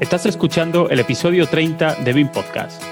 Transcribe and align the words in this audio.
Estás 0.00 0.24
escuchando 0.24 0.88
el 0.88 0.98
episodio 0.98 1.46
30 1.46 1.96
de 1.96 2.12
BIM 2.14 2.28
Podcast. 2.28 2.82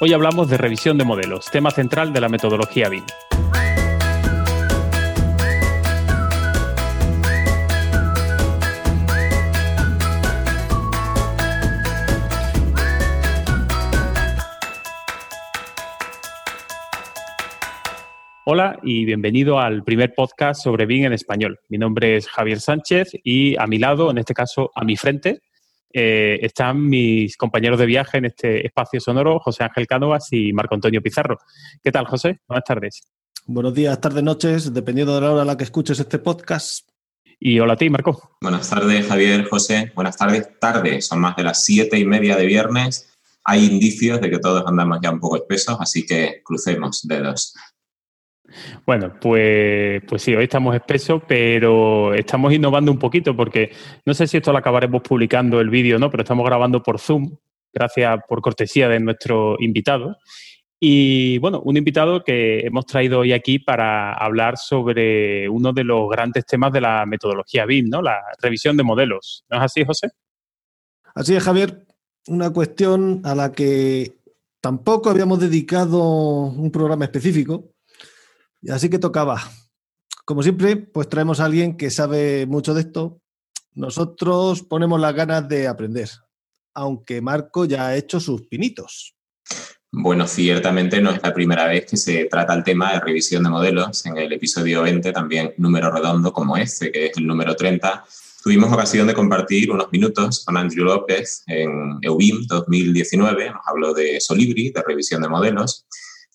Hoy 0.00 0.14
hablamos 0.14 0.48
de 0.48 0.56
revisión 0.56 0.96
de 0.96 1.04
modelos, 1.04 1.50
tema 1.50 1.70
central 1.70 2.14
de 2.14 2.22
la 2.22 2.30
metodología 2.30 2.88
BIM. 2.88 3.04
Hola 18.46 18.78
y 18.82 19.06
bienvenido 19.06 19.58
al 19.58 19.84
primer 19.84 20.12
podcast 20.14 20.62
sobre 20.62 20.84
BIM 20.84 21.06
en 21.06 21.14
español. 21.14 21.60
Mi 21.70 21.78
nombre 21.78 22.18
es 22.18 22.28
Javier 22.28 22.60
Sánchez 22.60 23.12
y 23.24 23.56
a 23.56 23.66
mi 23.66 23.78
lado, 23.78 24.10
en 24.10 24.18
este 24.18 24.34
caso 24.34 24.70
a 24.74 24.84
mi 24.84 24.98
frente, 24.98 25.40
eh, 25.90 26.38
están 26.42 26.86
mis 26.86 27.38
compañeros 27.38 27.78
de 27.78 27.86
viaje 27.86 28.18
en 28.18 28.26
este 28.26 28.66
espacio 28.66 29.00
sonoro, 29.00 29.38
José 29.38 29.64
Ángel 29.64 29.86
Cánovas 29.86 30.30
y 30.30 30.52
Marco 30.52 30.74
Antonio 30.74 31.00
Pizarro. 31.00 31.38
¿Qué 31.82 31.90
tal, 31.90 32.04
José? 32.04 32.40
Buenas 32.46 32.64
tardes. 32.64 33.00
Buenos 33.46 33.72
días, 33.72 33.98
tardes, 33.98 34.22
noches, 34.22 34.74
dependiendo 34.74 35.14
de 35.14 35.22
la 35.22 35.32
hora 35.32 35.42
a 35.42 35.46
la 35.46 35.56
que 35.56 35.64
escuches 35.64 35.98
este 35.98 36.18
podcast. 36.18 36.86
Y 37.40 37.58
hola 37.60 37.72
a 37.72 37.76
ti, 37.78 37.88
Marco. 37.88 38.36
Buenas 38.42 38.68
tardes, 38.68 39.06
Javier, 39.06 39.48
José. 39.48 39.90
Buenas 39.94 40.18
tardes, 40.18 40.50
tarde. 40.60 41.00
Son 41.00 41.18
más 41.18 41.34
de 41.36 41.44
las 41.44 41.64
siete 41.64 41.98
y 41.98 42.04
media 42.04 42.36
de 42.36 42.44
viernes. 42.44 43.10
Hay 43.42 43.64
indicios 43.64 44.20
de 44.20 44.28
que 44.28 44.38
todos 44.38 44.64
andamos 44.66 44.98
ya 45.02 45.10
un 45.10 45.20
poco 45.20 45.36
espesos, 45.36 45.78
así 45.80 46.04
que 46.04 46.42
crucemos 46.44 47.08
dedos. 47.08 47.54
Bueno, 48.86 49.14
pues, 49.20 50.02
pues 50.08 50.22
sí, 50.22 50.34
hoy 50.34 50.44
estamos 50.44 50.74
espesos, 50.74 51.22
pero 51.26 52.14
estamos 52.14 52.52
innovando 52.52 52.92
un 52.92 52.98
poquito 52.98 53.36
porque 53.36 53.72
no 54.04 54.14
sé 54.14 54.26
si 54.26 54.36
esto 54.36 54.52
lo 54.52 54.58
acabaremos 54.58 55.02
publicando 55.02 55.60
el 55.60 55.70
vídeo, 55.70 55.98
¿no? 55.98 56.10
Pero 56.10 56.22
estamos 56.22 56.44
grabando 56.46 56.82
por 56.82 56.98
Zoom, 56.98 57.36
gracias 57.72 58.20
por 58.28 58.40
cortesía 58.40 58.88
de 58.88 59.00
nuestro 59.00 59.56
invitado. 59.60 60.16
Y 60.86 61.38
bueno, 61.38 61.62
un 61.64 61.76
invitado 61.76 62.22
que 62.22 62.60
hemos 62.60 62.84
traído 62.84 63.20
hoy 63.20 63.32
aquí 63.32 63.58
para 63.58 64.12
hablar 64.12 64.58
sobre 64.58 65.48
uno 65.48 65.72
de 65.72 65.84
los 65.84 66.10
grandes 66.10 66.44
temas 66.44 66.72
de 66.72 66.82
la 66.82 67.06
metodología 67.06 67.64
BIM, 67.64 67.88
¿no? 67.88 68.02
La 68.02 68.20
revisión 68.40 68.76
de 68.76 68.82
modelos. 68.82 69.44
¿No 69.48 69.56
es 69.56 69.62
así, 69.62 69.84
José? 69.84 70.10
Así 71.14 71.34
es, 71.34 71.42
Javier. 71.42 71.86
Una 72.26 72.52
cuestión 72.52 73.22
a 73.24 73.34
la 73.34 73.52
que 73.52 74.18
tampoco 74.60 75.10
habíamos 75.10 75.40
dedicado 75.40 76.02
un 76.46 76.70
programa 76.70 77.04
específico, 77.04 77.73
Así 78.70 78.88
que 78.88 78.98
tocaba. 78.98 79.42
Como 80.24 80.42
siempre, 80.42 80.76
pues 80.76 81.08
traemos 81.08 81.40
a 81.40 81.44
alguien 81.44 81.76
que 81.76 81.90
sabe 81.90 82.46
mucho 82.46 82.74
de 82.74 82.80
esto. 82.80 83.20
Nosotros 83.72 84.62
ponemos 84.62 85.00
las 85.00 85.14
ganas 85.14 85.48
de 85.48 85.68
aprender, 85.68 86.08
aunque 86.74 87.20
Marco 87.20 87.64
ya 87.64 87.88
ha 87.88 87.96
hecho 87.96 88.20
sus 88.20 88.42
pinitos. 88.46 89.14
Bueno, 89.96 90.26
ciertamente 90.26 91.00
no 91.00 91.10
es 91.10 91.22
la 91.22 91.32
primera 91.32 91.66
vez 91.66 91.86
que 91.86 91.96
se 91.96 92.24
trata 92.24 92.54
el 92.54 92.64
tema 92.64 92.92
de 92.92 93.00
revisión 93.00 93.44
de 93.44 93.50
modelos. 93.50 94.04
En 94.06 94.16
el 94.16 94.32
episodio 94.32 94.82
20, 94.82 95.12
también 95.12 95.54
número 95.58 95.90
redondo 95.90 96.32
como 96.32 96.56
este, 96.56 96.90
que 96.90 97.06
es 97.06 97.16
el 97.16 97.26
número 97.26 97.54
30, 97.54 98.04
tuvimos 98.42 98.72
ocasión 98.72 99.06
de 99.06 99.14
compartir 99.14 99.70
unos 99.70 99.92
minutos 99.92 100.44
con 100.44 100.56
Andrew 100.56 100.84
López 100.84 101.44
en 101.46 101.98
EUBIM 102.02 102.46
2019. 102.48 103.50
Nos 103.50 103.62
habló 103.66 103.94
de 103.94 104.20
Solibri, 104.20 104.70
de 104.70 104.82
revisión 104.82 105.22
de 105.22 105.28
modelos. 105.28 105.86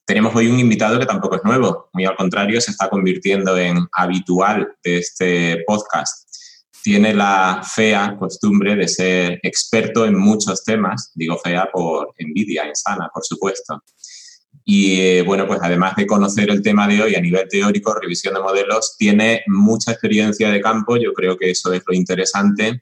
Tenemos 0.09 0.35
hoy 0.35 0.47
un 0.47 0.59
invitado 0.59 0.97
que 0.97 1.05
tampoco 1.05 1.35
es 1.35 1.43
nuevo, 1.43 1.91
muy 1.93 2.03
al 2.03 2.15
contrario, 2.15 2.59
se 2.59 2.71
está 2.71 2.89
convirtiendo 2.89 3.55
en 3.55 3.77
habitual 3.91 4.67
de 4.83 4.97
este 4.97 5.63
podcast. 5.67 6.27
Tiene 6.81 7.13
la 7.13 7.61
fea 7.63 8.15
costumbre 8.17 8.75
de 8.75 8.87
ser 8.87 9.39
experto 9.43 10.07
en 10.07 10.17
muchos 10.17 10.63
temas, 10.63 11.11
digo 11.13 11.37
fea 11.37 11.69
por 11.71 12.15
envidia 12.17 12.67
insana, 12.67 13.07
por 13.13 13.23
supuesto. 13.23 13.83
Y 14.65 14.99
eh, 14.99 15.21
bueno, 15.21 15.45
pues 15.45 15.59
además 15.61 15.95
de 15.95 16.07
conocer 16.07 16.49
el 16.49 16.63
tema 16.63 16.87
de 16.87 17.03
hoy 17.03 17.13
a 17.13 17.21
nivel 17.21 17.47
teórico, 17.47 17.93
revisión 17.93 18.33
de 18.33 18.39
modelos, 18.39 18.95
tiene 18.97 19.43
mucha 19.45 19.91
experiencia 19.91 20.49
de 20.49 20.59
campo, 20.59 20.97
yo 20.97 21.13
creo 21.13 21.37
que 21.37 21.51
eso 21.51 21.71
es 21.71 21.83
lo 21.85 21.93
interesante 21.93 22.81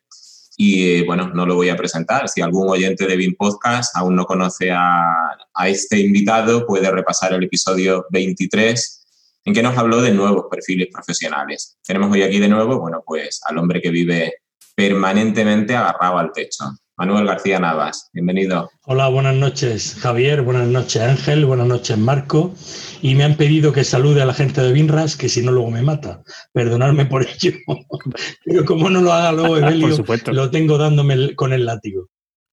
y 0.60 0.98
eh, 0.98 1.04
bueno, 1.06 1.30
no 1.30 1.46
lo 1.46 1.56
voy 1.56 1.70
a 1.70 1.78
presentar. 1.78 2.28
Si 2.28 2.42
algún 2.42 2.68
oyente 2.68 3.06
de 3.06 3.16
BIM 3.16 3.36
Podcast 3.36 3.96
aún 3.96 4.16
no 4.16 4.26
conoce 4.26 4.72
a, 4.72 5.38
a 5.54 5.70
este 5.70 6.00
invitado, 6.00 6.66
puede 6.66 6.90
repasar 6.90 7.32
el 7.34 7.44
episodio 7.44 8.08
23 8.10 9.06
en 9.46 9.54
que 9.54 9.64
nos 9.64 9.78
habló 9.78 10.02
de 10.02 10.12
nuevos 10.12 10.48
perfiles 10.50 10.88
profesionales. 10.92 11.78
Tenemos 11.86 12.12
hoy 12.12 12.24
aquí 12.24 12.40
de 12.40 12.50
nuevo, 12.50 12.80
bueno, 12.80 13.04
pues 13.06 13.40
al 13.46 13.60
hombre 13.60 13.82
que 13.82 13.92
vive 13.92 14.34
permanentemente 14.76 15.76
agarrado 15.76 16.18
al 16.18 16.32
techo. 16.32 16.66
Manuel 17.00 17.28
García 17.28 17.60
Navas, 17.60 18.10
bienvenido. 18.12 18.72
Hola, 18.86 19.08
buenas 19.08 19.36
noches 19.36 19.98
Javier, 20.00 20.42
buenas 20.42 20.68
noches 20.68 21.00
Ángel, 21.00 21.46
buenas 21.46 21.68
noches 21.68 21.96
Marco. 21.96 22.56
Y 23.04 23.14
me 23.14 23.24
han 23.24 23.36
pedido 23.36 23.72
que 23.72 23.84
salude 23.84 24.24
a 24.24 24.26
la 24.26 24.34
gente 24.34 24.62
de 24.62 24.74
Binras, 24.74 25.16
que 25.16 25.30
si 25.30 25.44
no 25.44 25.52
luego 25.52 25.70
me 25.70 25.84
mata. 25.84 26.24
Perdonadme 26.54 27.06
por 27.06 27.22
ello. 27.22 27.56
Pero 28.46 28.66
como 28.66 28.90
no 28.90 29.02
lo 29.02 29.14
haga 29.14 29.32
luego 29.32 29.58
Evelio, 29.58 29.96
lo 30.32 30.50
tengo 30.50 30.80
dándome 30.80 31.36
con 31.36 31.54
el 31.54 31.68
látigo. 31.68 32.08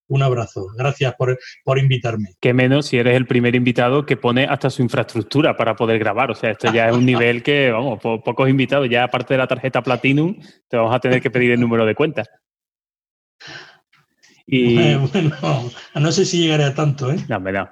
Un 0.07 0.21
abrazo. 0.21 0.67
Gracias 0.77 1.15
por, 1.15 1.39
por, 1.63 1.79
invitarme. 1.79 2.35
Que 2.39 2.53
menos 2.53 2.85
si 2.85 2.97
eres 2.97 3.15
el 3.15 3.25
primer 3.25 3.55
invitado 3.55 4.05
que 4.05 4.15
pone 4.15 4.45
hasta 4.45 4.69
su 4.69 4.83
infraestructura 4.83 5.57
para 5.57 5.75
poder 5.75 5.97
grabar. 5.97 6.29
O 6.29 6.35
sea, 6.35 6.51
esto 6.51 6.71
ya 6.71 6.87
es 6.89 6.95
un 6.95 7.07
nivel 7.07 7.41
que, 7.41 7.71
vamos, 7.71 7.99
pocos 7.99 8.47
invitados. 8.47 8.87
Ya 8.87 9.05
aparte 9.05 9.33
de 9.33 9.39
la 9.39 9.47
tarjeta 9.47 9.81
Platinum, 9.81 10.39
te 10.67 10.77
vamos 10.77 10.93
a 10.93 10.99
tener 10.99 11.19
que 11.19 11.31
pedir 11.31 11.49
el 11.49 11.59
número 11.59 11.83
de 11.87 11.95
cuentas. 11.95 12.29
Y, 14.47 14.93
bueno, 15.13 15.71
no 15.95 16.11
sé 16.11 16.25
si 16.25 16.39
llegaré 16.39 16.65
a 16.65 16.75
tanto, 16.75 17.11
¿eh? 17.11 17.17
No, 17.27 17.39
no. 17.39 17.69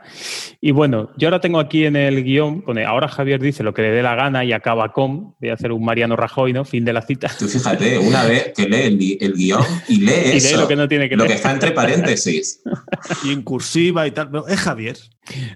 Y 0.60 0.72
bueno, 0.72 1.12
yo 1.18 1.28
ahora 1.28 1.40
tengo 1.40 1.60
aquí 1.60 1.86
en 1.86 1.96
el 1.96 2.24
guion, 2.24 2.64
pone, 2.64 2.84
ahora 2.84 3.08
Javier 3.08 3.40
dice 3.40 3.64
lo 3.64 3.74
que 3.74 3.84
le 3.84 3.92
dé 3.92 4.02
la 4.02 4.16
gana 4.16 4.44
y 4.44 4.54
acaba 4.54 4.92
con, 4.92 5.36
voy 5.40 5.50
a 5.50 5.54
hacer 5.54 5.72
un 5.72 5.86
Mariano 5.86 6.16
Rajoy, 6.16 6.52
¿no? 6.52 6.66
Fin 6.66 6.84
de 6.84 6.94
la 6.94 7.04
cita. 7.04 7.30
Tú 7.38 7.48
fíjate, 7.48 8.00
una 8.00 8.26
vez 8.26 8.54
que 8.56 8.68
lee 8.68 9.18
el, 9.22 9.34
guion 9.34 9.64
y 9.88 10.02
lee 10.02 10.14
eso, 10.34 10.60
lo 10.60 10.68
que 10.68 10.76
no 10.76 10.88
tiene 10.88 11.08
que 11.10 11.16
Lo 11.16 11.26
que 11.26 11.34
está 11.34 11.52
entre 11.52 11.72
paréntesis. 11.72 12.62
y 13.24 13.32
en 13.34 13.44
cursiva 13.44 14.08
y 14.08 14.12
tal, 14.12 14.32
pero 14.32 14.48
es 14.48 14.60
Javier. 14.60 14.98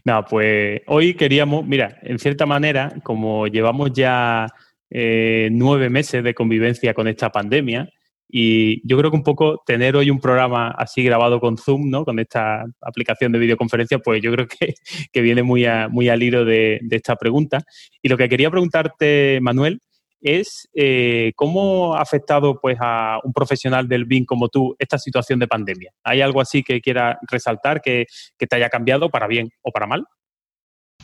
No, 0.06 0.24
pues 0.24 0.82
hoy 0.86 1.16
queríamos, 1.16 1.66
mira, 1.66 1.98
en 2.04 2.20
cierta 2.20 2.46
manera, 2.46 2.94
como 3.04 3.48
llevamos 3.48 3.92
ya 3.94 4.48
eh, 4.90 5.50
nueve 5.52 5.90
meses 5.90 6.24
de 6.24 6.34
convivencia 6.34 6.94
con 6.94 7.08
esta 7.08 7.32
pandemia, 7.32 7.90
y 8.30 8.88
yo 8.88 8.98
creo 8.98 9.10
que 9.10 9.18
un 9.18 9.24
poco 9.24 9.64
tener 9.66 9.96
hoy 9.96 10.10
un 10.10 10.20
programa 10.20 10.70
así 10.78 11.04
grabado 11.04 11.40
con 11.40 11.58
Zoom, 11.58 11.90
¿no? 11.90 12.04
Con 12.04 12.20
esta 12.20 12.66
aplicación 12.82 13.32
de 13.32 13.40
videoconferencia, 13.40 14.00
pues 14.00 14.22
yo 14.22 14.32
creo 14.32 14.48
que, 14.48 14.74
que 15.12 15.22
viene 15.22 15.44
muy, 15.44 15.66
muy 15.90 16.10
al 16.10 16.22
hilo 16.22 16.44
de, 16.44 16.80
esta 16.92 17.16
pregunta. 17.16 17.60
Y 18.02 18.10
lo 18.10 18.18
que 18.18 18.28
quería 18.28 18.52
preguntarte, 18.52 19.40
Manuel, 19.42 19.80
es 20.20 20.68
eh, 20.74 21.32
cómo 21.36 21.96
ha 21.96 22.02
afectado 22.02 22.60
pues, 22.60 22.78
a 22.82 23.20
un 23.24 23.32
profesional 23.32 23.88
del 23.88 24.06
BIM 24.06 24.26
como 24.26 24.50
tú 24.50 24.76
esta 24.80 24.98
situación 24.98 25.40
de 25.40 25.48
pandemia. 25.48 25.92
¿Hay 26.04 26.22
algo 26.22 26.42
así 26.42 26.64
que 26.64 26.82
quiera 26.82 27.20
resaltar 27.30 27.82
que, 27.82 28.08
que 28.38 28.48
te 28.48 28.56
haya 28.56 28.70
cambiado 28.70 29.10
para 29.10 29.28
bien 29.28 29.50
o 29.62 29.72
para 29.72 29.88
mal? 29.88 30.06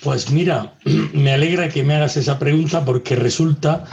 Pues 0.02 0.32
mira, 0.32 0.74
me 1.14 1.32
alegra 1.34 1.70
que 1.70 1.84
me 1.84 1.94
hagas 1.96 2.18
esa 2.18 2.40
pregunta 2.40 2.84
porque 2.84 3.16
resulta 3.16 3.86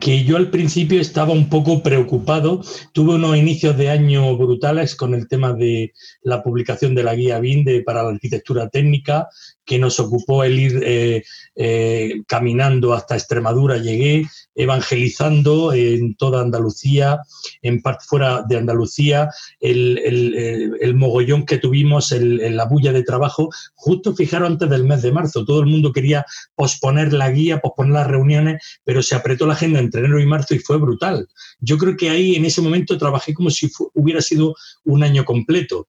que 0.00 0.24
yo 0.24 0.36
al 0.36 0.50
principio 0.50 1.00
estaba 1.00 1.32
un 1.32 1.48
poco 1.48 1.82
preocupado. 1.82 2.62
Tuve 2.92 3.16
unos 3.16 3.36
inicios 3.36 3.76
de 3.76 3.90
año 3.90 4.36
brutales 4.36 4.94
con 4.94 5.14
el 5.14 5.28
tema 5.28 5.52
de 5.52 5.92
la 6.22 6.42
publicación 6.42 6.94
de 6.94 7.02
la 7.02 7.14
guía 7.14 7.40
BIM 7.40 7.84
para 7.84 8.02
la 8.02 8.10
arquitectura 8.10 8.68
técnica, 8.68 9.28
que 9.68 9.78
nos 9.78 10.00
ocupó 10.00 10.44
el 10.44 10.58
ir 10.58 10.80
eh, 10.82 11.22
eh, 11.54 12.22
caminando 12.26 12.94
hasta 12.94 13.16
Extremadura. 13.16 13.76
Llegué 13.76 14.24
evangelizando 14.54 15.74
en 15.74 16.14
toda 16.14 16.40
Andalucía, 16.40 17.20
en 17.60 17.82
parte 17.82 18.06
fuera 18.08 18.42
de 18.48 18.56
Andalucía, 18.56 19.28
el, 19.60 20.94
mogollón 20.94 21.44
que 21.44 21.58
tuvimos, 21.58 22.12
en 22.12 22.56
la 22.56 22.64
bulla 22.64 22.92
de 22.92 23.02
trabajo, 23.02 23.50
justo 23.74 24.16
fijaros 24.16 24.48
antes 24.48 24.70
del 24.70 24.84
mes 24.84 25.02
de 25.02 25.12
marzo. 25.12 25.44
Todo 25.44 25.60
el 25.60 25.66
mundo 25.66 25.92
quería 25.92 26.24
posponer 26.54 27.12
la 27.12 27.30
guía, 27.30 27.60
posponer 27.60 27.92
las 27.92 28.06
reuniones, 28.06 28.62
pero 28.84 29.02
se 29.02 29.16
apretó 29.16 29.46
la 29.46 29.52
agenda 29.52 29.80
entre 29.80 30.00
enero 30.00 30.18
y 30.18 30.24
marzo 30.26 30.54
y 30.54 30.60
fue 30.60 30.78
brutal. 30.78 31.28
Yo 31.60 31.76
creo 31.76 31.94
que 31.94 32.08
ahí 32.08 32.36
en 32.36 32.46
ese 32.46 32.62
momento 32.62 32.96
trabajé 32.96 33.34
como 33.34 33.50
si 33.50 33.70
hubiera 33.92 34.22
sido 34.22 34.54
un 34.84 35.02
año 35.02 35.26
completo. 35.26 35.88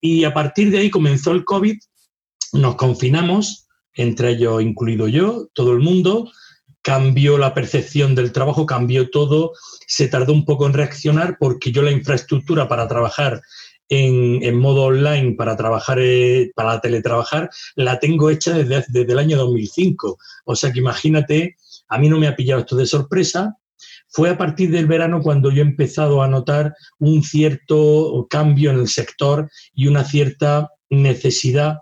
Y 0.00 0.22
a 0.22 0.32
partir 0.32 0.70
de 0.70 0.78
ahí 0.78 0.90
comenzó 0.90 1.32
el 1.32 1.44
COVID 1.44 1.76
nos 2.58 2.76
confinamos, 2.76 3.68
entre 3.94 4.30
ellos 4.30 4.62
incluido 4.62 5.08
yo, 5.08 5.48
todo 5.54 5.72
el 5.72 5.80
mundo, 5.80 6.30
cambió 6.82 7.36
la 7.36 7.52
percepción 7.52 8.14
del 8.14 8.32
trabajo, 8.32 8.66
cambió 8.66 9.10
todo, 9.10 9.52
se 9.86 10.08
tardó 10.08 10.32
un 10.32 10.44
poco 10.44 10.66
en 10.66 10.72
reaccionar 10.72 11.36
porque 11.38 11.72
yo 11.72 11.82
la 11.82 11.90
infraestructura 11.90 12.68
para 12.68 12.86
trabajar 12.86 13.42
en, 13.88 14.56
modo 14.56 14.84
online 14.84 15.34
para 15.34 15.56
trabajar, 15.56 15.98
eh, 16.00 16.50
para 16.54 16.80
teletrabajar, 16.80 17.50
la 17.74 17.98
tengo 17.98 18.30
hecha 18.30 18.52
desde, 18.52 18.84
desde 18.88 19.12
el 19.12 19.18
año 19.18 19.36
2005. 19.36 20.18
O 20.44 20.56
sea 20.56 20.72
que 20.72 20.80
imagínate, 20.80 21.56
a 21.88 21.98
mí 21.98 22.08
no 22.08 22.18
me 22.18 22.28
ha 22.28 22.36
pillado 22.36 22.60
esto 22.60 22.76
de 22.76 22.86
sorpresa, 22.86 23.56
fue 24.08 24.30
a 24.30 24.38
partir 24.38 24.70
del 24.70 24.86
verano 24.86 25.20
cuando 25.20 25.50
yo 25.50 25.62
he 25.62 25.66
empezado 25.66 26.22
a 26.22 26.28
notar 26.28 26.74
un 26.98 27.22
cierto 27.22 28.26
cambio 28.30 28.70
en 28.70 28.78
el 28.78 28.88
sector 28.88 29.50
y 29.74 29.88
una 29.88 30.04
cierta 30.04 30.70
necesidad 30.88 31.78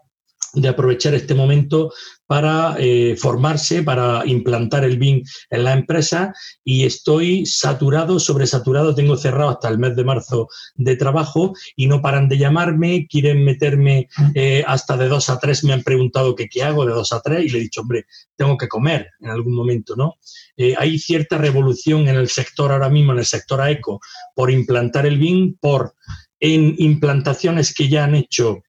de 0.54 0.68
aprovechar 0.68 1.14
este 1.14 1.34
momento 1.34 1.92
para 2.26 2.76
eh, 2.78 3.16
formarse, 3.18 3.82
para 3.82 4.22
implantar 4.26 4.84
el 4.84 4.98
BIM 4.98 5.22
en 5.50 5.64
la 5.64 5.72
empresa. 5.72 6.32
Y 6.64 6.84
estoy 6.84 7.44
saturado, 7.46 8.18
sobresaturado, 8.18 8.94
tengo 8.94 9.16
cerrado 9.16 9.50
hasta 9.50 9.68
el 9.68 9.78
mes 9.78 9.94
de 9.96 10.04
marzo 10.04 10.48
de 10.74 10.96
trabajo 10.96 11.52
y 11.76 11.86
no 11.86 12.00
paran 12.00 12.28
de 12.28 12.38
llamarme, 12.38 13.06
quieren 13.08 13.44
meterme 13.44 14.08
eh, 14.34 14.64
hasta 14.66 14.96
de 14.96 15.08
dos 15.08 15.28
a 15.28 15.38
tres, 15.38 15.64
me 15.64 15.72
han 15.72 15.82
preguntado 15.82 16.34
que 16.34 16.48
qué 16.48 16.62
hago 16.62 16.86
de 16.86 16.94
dos 16.94 17.12
a 17.12 17.20
tres 17.20 17.44
y 17.44 17.50
le 17.50 17.58
he 17.58 17.62
dicho, 17.62 17.82
hombre, 17.82 18.06
tengo 18.36 18.56
que 18.56 18.68
comer 18.68 19.10
en 19.20 19.30
algún 19.30 19.54
momento, 19.54 19.94
¿no? 19.96 20.16
Eh, 20.56 20.74
hay 20.78 20.98
cierta 20.98 21.36
revolución 21.36 22.08
en 22.08 22.16
el 22.16 22.28
sector 22.28 22.72
ahora 22.72 22.88
mismo, 22.88 23.12
en 23.12 23.18
el 23.18 23.26
sector 23.26 23.60
AECO, 23.60 24.00
por 24.34 24.50
implantar 24.50 25.06
el 25.06 25.18
BIM, 25.18 25.56
por 25.60 25.94
en 26.40 26.74
implantaciones 26.78 27.72
que 27.74 27.88
ya 27.88 28.04
han 28.04 28.14
hecho 28.14 28.62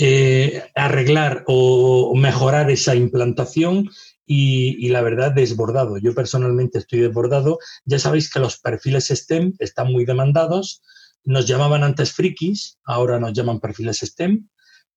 eh, 0.00 0.62
arreglar 0.76 1.42
o 1.48 2.14
mejorar 2.14 2.70
esa 2.70 2.94
implantación 2.94 3.90
y, 4.24 4.88
la 4.90 5.02
verdad 5.02 5.32
desbordado. 5.32 5.98
Yo 5.98 6.14
personalmente 6.14 6.78
estoy 6.78 7.00
desbordado. 7.00 7.58
Ya 7.84 7.98
sabéis 7.98 8.30
que 8.30 8.38
los 8.38 8.58
perfiles 8.58 9.08
STEM 9.08 9.54
están 9.58 9.90
muy 9.90 10.04
demandados. 10.04 10.82
Nos 11.24 11.48
llamaban 11.48 11.82
antes 11.82 12.12
frikis, 12.12 12.78
ahora 12.84 13.18
nos 13.18 13.32
llaman 13.32 13.58
perfiles 13.58 13.98
STEM. 13.98 14.48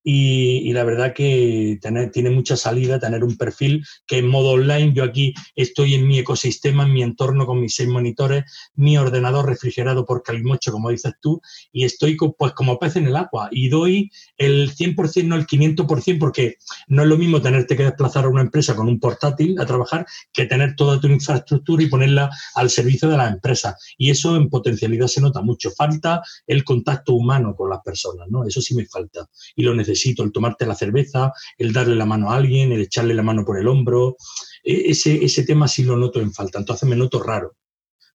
Y, 0.04 0.72
la 0.74 0.84
verdad 0.84 1.14
que 1.14 1.80
tiene 2.14 2.30
mucha 2.30 2.56
salida 2.56 3.00
tener 3.00 3.24
un 3.24 3.38
perfil 3.38 3.86
que 4.08 4.20
en 4.20 4.28
modo 4.28 4.52
online, 4.52 4.94
yo 4.94 5.04
aquí 5.04 5.34
estoy 5.56 5.96
en 5.96 6.08
mi 6.08 6.18
ecosistema, 6.18 6.84
en 6.84 6.94
mi 6.94 7.04
entorno 7.04 7.46
con 7.46 7.60
mis 7.60 7.76
seis 7.76 7.90
monitores, 7.90 8.46
mi 8.76 8.98
ordenador 8.98 9.46
refrigerado 9.46 10.06
por 10.06 10.24
Calimocho, 10.24 10.72
como 10.72 10.90
dices 10.90 11.14
tú, 11.22 11.42
y 11.72 11.84
estoy 11.84 12.18
pues 12.38 12.54
como 12.54 12.80
pez 12.80 12.96
en 12.96 13.08
el 13.08 13.16
agua 13.16 13.50
y 13.52 13.70
doy 13.70 14.10
el 14.38 14.72
100%, 14.74 15.26
no 15.26 15.36
el 15.36 15.46
500%, 15.46 16.18
porque 16.18 16.56
no 16.88 17.04
es 17.04 17.08
lo 17.08 17.18
mismo 17.18 17.42
tenerte 17.42 17.76
que 17.76 17.84
desplazar 17.84 18.26
a 18.26 18.30
una 18.30 18.42
empresa 18.42 18.76
con 18.76 18.88
un 18.88 19.00
portátil 19.00 19.60
a 19.60 19.66
trabajar 19.66 20.06
que 20.32 20.46
tener 20.46 20.76
toda 20.76 21.00
tu 21.00 21.08
infraestructura 21.08 21.84
y 21.84 21.88
ponerla 21.88 22.30
al 22.56 22.70
servicio 22.70 23.10
de 23.10 23.18
la 23.18 23.28
empresa. 23.28 23.76
Y 23.98 24.10
eso 24.10 24.36
en 24.36 24.50
potencialidad 24.50 25.08
se 25.08 25.22
nota 25.22 25.42
mucho. 25.42 25.70
Falta 25.72 26.22
el 26.48 26.64
contacto 26.64 27.14
humano 27.14 27.56
con 27.56 27.70
las 27.70 27.82
personas, 27.82 28.28
¿no? 28.30 28.46
Eso 28.46 28.62
sí 28.62 28.74
me 28.74 28.86
falta 28.86 29.28
y 29.56 29.64
lo 29.64 29.76
necesito 29.76 29.91
necesito, 29.92 30.24
el 30.24 30.32
tomarte 30.32 30.66
la 30.66 30.76
cerveza, 30.76 31.32
el 31.58 31.74
darle 31.74 31.96
la 31.96 32.06
mano 32.06 32.32
a 32.32 32.38
alguien, 32.38 32.72
el 32.72 32.82
echarle 32.82 33.14
la 33.14 33.24
mano 33.24 33.46
por 33.46 33.60
el 33.60 33.68
hombro. 33.68 34.18
E, 34.64 34.92
ese, 34.92 35.24
ese 35.24 35.44
tema 35.44 35.68
sí 35.68 35.84
lo 35.84 35.98
noto 35.98 36.20
en 36.20 36.34
falta, 36.34 36.60
entonces 36.60 36.88
me 36.88 36.96
noto 36.96 37.22
raro, 37.22 37.56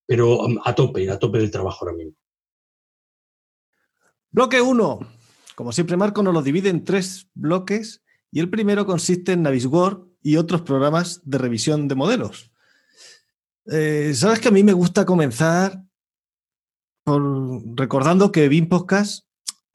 pero 0.06 0.40
um, 0.40 0.58
a 0.64 0.74
tope, 0.74 1.08
a 1.10 1.18
tope 1.18 1.38
del 1.38 1.50
trabajo 1.50 1.84
ahora 1.84 1.96
mismo. 1.96 2.14
Bloque 4.30 4.60
1. 4.60 5.00
Como 5.54 5.72
siempre, 5.72 5.96
Marco 5.96 6.22
nos 6.22 6.34
lo 6.34 6.42
divide 6.42 6.68
en 6.68 6.84
tres 6.84 7.28
bloques 7.34 8.02
y 8.30 8.40
el 8.40 8.50
primero 8.50 8.84
consiste 8.84 9.32
en 9.32 9.42
Navisworks 9.42 10.06
y 10.22 10.36
otros 10.36 10.62
programas 10.62 11.22
de 11.24 11.38
revisión 11.38 11.88
de 11.88 11.94
modelos. 11.94 12.50
Eh, 13.66 14.12
Sabes 14.14 14.40
que 14.40 14.48
a 14.48 14.50
mí 14.50 14.62
me 14.62 14.72
gusta 14.72 15.06
comenzar 15.06 15.82
por, 17.04 17.22
recordando 17.76 18.32
que 18.32 18.48
BIM 18.48 18.68
Podcast 18.68 19.25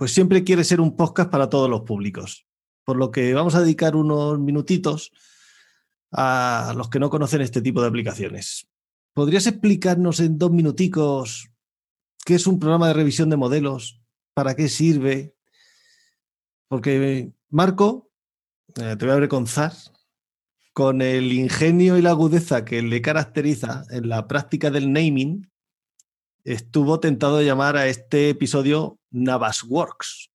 pues 0.02 0.14
siempre 0.14 0.44
quiere 0.44 0.64
ser 0.64 0.82
un 0.82 0.96
podcast 0.96 1.30
para 1.30 1.48
todos 1.48 1.70
los 1.70 1.82
públicos. 1.82 2.48
Por 2.86 2.98
lo 2.98 3.12
que 3.12 3.36
vamos 3.36 3.54
a 3.54 3.62
dedicar 3.62 3.96
unos 3.96 4.40
minutitos 4.40 5.12
a 6.12 6.74
los 6.76 6.90
que 6.90 6.98
no 6.98 7.12
conocen 7.12 7.42
este 7.42 7.62
tipo 7.62 7.84
de 7.84 7.88
aplicaciones. 7.90 8.68
¿Podrías 9.14 9.46
explicarnos 9.46 10.20
en 10.20 10.40
dos 10.40 10.50
minuticos 10.50 11.52
qué 12.26 12.34
es 12.34 12.48
un 12.48 12.58
programa 12.58 12.88
de 12.88 12.96
revisión 12.96 13.30
de 13.30 13.38
modelos? 13.38 14.02
¿Para 14.34 14.56
qué 14.56 14.70
sirve? 14.70 15.36
Porque 16.68 17.32
Marco, 17.52 18.10
eh, 18.78 18.96
te 18.98 19.06
voy 19.06 19.12
a 19.12 19.18
avergonzar, 19.18 19.74
con 20.74 21.04
el 21.04 21.32
ingenio 21.32 22.00
y 22.00 22.02
la 22.02 22.10
agudeza 22.10 22.66
que 22.66 22.82
le 22.82 23.04
caracteriza 23.04 23.86
en 23.92 24.10
la 24.10 24.28
práctica 24.28 24.72
del 24.72 24.92
naming, 24.92 25.51
estuvo 26.44 27.00
tentado 27.00 27.38
de 27.38 27.46
llamar 27.46 27.78
a 27.78 27.88
este 27.88 28.30
episodio 28.30 29.00
Navasworks. 29.12 30.30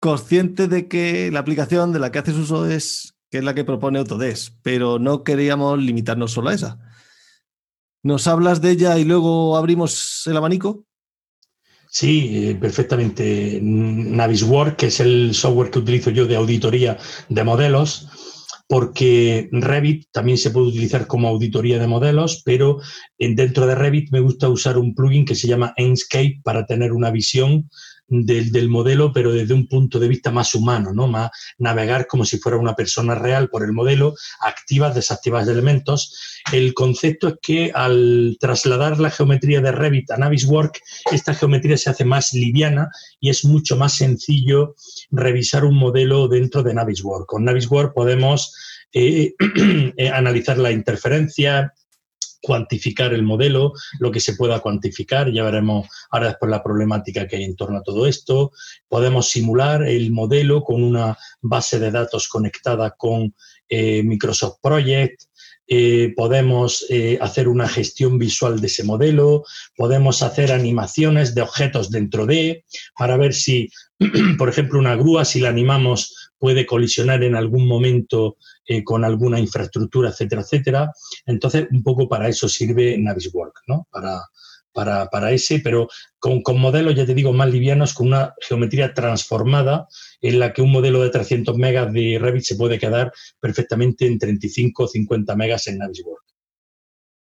Consciente 0.00 0.68
de 0.68 0.88
que 0.88 1.30
la 1.32 1.40
aplicación 1.40 1.92
de 1.92 1.98
la 1.98 2.12
que 2.12 2.18
haces 2.18 2.36
uso 2.36 2.66
es 2.66 3.14
que 3.30 3.38
es 3.38 3.44
la 3.44 3.54
que 3.54 3.64
propone 3.64 3.98
Autodesk, 3.98 4.54
pero 4.62 4.98
no 4.98 5.24
queríamos 5.24 5.78
limitarnos 5.78 6.32
solo 6.32 6.50
a 6.50 6.54
esa. 6.54 6.78
¿Nos 8.02 8.26
hablas 8.28 8.60
de 8.60 8.70
ella 8.70 8.98
y 8.98 9.04
luego 9.04 9.56
abrimos 9.56 10.22
el 10.26 10.36
abanico? 10.36 10.84
Sí, 11.88 12.50
eh, 12.50 12.54
perfectamente. 12.54 13.58
Navisworks, 13.62 14.76
que 14.76 14.86
es 14.86 15.00
el 15.00 15.34
software 15.34 15.70
que 15.70 15.78
utilizo 15.78 16.10
yo 16.10 16.26
de 16.26 16.36
auditoría 16.36 16.98
de 17.28 17.42
modelos, 17.42 18.08
porque 18.68 19.48
Revit 19.52 20.08
también 20.10 20.38
se 20.38 20.50
puede 20.50 20.68
utilizar 20.68 21.06
como 21.06 21.28
auditoría 21.28 21.78
de 21.78 21.86
modelos, 21.86 22.42
pero 22.44 22.80
dentro 23.18 23.66
de 23.66 23.74
Revit 23.74 24.10
me 24.10 24.20
gusta 24.20 24.48
usar 24.48 24.76
un 24.76 24.94
plugin 24.94 25.24
que 25.24 25.36
se 25.36 25.46
llama 25.46 25.72
Enscape 25.76 26.40
para 26.42 26.66
tener 26.66 26.92
una 26.92 27.10
visión 27.10 27.70
del, 28.08 28.68
modelo, 28.68 29.12
pero 29.12 29.32
desde 29.32 29.54
un 29.54 29.66
punto 29.66 29.98
de 29.98 30.08
vista 30.08 30.30
más 30.30 30.54
humano, 30.54 30.92
¿no? 30.92 31.06
Más 31.08 31.30
navegar 31.58 32.06
como 32.06 32.24
si 32.24 32.38
fuera 32.38 32.58
una 32.58 32.74
persona 32.74 33.14
real 33.14 33.48
por 33.48 33.64
el 33.64 33.72
modelo, 33.72 34.14
activas, 34.40 34.94
desactivas 34.94 35.46
de 35.46 35.52
elementos. 35.52 36.40
El 36.52 36.74
concepto 36.74 37.28
es 37.28 37.34
que 37.42 37.72
al 37.74 38.36
trasladar 38.40 39.00
la 39.00 39.10
geometría 39.10 39.60
de 39.60 39.72
Revit 39.72 40.10
a 40.10 40.16
Navisworks, 40.16 40.80
esta 41.12 41.34
geometría 41.34 41.76
se 41.76 41.90
hace 41.90 42.04
más 42.04 42.32
liviana 42.32 42.90
y 43.20 43.30
es 43.30 43.44
mucho 43.44 43.76
más 43.76 43.96
sencillo 43.96 44.74
revisar 45.10 45.64
un 45.64 45.76
modelo 45.76 46.28
dentro 46.28 46.62
de 46.62 46.74
Navisworks. 46.74 47.26
Con 47.26 47.44
Navisworks 47.44 47.94
podemos 47.94 48.54
eh, 48.92 49.34
eh, 49.96 50.08
analizar 50.10 50.58
la 50.58 50.70
interferencia, 50.70 51.72
cuantificar 52.46 53.12
el 53.12 53.24
modelo, 53.24 53.72
lo 53.98 54.12
que 54.12 54.20
se 54.20 54.36
pueda 54.36 54.60
cuantificar, 54.60 55.32
ya 55.32 55.42
veremos 55.42 55.88
ahora 56.10 56.28
después 56.28 56.48
la 56.48 56.62
problemática 56.62 57.26
que 57.26 57.36
hay 57.36 57.42
en 57.42 57.56
torno 57.56 57.78
a 57.78 57.82
todo 57.82 58.06
esto. 58.06 58.52
Podemos 58.88 59.28
simular 59.28 59.82
el 59.82 60.12
modelo 60.12 60.62
con 60.62 60.80
una 60.84 61.18
base 61.42 61.80
de 61.80 61.90
datos 61.90 62.28
conectada 62.28 62.92
con 62.96 63.34
eh, 63.68 64.04
Microsoft 64.04 64.58
Project, 64.62 65.22
eh, 65.68 66.12
podemos 66.14 66.86
eh, 66.88 67.18
hacer 67.20 67.48
una 67.48 67.68
gestión 67.68 68.16
visual 68.18 68.60
de 68.60 68.68
ese 68.68 68.84
modelo, 68.84 69.42
podemos 69.76 70.22
hacer 70.22 70.52
animaciones 70.52 71.34
de 71.34 71.42
objetos 71.42 71.90
dentro 71.90 72.26
de, 72.26 72.64
para 72.96 73.16
ver 73.16 73.34
si, 73.34 73.68
por 74.38 74.48
ejemplo, 74.48 74.78
una 74.78 74.94
grúa, 74.94 75.24
si 75.24 75.40
la 75.40 75.48
animamos, 75.48 76.30
puede 76.38 76.64
colisionar 76.66 77.24
en 77.24 77.34
algún 77.34 77.66
momento 77.66 78.36
eh, 78.66 78.82
con 78.84 79.04
alguna 79.04 79.38
infraestructura, 79.38 80.10
etcétera, 80.10 80.42
etcétera. 80.42 80.92
Entonces, 81.24 81.66
un 81.70 81.82
poco 81.82 82.08
para 82.08 82.28
eso 82.28 82.48
sirve 82.48 82.98
Navisworks, 82.98 83.62
¿no? 83.66 83.86
Para, 83.90 84.20
para, 84.72 85.06
para 85.06 85.32
ese, 85.32 85.60
pero 85.60 85.88
con, 86.18 86.42
con, 86.42 86.58
modelos, 86.58 86.94
ya 86.94 87.06
te 87.06 87.14
digo, 87.14 87.32
más 87.32 87.50
livianos, 87.50 87.94
con 87.94 88.08
una 88.08 88.34
geometría 88.40 88.92
transformada 88.92 89.88
en 90.20 90.38
la 90.38 90.52
que 90.52 90.62
un 90.62 90.72
modelo 90.72 91.02
de 91.02 91.10
300 91.10 91.56
megas 91.56 91.92
de 91.92 92.18
Revit 92.20 92.42
se 92.42 92.56
puede 92.56 92.78
quedar 92.78 93.12
perfectamente 93.40 94.06
en 94.06 94.18
35 94.18 94.84
o 94.84 94.88
50 94.88 95.36
megas 95.36 95.66
en 95.68 95.78
Navisworks. 95.78 96.26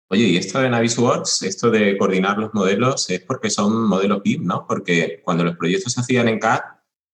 Oye, 0.08 0.26
y 0.26 0.38
esto 0.38 0.60
de 0.60 0.70
Navisworks, 0.70 1.42
esto 1.42 1.72
de 1.72 1.98
coordinar 1.98 2.38
los 2.38 2.54
modelos, 2.54 3.10
es 3.10 3.22
porque 3.22 3.50
son 3.50 3.88
modelos 3.88 4.22
BIM, 4.22 4.46
¿no? 4.46 4.66
Porque 4.68 5.22
cuando 5.24 5.44
los 5.44 5.58
proyectos 5.58 5.94
se 5.94 6.02
hacían 6.02 6.28
en 6.28 6.38
CAD, 6.38 6.60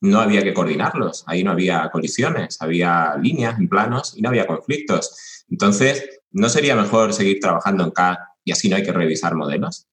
no 0.01 0.20
había 0.20 0.44
que 0.44 0.54
coordinarlos, 0.54 1.24
ahí 1.27 1.44
no 1.44 1.51
había 1.51 1.89
colisiones, 1.89 2.62
había 2.62 3.16
líneas 3.22 3.60
en 3.60 3.68
planos 3.68 4.13
y 4.16 4.22
no 4.22 4.30
había 4.30 4.46
conflictos. 4.46 5.46
Entonces, 5.50 6.22
¿no 6.32 6.50
sería 6.50 6.75
mejor 6.75 7.13
seguir 7.13 7.39
trabajando 7.39 7.84
en 7.84 7.92
CAD 7.92 8.18
y 8.44 8.51
así 8.51 8.70
no 8.70 8.75
hay 8.75 8.84
que 8.84 8.92
revisar 8.92 9.36
modelos? 9.36 9.88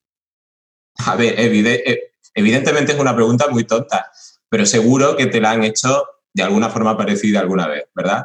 A 1.06 1.16
ver, 1.16 1.34
eh, 1.38 2.12
evidentemente 2.34 2.92
es 2.92 2.99
una 2.99 3.14
pregunta 3.14 3.49
muy 3.49 3.64
tonta, 3.64 4.11
pero 4.49 4.66
seguro 4.66 5.16
que 5.16 5.26
te 5.26 5.40
la 5.40 5.52
han 5.52 5.64
hecho 5.64 6.04
de 6.32 6.42
alguna 6.42 6.68
forma 6.68 6.96
parecida 6.96 7.40
alguna 7.40 7.66
vez, 7.66 7.84
¿verdad? 7.94 8.25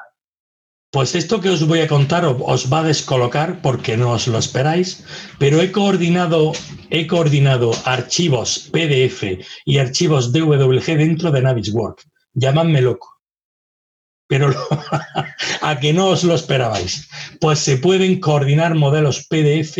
Pues 0.91 1.13
esto 1.13 1.39
que 1.39 1.49
os 1.49 1.67
voy 1.67 1.81
a 1.81 1.87
contar 1.87 2.25
os 2.25 2.73
va 2.73 2.79
a 2.79 2.83
descolocar 2.83 3.61
porque 3.61 3.95
no 3.95 4.13
os 4.13 4.27
lo 4.27 4.39
esperáis, 4.39 5.05
pero 5.37 5.61
he 5.61 5.71
coordinado, 5.71 6.51
he 6.89 7.05
coordinado 7.05 7.71
archivos 7.85 8.69
PDF 8.71 9.37
y 9.65 9.77
archivos 9.77 10.33
DWG 10.33 10.97
dentro 10.97 11.29
de 11.29 11.43
Navisworks. 11.43 12.07
Llamadme 12.33 12.81
loco. 12.81 13.19
Pero 14.27 14.49
a 15.61 15.79
que 15.79 15.93
no 15.93 16.07
os 16.07 16.23
lo 16.23 16.33
esperabais. 16.33 17.07
Pues 17.39 17.59
se 17.59 17.77
pueden 17.77 18.19
coordinar 18.19 18.73
modelos 18.73 19.27
PDF, 19.27 19.77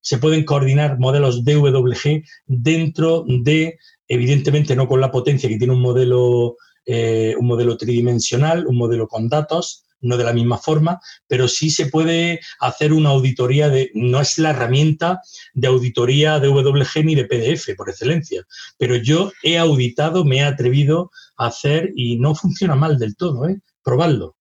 se 0.00 0.18
pueden 0.18 0.44
coordinar 0.44 0.96
modelos 1.00 1.44
DWG 1.44 2.22
dentro 2.46 3.24
de 3.26 3.78
evidentemente 4.06 4.76
no 4.76 4.86
con 4.86 5.00
la 5.00 5.10
potencia 5.10 5.48
que 5.48 5.58
tiene 5.58 5.72
un 5.72 5.82
modelo, 5.82 6.56
eh, 6.86 7.34
un 7.36 7.46
modelo 7.48 7.76
tridimensional, 7.76 8.64
un 8.66 8.76
modelo 8.76 9.08
con 9.08 9.28
datos, 9.28 9.86
no 10.02 10.16
de 10.16 10.24
la 10.24 10.32
misma 10.32 10.58
forma, 10.58 11.00
pero 11.26 11.48
sí 11.48 11.70
se 11.70 11.86
puede 11.86 12.40
hacer 12.60 12.92
una 12.92 13.10
auditoría 13.10 13.68
de, 13.68 13.90
no 13.94 14.20
es 14.20 14.38
la 14.38 14.50
herramienta 14.50 15.20
de 15.54 15.68
auditoría 15.68 16.38
de 16.38 16.48
WG 16.48 17.04
ni 17.04 17.14
de 17.14 17.24
PDF 17.24 17.74
por 17.76 17.88
excelencia, 17.88 18.44
pero 18.76 18.96
yo 18.96 19.32
he 19.42 19.58
auditado, 19.58 20.24
me 20.24 20.38
he 20.38 20.42
atrevido 20.42 21.10
a 21.36 21.46
hacer 21.46 21.92
y 21.96 22.18
no 22.18 22.34
funciona 22.34 22.74
mal 22.74 22.98
del 22.98 23.16
todo, 23.16 23.48
¿eh? 23.48 23.60
Probadlo. 23.82 24.36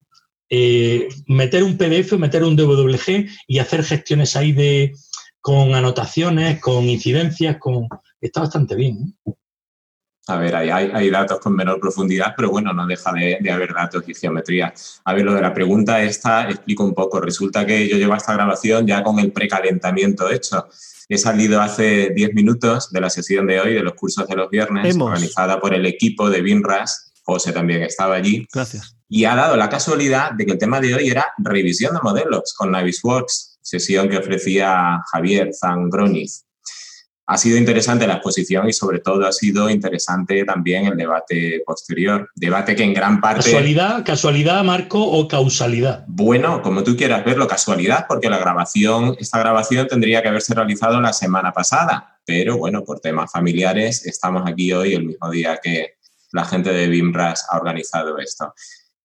Eh, 0.50 1.08
meter 1.28 1.64
un 1.64 1.78
PDF, 1.78 2.14
meter 2.18 2.44
un 2.44 2.58
DWG 2.58 3.26
y 3.48 3.60
hacer 3.60 3.84
gestiones 3.84 4.36
ahí 4.36 4.52
de 4.52 4.94
con 5.40 5.74
anotaciones, 5.74 6.60
con 6.60 6.90
incidencias, 6.90 7.58
con 7.58 7.88
está 8.20 8.42
bastante 8.42 8.76
bien. 8.76 9.16
¿eh? 9.26 9.32
A 10.28 10.38
ver, 10.38 10.56
hay, 10.56 10.70
hay, 10.70 11.10
datos 11.10 11.40
con 11.40 11.56
menor 11.56 11.80
profundidad, 11.80 12.34
pero 12.38 12.52
bueno, 12.52 12.72
no 12.74 12.86
deja 12.86 13.12
de, 13.12 13.52
haber 13.52 13.74
datos 13.74 14.04
y 14.08 14.14
geometría. 14.14 14.72
A 15.04 15.14
ver, 15.14 15.26
lo 15.26 15.34
de 15.34 15.42
la 15.42 15.54
pregunta 15.54 16.02
esta, 16.04 16.48
explico 16.48 16.84
un 16.84 16.94
poco. 16.94 17.20
Resulta 17.20 17.66
que 17.66 17.88
yo 17.88 17.98
llevo 17.98 18.14
esta 18.14 18.34
grabación 18.34 18.86
ya 18.86 19.04
con 19.04 19.18
el 19.18 19.32
precalentamiento 19.32 20.30
hecho. 20.30 20.68
He 21.10 21.18
salido 21.18 21.60
hace 21.60 22.12
10 22.12 22.36
minutos 22.36 22.92
de 22.92 23.02
la 23.02 23.10
sesión 23.10 23.48
de 23.48 23.60
hoy, 23.60 23.74
de 23.74 23.82
los 23.82 23.96
cursos 23.96 24.28
de 24.28 24.36
los 24.36 24.50
viernes, 24.50 24.96
organizada 24.96 25.60
por 25.60 25.74
el 25.74 25.88
equipo 25.88 26.30
de 26.30 26.42
BINRAS. 26.42 27.14
José 27.24 27.52
también 27.52 27.82
estaba 27.82 28.16
allí. 28.16 28.48
Gracias. 28.54 28.96
Y 29.10 29.26
ha 29.26 29.36
dado 29.36 29.58
la 29.58 29.70
casualidad 29.70 30.32
de 30.34 30.46
que 30.46 30.52
el 30.54 30.58
tema 30.60 30.80
de 30.80 30.94
hoy 30.94 31.10
era 31.10 31.34
revisión 31.40 31.96
de 31.96 32.02
modelos 32.02 32.54
con 32.56 32.72
Navisworks, 32.72 33.58
sesión 33.62 34.08
que 34.08 34.18
ofrecía 34.18 35.02
Javier 35.12 35.50
Zangroniz 35.54 36.46
ha 37.32 37.38
sido 37.38 37.58
interesante 37.58 38.06
la 38.06 38.16
exposición 38.16 38.68
y 38.68 38.74
sobre 38.74 39.00
todo 39.00 39.26
ha 39.26 39.32
sido 39.32 39.70
interesante 39.70 40.44
también 40.44 40.88
el 40.88 40.98
debate 40.98 41.64
posterior. 41.66 42.30
Debate 42.36 42.76
que 42.76 42.84
en 42.84 42.94
gran 42.94 43.22
parte... 43.22 43.44
¿Casualidad, 43.44 44.04
casualidad 44.04 44.62
Marco, 44.66 45.02
o 45.02 45.30
causalidad? 45.30 46.04
Bueno, 46.08 46.62
como 46.62 46.84
tú 46.84 46.98
quieras 46.98 47.24
verlo, 47.24 47.48
casualidad, 47.48 48.06
porque 48.06 48.30
la 48.30 48.38
grabación, 48.38 49.16
esta 49.18 49.40
grabación 49.40 49.88
tendría 49.88 50.22
que 50.22 50.28
haberse 50.28 50.54
realizado 50.54 51.00
la 51.00 51.14
semana 51.14 51.54
pasada, 51.54 52.20
pero 52.26 52.58
bueno, 52.58 52.84
por 52.84 53.00
temas 53.00 53.32
familiares 53.32 54.06
estamos 54.06 54.44
aquí 54.46 54.74
hoy, 54.74 54.94
el 54.94 55.06
mismo 55.06 55.32
día 55.32 55.58
que 55.64 56.00
la 56.34 56.44
gente 56.44 56.74
de 56.74 56.90
BIMRAS 56.90 57.48
ha 57.50 57.56
organizado 57.56 58.18
esto. 58.18 58.54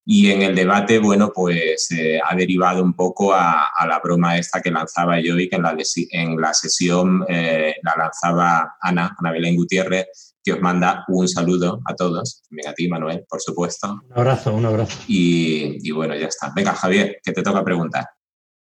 Y 0.09 0.31
en 0.31 0.41
el 0.41 0.55
debate, 0.55 0.99
bueno, 0.99 1.33
pues 1.35 1.91
eh, 1.91 2.17
ha 2.23 2.33
derivado 2.33 2.81
un 2.81 2.93
poco 2.93 3.33
a, 3.33 3.69
la 3.85 3.99
broma 3.99 4.37
esta 4.37 4.61
que 4.61 4.71
lanzaba 4.71 5.19
yo 5.19 5.37
y 5.37 5.49
que 5.49 5.57
en 5.57 5.63
la, 5.63 5.75
en 6.11 6.39
la 6.39 6.53
sesión 6.53 7.25
eh, 7.27 7.75
la 7.83 7.93
lanzaba 7.97 8.77
Ana, 8.79 9.13
Ana 9.19 9.31
Belén 9.33 9.57
Gutiérrez, 9.57 10.35
que 10.41 10.53
os 10.53 10.61
manda 10.61 11.03
un 11.09 11.27
saludo 11.27 11.81
a 11.85 11.93
todos, 11.93 12.41
también 12.47 12.69
a 12.69 12.73
ti, 12.73 12.87
Manuel, 12.87 13.25
por 13.27 13.41
supuesto. 13.41 13.99
Un 14.09 14.17
abrazo, 14.17 14.55
un 14.55 14.65
abrazo. 14.65 14.97
Y, 15.09 15.77
y 15.85 15.91
bueno, 15.91 16.15
ya 16.15 16.27
está. 16.27 16.53
Venga, 16.55 16.73
Javier, 16.73 17.19
que 17.21 17.33
te 17.33 17.43
toca 17.43 17.61
preguntar. 17.65 18.05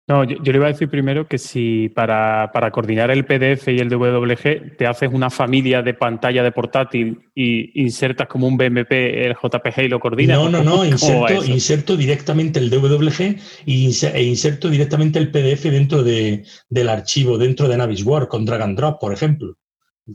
No, 0.07 0.23
yo, 0.23 0.37
le 0.41 0.55
iba 0.57 0.67
a 0.67 0.71
decir 0.71 0.89
primero 0.89 1.27
que 1.27 1.37
si 1.37 1.89
para, 1.89 2.49
coordinar 2.71 3.11
el 3.11 3.25
PDF 3.25 3.67
y 3.67 3.79
el 3.79 3.89
DWG 3.89 4.77
te 4.77 4.87
haces 4.87 5.09
una 5.11 5.29
familia 5.29 5.81
de 5.81 5.93
pantalla 5.93 6.43
de 6.43 6.53
portátil 6.53 7.29
y 7.35 7.81
insertas 7.81 8.27
como 8.27 8.47
un 8.47 8.55
BMP 8.55 8.89
el 8.89 9.35
JPG 9.35 9.81
y 9.81 9.87
lo 9.89 9.99
coordinas. 9.99 10.37
No, 10.37 10.49
no, 10.49 10.63
no, 10.63 10.85
inserto, 10.85 11.97
directamente 11.97 12.57
el 12.57 12.69
DWG 12.69 13.35
e 13.65 14.23
inserto 14.23 14.69
directamente 14.69 15.19
el 15.19 15.29
PDF 15.29 15.63
dentro 15.63 16.01
de, 16.03 16.45
del 16.69 16.87
archivo, 16.87 17.37
dentro 17.37 17.67
de 17.67 17.75
Navisworks 17.75 18.29
con 18.29 18.45
drag 18.45 18.61
and 18.61 18.77
drop, 18.77 19.01
por 19.01 19.11
ejemplo. 19.11 19.57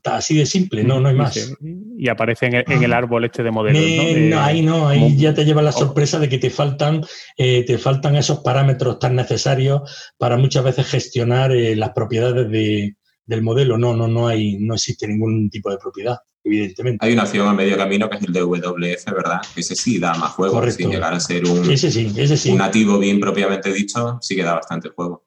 Así 0.04 0.37
de 0.37 0.46
simple, 0.46 0.84
no, 0.84 1.00
no 1.00 1.08
hay 1.08 1.14
más. 1.14 1.54
Y 1.99 2.08
aparece 2.08 2.46
en 2.46 2.82
el, 2.82 2.92
árbol 2.92 3.26
este 3.26 3.42
de 3.42 3.50
modelos. 3.50 3.82
¿no? 4.30 4.40
ahí 4.40 4.62
no, 4.62 4.88
ahí 4.88 5.16
ya 5.16 5.34
te 5.34 5.44
lleva 5.44 5.61
la 5.61 5.72
sorpresa 5.72 6.18
de 6.18 6.30
que 6.30 6.38
te 6.38 6.49
faltan, 6.49 7.04
eh, 7.37 7.64
te 7.66 7.76
faltan 7.76 8.16
esos 8.16 8.40
parámetros 8.40 8.99
tan 8.99 9.14
necesarios 9.14 9.82
para 10.16 10.38
muchas 10.38 10.64
veces 10.64 10.87
gestionar 10.87 11.52
eh, 11.52 11.76
las 11.76 11.90
propiedades 11.90 12.50
del 12.50 13.42
modelo. 13.42 13.76
No, 13.76 13.94
no, 13.94 14.08
no 14.08 14.28
hay, 14.28 14.56
no 14.58 14.75
existe 14.75 15.06
ningún 15.06 15.50
tipo 15.50 15.70
de 15.70 15.76
propiedad, 15.76 16.16
evidentemente. 16.42 17.04
Hay 17.04 17.12
una 17.12 17.25
opción 17.25 17.46
a 17.46 17.52
medio 17.52 17.76
camino 17.76 18.08
que 18.08 18.16
es 18.16 18.22
el 18.22 18.32
de 18.32 18.42
WF, 18.42 19.04
¿verdad? 19.12 19.42
Ese 19.54 19.76
sí 19.76 19.99
da 19.99 20.14
más 20.14 20.32
juego, 20.32 20.70
sin 20.70 20.90
llegar 20.90 21.12
a 21.12 21.20
ser 21.20 21.44
un, 21.44 21.68
un 21.68 22.58
nativo 22.58 22.99
bien 22.99 23.20
propiamente 23.20 23.70
dicho, 23.72 24.18
sí 24.22 24.37
que 24.37 24.42
da 24.42 24.54
bastante 24.54 24.88
juego. 24.88 25.26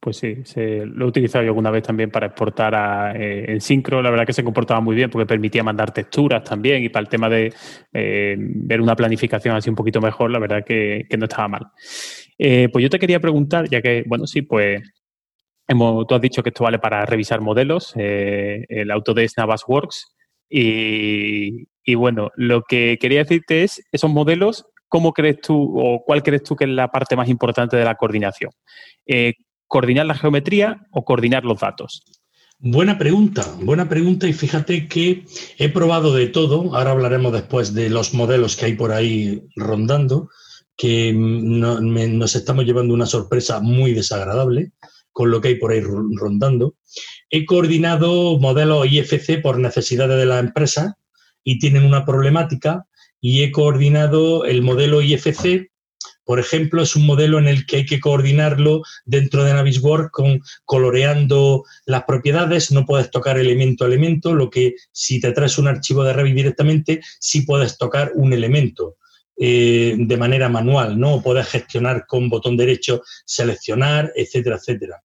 Pues 0.00 0.16
sí, 0.16 0.34
lo 0.56 1.04
he 1.04 1.08
utilizado 1.08 1.44
yo 1.44 1.50
alguna 1.50 1.70
vez 1.70 1.82
también 1.82 2.10
para 2.10 2.28
exportar 2.28 3.14
eh, 3.20 3.52
en 3.52 3.60
Syncro. 3.60 4.00
La 4.00 4.08
verdad 4.08 4.24
que 4.24 4.32
se 4.32 4.42
comportaba 4.42 4.80
muy 4.80 4.96
bien 4.96 5.10
porque 5.10 5.26
permitía 5.26 5.62
mandar 5.62 5.92
texturas 5.92 6.42
también 6.42 6.82
y 6.82 6.88
para 6.88 7.02
el 7.02 7.08
tema 7.10 7.28
de 7.28 7.52
eh, 7.92 8.34
ver 8.38 8.80
una 8.80 8.96
planificación 8.96 9.54
así 9.54 9.68
un 9.68 9.76
poquito 9.76 10.00
mejor, 10.00 10.30
la 10.30 10.38
verdad 10.38 10.64
que, 10.64 11.06
no 11.18 11.26
estaba 11.26 11.48
mal. 11.48 11.66
Eh, 12.38 12.70
pues 12.72 12.82
yo 12.82 12.88
te 12.88 12.98
quería 12.98 13.20
preguntar, 13.20 13.68
ya 13.68 13.82
que, 13.82 14.02
bueno, 14.06 14.26
sí, 14.26 14.40
pues 14.40 14.82
hemos, 15.68 16.06
tú 16.06 16.14
has 16.14 16.20
dicho 16.22 16.42
que 16.42 16.48
esto 16.48 16.64
vale 16.64 16.78
para 16.78 17.04
revisar 17.04 17.42
modelos, 17.42 17.92
el 17.94 18.90
Autodesk 18.90 19.36
Navas 19.36 19.64
Works. 19.68 20.16
Y, 20.48 21.68
y 21.84 21.94
bueno, 21.94 22.30
lo 22.36 22.62
que 22.62 22.96
quería 22.98 23.18
decirte 23.18 23.64
es, 23.64 23.82
esos 23.92 24.10
modelos, 24.10 24.64
¿cómo 24.88 25.12
crees 25.12 25.42
tú 25.42 25.78
o 25.78 26.02
cuál 26.06 26.22
crees 26.22 26.42
tú 26.42 26.56
que 26.56 26.64
es 26.64 26.70
la 26.70 26.88
parte 26.88 27.16
más 27.16 27.28
importante 27.28 27.76
de 27.76 27.84
la 27.84 27.96
coordinación? 27.96 28.50
Coordinar 29.70 30.04
la 30.04 30.16
geometría 30.16 30.88
o 30.90 31.04
coordinar 31.04 31.44
los 31.44 31.60
datos? 31.60 32.02
Buena 32.58 32.98
pregunta, 32.98 33.46
buena 33.62 33.88
pregunta 33.88 34.26
y 34.26 34.32
fíjate 34.32 34.88
que 34.88 35.24
he 35.58 35.68
probado 35.70 36.12
de 36.12 36.26
todo, 36.26 36.74
ahora 36.76 36.90
hablaremos 36.90 37.32
después 37.32 37.72
de 37.72 37.88
los 37.88 38.12
modelos 38.12 38.56
que 38.56 38.66
hay 38.66 38.74
por 38.74 38.92
ahí 38.92 39.42
rondando, 39.54 40.28
que 40.76 41.14
nos 41.14 42.34
estamos 42.34 42.64
llevando 42.64 42.92
una 42.92 43.06
sorpresa 43.06 43.60
muy 43.60 43.94
desagradable 43.94 44.72
con 45.12 45.30
lo 45.30 45.40
que 45.40 45.48
hay 45.48 45.54
por 45.54 45.70
ahí 45.70 45.80
rondando. 45.80 46.74
He 47.30 47.46
coordinado 47.46 48.38
modelos 48.40 48.90
IFC 48.90 49.40
por 49.40 49.58
necesidades 49.58 50.18
de 50.18 50.26
la 50.26 50.40
empresa 50.40 50.98
y 51.44 51.60
tienen 51.60 51.84
una 51.84 52.04
problemática 52.04 52.86
y 53.20 53.42
he 53.44 53.52
coordinado 53.52 54.44
el 54.44 54.62
modelo 54.62 55.00
IFC 55.00 55.70
por 56.24 56.38
ejemplo, 56.38 56.82
es 56.82 56.94
un 56.94 57.06
modelo 57.06 57.38
en 57.38 57.48
el 57.48 57.66
que 57.66 57.76
hay 57.76 57.86
que 57.86 57.98
coordinarlo 57.98 58.82
dentro 59.04 59.42
de 59.44 59.52
Navisworks 59.52 60.12
con 60.12 60.40
coloreando 60.64 61.64
las 61.86 62.04
propiedades, 62.04 62.70
no 62.70 62.86
puedes 62.86 63.10
tocar 63.10 63.38
elemento 63.38 63.84
a 63.84 63.88
elemento, 63.88 64.32
lo 64.34 64.48
que 64.48 64.74
si 64.92 65.20
te 65.20 65.32
traes 65.32 65.58
un 65.58 65.68
archivo 65.68 66.04
de 66.04 66.12
Revit 66.12 66.36
directamente, 66.36 67.00
sí 67.18 67.42
puedes 67.42 67.76
tocar 67.78 68.12
un 68.14 68.32
elemento. 68.32 68.96
Eh, 69.42 69.96
de 69.98 70.16
manera 70.18 70.50
manual, 70.50 71.00
¿no? 71.00 71.22
Puedes 71.22 71.48
gestionar 71.48 72.04
con 72.06 72.28
botón 72.28 72.58
derecho, 72.58 73.02
seleccionar, 73.24 74.12
etcétera, 74.14 74.56
etcétera. 74.56 75.02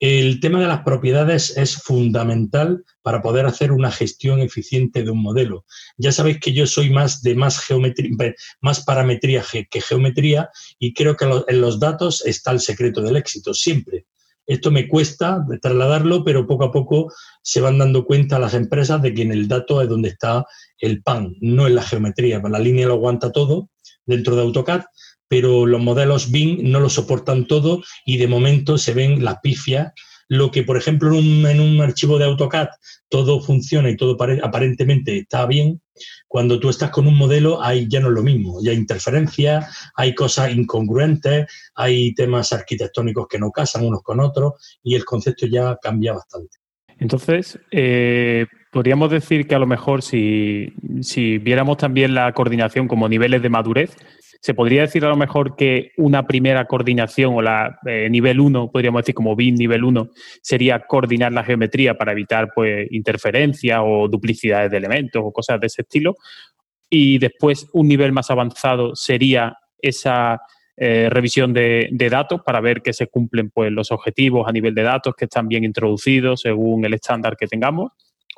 El 0.00 0.40
tema 0.40 0.60
de 0.60 0.66
las 0.66 0.82
propiedades 0.82 1.56
es 1.56 1.76
fundamental 1.76 2.84
para 3.02 3.22
poder 3.22 3.46
hacer 3.46 3.70
una 3.70 3.90
gestión 3.90 4.40
eficiente 4.40 5.04
de 5.04 5.10
un 5.10 5.22
modelo. 5.22 5.64
Ya 5.96 6.10
sabéis 6.10 6.40
que 6.40 6.52
yo 6.52 6.66
soy 6.66 6.90
más 6.90 7.22
de 7.22 7.34
más 7.34 7.60
geometría, 7.60 8.34
más 8.60 8.84
parametría 8.84 9.42
que 9.70 9.80
geometría 9.80 10.50
y 10.78 10.92
creo 10.94 11.16
que 11.16 11.26
en 11.46 11.60
los 11.60 11.78
datos 11.78 12.24
está 12.26 12.50
el 12.50 12.60
secreto 12.60 13.02
del 13.02 13.16
éxito, 13.16 13.54
siempre. 13.54 14.06
Esto 14.46 14.70
me 14.70 14.88
cuesta 14.88 15.42
trasladarlo, 15.62 16.22
pero 16.22 16.46
poco 16.46 16.64
a 16.64 16.72
poco 16.72 17.10
se 17.42 17.60
van 17.60 17.78
dando 17.78 18.04
cuenta 18.04 18.38
las 18.38 18.52
empresas 18.52 19.00
de 19.00 19.14
que 19.14 19.22
en 19.22 19.32
el 19.32 19.48
dato 19.48 19.80
es 19.80 19.88
donde 19.88 20.10
está 20.10 20.44
el 20.78 21.02
pan, 21.02 21.34
no 21.40 21.66
en 21.66 21.76
la 21.76 21.82
geometría. 21.82 22.40
La 22.40 22.58
línea 22.58 22.86
lo 22.86 22.94
aguanta 22.94 23.32
todo 23.32 23.70
dentro 24.04 24.36
de 24.36 24.42
AutoCAD, 24.42 24.82
pero 25.28 25.66
los 25.66 25.80
modelos 25.80 26.30
BIM 26.30 26.70
no 26.70 26.80
lo 26.80 26.88
soportan 26.88 27.46
todo 27.46 27.82
y 28.04 28.18
de 28.18 28.28
momento 28.28 28.78
se 28.78 28.94
ven 28.94 29.24
las 29.24 29.40
pifias. 29.40 29.92
Lo 30.28 30.50
que, 30.50 30.62
por 30.62 30.76
ejemplo, 30.76 31.16
en 31.18 31.60
un, 31.60 31.80
archivo 31.80 32.18
de 32.18 32.24
AutoCAD 32.24 32.68
todo 33.08 33.40
funciona 33.40 33.90
y 33.90 33.96
todo 33.96 34.16
aparentemente 34.42 35.18
está 35.18 35.46
bien, 35.46 35.82
cuando 36.26 36.58
tú 36.58 36.68
estás 36.68 36.90
con 36.90 37.06
un 37.06 37.16
modelo 37.16 37.62
hay 37.62 37.86
ya 37.88 38.00
no 38.00 38.08
es 38.08 38.14
lo 38.14 38.22
mismo, 38.22 38.58
ya 38.62 38.72
hay 38.72 38.76
interferencias, 38.78 39.92
hay 39.94 40.14
cosas 40.14 40.52
incongruentes, 40.52 41.46
hay 41.74 42.14
temas 42.14 42.52
arquitectónicos 42.52 43.28
que 43.28 43.38
no 43.38 43.50
casan 43.50 43.86
unos 43.86 44.02
con 44.02 44.20
otros 44.20 44.54
y 44.82 44.94
el 44.94 45.04
concepto 45.04 45.46
ya 45.46 45.76
cambia 45.80 46.14
bastante. 46.14 46.58
Entonces, 46.98 47.58
eh, 47.70 48.46
podríamos 48.70 49.10
decir 49.10 49.46
que 49.46 49.54
a 49.54 49.58
lo 49.58 49.66
mejor 49.66 50.02
si, 50.02 50.72
si, 51.00 51.38
viéramos 51.38 51.76
también 51.76 52.14
la 52.14 52.32
coordinación 52.32 52.88
como 52.88 53.08
niveles 53.08 53.42
de 53.42 53.48
madurez, 53.48 53.96
se 54.44 54.52
podría 54.52 54.82
decir 54.82 55.02
a 55.06 55.08
lo 55.08 55.16
mejor 55.16 55.56
que 55.56 55.92
una 55.96 56.26
primera 56.26 56.66
coordinación 56.66 57.34
o 57.34 57.40
la 57.40 57.78
eh, 57.86 58.10
nivel 58.10 58.40
1, 58.40 58.70
podríamos 58.70 59.00
decir 59.00 59.14
como 59.14 59.34
BIM 59.34 59.54
nivel 59.54 59.84
1, 59.84 60.10
sería 60.42 60.80
coordinar 60.80 61.32
la 61.32 61.44
geometría 61.44 61.94
para 61.94 62.12
evitar 62.12 62.50
pues, 62.54 62.86
interferencias 62.90 63.80
o 63.82 64.06
duplicidades 64.06 64.70
de 64.70 64.76
elementos 64.76 65.22
o 65.24 65.32
cosas 65.32 65.58
de 65.60 65.68
ese 65.68 65.80
estilo. 65.80 66.16
Y 66.90 67.16
después 67.16 67.70
un 67.72 67.88
nivel 67.88 68.12
más 68.12 68.30
avanzado 68.30 68.94
sería 68.94 69.56
esa 69.80 70.42
eh, 70.76 71.08
revisión 71.08 71.54
de, 71.54 71.88
datos 72.10 72.42
para 72.44 72.60
ver 72.60 72.82
que 72.82 72.92
se 72.92 73.06
cumplen 73.06 73.48
pues, 73.48 73.72
los 73.72 73.92
objetivos 73.92 74.46
a 74.46 74.52
nivel 74.52 74.74
de 74.74 74.82
datos, 74.82 75.14
que 75.16 75.24
están 75.24 75.48
bien 75.48 75.64
introducidos 75.64 76.42
según 76.42 76.84
el 76.84 76.92
estándar 76.92 77.38
que 77.38 77.46
tengamos 77.46 77.92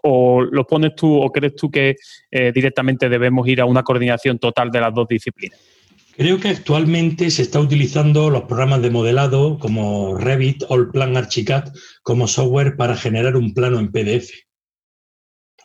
o 0.04 0.40
lo 0.42 0.64
pones 0.64 0.94
tú 0.94 1.20
o 1.20 1.32
crees 1.32 1.56
tú 1.56 1.68
que 1.68 1.96
eh, 2.30 2.52
directamente 2.54 3.08
debemos 3.08 3.48
ir 3.48 3.60
a 3.60 3.64
una 3.64 3.82
coordinación 3.82 4.38
total 4.38 4.70
de 4.70 4.80
las 4.80 4.94
dos 4.94 5.08
disciplinas? 5.08 5.75
Creo 6.16 6.40
que 6.40 6.48
actualmente 6.48 7.30
se 7.30 7.42
está 7.42 7.60
utilizando 7.60 8.30
los 8.30 8.44
programas 8.44 8.80
de 8.80 8.88
modelado 8.88 9.58
como 9.58 10.16
Revit 10.16 10.64
o 10.70 10.76
el 10.76 10.88
plan 10.88 11.14
Archicad 11.14 11.74
como 12.02 12.26
software 12.26 12.78
para 12.78 12.96
generar 12.96 13.36
un 13.36 13.52
plano 13.52 13.78
en 13.78 13.92
PDF, 13.92 14.30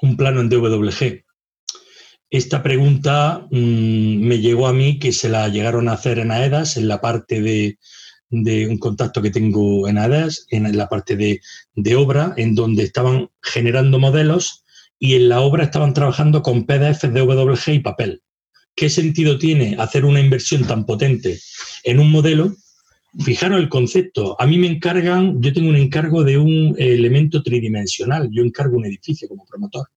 un 0.02 0.18
plano 0.18 0.42
en 0.42 0.50
DWG. 0.50 1.24
Esta 2.30 2.64
pregunta 2.64 3.48
mm, 3.50 4.28
me 4.28 4.40
llegó 4.40 4.68
a 4.68 4.74
mí 4.74 5.00
que 5.00 5.14
se 5.14 5.30
la 5.30 5.48
llegaron 5.48 5.88
a 5.88 5.94
hacer 5.94 6.20
en 6.20 6.32
AEDAS, 6.32 6.76
en 6.76 6.90
la 6.90 7.00
parte 7.00 7.42
de, 7.42 7.78
un 8.30 8.78
contacto 8.78 9.22
que 9.22 9.32
tengo 9.32 9.88
en 9.88 9.98
AEDAS, 9.98 10.48
en 10.50 10.76
la 10.76 10.90
parte 10.90 11.16
de, 11.16 11.40
de 11.76 11.96
obra, 11.96 12.34
en 12.36 12.56
donde 12.56 12.84
estaban 12.84 13.30
generando 13.42 14.00
modelos 14.00 14.66
y 15.00 15.16
en 15.16 15.30
la 15.30 15.40
obra 15.40 15.64
estaban 15.64 15.94
trabajando 15.94 16.42
con 16.42 16.66
PDF, 16.66 17.04
DWG 17.04 17.70
y 17.70 17.80
papel. 17.80 18.22
¿Qué 18.76 18.90
sentido 18.90 19.38
tiene 19.38 19.76
hacer 19.80 20.06
una 20.06 20.20
inversión 20.20 20.66
tan 20.66 20.86
potente 20.86 21.40
en 21.84 22.00
un 22.00 22.12
modelo? 22.12 22.56
Fijaros 23.20 23.60
el 23.60 23.70
concepto. 23.70 24.40
A 24.40 24.48
mí 24.48 24.58
me 24.58 24.68
encargan, 24.68 25.42
yo 25.42 25.52
tengo 25.52 25.70
un 25.70 25.76
encargo 25.76 26.24
de 26.24 26.38
un 26.38 26.76
elemento 26.78 27.44
tridimensional. 27.44 28.30
Yo 28.32 28.44
encargo 28.44 28.78
un 28.78 28.86
edificio 28.86 29.28
como 29.28 29.46
promotor. 29.46 29.88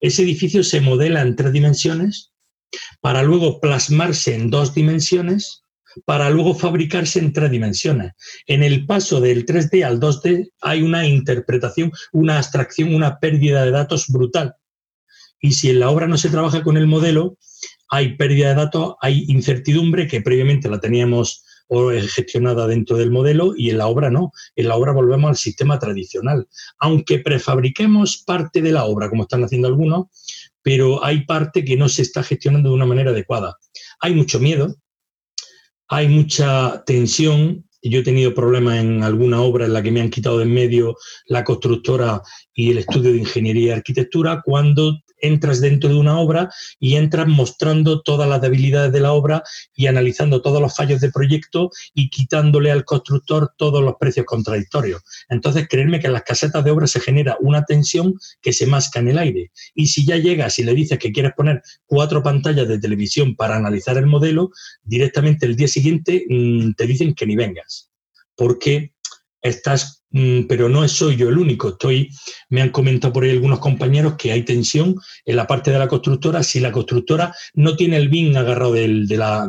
Ese 0.00 0.22
edificio 0.22 0.64
se 0.64 0.80
modela 0.80 1.22
en 1.22 1.36
tres 1.36 1.52
dimensiones 1.52 2.32
para 3.00 3.22
luego 3.22 3.60
plasmarse 3.60 4.34
en 4.34 4.50
dos 4.50 4.74
dimensiones 4.74 5.62
para 6.04 6.30
luego 6.30 6.54
fabricarse 6.54 7.18
en 7.18 7.32
tres 7.32 7.50
dimensiones. 7.50 8.12
En 8.46 8.62
el 8.62 8.86
paso 8.86 9.20
del 9.20 9.46
3D 9.46 9.84
al 9.84 10.00
2D 10.00 10.50
hay 10.60 10.82
una 10.82 11.06
interpretación, 11.06 11.92
una 12.12 12.38
abstracción, 12.38 12.94
una 12.94 13.18
pérdida 13.18 13.64
de 13.64 13.70
datos 13.70 14.08
brutal. 14.08 14.54
Y 15.40 15.52
si 15.52 15.70
en 15.70 15.80
la 15.80 15.90
obra 15.90 16.06
no 16.06 16.18
se 16.18 16.30
trabaja 16.30 16.62
con 16.62 16.76
el 16.76 16.86
modelo, 16.86 17.38
hay 17.88 18.16
pérdida 18.16 18.48
de 18.48 18.54
datos, 18.54 18.94
hay 19.00 19.24
incertidumbre 19.28 20.06
que 20.06 20.20
previamente 20.20 20.68
la 20.68 20.80
teníamos 20.80 21.44
gestionada 22.08 22.66
dentro 22.66 22.96
del 22.96 23.10
modelo 23.10 23.54
y 23.56 23.70
en 23.70 23.78
la 23.78 23.88
obra 23.88 24.10
no. 24.10 24.32
En 24.54 24.68
la 24.68 24.76
obra 24.76 24.92
volvemos 24.92 25.28
al 25.30 25.36
sistema 25.36 25.78
tradicional. 25.78 26.46
Aunque 26.78 27.18
prefabriquemos 27.18 28.22
parte 28.24 28.62
de 28.62 28.72
la 28.72 28.84
obra, 28.84 29.08
como 29.08 29.24
están 29.24 29.44
haciendo 29.44 29.68
algunos, 29.68 30.06
pero 30.62 31.04
hay 31.04 31.24
parte 31.24 31.64
que 31.64 31.76
no 31.76 31.88
se 31.88 32.02
está 32.02 32.22
gestionando 32.22 32.70
de 32.70 32.74
una 32.74 32.86
manera 32.86 33.10
adecuada. 33.10 33.56
Hay 34.00 34.14
mucho 34.14 34.38
miedo, 34.40 34.76
hay 35.88 36.08
mucha 36.08 36.82
tensión. 36.84 37.64
Yo 37.82 38.00
he 38.00 38.04
tenido 38.04 38.34
problemas 38.34 38.78
en 38.78 39.02
alguna 39.02 39.40
obra 39.40 39.66
en 39.66 39.72
la 39.72 39.82
que 39.82 39.92
me 39.92 40.00
han 40.00 40.10
quitado 40.10 40.38
de 40.38 40.44
en 40.44 40.54
medio 40.54 40.96
la 41.26 41.44
constructora 41.44 42.22
y 42.56 42.70
el 42.72 42.78
estudio 42.78 43.12
de 43.12 43.18
ingeniería 43.18 43.68
y 43.68 43.70
arquitectura 43.70 44.42
cuando 44.44 44.98
entras 45.18 45.60
dentro 45.60 45.88
de 45.90 45.96
una 45.96 46.18
obra 46.18 46.50
y 46.78 46.96
entras 46.96 47.26
mostrando 47.26 48.02
todas 48.02 48.28
las 48.28 48.40
debilidades 48.40 48.92
de 48.92 49.00
la 49.00 49.12
obra 49.12 49.42
y 49.74 49.86
analizando 49.86 50.42
todos 50.42 50.60
los 50.60 50.74
fallos 50.74 51.00
de 51.00 51.10
proyecto 51.10 51.70
y 51.94 52.10
quitándole 52.10 52.70
al 52.70 52.84
constructor 52.84 53.52
todos 53.56 53.82
los 53.82 53.94
precios 53.98 54.26
contradictorios. 54.26 55.02
Entonces, 55.28 55.68
creerme 55.68 56.00
que 56.00 56.06
en 56.06 56.12
las 56.12 56.22
casetas 56.22 56.64
de 56.64 56.70
obra 56.70 56.86
se 56.86 57.00
genera 57.00 57.36
una 57.40 57.64
tensión 57.64 58.14
que 58.40 58.52
se 58.52 58.66
masca 58.66 59.00
en 59.00 59.08
el 59.08 59.18
aire. 59.18 59.52
Y 59.74 59.88
si 59.88 60.06
ya 60.06 60.16
llegas 60.16 60.58
y 60.58 60.64
le 60.64 60.74
dices 60.74 60.98
que 60.98 61.12
quieres 61.12 61.32
poner 61.36 61.62
cuatro 61.86 62.22
pantallas 62.22 62.68
de 62.68 62.78
televisión 62.78 63.36
para 63.36 63.56
analizar 63.56 63.96
el 63.96 64.06
modelo, 64.06 64.50
directamente 64.82 65.46
el 65.46 65.56
día 65.56 65.68
siguiente 65.68 66.24
mm, 66.28 66.72
te 66.72 66.86
dicen 66.86 67.14
que 67.14 67.26
ni 67.26 67.36
vengas. 67.36 67.90
Porque 68.34 68.92
estás 69.40 70.04
pero 70.48 70.68
no 70.68 70.86
soy 70.88 71.16
yo 71.16 71.28
el 71.28 71.38
único. 71.38 71.70
Estoy, 71.70 72.10
me 72.48 72.62
han 72.62 72.70
comentado 72.70 73.12
por 73.12 73.24
ahí 73.24 73.30
algunos 73.30 73.58
compañeros 73.58 74.14
que 74.16 74.32
hay 74.32 74.44
tensión 74.44 74.94
en 75.24 75.36
la 75.36 75.46
parte 75.46 75.70
de 75.70 75.78
la 75.78 75.88
constructora 75.88 76.42
si 76.42 76.60
la 76.60 76.72
constructora 76.72 77.34
no 77.54 77.76
tiene 77.76 77.96
el 77.96 78.08
BIM 78.08 78.36
agarrado 78.36 78.72
de, 78.72 78.88
la, 79.16 79.48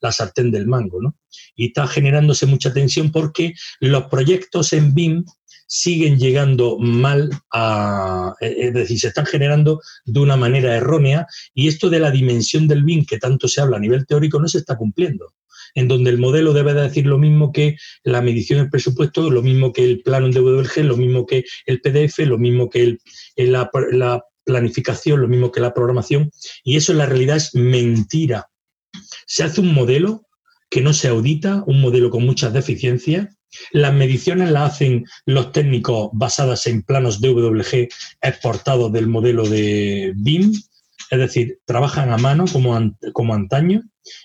la, 0.00 0.12
sartén 0.12 0.50
del 0.50 0.66
mango, 0.66 1.02
¿no? 1.02 1.16
Y 1.54 1.66
está 1.66 1.86
generándose 1.86 2.46
mucha 2.46 2.72
tensión 2.72 3.10
porque 3.10 3.54
los 3.80 4.04
proyectos 4.04 4.72
en 4.72 4.94
BIM 4.94 5.24
siguen 5.66 6.18
llegando 6.18 6.78
mal 6.78 7.30
a, 7.52 8.34
es 8.40 8.72
decir, 8.72 9.00
se 9.00 9.08
están 9.08 9.26
generando 9.26 9.80
de 10.04 10.20
una 10.20 10.36
manera 10.36 10.76
errónea 10.76 11.26
y 11.52 11.66
esto 11.66 11.90
de 11.90 11.98
la 11.98 12.12
dimensión 12.12 12.68
del 12.68 12.84
BIM 12.84 13.04
que 13.04 13.18
tanto 13.18 13.48
se 13.48 13.60
habla 13.60 13.78
a 13.78 13.80
nivel 13.80 14.06
teórico 14.06 14.38
no 14.38 14.46
se 14.46 14.58
está 14.58 14.76
cumpliendo 14.76 15.32
en 15.74 15.88
donde 15.88 16.10
el 16.10 16.18
modelo 16.18 16.52
debe 16.52 16.74
de 16.74 16.82
decir 16.82 17.06
lo 17.06 17.18
mismo 17.18 17.52
que 17.52 17.76
la 18.04 18.22
medición 18.22 18.60
del 18.60 18.70
presupuesto, 18.70 19.30
lo 19.30 19.42
mismo 19.42 19.72
que 19.72 19.84
el 19.84 20.02
plano 20.02 20.26
en 20.26 20.32
DWG, 20.32 20.84
lo 20.84 20.96
mismo 20.96 21.26
que 21.26 21.44
el 21.66 21.80
PDF, 21.80 22.18
lo 22.20 22.38
mismo 22.38 22.70
que 22.70 22.98
la, 23.36 23.70
la 23.92 24.24
planificación, 24.44 25.20
lo 25.20 25.28
mismo 25.28 25.50
que 25.50 25.60
la 25.60 25.74
programación, 25.74 26.30
y 26.64 26.76
eso 26.76 26.92
en 26.92 26.98
la 26.98 27.06
realidad 27.06 27.36
es 27.36 27.54
mentira. 27.54 28.48
Se 29.26 29.42
hace 29.42 29.60
un 29.60 29.74
modelo 29.74 30.26
que 30.70 30.80
no 30.80 30.92
se 30.92 31.08
audita, 31.08 31.62
un 31.66 31.80
modelo 31.80 32.10
con 32.10 32.24
muchas 32.24 32.52
deficiencias, 32.52 33.28
las 33.72 33.94
mediciones 33.94 34.50
las 34.50 34.74
hacen 34.74 35.04
los 35.24 35.52
técnicos 35.52 36.10
basadas 36.12 36.66
en 36.66 36.82
planos 36.82 37.20
DWG 37.20 37.88
exportados 38.20 38.92
del 38.92 39.06
modelo 39.06 39.48
de 39.48 40.12
BIM, 40.16 40.52
es 41.10 41.18
decir, 41.18 41.60
trabajan 41.64 42.12
a 42.12 42.18
mano 42.18 42.44
como, 42.52 42.96
como 43.12 43.34
antaño 43.34 43.82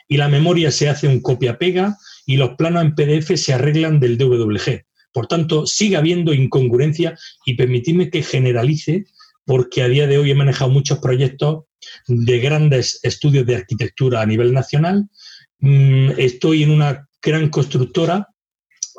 y 0.07 0.17
la 0.17 0.27
memoria 0.27 0.71
se 0.71 0.89
hace 0.89 1.07
un 1.07 1.21
copia-pega 1.21 1.97
y 2.25 2.37
los 2.37 2.51
planos 2.55 2.83
en 2.83 2.95
PDF 2.95 3.35
se 3.35 3.53
arreglan 3.53 3.99
del 3.99 4.17
DWG. 4.17 4.85
Por 5.13 5.27
tanto, 5.27 5.65
sigue 5.65 5.97
habiendo 5.97 6.33
incongruencia 6.33 7.17
y 7.45 7.55
permitidme 7.55 8.09
que 8.09 8.23
generalice, 8.23 9.05
porque 9.45 9.81
a 9.81 9.87
día 9.87 10.07
de 10.07 10.17
hoy 10.17 10.31
he 10.31 10.35
manejado 10.35 10.71
muchos 10.71 10.99
proyectos 10.99 11.65
de 12.07 12.39
grandes 12.39 12.99
estudios 13.03 13.45
de 13.45 13.55
arquitectura 13.55 14.21
a 14.21 14.25
nivel 14.25 14.53
nacional. 14.53 15.09
Mm, 15.59 16.11
estoy 16.17 16.63
en 16.63 16.71
una 16.71 17.07
gran 17.21 17.49
constructora 17.49 18.27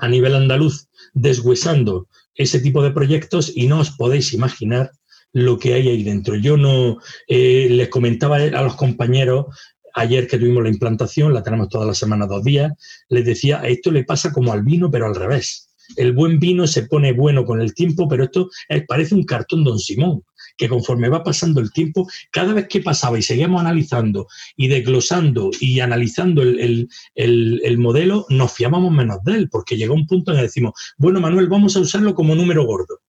a 0.00 0.08
nivel 0.08 0.34
andaluz 0.34 0.88
deshuesando 1.14 2.08
ese 2.34 2.60
tipo 2.60 2.82
de 2.82 2.92
proyectos 2.92 3.52
y 3.54 3.66
no 3.66 3.80
os 3.80 3.90
podéis 3.90 4.32
imaginar 4.32 4.90
lo 5.32 5.58
que 5.58 5.74
hay 5.74 5.88
ahí 5.88 6.02
dentro. 6.02 6.36
Yo 6.36 6.56
no 6.56 6.98
eh, 7.26 7.68
les 7.70 7.88
comentaba 7.88 8.36
a 8.36 8.62
los 8.62 8.76
compañeros 8.76 9.46
ayer 9.94 10.26
que 10.26 10.38
tuvimos 10.38 10.62
la 10.62 10.70
implantación, 10.70 11.34
la 11.34 11.42
tenemos 11.42 11.68
toda 11.68 11.86
la 11.86 11.94
semana, 11.94 12.26
dos 12.26 12.44
días, 12.44 12.72
les 13.08 13.24
decía, 13.24 13.62
esto 13.64 13.90
le 13.90 14.04
pasa 14.04 14.32
como 14.32 14.52
al 14.52 14.62
vino, 14.62 14.90
pero 14.90 15.06
al 15.06 15.14
revés. 15.14 15.68
El 15.96 16.12
buen 16.12 16.38
vino 16.38 16.66
se 16.66 16.84
pone 16.84 17.12
bueno 17.12 17.44
con 17.44 17.60
el 17.60 17.74
tiempo, 17.74 18.08
pero 18.08 18.24
esto 18.24 18.48
parece 18.88 19.14
un 19.14 19.24
cartón 19.24 19.64
Don 19.64 19.78
Simón, 19.78 20.22
que 20.56 20.68
conforme 20.68 21.08
va 21.10 21.22
pasando 21.22 21.60
el 21.60 21.72
tiempo, 21.72 22.08
cada 22.30 22.54
vez 22.54 22.68
que 22.68 22.80
pasaba 22.80 23.18
y 23.18 23.22
seguíamos 23.22 23.60
analizando 23.60 24.26
y 24.56 24.68
desglosando 24.68 25.50
y 25.60 25.80
analizando 25.80 26.42
el, 26.42 26.88
el 27.14 27.78
modelo, 27.78 28.24
nos 28.30 28.52
fiábamos 28.52 28.92
menos 28.92 29.18
de 29.24 29.34
él, 29.34 29.48
porque 29.50 29.76
llegó 29.76 29.94
un 29.94 30.06
punto 30.06 30.30
en 30.30 30.38
el 30.38 30.42
que 30.42 30.46
decimos, 30.46 30.72
bueno, 30.96 31.20
Manuel, 31.20 31.48
vamos 31.48 31.76
a 31.76 31.80
usarlo 31.80 32.14
como 32.14 32.34
número 32.34 32.64
gordo 32.64 33.00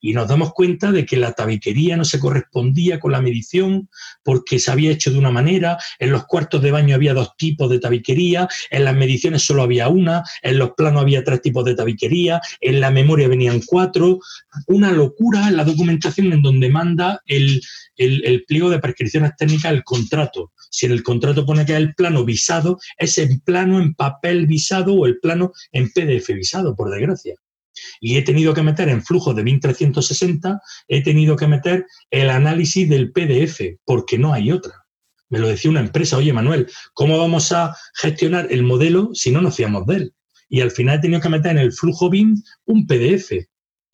y 0.00 0.12
nos 0.12 0.28
damos 0.28 0.52
cuenta 0.52 0.92
de 0.92 1.06
que 1.06 1.16
la 1.16 1.32
tabiquería 1.32 1.96
no 1.96 2.04
se 2.04 2.18
correspondía 2.18 3.00
con 3.00 3.12
la 3.12 3.20
medición 3.20 3.88
porque 4.24 4.58
se 4.58 4.70
había 4.70 4.90
hecho 4.90 5.10
de 5.10 5.18
una 5.18 5.30
manera, 5.30 5.78
en 5.98 6.10
los 6.10 6.26
cuartos 6.26 6.62
de 6.62 6.70
baño 6.70 6.94
había 6.94 7.14
dos 7.14 7.36
tipos 7.36 7.70
de 7.70 7.78
tabiquería, 7.78 8.48
en 8.70 8.84
las 8.84 8.94
mediciones 8.94 9.42
solo 9.42 9.62
había 9.62 9.88
una, 9.88 10.22
en 10.42 10.58
los 10.58 10.72
planos 10.72 11.02
había 11.02 11.24
tres 11.24 11.42
tipos 11.42 11.64
de 11.64 11.74
tabiquería, 11.74 12.40
en 12.60 12.80
la 12.80 12.90
memoria 12.90 13.28
venían 13.28 13.60
cuatro, 13.64 14.18
una 14.66 14.92
locura 14.92 15.50
la 15.50 15.64
documentación 15.64 16.32
en 16.32 16.42
donde 16.42 16.68
manda 16.68 17.22
el, 17.26 17.60
el, 17.96 18.44
pliego 18.46 18.70
de 18.70 18.78
prescripciones 18.78 19.32
técnicas 19.36 19.72
el 19.72 19.84
contrato. 19.84 20.52
Si 20.70 20.86
en 20.86 20.92
el 20.92 21.02
contrato 21.02 21.44
pone 21.44 21.66
que 21.66 21.72
es 21.72 21.78
el 21.78 21.94
plano 21.94 22.24
visado, 22.24 22.78
es 22.96 23.18
el 23.18 23.40
plano 23.42 23.80
en 23.80 23.94
papel 23.94 24.46
visado 24.46 24.94
o 24.94 25.06
el 25.06 25.18
plano 25.20 25.52
en 25.72 25.90
PDF 25.90 26.28
visado, 26.28 26.74
por 26.74 26.90
desgracia 26.90 27.34
y 28.00 28.16
he 28.16 28.22
tenido 28.22 28.54
que 28.54 28.62
meter 28.62 28.88
en 28.88 29.02
flujo 29.02 29.34
de 29.34 29.42
1360, 29.42 30.60
he 30.88 31.02
tenido 31.02 31.36
que 31.36 31.46
meter 31.46 31.86
el 32.10 32.30
análisis 32.30 32.88
del 32.88 33.12
PDF, 33.12 33.78
porque 33.84 34.18
no 34.18 34.32
hay 34.32 34.52
otra. 34.52 34.74
Me 35.28 35.38
lo 35.38 35.48
decía 35.48 35.70
una 35.70 35.80
empresa, 35.80 36.16
oye 36.16 36.32
Manuel, 36.32 36.68
¿cómo 36.92 37.16
vamos 37.16 37.52
a 37.52 37.76
gestionar 37.94 38.48
el 38.50 38.64
modelo 38.64 39.10
si 39.14 39.30
no 39.30 39.40
nos 39.40 39.56
fiamos 39.56 39.86
de 39.86 39.96
él? 39.96 40.14
Y 40.48 40.60
al 40.60 40.72
final 40.72 40.98
he 40.98 41.02
tenido 41.02 41.20
que 41.20 41.28
meter 41.28 41.52
en 41.52 41.58
el 41.58 41.72
flujo 41.72 42.10
BIM 42.10 42.42
un 42.66 42.86
PDF. 42.86 43.46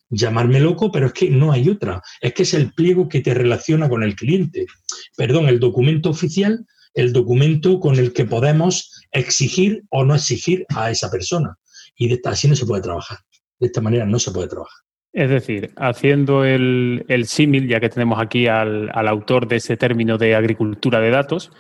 Llamarme 0.09 0.61
loco, 0.61 0.91
pero 0.91 1.09
es 1.09 1.13
que 1.13 1.29
no 1.29 1.53
hay 1.53 1.69
otra. 1.69 2.01
Es 2.21 2.33
que 2.33 2.45
es 2.45 2.55
el 2.55 2.73
pliego 2.73 3.09
que 3.09 3.21
te 3.21 3.35
relaciona 3.35 3.89
con 3.89 4.03
el 4.03 4.17
cliente. 4.17 4.67
Perdón, 5.17 5.49
el 5.49 5.61
documento 5.61 6.09
oficial, 6.09 6.65
el 6.95 7.13
documento 7.13 7.79
con 7.79 7.97
el 7.97 8.15
que 8.15 8.25
podemos 8.25 9.05
exigir 9.11 9.85
o 9.91 10.05
no 10.05 10.15
exigir 10.15 10.65
a 10.75 10.91
esa 10.91 11.11
persona. 11.11 11.59
Y 11.99 12.09
de, 12.09 12.21
así 12.25 12.49
no 12.49 12.57
se 12.57 12.65
puede 12.65 12.83
trabajar. 12.83 13.19
De 13.59 13.67
esta 13.67 13.81
manera 13.81 14.05
no 14.07 14.19
se 14.19 14.31
puede 14.31 14.49
trabajar. 14.49 14.87
Es 15.17 15.31
decir, 15.31 15.73
haciendo 15.77 16.45
el, 16.45 17.25
símil, 17.25 17.67
ya 17.67 17.81
que 17.81 17.89
tenemos 17.89 18.21
aquí 18.21 18.49
al, 18.49 18.91
autor 19.09 19.49
de 19.49 19.57
ese 19.57 19.79
término 19.79 20.19
de 20.19 20.35
agricultura 20.35 21.01
de 21.01 21.09
datos, 21.09 21.53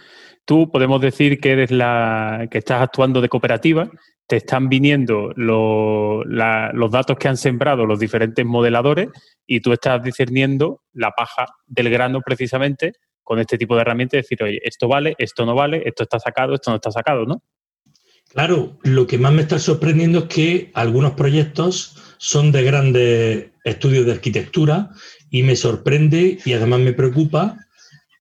tú 0.45 0.71
podemos 0.71 1.01
decir 1.01 1.41
que 1.41 1.53
eres 1.53 1.71
la 1.71 2.49
que 2.51 2.59
estás 2.59 2.83
actuando 2.83 3.23
de 3.23 3.31
cooperativa, 3.31 3.91
te 4.27 4.37
están 4.37 4.69
viniendo 4.69 5.33
los 5.37 6.91
datos 6.91 7.17
que 7.17 7.29
han 7.29 7.39
sembrado 7.39 7.87
los 7.87 7.99
diferentes 7.99 8.45
modeladores 8.45 9.09
y 9.47 9.61
tú 9.61 9.73
estás 9.73 10.03
discerniendo 10.03 10.83
la 10.93 11.13
paja 11.13 11.47
del 11.67 11.89
grano 11.89 12.21
precisamente 12.21 12.93
con 13.23 13.39
este 13.39 13.57
tipo 13.57 13.75
de 13.75 13.81
herramientas, 13.81 14.19
decir, 14.19 14.43
oye, 14.43 14.61
esto 14.63 14.87
vale, 14.87 15.15
esto 15.17 15.47
no 15.47 15.55
vale, 15.55 15.83
esto 15.87 16.03
está 16.03 16.21
sacado, 16.21 16.55
esto 16.55 16.71
no 16.71 16.77
está 16.77 16.91
sacado, 16.91 17.25
¿no? 17.25 17.43
Claro, 18.37 18.77
lo 18.83 19.07
que 19.07 19.17
más 19.17 19.33
me 19.33 19.41
está 19.41 19.59
sorprendiendo 19.59 20.19
es 20.19 20.25
que 20.25 20.71
algunos 20.75 21.13
proyectos 21.13 21.97
son 22.19 22.53
de 22.53 22.65
grandes 22.65 23.47
estudios 23.65 24.05
de 24.05 24.13
arquitectura 24.13 24.91
y 25.31 25.43
me 25.43 25.57
sorprende 25.57 26.39
y 26.45 26.53
además 26.53 26.81
me 26.81 26.93
preocupa 26.93 27.57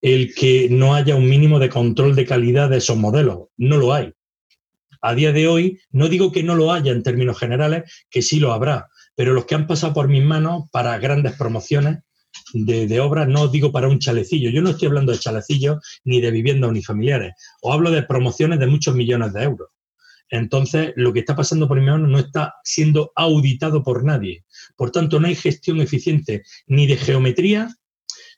el 0.01 0.34
que 0.34 0.69
no 0.71 0.95
haya 0.95 1.17
un 1.17 1.28
mínimo 1.28 1.60
de 1.60 1.67
control 1.67 2.15
de 2.15 2.25
calidad 2.25 2.69
de 2.69 2.78
esos 2.78 2.95
modelos. 2.95 3.49
No 3.58 3.75
lo 3.75 3.93
hay. 3.93 4.13
A 5.01 5.15
día 5.15 5.34
de 5.34 5.49
hoy, 5.49 5.82
no 5.91 6.08
digo 6.08 6.32
que 6.32 6.43
no 6.43 6.56
lo 6.56 6.71
haya 6.71 6.93
en 6.93 7.04
términos 7.04 7.38
generales, 7.38 7.84
que 8.10 8.21
sí 8.21 8.39
lo 8.39 8.54
habrá, 8.54 8.88
pero 9.15 9.34
los 9.34 9.43
que 9.43 9.56
han 9.56 9.67
pasado 9.67 9.93
por 9.93 10.08
mis 10.08 10.23
manos 10.23 10.69
para 10.71 10.97
grandes 10.97 11.34
promociones 11.34 11.99
de, 12.54 12.99
obras, 13.01 13.28
no 13.28 13.49
digo 13.49 13.69
para 13.69 13.89
un 13.89 13.99
chalecillo, 13.99 14.49
yo 14.49 14.62
no 14.62 14.69
estoy 14.69 14.88
hablando 14.88 15.12
de 15.12 15.19
chalecillos 15.19 15.80
ni 16.06 16.21
de 16.21 16.32
viviendas 16.32 16.69
unifamiliares, 16.69 17.34
o 17.62 17.73
hablo 17.73 17.91
de 17.91 18.04
promociones 18.04 18.60
de 18.60 18.67
muchos 18.67 18.95
millones 18.95 19.34
de 19.34 19.43
euros. 19.43 19.75
Entonces, 20.30 20.94
lo 20.96 21.14
que 21.14 21.20
está 21.20 21.36
pasando 21.36 21.68
por 21.68 21.80
mi 21.80 21.86
mano 21.86 22.08
no 22.08 22.20
está 22.20 22.56
siendo 22.64 23.12
auditado 23.16 23.84
por 23.84 24.04
nadie. 24.04 24.44
Por 24.76 24.92
tanto, 24.92 25.20
no 25.20 25.28
hay 25.28 25.36
gestión 25.36 25.82
eficiente 25.82 26.44
ni 26.68 26.88
de 26.88 26.98
geometría, 26.98 27.70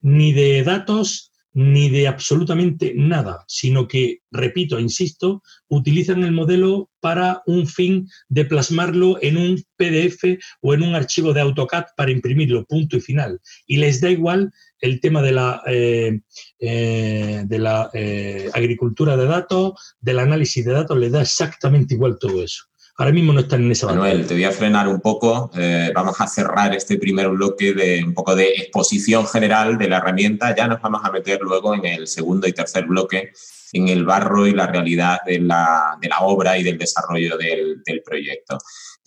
ni 0.01 0.33
de 0.33 0.63
datos, 0.63 1.31
ni 1.53 1.89
de 1.89 2.07
absolutamente 2.07 2.93
nada, 2.95 3.43
sino 3.47 3.87
que, 3.87 4.19
repito, 4.29 4.79
insisto, 4.79 5.41
utilizan 5.69 6.23
el 6.23 6.31
modelo 6.31 6.91
para 6.99 7.41
un 7.47 7.65
fin 7.65 8.07
de 8.29 8.45
plasmarlo 8.45 9.17
en 9.23 9.37
un 9.37 9.63
PDF 9.75 10.37
o 10.61 10.75
en 10.75 10.83
un 10.83 10.93
archivo 10.93 11.33
de 11.33 11.41
AutoCAD 11.41 11.85
para 11.95 12.11
imprimirlo, 12.11 12.63
punto 12.65 12.97
y 12.97 13.01
final. 13.01 13.39
Y 13.65 13.77
les 13.77 14.01
da 14.01 14.11
igual 14.11 14.51
el 14.79 14.99
tema 14.99 15.21
de 15.21 15.31
la, 15.31 15.61
eh, 15.65 16.21
eh, 16.59 17.43
de 17.45 17.59
la 17.59 17.89
eh, 17.93 18.49
agricultura 18.53 19.17
de 19.17 19.25
datos, 19.25 19.95
del 19.99 20.19
análisis 20.19 20.65
de 20.65 20.73
datos, 20.73 20.97
les 20.97 21.11
da 21.11 21.21
exactamente 21.21 21.95
igual 21.95 22.17
todo 22.19 22.43
eso 22.43 22.65
ahora 22.99 23.11
mismo 23.11 23.31
no 23.31 23.41
están 23.41 23.63
en 23.63 23.71
esa 23.71 23.85
Manuel, 23.85 24.25
te 24.25 24.33
voy 24.33 24.45
a 24.45 24.51
frenar 24.51 24.87
un 24.87 24.99
poco. 24.99 25.51
Vamos 25.93 26.19
a 26.19 26.25
cerrar 26.25 26.73
este 26.73 26.97
primer 26.97 27.29
bloque 27.29 27.71
de 27.71 28.03
un 28.03 28.15
poco 28.15 28.35
de 28.35 28.47
exposición 28.47 29.27
general 29.27 29.77
de 29.77 29.87
la 29.87 29.97
herramienta. 29.97 30.55
Ya 30.55 30.67
nos 30.67 30.81
vamos 30.81 31.01
a 31.03 31.11
meter 31.11 31.39
luego 31.41 31.75
en 31.75 31.85
el 31.85 32.07
segundo 32.07 32.47
y 32.47 32.53
tercer 32.53 32.85
bloque 32.85 33.33
en 33.73 33.87
el 33.89 34.05
barro 34.05 34.47
y 34.47 34.53
la 34.53 34.67
realidad 34.67 35.19
de 35.25 35.39
la, 35.39 35.97
de 36.01 36.09
la 36.09 36.19
obra 36.21 36.57
y 36.57 36.63
del 36.63 36.77
desarrollo 36.77 37.37
del, 37.37 37.81
del, 37.85 38.01
proyecto. 38.01 38.57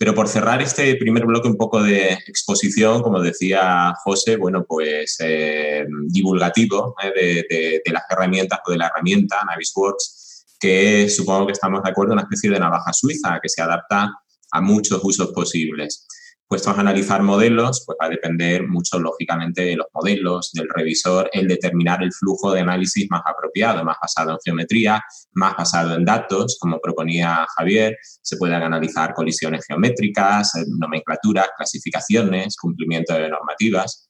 Pero 0.01 0.15
por 0.15 0.27
cerrar 0.27 0.59
este 0.63 0.95
primer 0.95 1.27
bloque 1.27 1.47
un 1.47 1.57
poco 1.57 1.83
de 1.83 2.13
exposición, 2.25 3.03
como 3.03 3.19
decía 3.21 3.93
José, 4.03 4.35
bueno, 4.35 4.65
pues 4.67 5.17
eh, 5.19 5.85
divulgativo 6.07 6.95
eh, 7.03 7.11
de, 7.15 7.45
de, 7.47 7.81
de, 7.85 7.91
las 7.91 8.01
herramientas 8.09 8.61
o 8.65 8.71
de 8.71 8.79
la 8.79 8.87
herramienta 8.87 9.37
Navisworks, 9.45 10.57
que 10.59 11.07
supongo 11.07 11.45
que 11.45 11.51
estamos 11.51 11.83
de 11.83 11.91
acuerdo, 11.91 12.13
una 12.13 12.23
especie 12.23 12.49
de 12.49 12.59
navaja 12.59 12.91
suiza 12.93 13.39
que 13.43 13.47
se 13.47 13.61
adapta 13.61 14.11
a 14.49 14.59
muchos 14.59 14.99
usos 15.03 15.31
posibles. 15.33 16.07
Puestos 16.51 16.77
a 16.77 16.81
analizar 16.81 17.23
modelos, 17.23 17.81
pues 17.85 17.97
va 17.97 18.07
a 18.07 18.09
depender 18.09 18.67
mucho, 18.67 18.99
lógicamente, 18.99 19.61
de 19.61 19.77
los 19.77 19.87
modelos, 19.93 20.51
del 20.51 20.67
revisor, 20.67 21.29
el 21.31 21.47
determinar 21.47 22.03
el 22.03 22.11
flujo 22.11 22.51
de 22.51 22.59
análisis 22.59 23.07
más 23.09 23.21
apropiado, 23.25 23.85
más 23.85 23.95
basado 24.01 24.31
en 24.31 24.37
geometría, 24.43 25.01
más 25.31 25.55
basado 25.55 25.95
en 25.95 26.03
datos, 26.03 26.57
como 26.59 26.81
proponía 26.81 27.47
Javier. 27.55 27.95
Se 28.21 28.35
pueden 28.35 28.61
analizar 28.61 29.13
colisiones 29.13 29.65
geométricas, 29.65 30.51
nomenclaturas, 30.77 31.51
clasificaciones, 31.55 32.57
cumplimiento 32.57 33.13
de 33.13 33.29
normativas 33.29 34.09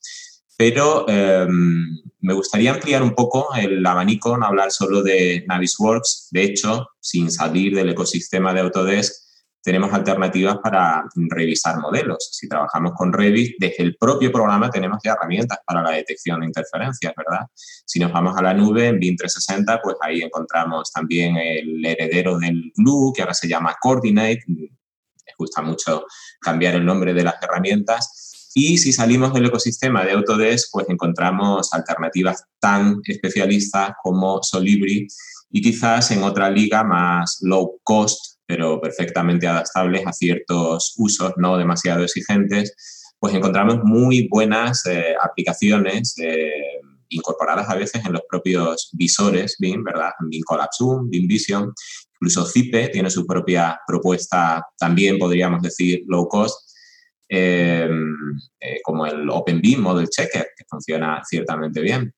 pero 0.61 1.07
em, 1.09 1.97
me 2.19 2.33
gustaría 2.35 2.69
ampliar 2.69 3.01
un 3.01 3.15
poco 3.15 3.47
el 3.55 3.83
abanico, 3.83 4.37
no 4.37 4.45
hablar 4.45 4.71
solo 4.71 5.01
de 5.01 5.43
Navisworks. 5.47 6.27
De 6.29 6.43
hecho, 6.43 6.87
sin 6.99 7.31
salir 7.31 7.73
del 7.73 7.89
ecosistema 7.89 8.53
de 8.53 8.59
Autodesk, 8.59 9.20
tenemos 9.63 9.93
alternativas 9.93 10.57
para 10.63 11.03
revisar 11.15 11.79
modelos. 11.79 12.29
Si 12.31 12.47
trabajamos 12.47 12.93
con 12.95 13.13
Revit, 13.13 13.55
desde 13.59 13.83
el 13.83 13.95
propio 13.95 14.31
programa 14.31 14.69
tenemos 14.69 14.99
ya 15.03 15.13
herramientas 15.13 15.59
para 15.65 15.81
la 15.81 15.91
detección 15.91 16.39
de 16.39 16.47
interferencias, 16.47 17.13
¿verdad? 17.15 17.45
Si 17.85 17.99
nos 17.99 18.11
vamos 18.11 18.37
a 18.37 18.41
la 18.41 18.53
nube, 18.53 18.87
en 18.87 18.99
BIM 18.99 19.15
360, 19.15 19.81
pues 19.81 19.95
ahí 20.01 20.21
encontramos 20.21 20.91
también 20.91 21.37
el 21.37 21.85
heredero 21.85 22.37
del 22.39 22.71
Glue, 22.75 23.13
que 23.15 23.21
ahora 23.21 23.33
se 23.33 23.47
llama 23.47 23.75
Coordinate. 23.79 24.43
Me 24.47 25.33
gusta 25.37 25.61
mucho 25.61 26.05
cambiar 26.39 26.75
el 26.75 26.85
nombre 26.85 27.13
de 27.13 27.23
las 27.23 27.35
herramientas 27.41 28.31
y 28.53 28.77
si 28.77 28.91
salimos 28.91 29.33
del 29.33 29.45
ecosistema 29.45 30.03
de 30.03 30.11
Autodesk, 30.11 30.69
pues 30.71 30.89
encontramos 30.89 31.73
alternativas 31.73 32.43
tan 32.59 32.99
especialistas 33.05 33.93
como 34.03 34.43
Solibri 34.43 35.07
y 35.49 35.61
quizás 35.61 36.11
en 36.11 36.23
otra 36.23 36.49
liga 36.49 36.83
más 36.83 37.39
low 37.41 37.79
cost, 37.83 38.30
pero 38.51 38.81
perfectamente 38.81 39.47
adaptables 39.47 40.05
a 40.05 40.11
ciertos 40.11 40.93
usos 40.97 41.31
no 41.37 41.57
demasiado 41.57 42.03
exigentes, 42.03 42.75
pues 43.17 43.33
encontramos 43.33 43.79
muy 43.85 44.27
buenas 44.27 44.85
eh, 44.87 45.15
aplicaciones 45.23 46.15
eh, 46.17 46.51
incorporadas 47.07 47.69
a 47.69 47.75
veces 47.75 48.05
en 48.05 48.11
los 48.11 48.23
propios 48.29 48.89
visores 48.91 49.55
BIM, 49.57 49.85
¿verdad? 49.85 50.09
BIM 50.19 50.41
Collapse 50.43 50.79
Zoom, 50.79 51.09
BIM 51.09 51.27
Vision, 51.27 51.73
incluso 52.15 52.45
Zipe 52.45 52.89
tiene 52.89 53.09
su 53.09 53.25
propia 53.25 53.79
propuesta, 53.87 54.65
también 54.77 55.17
podríamos 55.17 55.61
decir 55.61 56.03
low 56.07 56.27
cost, 56.27 56.71
Em, 57.33 58.37
eh, 58.59 58.81
como 58.83 59.05
el 59.05 59.29
OpenBeam 59.29 59.79
Model 59.79 60.09
Checker, 60.09 60.49
que 60.53 60.65
funciona 60.67 61.21
ciertamente 61.23 61.79
bien. 61.79 62.13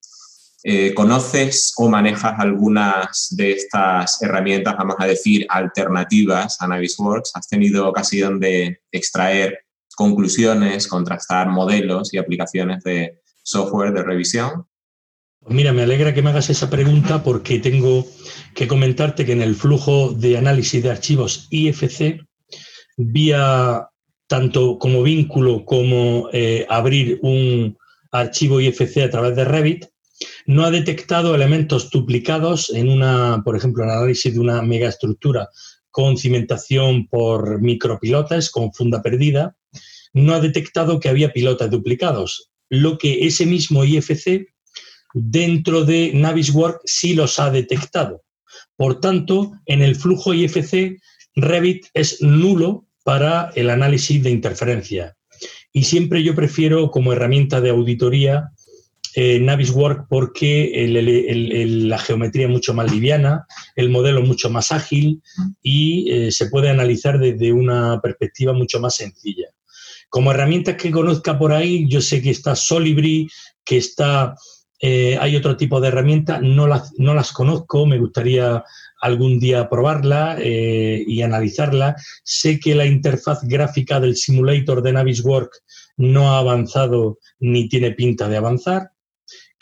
Eh, 0.66 0.94
¿Conoces 0.94 1.74
o 1.78 1.90
manejas 1.90 2.36
algunas 2.40 3.28
de 3.36 3.52
estas 3.52 4.22
herramientas, 4.22 4.76
vamos 4.78 4.96
a 4.98 5.06
decir, 5.06 5.46
alternativas 5.50 6.62
a 6.62 6.68
Navisworks? 6.68 7.32
¿Has 7.34 7.50
tenido 7.50 7.88
ocasión 7.88 8.40
de 8.40 8.80
extraer 8.92 9.66
conclusiones, 9.96 10.88
contrastar 10.88 11.50
modelos 11.50 12.14
y 12.14 12.18
aplicaciones 12.18 12.82
de 12.84 13.20
software 13.44 13.94
de 13.94 14.04
revisión? 14.04 14.66
Pues 15.42 15.54
mira, 15.54 15.74
me 15.74 15.84
alegra 15.84 16.14
que 16.14 16.22
me 16.22 16.30
hagas 16.30 16.50
esa 16.50 16.70
pregunta 16.70 17.22
porque 17.24 17.60
tengo 17.60 18.08
que 18.56 18.68
comentarte 18.68 19.26
que 19.26 19.34
en 19.34 19.42
el 19.42 19.56
flujo 19.56 20.14
de 20.14 20.38
análisis 20.38 20.82
de 20.82 20.92
archivos 20.92 21.48
IFC, 21.50 22.22
vía 22.96 23.90
tanto 24.28 24.78
como 24.78 25.04
vínculo 25.04 25.66
como 25.66 26.30
eh, 26.32 26.66
abrir 26.70 27.20
un 27.22 27.78
archivo 28.12 28.62
IFC 28.62 29.00
a 29.00 29.10
través 29.10 29.36
de 29.36 29.44
Revit, 29.44 29.86
no 30.46 30.66
ha 30.66 30.72
detectado 30.72 31.36
elementos 31.36 31.90
duplicados 31.90 32.70
en 32.74 32.90
una, 32.90 33.42
por 33.44 33.56
ejemplo, 33.56 33.84
el 33.84 33.90
análisis 33.90 34.34
de 34.34 34.40
una 34.40 34.62
megaestructura 34.62 35.50
con 35.92 36.18
cimentación 36.18 37.08
por 37.08 37.62
micropilotes, 37.62 38.50
con 38.50 38.74
funda 38.74 39.02
perdida, 39.02 39.56
no 40.14 40.34
ha 40.34 40.40
detectado 40.40 41.00
que 41.00 41.10
había 41.10 41.34
pilotes 41.34 41.70
duplicados, 41.70 42.52
lo 42.70 42.98
que 42.98 43.26
ese 43.28 43.46
mismo 43.46 43.84
IFC 43.84 44.48
dentro 45.14 45.86
de 45.86 46.12
Naviswork 46.14 46.82
sí 46.86 47.14
los 47.14 47.40
ha 47.40 47.52
detectado. 47.52 48.24
Por 48.76 49.00
tanto, 49.00 49.52
en 49.66 49.82
el 49.82 49.96
flujo 49.96 50.34
IFC, 50.34 51.00
Revit 51.36 51.86
es 51.94 52.22
nulo 52.22 52.88
para 53.04 53.52
el 53.56 53.70
análisis 53.70 54.22
de 54.24 54.32
interferencia. 54.32 55.16
Y 55.72 55.84
siempre 55.84 56.24
yo 56.24 56.36
prefiero 56.36 56.92
como 56.92 57.14
herramienta 57.14 57.62
de 57.62 57.70
auditoría 57.70 58.52
eh, 59.16 59.40
Naviswork 59.40 60.08
porque 60.10 60.72
la 61.88 61.98
geometría 62.00 62.46
es 62.46 62.52
mucho 62.52 62.74
más 62.74 62.92
liviana, 62.92 63.46
el 63.76 63.90
modelo 63.90 64.22
es 64.22 64.28
mucho 64.28 64.50
más 64.50 64.72
ágil 64.72 65.22
y 65.62 66.12
eh, 66.12 66.32
se 66.32 66.48
puede 66.48 66.70
analizar 66.70 67.20
desde 67.20 67.54
una 67.54 68.00
perspectiva 68.02 68.54
mucho 68.54 68.80
más 68.80 68.96
sencilla. 68.96 69.48
Como 70.10 70.32
herramientas 70.32 70.76
que 70.76 70.92
conozca 70.92 71.38
por 71.40 71.54
ahí, 71.54 71.88
yo 71.90 72.00
sé 72.00 72.22
que 72.22 72.30
está 72.30 72.56
Solibri, 72.56 73.28
que 73.66 73.78
está, 73.78 74.36
eh, 74.80 75.18
hay 75.20 75.36
otro 75.36 75.58
tipo 75.58 75.82
de 75.82 75.88
herramientas, 75.88 76.42
no 76.42 76.68
las, 76.68 76.94
no 76.98 77.14
las 77.14 77.32
conozco, 77.32 77.86
me 77.86 77.98
gustaría 77.98 78.64
algún 79.02 79.40
día 79.40 79.70
probarla 79.70 80.38
eh, 80.40 81.04
y 81.06 81.22
analizarla. 81.24 81.96
Sé 82.24 82.60
que 82.60 82.74
la 82.74 82.86
interfaz 82.86 83.44
gráfica 83.44 84.00
del 84.00 84.16
simulator 84.16 84.82
de 84.82 84.94
Naviswork 84.94 85.52
no 85.98 86.32
ha 86.32 86.40
avanzado 86.40 87.20
ni 87.40 87.68
tiene 87.68 87.92
pinta 87.92 88.30
de 88.30 88.38
avanzar, 88.38 88.92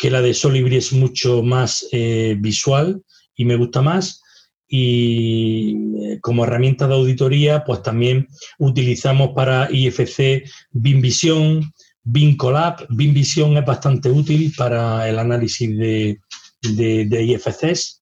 que 0.01 0.09
la 0.09 0.23
de 0.23 0.33
Solibri 0.33 0.77
es 0.77 0.93
mucho 0.93 1.43
más 1.43 1.87
eh, 1.91 2.35
visual 2.39 3.03
y 3.35 3.45
me 3.45 3.55
gusta 3.55 3.83
más. 3.83 4.23
Y 4.67 5.75
eh, 6.01 6.19
como 6.21 6.43
herramienta 6.43 6.87
de 6.87 6.95
auditoría, 6.95 7.63
pues 7.63 7.83
también 7.83 8.27
utilizamos 8.57 9.29
para 9.35 9.69
IFC 9.71 10.49
BIM 10.71 11.01
Vision, 11.01 11.71
BIM 12.01 12.35
Collab. 12.35 12.87
BIM 12.89 13.13
Vision 13.13 13.57
es 13.57 13.65
bastante 13.65 14.09
útil 14.09 14.51
para 14.57 15.07
el 15.07 15.19
análisis 15.19 15.69
de, 15.77 16.19
de, 16.63 17.23
IFCs 17.23 18.01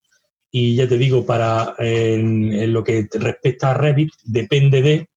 y 0.51 0.75
ya 0.75 0.87
te 0.87 0.97
digo, 0.97 1.25
para 1.25 1.75
en, 1.79 2.71
lo 2.71 2.81
que 2.81 3.09
respecta 3.11 3.71
a 3.71 3.73
Revit, 3.73 4.13
depende 4.23 4.81
de 4.81 5.09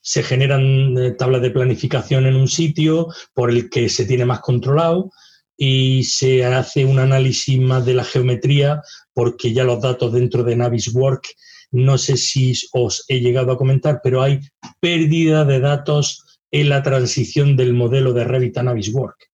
se 0.00 0.24
generan 0.24 0.98
eh, 0.98 1.12
tablas 1.12 1.42
de 1.42 1.52
planificación 1.52 2.26
en 2.26 2.34
un 2.34 2.48
sitio 2.48 3.06
por 3.34 3.50
el 3.50 3.70
que 3.70 3.88
se 3.88 4.04
tiene 4.04 4.24
más 4.24 4.40
controlado 4.40 5.12
y 5.56 6.04
se 6.04 6.44
hace 6.44 6.84
un 6.84 6.98
análisis 6.98 7.60
más 7.60 7.84
de 7.84 7.94
la 7.94 8.04
geometría 8.04 8.82
porque 9.12 9.52
ya 9.52 9.64
los 9.64 9.80
datos 9.80 10.12
dentro 10.12 10.42
de 10.42 10.56
Naviswork, 10.56 11.26
no 11.70 11.98
sé 11.98 12.16
si 12.16 12.54
os 12.72 13.04
he 13.08 13.20
llegado 13.20 13.52
a 13.52 13.58
comentar, 13.58 14.00
pero 14.02 14.22
hay 14.22 14.40
pérdida 14.80 15.44
de 15.44 15.60
datos 15.60 16.38
en 16.50 16.68
la 16.68 16.82
transición 16.82 17.56
del 17.56 17.74
modelo 17.74 18.12
de 18.12 18.24
Revit 18.24 18.58
a 18.58 18.62
Naviswork. 18.62 19.30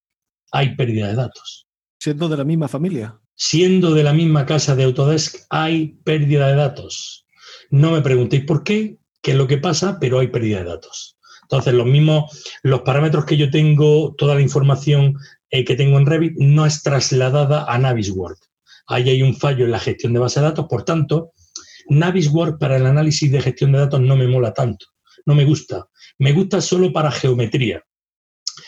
Hay 0.53 0.75
pérdida 0.77 1.09
de 1.09 1.15
datos. 1.15 1.67
Siendo 1.99 2.29
de 2.29 2.37
la 2.37 2.45
misma 2.45 2.69
familia 2.69 3.21
siendo 3.41 3.95
de 3.95 4.03
la 4.03 4.13
misma 4.13 4.45
casa 4.45 4.77
de 4.77 4.85
Autodesk, 4.85 5.47
hay 5.49 5.99
pérdida 6.05 6.49
de 6.49 6.57
datos. 6.57 7.25
No 7.71 7.91
me 7.93 8.03
preguntéis 8.03 8.45
por 8.45 8.63
qué, 8.65 8.99
qué 9.23 9.31
es 9.31 9.37
lo 9.39 9.47
que 9.47 9.57
pasa, 9.57 9.97
pero 9.99 10.19
hay 10.19 10.27
pérdida 10.27 10.59
de 10.59 10.65
datos. 10.65 11.17
Entonces, 11.45 11.73
los 11.73 11.87
mismos, 11.87 12.45
los 12.63 12.83
parámetros 12.83 13.25
que 13.25 13.39
yo 13.39 13.51
tengo, 13.51 14.15
toda 14.19 14.35
la 14.35 14.43
información 14.43 15.17
eh, 15.51 15.65
que 15.65 15.77
tengo 15.77 15.99
en 15.99 16.07
Revit 16.07 16.35
no 16.39 16.67
es 16.67 16.83
trasladada 16.83 17.65
a 17.65 17.79
Naviswork. 17.79 18.39
Ahí 18.87 19.09
hay 19.11 19.23
un 19.23 19.37
fallo 19.37 19.65
en 19.65 19.73
la 19.73 19.79
gestión 19.79 20.13
de 20.13 20.21
base 20.21 20.41
de 20.41 20.47
datos, 20.47 20.67
por 20.69 20.85
tanto, 20.85 21.33
Naviswork 21.89 22.59
para 22.59 22.77
el 22.77 22.87
análisis 22.87 23.31
de 23.31 23.41
gestión 23.41 23.73
de 23.73 23.79
datos 23.79 24.01
no 24.01 24.17
me 24.17 24.29
mola 24.29 24.53
tanto, 24.53 24.87
no 25.27 25.35
me 25.35 25.45
gusta. 25.45 25.87
Me 26.19 26.33
gusta 26.33 26.61
solo 26.61 26.93
para 26.93 27.11
geometría 27.11 27.85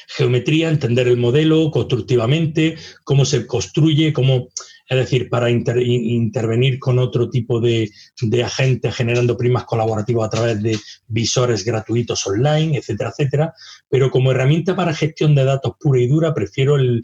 geometría, 0.08 0.68
entender 0.68 1.08
el 1.08 1.16
modelo 1.16 1.70
constructivamente, 1.70 2.76
cómo 3.04 3.24
se 3.24 3.46
construye, 3.46 4.12
cómo, 4.12 4.48
es 4.92 4.98
decir, 4.98 5.30
para 5.30 5.48
intervenir 5.50 6.78
con 6.78 6.98
otro 6.98 7.30
tipo 7.30 7.60
de, 7.60 7.90
de 8.20 8.44
agentes 8.44 8.94
generando 8.94 9.38
primas 9.38 9.64
colaborativas 9.64 10.26
a 10.26 10.30
través 10.30 10.62
de 10.62 10.78
visores 11.06 11.64
gratuitos 11.64 12.26
online, 12.26 12.76
etcétera, 12.76 13.10
etcétera. 13.10 13.54
Pero 13.88 14.10
como 14.10 14.32
herramienta 14.32 14.76
para 14.76 14.92
gestión 14.92 15.34
de 15.34 15.44
datos 15.44 15.76
pura 15.80 15.98
y 15.98 16.08
dura, 16.08 16.34
prefiero 16.34 16.76
el, 16.76 17.02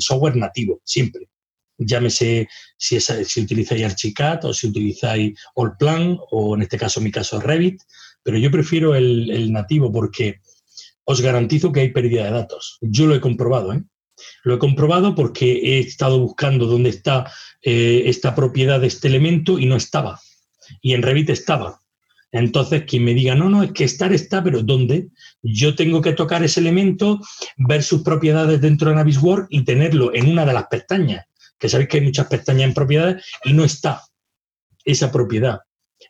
software 0.00 0.36
nativo, 0.36 0.80
siempre 0.84 1.28
llámese 1.78 2.48
si, 2.78 2.98
si 3.00 3.40
utilizáis 3.42 3.84
Archicad 3.84 4.42
o 4.46 4.54
si 4.54 4.68
utilizáis 4.68 5.38
Allplan 5.56 6.16
o 6.30 6.54
en 6.54 6.62
este 6.62 6.78
caso, 6.78 7.02
mi 7.02 7.10
caso, 7.10 7.38
Revit, 7.38 7.82
pero 8.22 8.38
yo 8.38 8.50
prefiero 8.50 8.94
el, 8.94 9.30
el, 9.30 9.52
nativo 9.52 9.92
porque 9.92 10.40
os 11.04 11.20
garantizo 11.20 11.72
que 11.72 11.80
hay 11.80 11.92
pérdida 11.92 12.24
de 12.24 12.30
datos. 12.30 12.78
Yo 12.80 13.06
lo 13.06 13.14
he 13.14 13.20
comprobado, 13.20 13.74
¿eh? 13.74 13.82
Lo 14.46 14.54
he 14.54 14.58
comprobado 14.60 15.16
porque 15.16 15.54
he 15.54 15.80
estado 15.80 16.20
buscando 16.20 16.66
dónde 16.66 16.90
está 16.90 17.28
eh, 17.62 18.04
esta 18.06 18.36
propiedad 18.36 18.80
de 18.80 18.86
este 18.86 19.08
elemento 19.08 19.58
y 19.58 19.66
no 19.66 19.74
estaba. 19.74 20.20
Y 20.80 20.94
en 20.94 21.02
Revit 21.02 21.30
estaba. 21.30 21.80
Entonces, 22.30 22.84
quien 22.84 23.04
me 23.04 23.12
diga, 23.12 23.34
no, 23.34 23.50
no, 23.50 23.64
es 23.64 23.72
que 23.72 23.82
estar 23.82 24.12
está, 24.12 24.44
pero 24.44 24.62
¿dónde? 24.62 25.08
Yo 25.42 25.74
tengo 25.74 26.00
que 26.00 26.12
tocar 26.12 26.44
ese 26.44 26.60
elemento, 26.60 27.20
ver 27.56 27.82
sus 27.82 28.02
propiedades 28.02 28.60
dentro 28.60 28.90
de 28.90 28.94
Navisworks 28.94 29.48
y 29.50 29.64
tenerlo 29.64 30.14
en 30.14 30.30
una 30.30 30.46
de 30.46 30.52
las 30.52 30.68
pestañas, 30.68 31.26
que 31.58 31.68
sabéis 31.68 31.88
que 31.88 31.96
hay 31.96 32.04
muchas 32.04 32.28
pestañas 32.28 32.68
en 32.68 32.74
propiedades 32.74 33.26
y 33.42 33.52
no 33.52 33.64
está 33.64 34.02
esa 34.84 35.10
propiedad. 35.10 35.58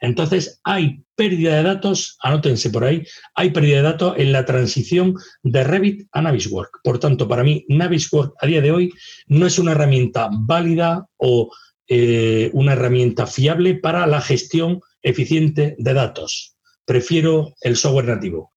Entonces, 0.01 0.61
hay 0.65 1.03
pérdida 1.15 1.57
de 1.57 1.63
datos, 1.63 2.17
anótense 2.23 2.71
por 2.71 2.85
ahí, 2.85 3.03
hay 3.35 3.51
pérdida 3.51 3.77
de 3.77 3.83
datos 3.83 4.15
en 4.19 4.33
la 4.33 4.45
transición 4.45 5.15
de 5.43 5.65
Revit 5.65 6.09
a 6.13 6.23
Naviswork. 6.23 6.81
Por 6.83 6.99
tanto, 6.99 7.29
para 7.29 7.45
mí, 7.45 7.65
Naviswork 7.69 8.35
a 8.41 8.47
día 8.47 8.61
de 8.61 8.73
hoy 8.73 8.93
no 9.27 9.47
es 9.47 9.59
una 9.59 9.73
herramienta 9.73 10.29
válida 10.33 11.07
o 11.17 11.51
eh, 11.89 12.51
una 12.53 12.73
herramienta 12.73 13.27
fiable 13.27 13.77
para 13.77 14.07
la 14.07 14.21
gestión 14.21 14.81
eficiente 15.03 15.77
de 15.79 15.95
datos. 15.95 16.57
Prefiero 16.85 17.55
el 17.61 17.77
software 17.77 18.07
nativo. 18.07 18.56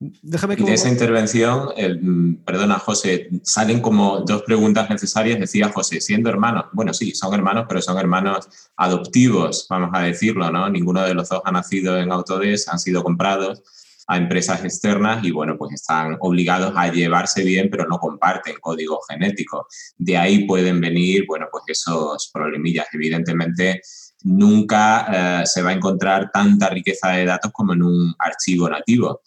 Déjame 0.00 0.56
que... 0.56 0.64
De 0.64 0.72
esa 0.72 0.88
intervención, 0.88 1.68
mm, 1.76 2.36
perdona 2.44 2.78
José, 2.78 3.28
salen 3.42 3.80
como 3.80 4.20
dos 4.20 4.42
preguntas 4.42 4.88
necesarias. 4.88 5.38
Decía 5.38 5.68
José, 5.68 6.00
siendo 6.00 6.30
hermanos, 6.30 6.66
bueno, 6.72 6.94
sí, 6.94 7.14
son 7.14 7.34
hermanos, 7.34 7.66
pero 7.68 7.82
son 7.82 7.98
hermanos 7.98 8.48
adoptivos, 8.76 9.66
vamos 9.68 9.90
a 9.92 10.00
decirlo, 10.00 10.50
¿no? 10.50 10.70
Ninguno 10.70 11.02
de 11.02 11.12
los 11.12 11.28
dos 11.28 11.42
ha 11.44 11.52
nacido 11.52 11.98
en 11.98 12.10
Autodesk, 12.12 12.70
han 12.72 12.78
sido 12.78 13.04
comprados 13.04 13.62
a 14.06 14.16
empresas 14.16 14.64
externas 14.64 15.22
y 15.22 15.30
bueno, 15.30 15.56
pues 15.56 15.74
están 15.74 16.16
obligados 16.20 16.72
a 16.74 16.90
llevarse 16.90 17.44
bien, 17.44 17.68
pero 17.70 17.86
no 17.86 17.98
comparten 17.98 18.56
código 18.60 18.98
genético. 19.08 19.68
De 19.98 20.16
ahí 20.16 20.46
pueden 20.46 20.80
venir, 20.80 21.26
bueno, 21.28 21.46
pues 21.52 21.64
esos 21.68 22.30
problemillas. 22.32 22.86
Evidentemente, 22.92 23.82
nunca 24.24 25.42
eh, 25.42 25.46
se 25.46 25.62
va 25.62 25.70
a 25.70 25.74
encontrar 25.74 26.30
tanta 26.32 26.70
riqueza 26.70 27.10
de 27.10 27.26
datos 27.26 27.52
como 27.52 27.74
en 27.74 27.82
un 27.82 28.14
archivo 28.18 28.68
nativo. 28.68 29.20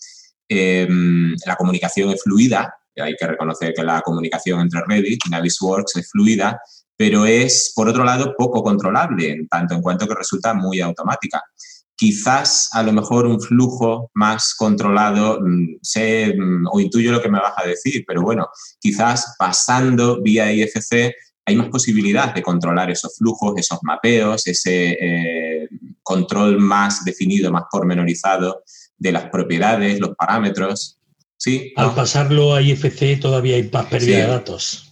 Em, 0.48 1.34
la 1.46 1.56
comunicación 1.56 2.10
es 2.12 2.22
fluida, 2.22 2.74
hay 3.02 3.16
que 3.16 3.28
reconocer 3.28 3.74
que 3.74 3.84
la 3.84 4.02
comunicación 4.02 4.60
entre 4.60 4.82
Revit 4.88 5.22
y 5.26 5.30
Navisworks 5.30 5.96
es 5.98 6.10
fluida, 6.12 6.60
pero 6.96 7.26
es, 7.26 7.74
por 7.76 7.90
otro 7.90 8.04
lado, 8.04 8.36
poco 8.38 8.62
controlable, 8.62 9.32
en 9.32 9.48
tanto 9.48 9.74
en 9.74 9.82
cuanto 9.82 10.08
que 10.08 10.16
resulta 10.16 10.54
muy 10.54 10.80
automática. 10.80 11.42
Quizás 11.96 12.70
a 12.74 12.84
lo 12.84 12.92
mejor 12.92 13.26
un 13.26 13.40
flujo 13.40 14.12
más 14.14 14.54
controlado, 14.56 15.40
mm, 15.42 15.78
sé 15.82 16.36
mm, 16.38 16.68
o 16.72 16.80
intuyo 16.80 17.12
lo 17.12 17.22
que 17.22 17.30
me 17.30 17.40
vas 17.40 17.54
a 17.58 17.68
decir, 17.68 18.04
pero 18.08 18.22
bueno, 18.22 18.48
quizás 18.80 19.36
pasando 19.38 20.22
vía 20.22 20.52
IFC 20.52 21.14
hay 21.46 21.56
más 21.56 21.68
posibilidad 21.70 22.34
de 22.34 22.42
controlar 22.42 22.90
esos 22.90 23.18
flujos, 23.18 23.56
esos 23.58 23.80
mapeos, 23.82 24.48
ese 24.48 24.98
eh, 25.00 25.68
control 26.02 26.60
más 26.60 27.04
definido, 27.04 27.52
más 27.52 27.64
pormenorizado 27.70 28.64
de 29.04 29.12
las 29.12 29.30
propiedades, 29.30 30.00
los 30.00 30.16
parámetros. 30.16 30.98
¿Sí? 31.38 31.74
Al 31.76 31.94
pasarlo 31.94 32.56
a 32.56 32.62
IFC 32.62 33.20
todavía 33.20 33.58
hay 33.58 33.70
más 33.70 33.86
pérdida 33.88 34.20
de 34.20 34.28
datos. 34.28 34.90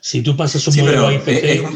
Si 0.00 0.20
tú 0.20 0.36
pasas 0.36 0.68
un 0.68 0.76
modelo 0.76 1.06
a 1.06 1.14
IFC. 1.14 1.28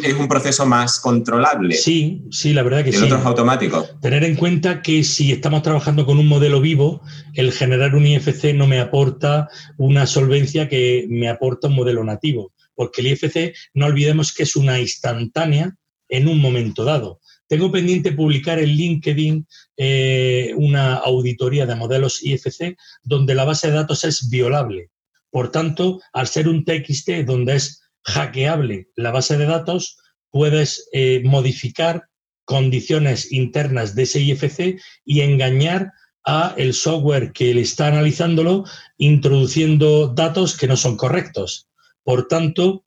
Es 0.04 0.14
un, 0.14 0.28
proceso 0.28 0.66
más 0.66 1.00
controlable. 1.00 1.74
Sí, 1.74 2.26
sí, 2.30 2.52
la 2.52 2.62
verdad 2.62 2.84
que 2.84 2.92
sí. 2.92 2.98
El 2.98 3.04
otro 3.04 3.18
es 3.20 3.24
automático. 3.24 3.88
Tener 4.02 4.22
en 4.22 4.36
cuenta 4.36 4.82
que 4.82 5.02
si 5.02 5.32
estamos 5.32 5.62
trabajando 5.62 6.04
con 6.04 6.18
un 6.18 6.28
modelo 6.28 6.60
vivo, 6.60 7.00
el 7.32 7.52
generar 7.52 7.94
un 7.94 8.06
IFC 8.06 8.52
no 8.54 8.66
me 8.66 8.80
aporta 8.80 9.48
una 9.78 10.06
solvencia 10.06 10.68
que 10.68 11.06
me 11.08 11.30
aporta 11.30 11.68
un 11.68 11.76
modelo 11.76 12.04
nativo. 12.04 12.52
Porque 12.74 13.00
el 13.00 13.06
IFC, 13.06 13.54
no 13.72 13.86
olvidemos 13.86 14.34
que 14.34 14.42
es 14.42 14.56
una 14.56 14.78
instantánea 14.78 15.74
en 16.10 16.28
un 16.28 16.38
momento 16.38 16.84
dado. 16.84 17.20
Tengo 17.48 17.72
pendiente 17.72 18.12
publicar 18.12 18.58
en 18.58 18.68
LinkedIn 18.68 19.46
eh, 19.76 20.52
una 20.56 20.94
auditoría 20.96 21.66
de 21.66 21.74
modelos 21.74 22.22
IFC 22.22 22.76
donde 23.02 23.34
la 23.34 23.44
base 23.44 23.68
de 23.68 23.74
datos 23.74 24.04
es 24.04 24.28
violable. 24.28 24.90
Por 25.30 25.50
tanto, 25.50 26.00
al 26.12 26.26
ser 26.26 26.48
un 26.48 26.64
TXT 26.64 27.24
donde 27.26 27.56
es 27.56 27.82
hackeable 28.04 28.88
la 28.96 29.10
base 29.10 29.36
de 29.38 29.46
datos, 29.46 29.98
puedes 30.30 30.88
eh, 30.92 31.22
modificar 31.24 32.04
condiciones 32.44 33.32
internas 33.32 33.94
de 33.94 34.02
ese 34.04 34.20
IFC 34.20 34.80
y 35.04 35.20
engañar 35.20 35.92
a 36.24 36.54
el 36.56 36.74
software 36.74 37.32
que 37.32 37.54
le 37.54 37.62
está 37.62 37.88
analizándolo 37.88 38.64
introduciendo 38.98 40.08
datos 40.08 40.56
que 40.56 40.66
no 40.66 40.76
son 40.76 40.96
correctos. 40.96 41.68
Por 42.02 42.28
tanto, 42.28 42.84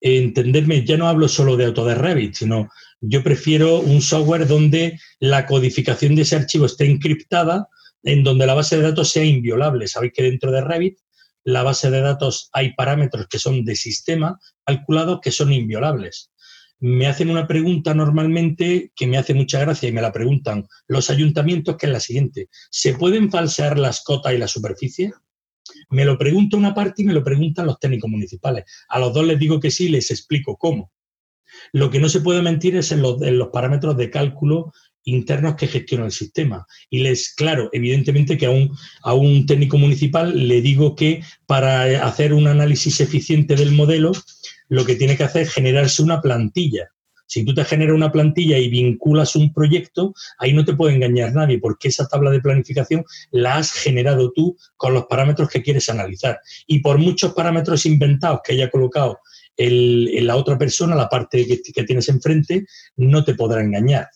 entenderme, 0.00 0.84
ya 0.84 0.96
no 0.96 1.08
hablo 1.08 1.28
solo 1.28 1.56
de 1.56 1.66
Autodesk 1.66 2.00
Revit, 2.00 2.34
sino 2.34 2.68
yo 3.00 3.22
prefiero 3.22 3.80
un 3.80 4.02
software 4.02 4.46
donde 4.46 4.98
la 5.18 5.46
codificación 5.46 6.14
de 6.14 6.22
ese 6.22 6.36
archivo 6.36 6.66
esté 6.66 6.84
encriptada, 6.84 7.68
en 8.02 8.22
donde 8.22 8.46
la 8.46 8.54
base 8.54 8.76
de 8.76 8.82
datos 8.82 9.10
sea 9.10 9.24
inviolable. 9.24 9.88
Sabéis 9.88 10.12
que 10.14 10.22
dentro 10.22 10.52
de 10.52 10.60
Revit, 10.60 10.98
la 11.44 11.62
base 11.62 11.90
de 11.90 12.00
datos 12.00 12.50
hay 12.52 12.74
parámetros 12.74 13.26
que 13.28 13.38
son 13.38 13.64
de 13.64 13.74
sistema 13.74 14.38
calculados 14.64 15.20
que 15.22 15.30
son 15.30 15.52
inviolables. 15.52 16.30
Me 16.78 17.06
hacen 17.06 17.30
una 17.30 17.46
pregunta 17.46 17.92
normalmente 17.94 18.92
que 18.94 19.06
me 19.06 19.18
hace 19.18 19.34
mucha 19.34 19.60
gracia 19.60 19.88
y 19.88 19.92
me 19.92 20.00
la 20.00 20.12
preguntan 20.12 20.66
los 20.86 21.10
ayuntamientos, 21.10 21.76
que 21.76 21.86
es 21.86 21.92
la 21.92 22.00
siguiente. 22.00 22.48
¿Se 22.70 22.94
pueden 22.94 23.30
falsear 23.30 23.78
las 23.78 24.02
cotas 24.02 24.32
y 24.32 24.38
la 24.38 24.48
superficie? 24.48 25.12
Me 25.90 26.04
lo 26.04 26.16
pregunta 26.16 26.56
una 26.56 26.74
parte 26.74 27.02
y 27.02 27.04
me 27.04 27.12
lo 27.12 27.22
preguntan 27.22 27.66
los 27.66 27.78
técnicos 27.78 28.10
municipales. 28.10 28.64
A 28.88 28.98
los 28.98 29.12
dos 29.12 29.26
les 29.26 29.38
digo 29.38 29.60
que 29.60 29.70
sí, 29.70 29.88
les 29.88 30.10
explico 30.10 30.56
cómo. 30.56 30.90
Lo 31.72 31.90
que 31.90 32.00
no 32.00 32.08
se 32.08 32.20
puede 32.20 32.42
mentir 32.42 32.76
es 32.76 32.92
en 32.92 33.02
los, 33.02 33.18
parámetros 33.52 33.96
de 33.96 34.10
cálculo 34.10 34.72
internos 35.04 35.54
que 35.56 35.66
gestiona 35.66 36.04
el 36.04 36.12
sistema. 36.12 36.66
Y 36.90 37.00
les, 37.00 37.34
claro, 37.34 37.70
evidentemente 37.72 38.36
que 38.36 38.46
a 38.46 38.50
un, 38.50 38.76
a 39.02 39.14
un 39.14 39.46
técnico 39.46 39.78
municipal 39.78 40.48
le 40.48 40.60
digo 40.60 40.94
que 40.94 41.22
para 41.46 42.06
hacer 42.06 42.34
un 42.34 42.46
análisis 42.46 43.00
eficiente 43.00 43.56
del 43.56 43.72
modelo, 43.72 44.12
lo 44.68 44.84
que 44.84 44.96
tiene 44.96 45.16
que 45.16 45.24
hacer 45.24 45.42
es 45.42 45.52
generarse 45.52 46.02
una 46.02 46.20
plantilla. 46.20 46.90
Si 47.30 47.44
tú 47.44 47.54
te 47.54 47.64
generas 47.64 47.94
una 47.94 48.10
plantilla 48.10 48.58
y 48.58 48.68
vinculas 48.68 49.36
un 49.36 49.52
proyecto, 49.52 50.12
ahí 50.38 50.52
no 50.52 50.64
te 50.64 50.74
puede 50.74 50.96
engañar 50.96 51.32
nadie, 51.32 51.60
porque 51.60 51.86
esa 51.86 52.08
tabla 52.08 52.28
de 52.32 52.40
planificación 52.40 53.04
la 53.30 53.58
has 53.58 53.72
generado 53.72 54.32
tú 54.32 54.56
con 54.76 54.94
los 54.94 55.06
parámetros 55.06 55.48
que 55.48 55.62
quieres 55.62 55.88
analizar. 55.88 56.40
Y 56.66 56.80
por 56.80 56.98
muchos 56.98 57.32
parámetros 57.32 57.86
inventados 57.86 58.40
que 58.42 58.54
haya 58.54 58.68
colocado 58.68 59.20
la 59.68 60.36
otra 60.36 60.56
persona, 60.56 60.94
la 60.94 61.08
parte 61.08 61.46
que, 61.46 61.60
que 61.60 61.84
tienes 61.84 62.08
enfrente, 62.08 62.66
no 62.96 63.24
te 63.24 63.34
podrá 63.34 63.62
engañar. 63.62 64.08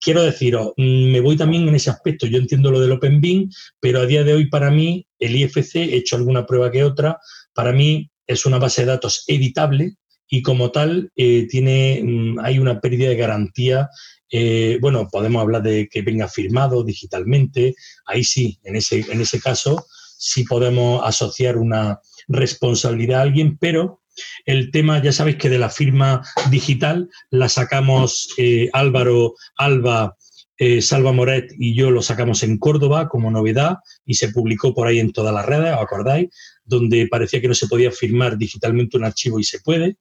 Quiero 0.00 0.22
deciros, 0.22 0.72
mm, 0.76 1.10
me 1.10 1.20
voy 1.20 1.36
también 1.36 1.66
en 1.68 1.74
ese 1.74 1.90
aspecto. 1.90 2.26
Yo 2.26 2.38
entiendo 2.38 2.70
lo 2.70 2.80
del 2.80 2.92
Open 2.92 3.20
BIM, 3.20 3.50
pero 3.80 4.00
a 4.00 4.06
día 4.06 4.24
de 4.24 4.34
hoy 4.34 4.48
para 4.48 4.70
mí 4.70 5.06
el 5.18 5.36
IFC, 5.36 5.76
he 5.76 5.96
hecho 5.96 6.16
alguna 6.16 6.46
prueba 6.46 6.70
que 6.70 6.84
otra, 6.84 7.18
para 7.54 7.72
mí 7.72 8.10
es 8.26 8.46
una 8.46 8.58
base 8.58 8.82
de 8.82 8.88
datos 8.88 9.24
editable 9.26 9.96
y 10.28 10.42
como 10.42 10.70
tal 10.70 11.10
eh, 11.16 11.46
tiene, 11.48 12.00
mm, 12.02 12.38
hay 12.40 12.58
una 12.58 12.80
pérdida 12.80 13.08
de 13.08 13.16
garantía. 13.16 13.88
Eh, 14.30 14.78
bueno, 14.80 15.08
podemos 15.10 15.42
hablar 15.42 15.62
de 15.62 15.88
que 15.88 16.02
venga 16.02 16.28
firmado 16.28 16.84
digitalmente. 16.84 17.74
Ahí 18.06 18.24
sí, 18.24 18.58
en 18.64 18.76
ese, 18.76 19.04
en 19.10 19.20
ese 19.20 19.40
caso, 19.40 19.86
sí 20.18 20.44
podemos 20.44 21.02
asociar 21.04 21.56
una 21.56 22.00
responsabilidad 22.28 23.20
a 23.20 23.22
alguien, 23.22 23.56
pero 23.58 24.02
el 24.44 24.70
tema, 24.70 25.02
ya 25.02 25.12
sabéis 25.12 25.36
que 25.36 25.48
de 25.48 25.58
la 25.58 25.70
firma 25.70 26.22
digital 26.50 27.08
la 27.30 27.48
sacamos 27.48 28.28
eh, 28.38 28.68
Álvaro, 28.72 29.34
Alba, 29.56 30.16
eh, 30.58 30.80
Salva 30.80 31.12
Moret 31.12 31.52
y 31.58 31.74
yo 31.74 31.90
lo 31.90 32.00
sacamos 32.00 32.42
en 32.42 32.56
Córdoba 32.56 33.08
como 33.08 33.30
novedad 33.30 33.76
y 34.06 34.14
se 34.14 34.30
publicó 34.30 34.72
por 34.72 34.86
ahí 34.86 35.00
en 35.00 35.12
todas 35.12 35.34
las 35.34 35.44
redes, 35.44 35.74
¿os 35.74 35.82
acordáis? 35.82 36.28
Donde 36.64 37.06
parecía 37.08 37.42
que 37.42 37.48
no 37.48 37.54
se 37.54 37.68
podía 37.68 37.90
firmar 37.90 38.38
digitalmente 38.38 38.96
un 38.96 39.04
archivo 39.04 39.38
y 39.38 39.44
se 39.44 39.60
puede. 39.60 39.96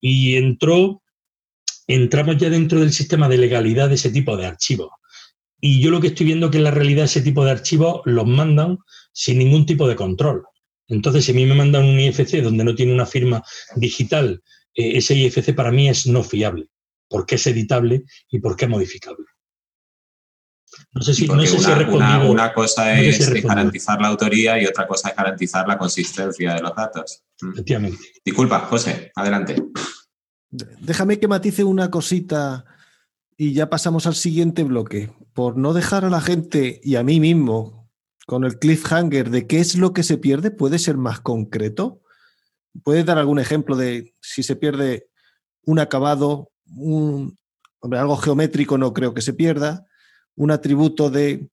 Y 0.00 0.34
entró, 0.34 1.02
entramos 1.86 2.36
ya 2.36 2.50
dentro 2.50 2.80
del 2.80 2.92
sistema 2.92 3.28
de 3.28 3.38
legalidad 3.38 3.88
de 3.88 3.94
ese 3.94 4.10
tipo 4.10 4.36
de 4.36 4.46
archivos. 4.46 4.90
Y 5.60 5.80
yo 5.80 5.92
lo 5.92 6.00
que 6.00 6.08
estoy 6.08 6.26
viendo 6.26 6.50
que 6.50 6.58
en 6.58 6.64
la 6.64 6.72
realidad 6.72 7.04
ese 7.04 7.22
tipo 7.22 7.44
de 7.44 7.52
archivos 7.52 8.00
los 8.04 8.26
mandan 8.26 8.78
sin 9.12 9.38
ningún 9.38 9.66
tipo 9.66 9.86
de 9.86 9.94
control. 9.94 10.42
Entonces, 10.88 11.24
si 11.24 11.32
a 11.32 11.34
mí 11.34 11.46
me 11.46 11.54
mandan 11.54 11.84
un 11.84 11.98
IFC 11.98 12.42
donde 12.42 12.64
no 12.64 12.74
tiene 12.74 12.92
una 12.92 13.06
firma 13.06 13.42
digital, 13.76 14.42
eh, 14.74 14.98
ese 14.98 15.14
IFC 15.14 15.54
para 15.54 15.70
mí 15.70 15.88
es 15.88 16.06
no 16.06 16.22
fiable, 16.22 16.68
porque 17.08 17.36
es 17.36 17.46
editable 17.46 18.04
y 18.30 18.40
porque 18.40 18.64
es 18.64 18.70
modificable. 18.70 19.24
No 20.94 21.02
sé 21.02 21.14
si, 21.14 21.26
no 21.26 21.44
sé 21.44 21.56
una, 21.56 21.74
respondido, 21.74 22.30
una, 22.30 22.52
cosa 22.54 22.98
es 22.98 23.42
garantizar 23.42 24.00
la 24.00 24.08
autoría 24.08 24.60
y 24.60 24.64
otra 24.64 24.86
cosa 24.86 25.10
es 25.10 25.16
garantizar 25.16 25.68
la 25.68 25.76
consistencia 25.76 26.54
de 26.54 26.62
los 26.62 26.74
datos. 26.74 27.22
Mm. 27.40 27.52
Efectivamente. 27.52 27.98
Disculpa, 28.24 28.60
José, 28.60 29.12
adelante. 29.14 29.56
Déjame 30.50 31.18
que 31.18 31.28
matice 31.28 31.64
una 31.64 31.90
cosita 31.90 32.64
y 33.36 33.52
ya 33.52 33.70
pasamos 33.70 34.06
al 34.06 34.14
siguiente 34.14 34.64
bloque. 34.64 35.10
Por 35.32 35.56
no 35.56 35.72
dejar 35.72 36.04
a 36.04 36.10
la 36.10 36.20
gente 36.20 36.80
y 36.82 36.96
a 36.96 37.02
mí 37.02 37.20
mismo 37.20 37.81
con 38.26 38.44
el 38.44 38.58
cliffhanger 38.58 39.30
de 39.30 39.46
qué 39.46 39.58
es 39.58 39.76
lo 39.76 39.92
que 39.92 40.02
se 40.02 40.18
pierde, 40.18 40.50
¿puede 40.50 40.78
ser 40.78 40.96
más 40.96 41.20
concreto? 41.20 42.00
¿Puedes 42.84 43.04
dar 43.04 43.18
algún 43.18 43.38
ejemplo 43.38 43.76
de 43.76 44.14
si 44.20 44.42
se 44.42 44.56
pierde 44.56 45.08
un 45.64 45.78
acabado, 45.78 46.50
un, 46.66 47.36
algo 47.82 48.16
geométrico 48.16 48.78
no 48.78 48.92
creo 48.92 49.14
que 49.14 49.22
se 49.22 49.32
pierda, 49.32 49.86
un 50.36 50.50
atributo 50.50 51.10
de... 51.10 51.48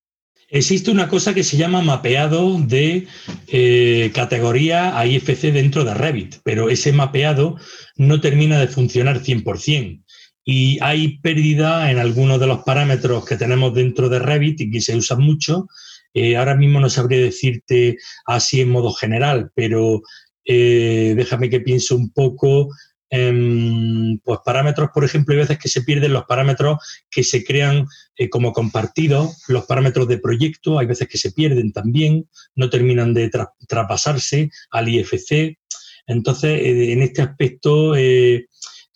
Existe 0.51 0.89
una 0.89 1.09
cosa 1.09 1.33
que 1.35 1.43
se 1.43 1.57
llama 1.57 1.81
mapeado 1.81 2.59
de 2.59 3.07
eh, 3.47 4.11
categoría 4.15 4.97
a 4.97 5.05
IFC 5.05 5.51
dentro 5.51 5.83
de 5.83 5.93
Revit, 5.93 6.37
pero 6.43 6.69
ese 6.69 6.91
mapeado 6.91 7.57
no 7.97 8.19
termina 8.19 8.59
de 8.59 8.67
funcionar 8.67 9.21
100% 9.21 10.03
y 10.51 10.79
hay 10.81 11.19
pérdida 11.19 11.91
en 11.91 11.99
algunos 11.99 12.39
de 12.39 12.47
los 12.47 12.63
parámetros 12.63 13.23
que 13.23 13.37
tenemos 13.37 13.71
dentro 13.75 14.09
de 14.09 14.17
Revit 14.17 14.61
y 14.61 14.71
que 14.71 14.81
se 14.81 14.95
usan 14.95 15.21
mucho, 15.21 15.67
eh, 16.13 16.37
ahora 16.37 16.55
mismo 16.55 16.79
no 16.79 16.89
sabría 16.89 17.19
decirte 17.19 17.97
así 18.25 18.61
en 18.61 18.69
modo 18.69 18.91
general, 18.93 19.51
pero 19.55 20.01
eh, 20.45 21.13
déjame 21.15 21.49
que 21.49 21.61
piense 21.61 21.93
un 21.93 22.11
poco. 22.11 22.69
en 23.11 24.19
pues 24.23 24.39
parámetros, 24.45 24.89
por 24.93 25.03
ejemplo, 25.03 25.33
hay 25.33 25.39
veces 25.39 25.57
que 25.57 25.69
se 25.69 25.81
pierden 25.81 26.13
los 26.13 26.25
parámetros 26.25 26.77
que 27.09 27.23
se 27.23 27.43
crean 27.43 27.85
eh, 28.15 28.29
como 28.29 28.53
compartidos, 28.53 29.43
los 29.47 29.65
parámetros 29.65 30.07
de 30.07 30.19
proyecto, 30.19 30.77
hay 30.77 30.85
veces 30.85 31.07
que 31.07 31.17
se 31.17 31.31
pierden 31.31 31.71
también, 31.71 32.29
no 32.55 32.69
terminan 32.69 33.13
de 33.15 33.31
traspasarse 33.67 34.51
al 34.69 34.89
IFC. 34.89 35.57
Entonces, 36.05 36.61
en 36.63 37.01
este 37.01 37.21
aspecto, 37.23 37.95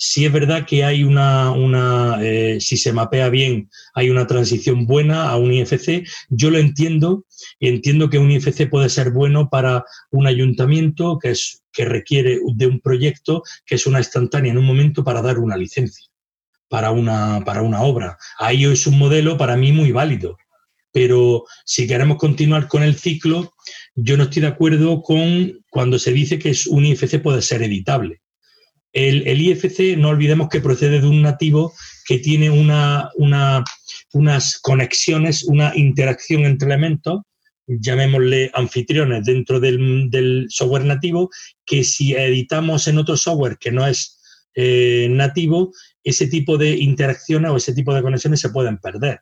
si 0.06 0.26
es 0.26 0.34
verdad 0.34 0.66
que 0.66 0.84
hay 0.84 1.06
una, 1.06 2.18
eh, 2.22 2.58
si 2.60 2.76
se 2.76 2.92
mapea 2.92 3.30
bien, 3.30 3.70
hay 3.94 4.10
una 4.10 4.28
transición 4.28 4.86
buena 4.86 5.30
a 5.30 5.38
un 5.38 5.54
IFC. 5.54 6.06
Yo 6.28 6.50
lo 6.50 6.58
entiendo 6.58 7.26
entiendo 7.62 8.10
que 8.10 8.18
un 8.18 8.30
IFC 8.30 8.70
puede 8.70 8.90
ser 8.90 9.12
bueno 9.12 9.50
para 9.50 9.86
un 10.12 10.28
ayuntamiento 10.28 11.18
que, 11.20 11.32
es, 11.32 11.64
que 11.72 11.86
requiere 11.86 12.38
de 12.54 12.68
un 12.68 12.82
proyecto 12.82 13.44
que 13.66 13.76
es 13.76 13.88
una 13.88 14.00
instantánea 14.00 14.52
en 14.52 14.58
un 14.58 14.66
momento 14.66 15.06
para 15.06 15.22
dar 15.22 15.40
una 15.40 15.56
licencia 15.56 16.06
para 16.68 16.92
una, 16.92 17.42
para 17.46 17.62
una 17.62 17.82
obra. 17.84 18.18
Ahí 18.40 18.66
es 18.66 18.86
un 18.88 18.98
modelo 18.98 19.38
para 19.38 19.56
mí 19.56 19.72
muy 19.72 19.94
válido. 19.94 20.38
Pero 20.92 21.46
si 21.64 21.88
queremos 21.88 22.18
continuar 22.18 22.68
con 22.68 22.84
el 22.84 22.96
ciclo, 22.96 23.54
yo 23.96 24.18
no 24.18 24.24
estoy 24.24 24.42
de 24.42 24.50
acuerdo 24.50 25.02
con 25.02 25.64
cuando 25.70 25.98
se 25.98 26.12
dice 26.12 26.40
que 26.40 26.54
un 26.68 26.86
IFC 26.86 27.22
puede 27.22 27.42
ser 27.42 27.62
editable 27.62 28.23
el, 28.94 29.42
IFC, 29.42 29.98
no 29.98 30.10
olvidemos 30.10 30.50
que 30.50 30.62
procede 30.62 31.02
de 31.02 31.08
un 31.08 31.22
nativo 31.22 31.74
que 32.06 32.20
tiene 32.20 32.50
una, 32.50 33.10
unas 33.16 34.60
conexiones, 34.62 35.44
una 35.44 35.74
interacción 35.76 36.46
entre 36.46 36.68
elementos, 36.68 37.22
llamémosle 37.66 38.52
anfitriones 38.54 39.26
dentro 39.26 39.60
del, 39.60 40.46
software 40.50 40.86
nativo, 40.86 41.30
que 41.66 41.84
si 41.84 42.14
editamos 42.14 42.88
en 42.88 43.00
otro 43.00 43.18
software 43.18 43.58
que 43.58 43.72
no 43.72 43.88
es 43.88 44.20
eh, 44.56 45.08
nativo, 45.10 45.72
ese 46.04 46.28
tipo 46.28 46.58
de 46.58 46.72
interacciones 46.72 47.50
o 47.50 47.58
ese 47.58 47.74
tipo 47.74 47.94
de 47.94 48.02
conexiones 48.02 48.42
se 48.42 48.50
pueden 48.50 48.78
perder. 48.78 49.22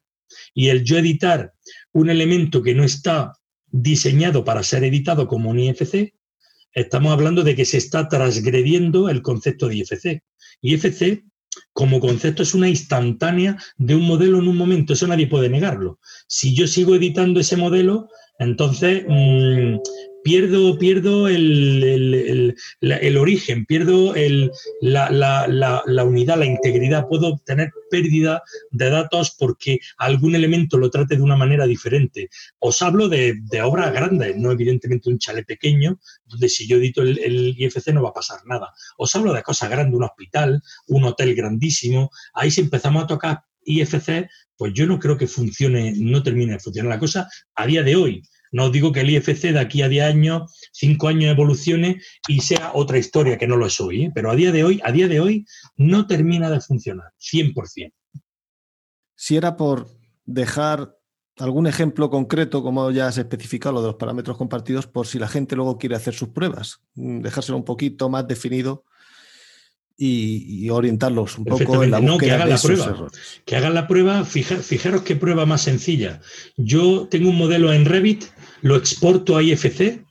Y 0.53 0.67
el 0.69 0.83
yo 0.83 0.97
editar 0.97 1.53
un 1.93 2.09
elemento 2.09 2.61
que 2.61 2.75
no 2.75 2.83
está 2.83 3.33
diseñado 3.67 4.43
para 4.43 4.63
ser 4.63 4.83
editado 4.83 5.27
como 5.27 5.49
un 5.49 5.59
IFC, 5.59 6.13
estamos 6.73 7.11
hablando 7.11 7.43
de 7.43 7.55
que 7.55 7.65
se 7.65 7.77
está 7.77 8.07
transgrediendo 8.07 9.09
el 9.09 9.21
concepto 9.21 9.67
de 9.67 9.77
IFC. 9.77 10.23
IFC, 10.61 11.23
como 11.73 11.99
concepto, 11.99 12.43
es 12.43 12.53
una 12.53 12.69
instantánea 12.69 13.57
de 13.77 13.95
un 13.95 14.03
modelo 14.03 14.39
en 14.39 14.47
un 14.47 14.57
momento, 14.57 14.93
eso 14.93 15.07
nadie 15.07 15.27
puede 15.27 15.49
negarlo. 15.49 15.99
Si 16.27 16.53
yo 16.53 16.67
sigo 16.67 16.95
editando 16.95 17.39
ese 17.39 17.57
modelo, 17.57 18.09
entonces 18.39 19.03
mm, 19.07 19.77
pierdo, 20.23 20.77
pierdo 20.77 21.27
el, 21.27 22.55
origen, 23.19 23.65
pierdo 23.65 24.13
la, 24.81 26.05
unidad, 26.05 26.37
la 26.37 26.45
integridad, 26.45 27.07
puedo 27.07 27.37
tener 27.45 27.71
pérdida 27.89 28.43
de 28.71 28.89
datos 28.89 29.35
porque 29.37 29.79
algún 29.97 30.35
elemento 30.35 30.77
lo 30.77 30.89
trate 30.89 31.15
de 31.17 31.21
una 31.21 31.35
manera 31.35 31.65
diferente. 31.65 32.29
Os 32.59 32.81
hablo 32.81 33.09
de, 33.09 33.41
obras 33.63 33.93
grandes, 33.93 34.35
no 34.37 34.51
evidentemente 34.51 35.09
un 35.09 35.19
chalet 35.19 35.45
pequeño, 35.45 35.99
donde 36.25 36.49
si 36.49 36.67
yo 36.67 36.77
edito 36.77 37.01
el, 37.01 37.55
IFC 37.57 37.93
no 37.93 38.03
va 38.03 38.09
a 38.09 38.13
pasar 38.13 38.39
nada. 38.45 38.73
Os 38.97 39.15
hablo 39.15 39.33
de 39.33 39.43
cosas 39.43 39.69
grandes, 39.69 39.95
un 39.95 40.03
hospital, 40.03 40.61
un 40.87 41.03
hotel 41.03 41.35
grandísimo. 41.35 42.11
Ahí 42.33 42.51
si 42.51 42.61
empezamos 42.61 43.03
a 43.03 43.07
tocar 43.07 43.39
IFC, 43.65 44.29
pues 44.57 44.73
yo 44.73 44.85
no 44.85 44.99
creo 44.99 45.17
que 45.17 45.27
funcione, 45.27 45.93
no 45.97 46.23
termine 46.23 46.53
de 46.53 46.59
funcionar 46.59 46.91
la 46.91 46.99
cosa 46.99 47.27
a 47.55 47.65
día 47.65 47.83
de 47.83 47.95
hoy. 47.95 48.23
No 48.51 48.65
os 48.65 48.71
digo 48.71 48.91
que 48.91 49.01
el 49.01 49.09
IFC 49.09 49.53
de 49.53 49.59
aquí 49.59 49.81
a 49.81 49.87
10 49.87 50.05
años, 50.05 50.59
5 50.73 51.07
años 51.07 51.31
evolucione 51.31 52.01
y 52.27 52.41
sea 52.41 52.71
otra 52.73 52.97
historia 52.97 53.37
que 53.37 53.47
no 53.47 53.55
lo 53.55 53.65
es 53.65 53.79
hoy, 53.79 54.05
¿eh? 54.05 54.11
pero 54.13 54.29
a 54.29 54.35
día 54.35 54.51
de 54.51 54.63
hoy, 54.63 54.81
a 54.83 54.91
día 54.91 55.07
de 55.07 55.21
hoy 55.21 55.45
no 55.77 56.05
termina 56.05 56.49
de 56.49 56.59
funcionar 56.59 57.13
100%. 57.19 57.93
Si 59.15 59.37
era 59.37 59.55
por 59.55 59.87
dejar 60.25 60.97
algún 61.37 61.67
ejemplo 61.67 62.09
concreto, 62.09 62.61
como 62.61 62.91
ya 62.91 63.07
has 63.07 63.17
especificado 63.17 63.75
lo 63.75 63.81
de 63.81 63.87
los 63.87 63.95
parámetros 63.95 64.37
compartidos, 64.37 64.85
por 64.85 65.07
si 65.07 65.17
la 65.17 65.27
gente 65.27 65.55
luego 65.55 65.77
quiere 65.77 65.95
hacer 65.95 66.13
sus 66.13 66.29
pruebas, 66.29 66.81
mm, 66.95 67.21
dejárselo 67.21 67.57
un 67.57 67.65
poquito 67.65 68.09
más 68.09 68.27
definido 68.27 68.83
y, 70.03 70.69
orientarlos 70.69 71.37
un 71.37 71.45
poco 71.45 71.83
en 71.83 71.91
la 71.91 71.99
búsqueda 71.99 72.17
que 72.17 72.31
hagan 72.31 72.49
la 72.49 72.57
prueba. 72.57 73.07
Que 73.45 73.55
hagan 73.55 73.73
la 73.75 73.87
prueba, 73.87 74.25
fijaros 74.25 75.03
qué 75.03 75.15
prueba 75.15 75.45
más 75.45 75.61
sencilla. 75.61 76.21
Yo 76.57 77.07
tengo 77.07 77.29
un 77.29 77.37
modelo 77.37 77.71
en 77.71 77.85
Revit, 77.85 78.25
lo 78.61 78.75
exporto 78.75 79.37
a 79.37 79.43
IFC 79.43 80.03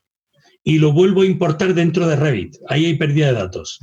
y 0.63 0.79
lo 0.79 0.93
vuelvo 0.93 1.23
a 1.23 1.27
importar 1.27 1.75
dentro 1.75 2.07
de 2.07 2.15
Revit. 2.15 2.57
Ahí 2.69 2.87
hay 2.87 2.95
pérdida 2.95 3.29
de 3.29 3.33
datos. 3.33 3.81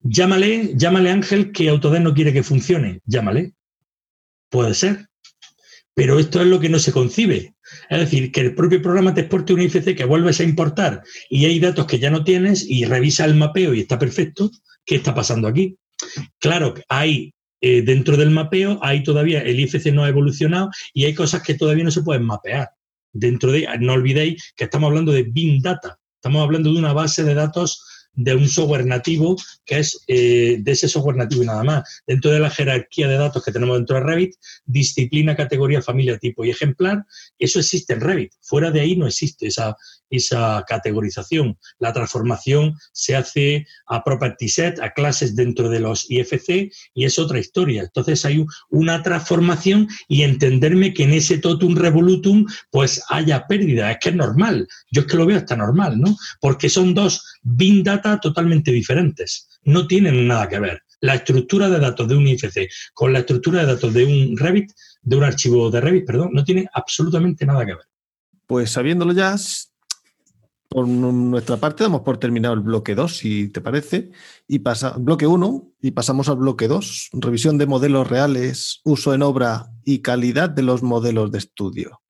Llámale, 0.00 0.72
llámale 0.74 1.10
Ángel 1.10 1.52
que 1.52 1.68
Autodesk 1.68 2.02
no 2.02 2.14
quiere 2.14 2.32
que 2.32 2.42
funcione. 2.42 3.00
Llámale. 3.04 3.52
Puede 4.50 4.74
ser. 4.74 5.06
Pero 5.94 6.18
esto 6.18 6.40
es 6.40 6.48
lo 6.48 6.58
que 6.58 6.68
no 6.68 6.80
se 6.80 6.90
concibe. 6.90 7.54
Es 7.88 7.98
decir, 7.98 8.32
que 8.32 8.40
el 8.40 8.54
propio 8.54 8.80
programa 8.82 9.14
te 9.14 9.22
exporte 9.22 9.52
un 9.52 9.60
IFC 9.60 9.96
que 9.96 10.04
vuelves 10.04 10.40
a 10.40 10.44
importar 10.44 11.02
y 11.28 11.44
hay 11.46 11.60
datos 11.60 11.86
que 11.86 11.98
ya 11.98 12.10
no 12.10 12.24
tienes 12.24 12.68
y 12.68 12.84
revisa 12.84 13.24
el 13.24 13.34
mapeo 13.34 13.74
y 13.74 13.80
está 13.80 13.98
perfecto. 13.98 14.50
¿Qué 14.84 14.96
está 14.96 15.14
pasando 15.14 15.48
aquí? 15.48 15.76
Claro, 16.38 16.74
hay 16.88 17.32
eh, 17.60 17.82
dentro 17.82 18.16
del 18.16 18.30
mapeo, 18.30 18.78
hay 18.82 19.02
todavía 19.02 19.40
el 19.40 19.60
IFC 19.60 19.92
no 19.92 20.04
ha 20.04 20.08
evolucionado 20.08 20.70
y 20.92 21.04
hay 21.04 21.14
cosas 21.14 21.42
que 21.42 21.54
todavía 21.54 21.84
no 21.84 21.90
se 21.90 22.02
pueden 22.02 22.24
mapear. 22.24 22.70
Dentro 23.12 23.52
de, 23.52 23.68
no 23.78 23.92
olvidéis 23.92 24.52
que 24.56 24.64
estamos 24.64 24.88
hablando 24.88 25.12
de 25.12 25.24
BIM 25.24 25.60
Data, 25.60 25.98
estamos 26.16 26.42
hablando 26.42 26.72
de 26.72 26.78
una 26.78 26.92
base 26.92 27.22
de 27.24 27.34
datos 27.34 27.84
de 28.14 28.34
un 28.34 28.48
software 28.48 28.86
nativo 28.86 29.36
que 29.64 29.78
es 29.78 30.04
eh, 30.06 30.58
de 30.60 30.72
ese 30.72 30.88
software 30.88 31.16
nativo 31.16 31.42
y 31.42 31.46
nada 31.46 31.64
más. 31.64 32.02
Dentro 32.06 32.30
de 32.30 32.40
la 32.40 32.50
jerarquía 32.50 33.08
de 33.08 33.16
datos 33.16 33.44
que 33.44 33.52
tenemos 33.52 33.76
dentro 33.76 33.96
de 33.96 34.02
Revit, 34.02 34.34
disciplina, 34.64 35.36
categoría, 35.36 35.82
familia, 35.82 36.18
tipo 36.18 36.44
y 36.44 36.50
ejemplar, 36.50 37.04
eso 37.38 37.58
existe 37.58 37.94
en 37.94 38.00
Revit. 38.00 38.32
Fuera 38.40 38.70
de 38.70 38.80
ahí 38.80 38.96
no 38.96 39.06
existe 39.06 39.46
esa, 39.46 39.76
esa 40.12 40.64
categorización. 40.68 41.58
La 41.78 41.92
transformación 41.92 42.76
se 42.92 43.16
hace 43.16 43.66
a 43.86 44.04
property 44.04 44.48
set, 44.48 44.78
a 44.80 44.92
clases 44.92 45.34
dentro 45.34 45.68
de 45.68 45.80
los 45.80 46.08
IFC 46.10 46.70
y 46.94 47.04
es 47.04 47.18
otra 47.18 47.38
historia. 47.38 47.82
Entonces 47.82 48.24
hay 48.24 48.44
una 48.70 49.02
transformación 49.02 49.88
y 50.06 50.22
entenderme 50.22 50.92
que 50.92 51.04
en 51.04 51.14
ese 51.14 51.38
totum 51.38 51.76
revolutum 51.76 52.46
pues 52.70 53.02
haya 53.08 53.46
pérdida. 53.46 53.90
Es 53.90 53.98
que 54.00 54.10
es 54.10 54.14
normal. 54.14 54.68
Yo 54.90 55.02
es 55.02 55.06
que 55.06 55.16
lo 55.16 55.26
veo 55.26 55.38
hasta 55.38 55.56
normal, 55.56 55.98
¿no? 55.98 56.16
Porque 56.40 56.68
son 56.68 56.94
dos 56.94 57.24
bin 57.42 57.82
data 57.82 58.18
totalmente 58.20 58.70
diferentes. 58.70 59.48
No 59.64 59.86
tienen 59.86 60.26
nada 60.26 60.48
que 60.48 60.58
ver. 60.60 60.82
La 61.00 61.16
estructura 61.16 61.68
de 61.68 61.80
datos 61.80 62.08
de 62.08 62.16
un 62.16 62.26
IFC 62.26 62.68
con 62.94 63.12
la 63.12 63.20
estructura 63.20 63.60
de 63.60 63.66
datos 63.66 63.92
de 63.92 64.04
un 64.04 64.36
Revit, 64.36 64.70
de 65.02 65.16
un 65.16 65.24
archivo 65.24 65.70
de 65.70 65.80
Revit, 65.80 66.06
perdón, 66.06 66.30
no 66.32 66.44
tiene 66.44 66.68
absolutamente 66.72 67.44
nada 67.44 67.66
que 67.66 67.74
ver. 67.74 67.86
Pues 68.46 68.70
sabiéndolo 68.70 69.12
ya, 69.12 69.34
por 70.68 70.86
nuestra 70.86 71.56
parte 71.58 71.84
damos 71.84 72.02
por 72.02 72.18
terminado 72.18 72.54
el 72.54 72.60
bloque 72.60 72.94
2, 72.94 73.16
si 73.16 73.48
te 73.48 73.60
parece, 73.60 74.10
y 74.46 74.60
pasa 74.60 74.94
bloque 74.96 75.26
1 75.26 75.72
y 75.82 75.90
pasamos 75.90 76.28
al 76.28 76.36
bloque 76.36 76.68
2, 76.68 77.10
revisión 77.14 77.58
de 77.58 77.66
modelos 77.66 78.08
reales, 78.08 78.80
uso 78.84 79.12
en 79.12 79.22
obra 79.22 79.66
y 79.84 79.98
calidad 79.98 80.50
de 80.50 80.62
los 80.62 80.82
modelos 80.82 81.32
de 81.32 81.38
estudio. 81.38 82.00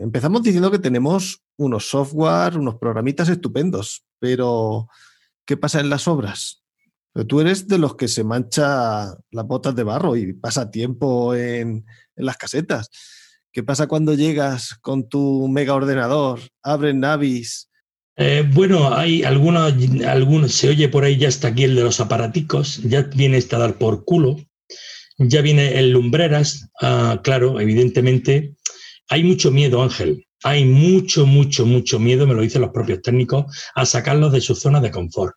Empezamos 0.00 0.42
diciendo 0.42 0.70
que 0.70 0.78
tenemos 0.78 1.43
unos 1.56 1.88
software, 1.88 2.58
unos 2.58 2.76
programitas 2.76 3.28
estupendos, 3.28 4.04
pero 4.18 4.88
¿qué 5.46 5.56
pasa 5.56 5.80
en 5.80 5.90
las 5.90 6.08
obras? 6.08 6.60
tú 7.28 7.40
eres 7.40 7.68
de 7.68 7.78
los 7.78 7.94
que 7.94 8.08
se 8.08 8.24
mancha 8.24 9.16
las 9.30 9.46
botas 9.46 9.76
de 9.76 9.84
barro 9.84 10.16
y 10.16 10.32
pasa 10.32 10.72
tiempo 10.72 11.32
en, 11.36 11.86
en 12.16 12.26
las 12.26 12.36
casetas. 12.36 12.90
¿Qué 13.52 13.62
pasa 13.62 13.86
cuando 13.86 14.14
llegas 14.14 14.74
con 14.80 15.08
tu 15.08 15.46
mega 15.46 15.74
ordenador, 15.74 16.40
abres 16.60 16.96
Navis? 16.96 17.68
Eh, 18.16 18.48
bueno, 18.52 18.92
hay 18.94 19.22
algunos, 19.24 19.72
algunos, 20.06 20.52
se 20.52 20.68
oye 20.68 20.88
por 20.88 21.04
ahí 21.04 21.16
ya 21.16 21.28
está 21.28 21.48
aquí 21.48 21.64
el 21.64 21.74
de 21.74 21.82
los 21.82 22.00
aparaticos, 22.00 22.82
ya 22.82 23.02
viene 23.02 23.36
este 23.36 23.56
a 23.56 23.60
dar 23.60 23.76
por 23.76 24.04
culo, 24.04 24.36
ya 25.18 25.40
viene 25.40 25.78
el 25.78 25.90
lumbreras, 25.90 26.68
ah, 26.80 27.20
claro, 27.22 27.60
evidentemente. 27.60 28.54
Hay 29.08 29.22
mucho 29.22 29.50
miedo, 29.50 29.82
Ángel, 29.82 30.26
hay 30.44 30.66
mucho, 30.66 31.26
mucho, 31.26 31.64
mucho 31.64 31.98
miedo, 31.98 32.26
me 32.26 32.34
lo 32.34 32.42
dicen 32.42 32.60
los 32.60 32.70
propios 32.70 33.00
técnicos, 33.00 33.46
a 33.74 33.86
sacarlos 33.86 34.30
de 34.30 34.42
su 34.42 34.54
zona 34.54 34.78
de 34.80 34.90
confort. 34.90 35.34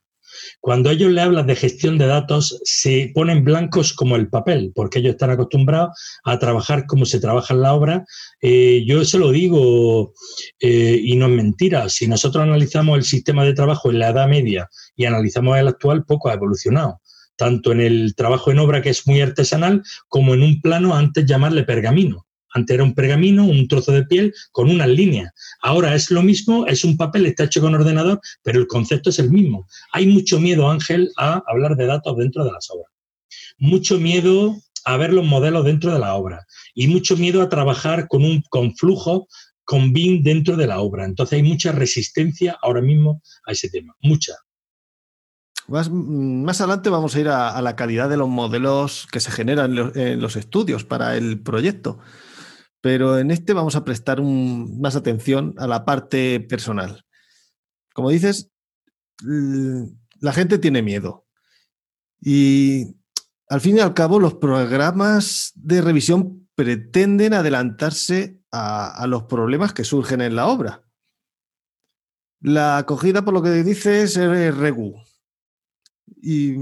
Cuando 0.59 0.89
ellos 0.89 1.11
le 1.11 1.21
hablan 1.21 1.47
de 1.47 1.55
gestión 1.55 1.97
de 1.97 2.07
datos, 2.07 2.59
se 2.63 3.11
ponen 3.15 3.45
blancos 3.45 3.93
como 3.93 4.17
el 4.17 4.29
papel, 4.29 4.73
porque 4.75 4.99
ellos 4.99 5.11
están 5.11 5.29
acostumbrados 5.29 5.97
a 6.25 6.37
trabajar 6.39 6.85
como 6.87 7.05
se 7.05 7.21
trabaja 7.21 7.53
en 7.53 7.61
la 7.61 7.73
obra. 7.73 8.05
Eh, 8.41 8.83
yo 8.85 9.05
se 9.05 9.17
lo 9.17 9.31
digo 9.31 10.13
eh, 10.59 10.99
y 11.01 11.15
no 11.15 11.27
es 11.27 11.31
mentira. 11.31 11.87
Si 11.87 12.05
nosotros 12.07 12.43
analizamos 12.43 12.97
el 12.97 13.03
sistema 13.03 13.45
de 13.45 13.53
trabajo 13.53 13.89
en 13.89 13.99
la 13.99 14.09
Edad 14.09 14.27
Media 14.27 14.69
y 14.95 15.05
analizamos 15.05 15.57
el 15.57 15.69
actual, 15.69 16.03
poco 16.05 16.29
ha 16.29 16.33
evolucionado 16.33 17.01
tanto 17.37 17.71
en 17.71 17.79
el 17.79 18.15
trabajo 18.15 18.51
en 18.51 18.59
obra, 18.59 18.81
que 18.81 18.89
es 18.89 19.05
muy 19.07 19.21
artesanal, 19.21 19.83
como 20.07 20.33
en 20.33 20.41
un 20.41 20.59
plano 20.59 20.95
antes 20.95 21.23
llamarle 21.25 21.63
pergamino. 21.63 22.26
Antes 22.57 22.73
era 22.73 22.83
un 22.83 22.95
pergamino, 22.95 23.45
un 23.45 23.67
trozo 23.67 23.91
de 23.91 24.03
piel 24.03 24.33
con 24.51 24.71
unas 24.71 24.87
líneas. 24.87 25.31
Ahora 25.61 25.93
es 25.93 26.09
lo 26.09 26.23
mismo, 26.23 26.65
es 26.65 26.83
un 26.83 26.97
papel, 26.97 27.27
está 27.27 27.43
hecho 27.43 27.61
con 27.61 27.75
ordenador, 27.75 28.19
pero 28.41 28.59
el 28.59 28.65
concepto 28.65 29.11
es 29.11 29.19
el 29.19 29.29
mismo. 29.29 29.67
Hay 29.91 30.07
mucho 30.07 30.39
miedo, 30.39 30.69
Ángel, 30.69 31.11
a 31.17 31.43
hablar 31.47 31.75
de 31.75 31.85
datos 31.85 32.17
dentro 32.17 32.43
de 32.43 32.51
las 32.51 32.67
obras. 32.71 32.91
Mucho 33.59 33.99
miedo 33.99 34.57
a 34.85 34.97
ver 34.97 35.13
los 35.13 35.25
modelos 35.25 35.65
dentro 35.65 35.93
de 35.93 35.99
la 35.99 36.15
obra 36.15 36.47
y 36.73 36.87
mucho 36.87 37.15
miedo 37.15 37.43
a 37.43 37.49
trabajar 37.49 38.07
con 38.07 38.23
un 38.23 38.41
con 38.49 38.75
flujo, 38.75 39.27
con 39.63 39.93
BIM 39.93 40.23
dentro 40.23 40.55
de 40.55 40.65
la 40.65 40.79
obra. 40.79 41.05
Entonces 41.05 41.37
hay 41.37 41.43
mucha 41.43 41.71
resistencia 41.71 42.57
ahora 42.63 42.81
mismo 42.81 43.21
a 43.45 43.51
ese 43.51 43.69
tema, 43.69 43.95
mucha. 44.01 44.33
Más, 45.67 45.91
más 45.91 46.61
adelante 46.61 46.89
vamos 46.89 47.15
a 47.15 47.19
ir 47.19 47.27
a, 47.27 47.61
la 47.61 47.75
calidad 47.75 48.09
de 48.09 48.17
los 48.17 48.29
modelos 48.29 49.07
que 49.11 49.19
se 49.19 49.31
generan 49.31 49.91
en 49.95 50.21
los 50.21 50.37
estudios 50.37 50.85
para 50.85 51.17
el 51.17 51.39
proyecto 51.39 51.99
pero 52.87 53.19
en 53.19 53.31
este 53.31 53.51
vamos 53.51 53.75
a 53.75 53.83
prestar 53.83 54.21
más 54.21 54.95
atención 54.95 55.53
a 55.57 55.67
la 55.67 55.83
parte 55.83 56.39
personal. 56.39 57.05
Como 57.93 58.11
dices, 58.11 58.49
la 59.19 60.31
gente 60.31 60.57
tiene 60.57 60.81
miedo. 60.81 61.27
Y 62.21 62.95
al 63.49 63.59
fin 63.59 63.75
y 63.75 63.81
al 63.81 63.93
cabo, 63.93 64.21
los 64.21 64.35
programas 64.35 65.51
de 65.55 65.81
revisión 65.81 66.47
pretenden 66.55 67.33
adelantarse 67.33 68.39
a, 68.53 69.05
los 69.05 69.23
problemas 69.23 69.73
que 69.73 69.83
surgen 69.83 70.21
en 70.21 70.37
la 70.37 70.47
obra. 70.47 70.87
La 72.39 72.77
acogida, 72.77 73.25
por 73.25 73.33
lo 73.33 73.43
que 73.43 73.49
dices, 73.63 74.15
es 74.15 74.55
regu. 74.55 74.95
Y 76.21 76.55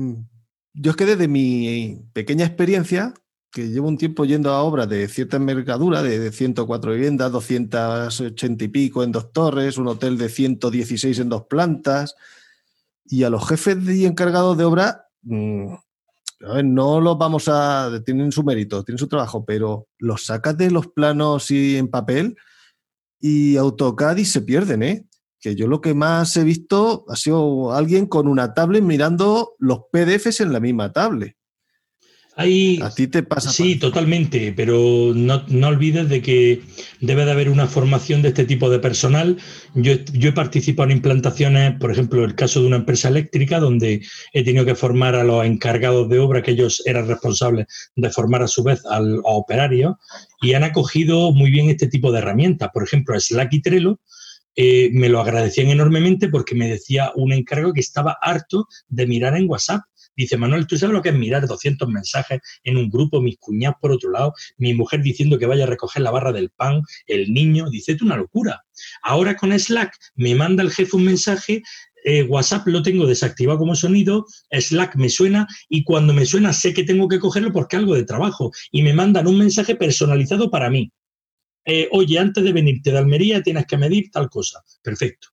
yo 0.73 0.89
es 0.89 0.97
que 0.97 1.05
desde 1.05 1.27
mi 1.27 2.03
pequeña 2.13 2.47
experiencia, 2.47 3.13
que 3.55 3.69
llevo 3.69 3.87
un 3.87 3.97
tiempo 3.97 4.25
yendo 4.25 4.51
a 4.51 4.61
obras 4.63 4.89
de 4.89 5.07
cierta 5.07 5.37
envergadura, 5.37 6.03
de 6.03 6.29
104 6.29 6.91
viviendas, 6.91 7.31
280 7.31 8.65
y 8.65 8.67
pico 8.67 9.01
en 9.01 9.13
dos 9.13 9.31
torres, 9.31 9.77
un 9.77 9.87
hotel 9.87 10.17
de 10.17 10.27
116 10.27 11.19
en 11.19 11.29
dos 11.29 11.45
plantas, 11.45 12.15
y 13.05 13.23
a 13.23 13.29
los 13.29 13.47
jefes 13.47 13.77
y 13.87 14.05
encargados 14.05 14.57
de 14.57 14.65
obra, 14.65 15.07
mm, 15.21 15.73
no 16.65 16.99
los 16.99 17.17
vamos 17.17 17.47
a, 17.47 17.89
tienen 18.05 18.33
su 18.33 18.43
mérito, 18.43 18.83
tienen 18.83 18.99
su 18.99 19.07
trabajo, 19.07 19.45
pero 19.45 19.87
los 19.99 20.25
sacas 20.25 20.57
de 20.57 20.69
los 20.69 20.87
planos 20.87 21.49
y 21.49 21.77
en 21.77 21.87
papel 21.87 22.35
y 23.21 23.55
AutoCAD 23.55 24.17
y 24.17 24.25
se 24.25 24.41
pierden, 24.41 24.83
¿eh? 24.83 25.05
Que 25.39 25.55
yo 25.55 25.67
lo 25.67 25.79
que 25.79 25.93
más 25.93 26.35
he 26.35 26.43
visto 26.43 27.05
ha 27.07 27.15
sido 27.15 27.71
alguien 27.71 28.07
con 28.07 28.27
una 28.27 28.53
tablet 28.53 28.83
mirando 28.83 29.55
los 29.59 29.83
PDFs 29.93 30.41
en 30.41 30.51
la 30.51 30.59
misma 30.59 30.91
tablet. 30.91 31.37
¿A 32.37 32.89
ti 32.93 33.07
te 33.07 33.23
pasa? 33.23 33.49
Sí, 33.49 33.77
totalmente, 33.77 34.53
pero 34.53 35.13
no, 35.15 35.45
no, 35.47 35.67
olvides 35.69 36.09
de 36.09 36.21
que 36.21 36.61
debe 36.99 37.23
de 37.23 37.31
haber 37.31 37.49
una 37.49 37.67
formación 37.67 38.21
de 38.21 38.29
este 38.29 38.43
tipo 38.43 38.69
de 38.69 38.79
personal. 38.79 39.37
Yo, 39.73 39.93
yo 40.11 40.29
he 40.29 40.33
participado 40.33 40.89
en 40.89 40.97
implantaciones, 40.97 41.79
por 41.79 41.91
ejemplo, 41.91 42.25
el 42.25 42.35
caso 42.35 42.59
de 42.59 42.67
una 42.67 42.75
empresa 42.75 43.07
eléctrica, 43.07 43.61
donde 43.61 44.05
he 44.33 44.43
tenido 44.43 44.65
que 44.65 44.75
formar 44.75 45.15
a 45.15 45.23
los 45.23 45.45
encargados 45.45 46.09
de 46.09 46.19
obra, 46.19 46.43
que 46.43 46.51
ellos 46.51 46.83
eran 46.85 47.07
responsables 47.07 47.67
de 47.95 48.09
formar 48.09 48.43
a 48.43 48.49
su 48.49 48.63
vez 48.63 48.85
al, 48.85 49.15
a 49.19 49.31
operarios, 49.31 49.95
y 50.41 50.55
han 50.55 50.63
acogido 50.63 51.31
muy 51.31 51.49
bien 51.51 51.69
este 51.69 51.87
tipo 51.87 52.11
de 52.11 52.19
herramientas. 52.19 52.69
Por 52.73 52.83
ejemplo, 52.83 53.17
Slack 53.17 53.53
y 53.53 53.61
Trello, 53.61 54.01
eh, 54.57 54.89
me 54.91 55.07
lo 55.07 55.21
agradecían 55.21 55.67
enormemente 55.67 56.27
porque 56.27 56.55
me 56.55 56.69
decía 56.69 57.11
un 57.15 57.31
encargo 57.31 57.71
que 57.71 57.81
estaba 57.81 58.17
harto 58.21 58.67
de 58.89 59.07
mirar 59.07 59.37
en 59.37 59.49
WhatsApp 59.49 59.81
Dice, 60.15 60.37
Manuel, 60.37 60.67
¿tú 60.67 60.77
sabes 60.77 60.93
lo 60.93 61.01
que 61.01 61.09
es 61.09 61.15
mirar 61.15 61.47
200 61.47 61.87
mensajes 61.89 62.39
en 62.63 62.77
un 62.77 62.89
grupo, 62.89 63.21
mis 63.21 63.37
cuñados 63.37 63.77
por 63.81 63.91
otro 63.91 64.11
lado, 64.11 64.33
mi 64.57 64.73
mujer 64.73 65.01
diciendo 65.01 65.37
que 65.37 65.45
vaya 65.45 65.63
a 65.63 65.67
recoger 65.67 66.01
la 66.01 66.11
barra 66.11 66.31
del 66.31 66.49
pan, 66.49 66.81
el 67.07 67.33
niño? 67.33 67.69
Dice, 67.69 67.93
es 67.93 68.01
una 68.01 68.17
locura. 68.17 68.63
Ahora 69.03 69.35
con 69.35 69.57
Slack 69.57 69.95
me 70.15 70.35
manda 70.35 70.63
el 70.63 70.71
jefe 70.71 70.95
un 70.95 71.05
mensaje, 71.05 71.63
eh, 72.03 72.23
WhatsApp 72.23 72.67
lo 72.67 72.83
tengo 72.83 73.07
desactivado 73.07 73.57
como 73.57 73.75
sonido, 73.75 74.25
Slack 74.51 74.95
me 74.95 75.09
suena 75.09 75.47
y 75.69 75.83
cuando 75.83 76.13
me 76.13 76.25
suena 76.25 76.53
sé 76.53 76.73
que 76.73 76.83
tengo 76.83 77.07
que 77.07 77.19
cogerlo 77.19 77.51
porque 77.51 77.77
algo 77.77 77.95
de 77.95 78.03
trabajo 78.03 78.51
y 78.71 78.83
me 78.83 78.93
mandan 78.93 79.27
un 79.27 79.39
mensaje 79.39 79.75
personalizado 79.75 80.51
para 80.51 80.69
mí. 80.69 80.91
Eh, 81.65 81.89
oye, 81.91 82.19
antes 82.19 82.43
de 82.43 82.53
venirte 82.53 82.91
de 82.91 82.99
Almería 82.99 83.41
tienes 83.41 83.65
que 83.65 83.77
medir 83.77 84.11
tal 84.11 84.29
cosa. 84.29 84.61
Perfecto. 84.83 85.29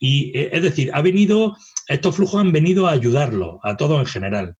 Y 0.00 0.36
eh, 0.36 0.50
es 0.52 0.62
decir, 0.62 0.90
ha 0.92 1.00
venido, 1.00 1.56
estos 1.90 2.16
flujos 2.16 2.40
han 2.40 2.52
venido 2.52 2.86
a 2.86 2.92
ayudarlo, 2.92 3.58
a 3.62 3.76
todo 3.76 3.98
en 3.98 4.06
general. 4.06 4.56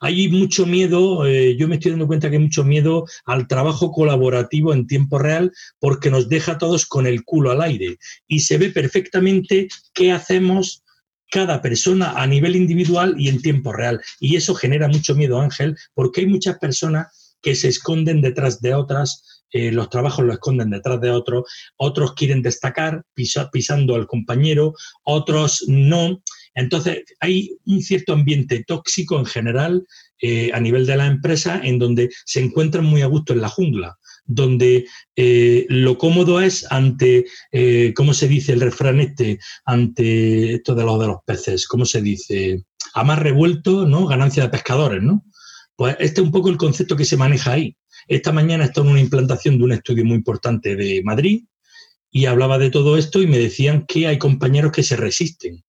Hay 0.00 0.28
mucho 0.28 0.64
miedo, 0.64 1.26
eh, 1.26 1.56
yo 1.56 1.68
me 1.68 1.76
estoy 1.76 1.90
dando 1.90 2.06
cuenta 2.06 2.30
que 2.30 2.36
hay 2.36 2.42
mucho 2.42 2.64
miedo 2.64 3.04
al 3.26 3.46
trabajo 3.48 3.90
colaborativo 3.92 4.72
en 4.72 4.86
tiempo 4.86 5.18
real 5.18 5.52
porque 5.78 6.10
nos 6.10 6.28
deja 6.28 6.52
a 6.52 6.58
todos 6.58 6.86
con 6.86 7.06
el 7.06 7.24
culo 7.24 7.50
al 7.50 7.62
aire 7.62 7.98
y 8.26 8.40
se 8.40 8.58
ve 8.58 8.70
perfectamente 8.70 9.68
qué 9.92 10.12
hacemos 10.12 10.84
cada 11.30 11.60
persona 11.60 12.12
a 12.12 12.26
nivel 12.26 12.56
individual 12.56 13.14
y 13.18 13.28
en 13.28 13.42
tiempo 13.42 13.72
real. 13.72 14.00
Y 14.18 14.36
eso 14.36 14.54
genera 14.54 14.88
mucho 14.88 15.14
miedo, 15.14 15.40
Ángel, 15.40 15.76
porque 15.94 16.22
hay 16.22 16.26
muchas 16.26 16.58
personas 16.58 17.36
que 17.42 17.54
se 17.54 17.68
esconden 17.68 18.20
detrás 18.20 18.60
de 18.60 18.74
otras 18.74 19.37
eh, 19.52 19.72
los 19.72 19.88
trabajos 19.88 20.24
lo 20.24 20.32
esconden 20.32 20.70
detrás 20.70 21.00
de 21.00 21.10
otros, 21.10 21.44
otros 21.76 22.14
quieren 22.14 22.42
destacar 22.42 23.02
pisando 23.14 23.94
al 23.94 24.06
compañero, 24.06 24.74
otros 25.04 25.64
no. 25.68 26.22
Entonces, 26.54 27.04
hay 27.20 27.56
un 27.64 27.82
cierto 27.82 28.12
ambiente 28.12 28.64
tóxico 28.66 29.18
en 29.18 29.26
general 29.26 29.86
eh, 30.20 30.50
a 30.52 30.60
nivel 30.60 30.86
de 30.86 30.96
la 30.96 31.06
empresa 31.06 31.60
en 31.62 31.78
donde 31.78 32.10
se 32.24 32.40
encuentran 32.40 32.84
muy 32.84 33.02
a 33.02 33.06
gusto 33.06 33.32
en 33.32 33.40
la 33.40 33.48
jungla, 33.48 33.96
donde 34.24 34.86
eh, 35.16 35.66
lo 35.68 35.96
cómodo 35.96 36.40
es 36.40 36.66
ante, 36.70 37.26
¿cómo 37.94 38.12
se 38.12 38.28
dice 38.28 38.52
el 38.52 38.60
refrán 38.60 39.00
este? 39.00 39.38
Ante 39.64 40.54
esto 40.54 40.74
de 40.74 40.84
los 40.84 40.98
de 41.00 41.06
los 41.06 41.18
peces, 41.24 41.66
¿cómo 41.66 41.84
se 41.84 42.02
dice? 42.02 42.64
A 42.94 43.04
más 43.04 43.18
revuelto, 43.18 43.86
¿no? 43.86 44.06
Ganancia 44.06 44.42
de 44.42 44.50
pescadores, 44.50 45.02
¿no? 45.02 45.24
Pues 45.78 45.96
este 46.00 46.20
es 46.20 46.26
un 46.26 46.32
poco 46.32 46.48
el 46.48 46.56
concepto 46.56 46.96
que 46.96 47.04
se 47.04 47.16
maneja 47.16 47.52
ahí. 47.52 47.76
Esta 48.08 48.32
mañana 48.32 48.64
está 48.64 48.80
en 48.80 48.88
una 48.88 49.00
implantación 49.00 49.58
de 49.58 49.64
un 49.64 49.72
estudio 49.72 50.04
muy 50.04 50.16
importante 50.16 50.74
de 50.74 51.02
Madrid 51.04 51.44
y 52.10 52.24
hablaba 52.24 52.58
de 52.58 52.70
todo 52.70 52.96
esto 52.96 53.20
y 53.20 53.26
me 53.26 53.38
decían 53.38 53.84
que 53.86 54.06
hay 54.06 54.18
compañeros 54.18 54.72
que 54.72 54.82
se 54.82 54.96
resisten. 54.96 55.62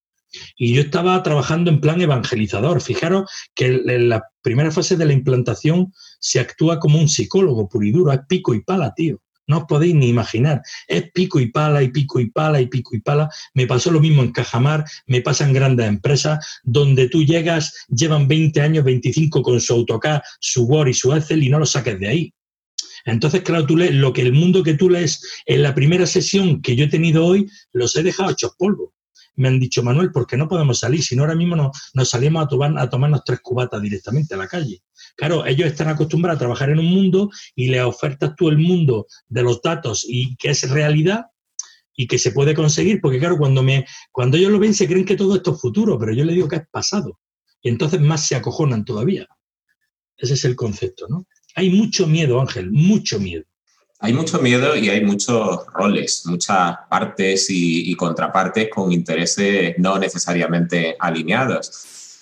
Y 0.58 0.74
yo 0.74 0.82
estaba 0.82 1.22
trabajando 1.22 1.70
en 1.70 1.82
plan 1.82 2.02
evangelizador. 2.02 2.82
Fijaros 2.82 3.30
que 3.54 3.66
en 3.66 4.10
la 4.10 4.24
primera 4.42 4.72
fase 4.72 4.96
de 4.96 5.06
la 5.06 5.14
implantación 5.14 5.92
se 6.20 6.40
actúa 6.40 6.80
como 6.80 6.98
un 6.98 7.10
psicólogo 7.10 7.68
puro 7.68 7.86
y 7.86 7.92
duro, 7.92 8.14
es 8.14 8.22
pico 8.28 8.54
y 8.54 8.62
pala, 8.64 8.94
tío. 8.96 9.22
No 9.50 9.58
os 9.58 9.64
podéis 9.66 9.96
ni 9.96 10.10
imaginar. 10.10 10.62
Es 10.88 11.12
pico 11.12 11.40
y 11.40 11.48
pala 11.48 11.82
y 11.82 11.90
pico 11.90 12.20
y 12.20 12.30
pala 12.30 12.62
y 12.62 12.68
pico 12.68 12.96
y 12.96 13.00
pala. 13.02 13.30
Me 13.56 13.66
pasó 13.66 13.90
lo 13.90 14.00
mismo 14.00 14.22
en 14.22 14.32
Cajamar, 14.32 14.86
me 15.08 15.22
pasa 15.22 15.44
en 15.44 15.54
grandes 15.54 15.88
empresas 15.88 16.62
donde 16.64 17.10
tú 17.10 17.24
llegas, 17.24 17.74
llevan 17.90 18.28
20 18.28 18.62
años, 18.62 18.86
25 18.86 19.42
con 19.42 19.60
su 19.60 19.74
AutoCAD, 19.74 20.22
su 20.40 20.66
Word 20.66 20.90
y 20.90 20.94
su 20.94 21.14
Excel 21.14 21.44
y 21.44 21.50
no 21.50 21.58
lo 21.58 21.66
saques 21.66 22.00
de 22.00 22.08
ahí. 22.08 22.34
Entonces, 23.06 23.42
claro, 23.42 23.66
tú 23.66 23.76
lees 23.76 23.96
lo 23.96 24.14
que 24.14 24.22
el 24.22 24.34
mundo 24.34 24.62
que 24.62 24.76
tú 24.76 24.88
lees 24.88 25.26
en 25.48 25.64
la 25.64 25.74
primera 25.74 26.06
sesión 26.06 26.62
que 26.62 26.76
yo 26.76 26.86
he 26.86 26.90
tenido 26.90 27.26
hoy, 27.26 27.50
los 27.74 27.96
he 27.96 28.04
dejado 28.04 28.30
hechos 28.30 28.54
polvo 28.56 28.94
me 29.40 29.48
han 29.48 29.60
dicho, 29.60 29.82
Manuel, 29.82 30.12
¿por 30.12 30.28
qué 30.28 30.36
no 30.36 30.48
podemos 30.48 30.80
salir? 30.80 31.02
Si 31.02 31.16
no, 31.16 31.24
ahora 31.24 31.36
mismo 31.36 31.56
nos, 31.56 32.10
salimos 32.10 32.44
a, 32.44 32.48
tomar, 32.48 32.78
a 32.78 32.90
tomarnos 32.90 33.24
tres 33.24 33.40
cubatas 33.40 33.82
directamente 33.82 34.34
a 34.34 34.38
la 34.38 34.48
calle. 34.48 34.82
Claro, 35.16 35.46
ellos 35.46 35.68
están 35.68 35.88
acostumbrados 35.88 36.38
a 36.38 36.40
trabajar 36.40 36.70
en 36.70 36.80
un 36.80 36.88
mundo 36.88 37.30
y 37.56 37.68
le 37.68 37.82
ofertas 37.82 38.36
tú 38.36 38.50
el 38.50 38.58
mundo 38.58 39.08
de 39.28 39.44
los 39.44 39.62
datos 39.62 40.06
y 40.08 40.36
que 40.36 40.50
es 40.50 40.70
realidad 40.70 41.26
y 41.96 42.08
que 42.08 42.20
se 42.20 42.32
puede 42.32 42.54
conseguir, 42.54 43.00
porque 43.02 43.20
claro, 43.20 43.38
cuando, 43.38 43.64
me, 43.64 43.86
cuando 44.12 44.38
ellos 44.38 44.52
lo 44.52 44.60
ven 44.60 44.74
se 44.74 44.88
creen 44.88 45.06
que 45.06 45.16
todo 45.16 45.36
esto 45.36 45.54
es 45.54 45.62
futuro, 45.62 45.98
pero 45.98 46.14
yo 46.14 46.26
les 46.26 46.36
digo 46.36 46.48
que 46.48 46.58
es 46.58 46.68
pasado. 46.70 47.20
Y 47.62 47.70
entonces 47.70 48.02
más 48.02 48.28
se 48.28 48.36
acojonan 48.36 48.84
todavía. 48.84 49.26
Ese 50.18 50.34
es 50.34 50.44
el 50.46 50.56
concepto, 50.56 51.08
¿no? 51.10 51.26
Hay 51.56 51.70
mucho 51.70 52.08
miedo, 52.08 52.40
Ángel, 52.42 52.72
mucho 52.72 53.20
miedo. 53.20 53.46
Hay 54.02 54.14
mucho 54.14 54.40
miedo 54.40 54.78
y 54.78 54.88
hay 54.88 55.04
muchos 55.04 55.66
roles, 55.74 56.24
muchas 56.26 56.78
partes 56.90 57.48
y, 57.50 57.94
contrapartes 57.96 58.70
con 58.70 58.94
intereses 58.94 59.76
no 59.78 60.00
necesariamente 60.00 60.96
alineados. 60.98 61.70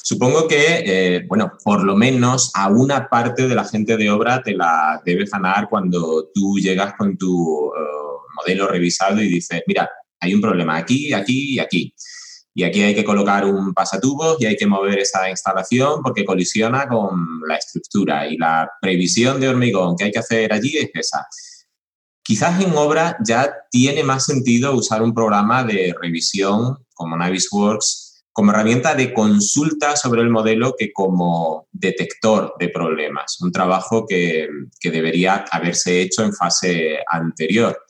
Supongo 0.02 0.48
que, 0.48 0.84
eh, 0.86 1.26
bueno, 1.28 1.54
por 1.64 1.84
lo 1.84 1.96
menos 1.96 2.50
a 2.56 2.70
una 2.70 3.08
parte 3.08 3.48
de 3.48 3.54
la 3.54 3.64
gente 3.64 3.96
de 3.96 4.10
obra 4.10 4.42
te 4.42 4.54
la 4.54 5.00
debes 5.06 5.30
ganar 5.30 5.70
cuando 5.70 6.32
tú 6.34 6.58
llegas 6.58 6.96
con 6.96 7.16
tu 7.16 7.68
eh, 7.68 7.80
modelo 8.36 8.68
revisado 8.68 9.22
y 9.22 9.28
dices, 9.28 9.62
mira, 9.68 9.88
hay 10.20 10.34
un 10.34 10.42
problema 10.42 10.78
aquí, 10.78 11.14
aquí 11.14 11.56
y 11.56 11.60
aquí. 11.60 11.94
Y 12.56 12.64
aquí 12.64 12.82
hay 12.82 12.96
que 12.96 13.04
colocar 13.04 13.46
un 13.46 13.72
pasatubos 13.72 14.38
y 14.40 14.48
hay 14.48 14.56
que 14.56 14.66
mover 14.66 14.98
esa 14.98 15.30
instalación 15.30 16.02
porque 16.02 16.26
colisiona 16.26 16.88
con 16.88 17.42
la 17.48 17.58
estructura. 17.58 18.28
Y 18.28 18.36
la 18.36 18.68
previsión 18.82 19.40
de 19.40 19.50
hormigón 19.50 19.96
que 19.96 20.06
hay 20.06 20.12
que 20.12 20.18
hacer 20.18 20.52
allí 20.52 20.76
es 20.76 20.90
esa. 20.96 21.28
Quizás 22.28 22.62
en 22.62 22.76
obra 22.76 23.16
ya 23.26 23.56
tiene 23.72 24.04
más 24.04 24.26
sentido 24.26 24.76
usar 24.76 25.02
un 25.02 25.14
programa 25.14 25.64
de 25.64 25.96
revisión 25.98 26.78
como 26.94 27.16
Navisworks 27.16 28.08
como 28.34 28.52
herramienta 28.52 28.94
de 28.94 29.14
consulta 29.14 29.96
sobre 29.96 30.22
el 30.22 30.30
modelo 30.30 30.76
que 30.78 30.92
como 30.92 31.70
detector 31.72 32.54
de 32.60 32.68
problemas, 32.68 33.40
un 33.42 33.52
trabajo 33.52 34.06
que, 34.06 34.48
debería 34.84 35.46
haberse 35.52 36.02
hecho 36.02 36.24
en 36.24 36.34
fase 36.34 37.00
anterior. 37.08 37.82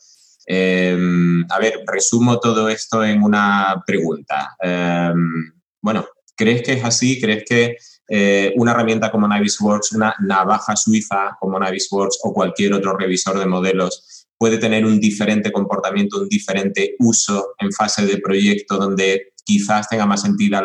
Em, 0.46 1.44
a 1.50 1.58
ver, 1.58 1.82
resumo 1.86 2.38
todo 2.38 2.70
esto 2.70 3.04
en 3.04 3.22
una 3.22 3.82
pregunta. 3.84 4.56
Em, 4.62 5.52
bueno, 5.82 6.06
¿crees 6.34 6.62
que 6.62 6.74
es 6.74 6.84
así? 6.84 7.20
¿Crees 7.20 7.44
que 7.44 7.76
eh, 8.08 8.54
una 8.56 8.70
herramienta 8.70 9.10
como 9.10 9.28
Navisworks, 9.28 9.92
una 9.92 10.14
navaja 10.20 10.76
suiza 10.76 11.36
como 11.38 11.58
Navisworks 11.58 12.20
o 12.22 12.32
cualquier 12.32 12.72
otro 12.72 12.96
revisor 12.96 13.38
de 13.38 13.44
modelos 13.44 14.17
puede 14.38 14.58
tener 14.58 14.86
un 14.86 15.00
diferente 15.00 15.50
comportamiento, 15.52 16.20
un 16.20 16.28
diferente 16.28 16.94
uso 17.00 17.54
en 17.58 17.72
fase 17.72 18.06
de 18.06 18.18
proyecto 18.18 18.78
donde 18.78 19.32
quizás 19.44 19.88
tenga 19.88 20.06
más 20.06 20.20
sentido 20.22 20.62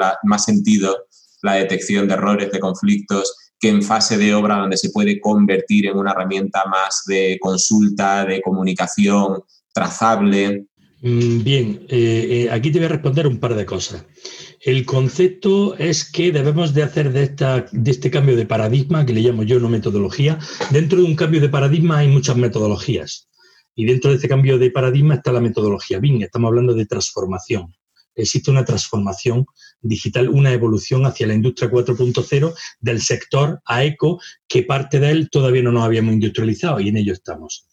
la, 1.41 1.53
detección 1.55 2.07
de 2.07 2.13
errores, 2.13 2.51
de 2.51 2.59
conflictos, 2.59 3.35
que 3.59 3.69
en 3.69 3.81
fase 3.81 4.17
de 4.17 4.33
obra 4.35 4.57
donde 4.57 4.77
se 4.77 4.91
puede 4.91 5.19
convertir 5.19 5.87
en 5.87 5.97
una 5.97 6.11
herramienta 6.11 6.65
más 6.65 7.03
de 7.07 7.37
consulta, 7.41 8.25
de 8.25 8.41
comunicación 8.41 9.41
trazable. 9.73 10.67
Mm, 11.01 11.43
bien, 11.43 11.85
eh, 11.89 12.27
eh, 12.29 12.51
aquí 12.51 12.71
te 12.71 12.79
voy 12.79 12.85
a 12.85 12.89
responder 12.89 13.25
un 13.25 13.39
par 13.39 13.55
de 13.55 13.65
cosas. 13.65 14.05
El 14.59 14.85
concepto 14.85 15.75
es 15.77 16.09
que 16.09 16.31
debemos 16.31 16.73
de 16.73 16.83
hacer 16.83 17.11
de, 17.11 17.23
esta, 17.23 17.65
de 17.71 17.91
este 17.91 18.11
cambio 18.11 18.35
de 18.35 18.45
paradigma, 18.45 19.05
que 19.05 19.13
le 19.13 19.21
llamo 19.21 19.43
yo 19.43 19.59
no 19.59 19.69
metodología, 19.69 20.39
dentro 20.71 20.99
de 20.99 21.05
un 21.05 21.15
cambio 21.15 21.41
de 21.41 21.49
paradigma 21.49 21.99
hay 21.99 22.07
muchas 22.07 22.37
metodologías. 22.37 23.29
Y 23.75 23.85
dentro 23.85 24.11
de 24.11 24.17
ese 24.17 24.27
cambio 24.27 24.57
de 24.57 24.71
paradigma 24.71 25.15
está 25.15 25.31
la 25.31 25.41
metodología 25.41 25.99
BIM. 25.99 26.21
Estamos 26.21 26.49
hablando 26.49 26.73
de 26.73 26.85
transformación. 26.85 27.73
Existe 28.15 28.51
una 28.51 28.63
transformación 28.63 29.45
digital, 29.81 30.29
una 30.29 30.51
evolución 30.51 31.05
hacia 31.05 31.27
la 31.27 31.33
industria 31.33 31.71
4.0 31.71 32.53
del 32.79 33.01
sector 33.01 33.59
a 33.65 33.83
eco, 33.83 34.19
que 34.47 34.63
parte 34.63 34.99
de 34.99 35.09
él 35.09 35.29
todavía 35.31 35.63
no 35.63 35.71
nos 35.71 35.83
habíamos 35.83 36.13
industrializado 36.13 36.79
y 36.79 36.89
en 36.89 36.97
ello 36.97 37.13
estamos. 37.13 37.67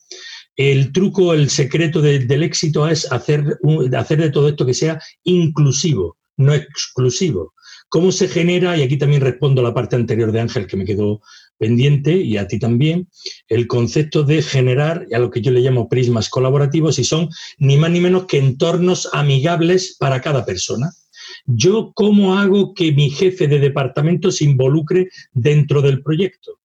El 0.57 0.93
truco, 0.93 1.35
el 1.35 1.51
secreto 1.51 2.01
del 2.03 2.43
éxito 2.43 2.89
es 2.89 3.11
hacer, 3.13 3.59
hacer 3.97 4.21
de 4.21 4.31
todo 4.31 4.49
esto 4.49 4.67
que 4.67 4.75
sea 4.75 5.01
inclusivo, 5.25 6.19
no 6.37 6.55
exclusivo. 6.55 7.55
¿Cómo 7.89 8.13
se 8.13 8.29
genera? 8.29 8.77
Y 8.77 8.83
aquí 8.83 8.97
también 8.97 9.21
respondo 9.21 9.61
a 9.61 9.65
la 9.65 9.75
parte 9.75 9.97
anterior 9.97 10.33
de 10.33 10.41
Ángel 10.41 10.67
que 10.67 10.77
me 10.77 10.85
quedó 10.85 11.21
pendiente 11.61 12.17
y 12.17 12.39
a 12.39 12.49
ti 12.49 12.59
también, 12.59 13.07
el 13.49 13.67
concepto 13.67 14.23
de 14.23 14.41
generar 14.41 15.07
a 15.13 15.19
lo 15.19 15.31
que 15.31 15.43
yo 15.43 15.53
le 15.53 15.61
llamo 15.61 15.91
prismas 15.91 16.31
colaborativos 16.31 16.99
y 16.99 17.05
son 17.05 17.29
ni 17.59 17.77
más 17.77 17.91
ni 17.91 18.01
menos 18.01 18.25
que 18.25 18.39
entornos 18.39 19.11
amigables 19.13 19.95
para 19.99 20.23
cada 20.23 20.47
persona. 20.47 20.91
Yo, 21.45 21.93
¿cómo 21.95 22.39
hago 22.39 22.73
que 22.73 22.93
mi 22.93 23.11
jefe 23.11 23.47
de 23.47 23.59
departamento 23.59 24.33
se 24.33 24.45
involucre 24.45 25.09
dentro 25.33 25.83
del 25.83 26.03
proyecto? 26.03 26.57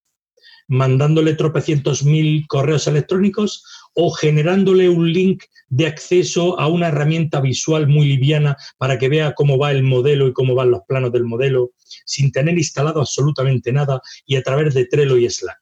mandándole 0.68 1.36
tropecientos 1.36 2.04
mil 2.04 2.48
correos 2.48 2.88
electrónicos 2.88 3.64
o 3.94 4.10
generándole 4.10 4.90
un 4.90 5.14
link 5.14 5.44
de 5.68 5.88
acceso 5.88 6.60
a 6.60 6.68
una 6.68 6.90
herramienta 6.90 7.42
visual 7.42 7.88
muy 7.88 8.08
liviana 8.08 8.56
para 8.78 8.98
que 8.98 9.10
vea 9.10 9.34
cómo 9.34 9.58
va 9.58 9.72
el 9.72 9.84
modelo 9.84 10.28
y 10.28 10.34
cómo 10.34 10.56
van 10.56 10.72
los 10.72 10.82
planos 10.88 11.12
del 11.12 11.26
modelo 11.26 11.72
sin 12.06 12.32
tener 12.32 12.58
instalado 12.58 13.00
absolutamente 13.00 13.72
nada 13.72 14.02
y 14.26 14.36
a 14.36 14.44
través 14.44 14.74
de 14.74 14.86
Trello 14.86 15.18
y 15.18 15.30
Slack. 15.30 15.60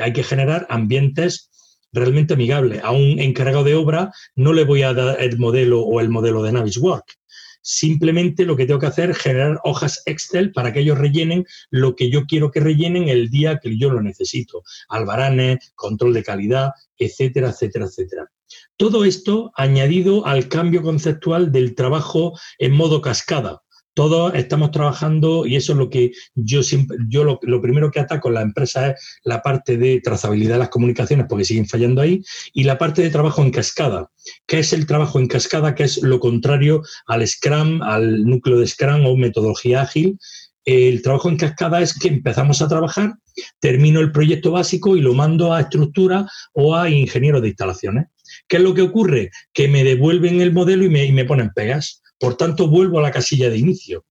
Hay 0.00 0.12
que 0.12 0.22
generar 0.22 0.66
ambientes 0.70 1.50
realmente 1.92 2.34
amigables. 2.34 2.82
A 2.82 2.90
un 2.92 3.18
encargado 3.18 3.64
de 3.64 3.74
obra 3.74 4.12
no 4.34 4.52
le 4.52 4.64
voy 4.64 4.82
a 4.82 4.94
dar 4.94 5.20
el 5.20 5.38
modelo 5.38 5.82
o 5.82 6.00
el 6.00 6.08
modelo 6.08 6.42
de 6.42 6.52
Naviswork. 6.52 7.18
Simplemente 7.64 8.44
lo 8.44 8.56
que 8.56 8.66
tengo 8.66 8.80
que 8.80 8.86
hacer 8.86 9.10
es 9.10 9.18
generar 9.18 9.60
hojas 9.62 10.02
Excel 10.06 10.50
para 10.50 10.72
que 10.72 10.80
ellos 10.80 10.98
rellenen 10.98 11.46
lo 11.70 11.94
que 11.94 12.10
yo 12.10 12.24
quiero 12.24 12.50
que 12.50 12.58
rellenen 12.58 13.08
el 13.08 13.30
día 13.30 13.60
que 13.62 13.78
yo 13.78 13.90
lo 13.90 14.02
necesito. 14.02 14.64
Albaranes, 14.88 15.72
control 15.76 16.12
de 16.12 16.24
calidad, 16.24 16.72
etcétera, 16.98 17.50
etcétera, 17.50 17.84
etcétera. 17.84 18.30
Todo 18.76 19.04
esto 19.04 19.52
añadido 19.54 20.26
al 20.26 20.48
cambio 20.48 20.82
conceptual 20.82 21.52
del 21.52 21.74
trabajo 21.74 22.38
en 22.58 22.72
modo 22.72 23.00
cascada. 23.00 23.62
Todos 23.94 24.34
estamos 24.34 24.70
trabajando 24.70 25.44
y 25.44 25.56
eso 25.56 25.72
es 25.72 25.78
lo 25.78 25.90
que 25.90 26.12
yo 26.34 26.62
siempre, 26.62 26.96
yo 27.08 27.24
lo, 27.24 27.38
primero 27.60 27.90
que 27.90 28.00
ataco 28.00 28.28
en 28.28 28.34
la 28.34 28.40
empresa 28.40 28.90
es 28.90 29.20
la 29.22 29.42
parte 29.42 29.76
de 29.76 30.00
trazabilidad 30.00 30.54
de 30.54 30.60
las 30.60 30.70
comunicaciones 30.70 31.26
porque 31.28 31.44
siguen 31.44 31.66
fallando 31.66 32.00
ahí 32.00 32.22
y 32.54 32.64
la 32.64 32.78
parte 32.78 33.02
de 33.02 33.10
trabajo 33.10 33.42
en 33.42 33.50
cascada. 33.50 34.10
¿Qué 34.46 34.60
es 34.60 34.72
el 34.72 34.86
trabajo 34.86 35.18
en 35.18 35.28
cascada? 35.28 35.74
Que 35.74 35.84
es 35.84 36.02
lo 36.02 36.20
contrario 36.20 36.82
al 37.06 37.26
Scrum, 37.26 37.82
al 37.82 38.24
núcleo 38.24 38.58
de 38.58 38.66
Scrum 38.66 39.04
o 39.04 39.14
metodología 39.16 39.82
ágil. 39.82 40.18
El 40.64 41.02
trabajo 41.02 41.28
en 41.28 41.36
cascada 41.36 41.82
es 41.82 41.98
que 41.98 42.08
empezamos 42.08 42.62
a 42.62 42.68
trabajar, 42.68 43.14
termino 43.60 44.00
el 44.00 44.12
proyecto 44.12 44.52
básico 44.52 44.96
y 44.96 45.02
lo 45.02 45.12
mando 45.12 45.52
a 45.52 45.60
estructura 45.60 46.26
o 46.54 46.76
a 46.76 46.88
ingeniero 46.88 47.42
de 47.42 47.48
instalaciones. 47.48 48.06
¿Qué 48.48 48.58
es 48.58 48.62
lo 48.62 48.74
que 48.74 48.82
ocurre? 48.82 49.30
Que 49.52 49.68
me 49.68 49.84
devuelven 49.84 50.40
el 50.40 50.52
modelo 50.52 50.84
y 50.84 50.88
me, 50.88 51.04
y 51.04 51.12
me 51.12 51.24
ponen 51.24 51.50
pegas. 51.54 52.02
Por 52.18 52.36
tanto, 52.36 52.68
vuelvo 52.68 52.98
a 52.98 53.02
la 53.02 53.10
casilla 53.10 53.50
de 53.50 53.58
inicio. 53.58 54.04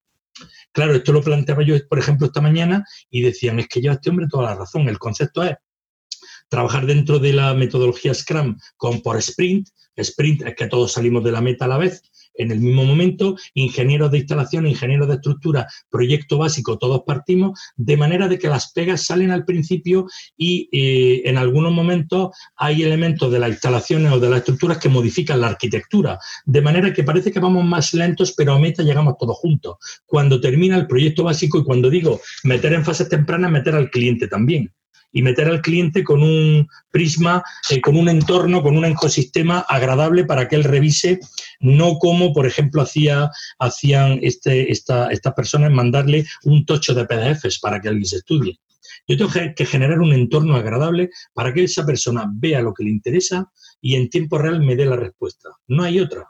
Claro, 0.71 0.93
esto 0.93 1.11
lo 1.11 1.21
planteaba 1.21 1.63
yo, 1.63 1.75
por 1.88 1.99
ejemplo, 1.99 2.27
esta 2.27 2.41
mañana 2.41 2.86
y 3.09 3.21
decían, 3.21 3.59
es 3.59 3.67
que 3.67 3.82
lleva 3.82 3.95
este 3.95 4.09
hombre 4.09 4.27
toda 4.29 4.49
la 4.51 4.55
razón. 4.55 4.88
El 4.88 4.99
concepto 4.99 5.43
es 5.43 5.55
trabajar 6.47 6.86
dentro 6.86 7.19
de 7.19 7.34
la 7.34 7.53
metodología 7.53 8.13
Scrum 8.13 8.57
con 8.77 9.01
por 9.01 9.17
sprint. 9.17 9.67
Sprint 9.95 10.43
es 10.43 10.55
que 10.55 10.67
todos 10.67 10.93
salimos 10.93 11.23
de 11.23 11.32
la 11.32 11.41
meta 11.41 11.65
a 11.65 11.67
la 11.67 11.77
vez. 11.77 12.01
En 12.42 12.52
el 12.52 12.60
mismo 12.60 12.84
momento, 12.84 13.36
ingenieros 13.54 14.12
de 14.12 14.20
instalación, 14.20 14.68
ingenieros 14.68 15.08
de 15.08 15.16
estructura, 15.16 15.68
proyecto 15.89 16.38
básico, 16.38 16.78
todos 16.78 17.04
partimos, 17.06 17.60
de 17.76 17.98
manera 17.98 18.28
de 18.28 18.39
que 18.39 18.48
las 18.48 18.72
pegas 18.72 19.06
salen 19.06 19.32
al 19.32 19.46
principio 19.46 20.08
y 20.38 20.70
eh, 20.72 21.22
en 21.26 21.38
algunos 21.38 21.72
momentos 21.72 22.36
hay 22.56 22.84
elementos 22.84 23.32
de 23.32 23.39
las 23.39 23.50
instalaciones 23.50 24.12
o 24.12 24.20
de 24.20 24.30
las 24.30 24.39
estructuras 24.39 24.78
que 24.78 24.89
modifican 24.89 25.42
la 25.42 25.48
arquitectura, 25.48 26.20
de 26.46 26.62
manera 26.62 26.94
que 26.94 27.04
parece 27.04 27.32
que 27.32 27.39
vamos 27.39 27.64
más 27.66 27.94
lentos, 27.94 28.34
pero 28.36 28.54
a 28.54 28.60
meta 28.60 28.84
llegamos 28.84 29.16
todos 29.20 29.38
juntos. 29.38 29.76
Cuando 30.06 30.42
termina 30.42 30.78
el 30.78 30.88
proyecto 30.88 31.24
básico 31.24 31.60
y 31.60 31.64
cuando 31.64 31.89
digo 31.89 32.20
meter 32.44 32.74
en 32.74 32.86
fases 32.86 33.10
tempranas, 33.10 33.52
meter 33.52 33.76
al 33.76 33.89
cliente 33.89 34.28
también 34.28 34.72
y 35.12 35.22
meter 35.22 35.47
al 35.47 35.62
cliente 35.62 36.03
con 36.03 36.24
un 36.24 36.68
prisma, 36.89 37.43
eh, 37.70 37.82
con 37.82 37.95
un 37.97 38.09
entorno, 38.09 38.62
con 38.62 38.78
un 38.78 38.86
ecosistema 38.86 39.59
agradable 39.59 40.26
para 40.26 40.47
que 40.47 40.55
él 40.55 40.64
revise, 40.64 41.20
no 41.59 41.97
como, 41.97 42.34
por 42.34 42.45
ejemplo, 42.45 42.82
hacía, 42.82 43.30
hacían 43.59 44.20
este, 44.22 44.72
esta, 44.72 45.09
estas 45.12 45.34
personas 45.34 45.72
mandarle 45.72 46.26
un 46.43 46.66
tocho 46.66 46.93
de 46.93 47.05
PDFs 47.05 47.59
para 47.59 47.82
que 47.82 47.89
alguien 47.89 48.05
se 48.05 48.18
estudie. 48.18 48.59
Yo 49.07 49.18
tengo 49.18 49.32
que 49.55 49.66
generar 49.66 49.99
un 49.99 50.14
entorno 50.14 50.55
agradable 50.55 51.09
para 51.34 51.53
que 51.53 51.64
esa 51.64 51.86
persona 51.86 52.30
vea 52.34 52.62
lo 52.62 52.74
que 52.74 52.84
le 52.84 52.91
interesa 52.91 53.51
y 53.82 53.95
en 53.95 54.09
tiempo 54.09 54.38
real 54.38 54.62
me 54.62 54.76
dé 54.76 54.86
la 54.86 54.95
respuesta. 54.95 55.49
No 55.68 55.84
hay 55.84 55.99
otra. 55.99 56.28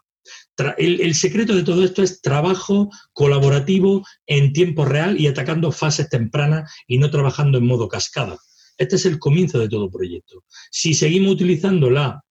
El, 0.77 1.01
el, 1.01 1.15
secreto 1.15 1.55
de 1.55 1.63
todo 1.63 1.83
esto 1.83 2.03
es 2.03 2.21
trabajo 2.21 2.89
colaborativo 3.13 4.05
en 4.27 4.53
tiempo 4.53 4.85
real 4.85 5.19
y 5.19 5.27
atacando 5.27 5.71
fases 5.71 6.09
tempranas 6.09 6.71
y 6.87 6.99
no 6.99 7.09
trabajando 7.09 7.57
en 7.57 7.65
modo 7.65 7.87
cascada. 7.87 8.37
Este 8.81 8.95
es 8.95 9.05
el 9.05 9.19
comienzo 9.19 9.59
de 9.59 9.69
todo 9.69 9.91
proyecto. 9.91 10.43
Si 10.71 10.95
seguimos 10.95 11.33
utilizando 11.33 11.91
la, 11.91 12.23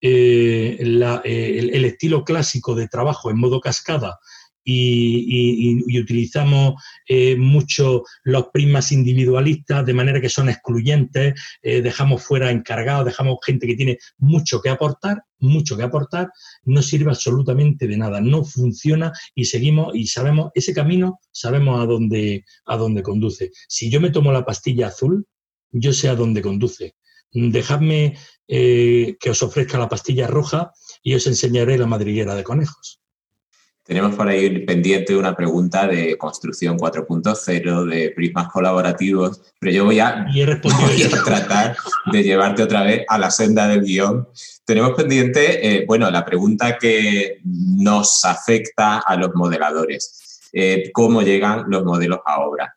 eh, 0.00 0.78
eh, 0.80 1.68
el, 1.74 1.84
estilo 1.84 2.24
clásico 2.24 2.74
de 2.74 2.88
trabajo 2.88 3.30
en 3.30 3.38
modo 3.38 3.60
cascada 3.60 4.18
y, 4.64 6.00
utilizamos 6.00 6.82
eh, 7.06 7.36
mucho 7.36 8.04
los 8.24 8.46
prismas 8.46 8.92
individualistas 8.92 9.84
de 9.84 9.92
manera 9.92 10.22
que 10.22 10.30
son 10.30 10.48
excluyentes, 10.48 11.34
dejamos 11.62 12.22
fuera 12.22 12.50
encargados, 12.50 13.04
dejamos 13.04 13.36
gente 13.44 13.66
que 13.66 13.76
tiene 13.76 13.98
mucho 14.16 14.62
que 14.62 14.70
aportar, 14.70 15.24
mucho 15.38 15.76
que 15.76 15.82
aportar, 15.82 16.30
no 16.64 16.80
sirve 16.80 17.10
absolutamente 17.10 17.86
de 17.86 17.98
nada, 17.98 18.22
no 18.22 18.42
funciona 18.42 19.12
y 19.34 19.44
seguimos 19.44 19.94
y 19.94 20.06
sabemos, 20.06 20.50
ese 20.54 20.72
camino 20.72 21.20
sabemos 21.30 21.78
a 21.78 21.84
dónde, 21.84 22.46
a 22.64 22.78
dónde 22.78 23.02
conduce. 23.02 23.50
Si 23.68 23.90
yo 23.90 24.00
me 24.00 24.10
tomo 24.10 24.32
la 24.32 24.46
pastilla 24.46 24.86
azul, 24.86 25.26
yo 25.70 25.92
sé 25.92 26.08
a 26.08 26.14
dónde 26.14 26.42
conduce. 26.42 26.94
Dejadme 27.32 28.16
eh, 28.48 29.16
que 29.20 29.30
os 29.30 29.42
ofrezca 29.42 29.78
la 29.78 29.88
pastilla 29.88 30.26
roja 30.26 30.72
y 31.02 31.14
os 31.14 31.26
enseñaré 31.26 31.78
la 31.78 31.86
madriguera 31.86 32.34
de 32.34 32.44
conejos. 32.44 33.00
Tenemos 33.90 34.14
por 34.14 34.28
ahí 34.28 34.64
pendiente 34.64 35.16
una 35.16 35.34
pregunta 35.34 35.86
de 35.88 36.16
construcción 36.16 36.78
4.0, 36.78 37.88
de 37.88 38.10
prismas 38.10 38.48
colaborativos, 38.48 39.40
pero 39.58 39.72
yo 39.72 39.84
voy 39.84 39.98
a, 39.98 40.26
tratar 41.24 41.76
de 42.12 42.22
llevarte 42.22 42.62
otra 42.62 42.84
vez 42.84 43.04
a 43.08 43.18
la 43.18 43.32
senda 43.32 43.66
del 43.66 43.82
guion. 43.82 44.28
Tenemos 44.64 44.92
pendiente, 44.92 45.66
eh, 45.66 45.84
bueno, 45.88 46.08
la 46.08 46.24
pregunta 46.24 46.78
que 46.78 47.40
nos 47.44 48.24
afecta 48.24 48.98
a 48.98 49.16
los 49.16 49.34
modeladores, 49.34 50.48
eh, 50.52 50.90
cómo 50.92 51.22
llegan 51.22 51.64
los 51.68 51.84
modelos 51.84 52.20
a 52.24 52.42
obra. 52.42 52.76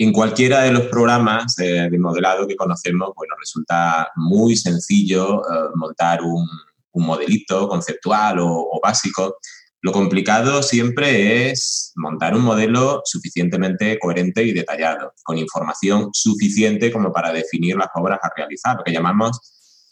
En 0.00 0.12
cualquiera 0.12 0.62
de 0.62 0.70
los 0.70 0.86
programas 0.86 1.56
de 1.56 1.90
modelado 1.98 2.46
que 2.46 2.54
conocemos, 2.54 3.10
bueno, 3.16 3.34
resulta 3.36 4.08
muy 4.14 4.54
sencillo 4.54 5.40
eh, 5.40 5.70
montar 5.74 6.22
un, 6.22 6.46
modelito 6.94 7.68
conceptual 7.68 8.38
o, 8.40 8.80
básico. 8.82 9.36
Lo 9.82 9.92
complicado 9.92 10.64
siempre 10.64 11.48
es 11.48 11.92
montar 11.94 12.34
un 12.34 12.42
modelo 12.42 13.02
suficientemente 13.04 14.00
coherente 14.00 14.42
y 14.42 14.52
detallado, 14.52 15.12
con 15.22 15.38
información 15.38 16.10
suficiente 16.12 16.90
como 16.90 17.12
para 17.12 17.32
definir 17.32 17.76
las 17.76 17.88
obras 17.94 18.18
a 18.20 18.30
realizar, 18.36 18.76
lo 18.76 18.82
que 18.82 18.92
llamamos 18.92 19.38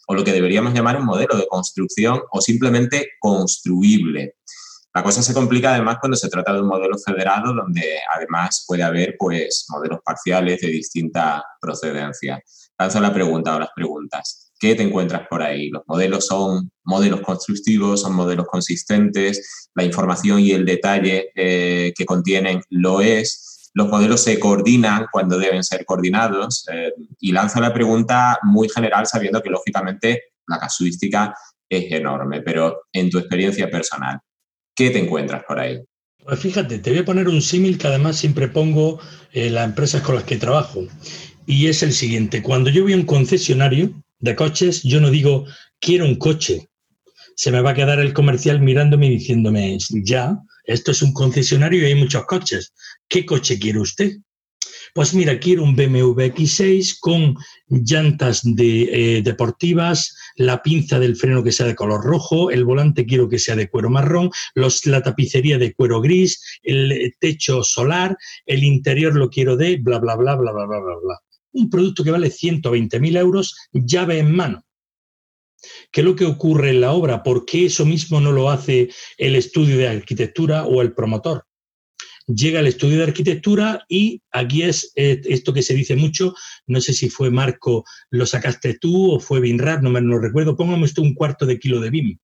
o 0.09 0.15
lo 0.15 0.25
que 0.25 0.33
deberíamos 0.33 0.75
llamar 0.75 0.97
un 0.97 1.07
modelo 1.07 1.37
de 1.37 1.47
construcción 1.47 2.21
o 2.33 2.41
simplemente 2.41 3.11
construible. 3.21 4.35
La 4.97 5.03
cosa 5.03 5.21
se 5.21 5.35
complica 5.35 5.75
además 5.75 5.99
cuando 6.01 6.17
se 6.17 6.31
trata 6.31 6.55
de 6.55 6.63
un 6.63 6.69
modelo 6.69 6.97
federado 6.97 7.53
donde 7.53 7.99
además 8.15 8.65
puede 8.67 8.83
haber 8.83 9.15
pues, 9.19 9.67
modelos 9.69 10.01
parciales 10.03 10.59
de 10.63 10.69
distinta 10.69 11.45
procedencia. 11.61 12.43
Lanzo 12.79 13.01
la 13.01 13.13
pregunta 13.13 13.55
o 13.55 13.59
las 13.59 13.69
preguntas. 13.77 14.55
¿Qué 14.59 14.75
te 14.75 14.85
encuentras 14.85 15.29
por 15.29 15.43
ahí? 15.43 15.69
¿Los 15.69 15.83
modelos 15.87 16.27
son 16.27 16.71
modelos 16.85 17.21
constructivos, 17.21 18.01
son 18.01 18.15
modelos 18.15 18.47
consistentes? 18.47 19.69
¿La 19.75 19.85
información 19.85 20.41
y 20.41 20.53
el 20.53 20.65
detalle 20.65 21.29
eh, 21.35 21.93
que 21.95 22.07
contienen 22.07 22.63
lo 22.71 23.03
es? 23.03 23.71
¿Los 23.75 23.89
modelos 23.89 24.23
se 24.23 24.41
coordinan 24.41 25.09
cuando 25.13 25.39
deben 25.39 25.63
ser 25.63 25.85
coordinados? 25.85 26.67
Eh, 26.73 26.95
y 27.21 27.33
lanzo 27.33 27.61
la 27.61 27.75
pregunta 27.75 28.39
muy 28.45 28.71
general 28.71 29.07
sabiendo 29.07 29.43
que 29.43 29.51
lógicamente 29.51 30.23
la 30.47 30.59
casuística 30.59 31.35
es 31.69 31.93
enorme, 31.93 32.41
pero 32.41 32.85
en 32.93 33.11
tu 33.11 33.19
experiencia 33.19 33.69
personal, 33.69 34.21
¿Qué 34.77 34.91
te 34.91 34.99
encuentras 34.99 35.43
por 35.49 35.59
ahí? 35.59 35.81
Pues 36.23 36.39
fíjate, 36.39 36.79
te 36.79 36.91
voy 36.91 36.99
a 36.99 37.05
poner 37.05 37.29
un 37.29 37.41
símil 37.41 37.79
que 37.79 37.87
además 37.87 38.17
siempre 38.17 38.49
pongo 38.49 39.01
en 39.33 39.55
las 39.55 39.65
empresas 39.65 40.03
con 40.03 40.17
las 40.17 40.25
que 40.25 40.37
trabajo. 40.37 40.87
Y 41.47 41.69
es 41.69 41.83
el 41.83 41.93
siguiente, 41.93 42.43
cuando 42.43 42.69
yo 42.69 42.83
voy 42.83 42.93
a 42.93 42.97
un 42.97 43.07
concesionario 43.07 44.03
de 44.19 44.37
coches, 44.37 44.83
yo 44.83 45.01
no 45.01 45.11
digo, 45.11 45.47
quiero 45.81 46.05
un 46.05 46.17
coche. 46.17 46.69
Se 47.37 47.51
me 47.51 47.61
va 47.61 47.71
a 47.71 47.75
quedar 47.75 48.01
el 48.01 48.13
comercial 48.13 48.61
mirándome 48.61 49.07
y 49.07 49.19
diciéndome, 49.19 49.79
ya, 50.03 50.37
esto 50.65 50.91
es 50.91 51.01
un 51.01 51.13
concesionario 51.13 51.83
y 51.83 51.87
hay 51.87 51.95
muchos 51.95 52.27
coches. 52.27 52.75
¿Qué 53.09 53.25
coche 53.25 53.59
quiere 53.59 53.79
usted? 53.79 54.17
Pues 54.97 55.13
mira, 55.13 55.39
quiero 55.39 55.63
un 55.63 55.77
BMW 55.77 56.23
X6 56.33 56.97
con 57.01 57.37
llantas 57.69 58.45
eh, 58.47 59.21
deportivas, 59.23 60.17
la 60.37 60.63
pinza 60.63 60.99
del 60.99 61.17
freno 61.17 61.45
que 61.45 61.53
sea 61.53 61.67
de 61.67 61.75
color 61.75 62.03
rojo, 62.03 62.51
el 62.51 62.65
volante 62.65 63.05
quiero 63.05 63.29
que 63.29 63.39
sea 63.39 63.57
de 63.57 63.69
cuero 63.69 63.91
marrón, 63.91 64.31
la 64.55 65.03
tapicería 65.03 65.59
de 65.59 65.75
cuero 65.75 66.01
gris, 66.01 66.43
el 66.63 67.13
techo 67.21 67.63
solar, 67.63 68.17
el 68.47 68.65
interior 68.65 69.15
lo 69.15 69.29
quiero 69.29 69.59
de 69.59 69.77
bla, 69.77 69.99
bla, 69.99 70.17
bla, 70.17 70.35
bla, 70.35 70.53
bla, 70.53 70.65
bla, 70.65 70.81
bla, 70.81 70.95
bla. 71.03 71.21
Un 71.53 71.69
producto 71.69 72.03
que 72.03 72.13
vale 72.13 72.31
120.000 72.31 73.19
euros, 73.19 73.55
llave 73.73 74.19
en 74.19 74.35
mano. 74.35 74.65
¿Qué 75.93 76.01
es 76.01 76.07
lo 76.07 76.17
que 76.17 76.25
ocurre 76.25 76.71
en 76.71 76.81
la 76.81 76.93
obra? 76.93 77.23
¿Por 77.23 77.45
qué 77.45 77.67
eso 77.67 77.85
mismo 77.85 78.19
no 78.19 78.33
lo 78.33 78.49
hace 78.49 78.89
el 79.19 79.37
estudio 79.37 79.77
de 79.77 79.89
arquitectura 79.89 80.65
o 80.65 80.81
el 80.81 80.95
promotor? 80.95 81.46
Llega 82.27 82.61
al 82.61 82.67
estudio 82.67 82.99
de 82.99 83.05
arquitectura 83.05 83.85
y 83.89 84.23
aquí 84.33 84.63
es 84.63 84.93
eh, 84.97 85.21
esto 85.25 85.53
que 85.53 85.63
se 85.63 85.75
dice 85.75 85.97
mucho, 85.97 86.35
no 86.67 86.81
sé 86.81 86.93
si 86.93 87.09
fue 87.09 87.31
Marco, 87.31 87.85
lo 88.11 88.27
sacaste 88.27 88.79
tú 88.79 89.13
o 89.13 89.21
fue 89.21 89.41
Binrad, 89.41 89.81
no 89.81 89.91
me 89.91 90.01
lo 90.01 90.19
recuerdo, 90.19 90.57
póngame 90.57 90.87
esto 90.87 91.03
un 91.03 91.15
cuarto 91.15 91.47
de 91.47 91.59
kilo 91.59 91.81
de 91.81 91.91
BIM. 91.91 92.19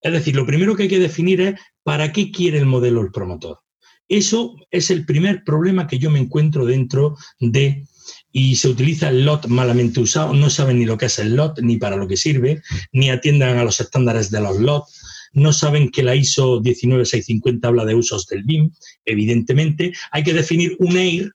Es 0.00 0.12
decir, 0.12 0.34
lo 0.34 0.46
primero 0.46 0.74
que 0.74 0.84
hay 0.84 0.88
que 0.88 0.98
definir 0.98 1.40
es 1.40 1.60
para 1.84 2.12
qué 2.12 2.32
quiere 2.32 2.58
el 2.58 2.66
modelo 2.66 3.00
el 3.02 3.12
promotor. 3.12 3.60
Eso 4.08 4.56
es 4.70 4.90
el 4.90 5.06
primer 5.06 5.44
problema 5.44 5.86
que 5.86 5.98
yo 5.98 6.10
me 6.10 6.18
encuentro 6.18 6.66
dentro 6.66 7.16
de 7.38 7.84
y 8.32 8.56
se 8.56 8.68
utiliza 8.68 9.10
el 9.10 9.24
LOT 9.24 9.46
malamente 9.46 10.00
usado, 10.00 10.32
no 10.34 10.50
saben 10.50 10.78
ni 10.78 10.86
lo 10.86 10.96
que 10.96 11.06
es 11.06 11.18
el 11.18 11.36
LOT, 11.36 11.60
ni 11.60 11.76
para 11.76 11.96
lo 11.96 12.08
que 12.08 12.16
sirve, 12.16 12.62
ni 12.90 13.10
atiendan 13.10 13.58
a 13.58 13.64
los 13.64 13.80
estándares 13.80 14.30
de 14.30 14.40
los 14.40 14.58
LOT, 14.58 14.84
no 15.32 15.52
saben 15.52 15.90
que 15.90 16.02
la 16.02 16.14
ISO 16.14 16.60
19650 16.60 17.68
habla 17.68 17.84
de 17.84 17.94
usos 17.94 18.26
del 18.26 18.44
BIM, 18.44 18.70
evidentemente. 19.04 19.92
Hay 20.10 20.22
que 20.22 20.34
definir 20.34 20.76
un 20.78 20.96
EIR 20.96 21.32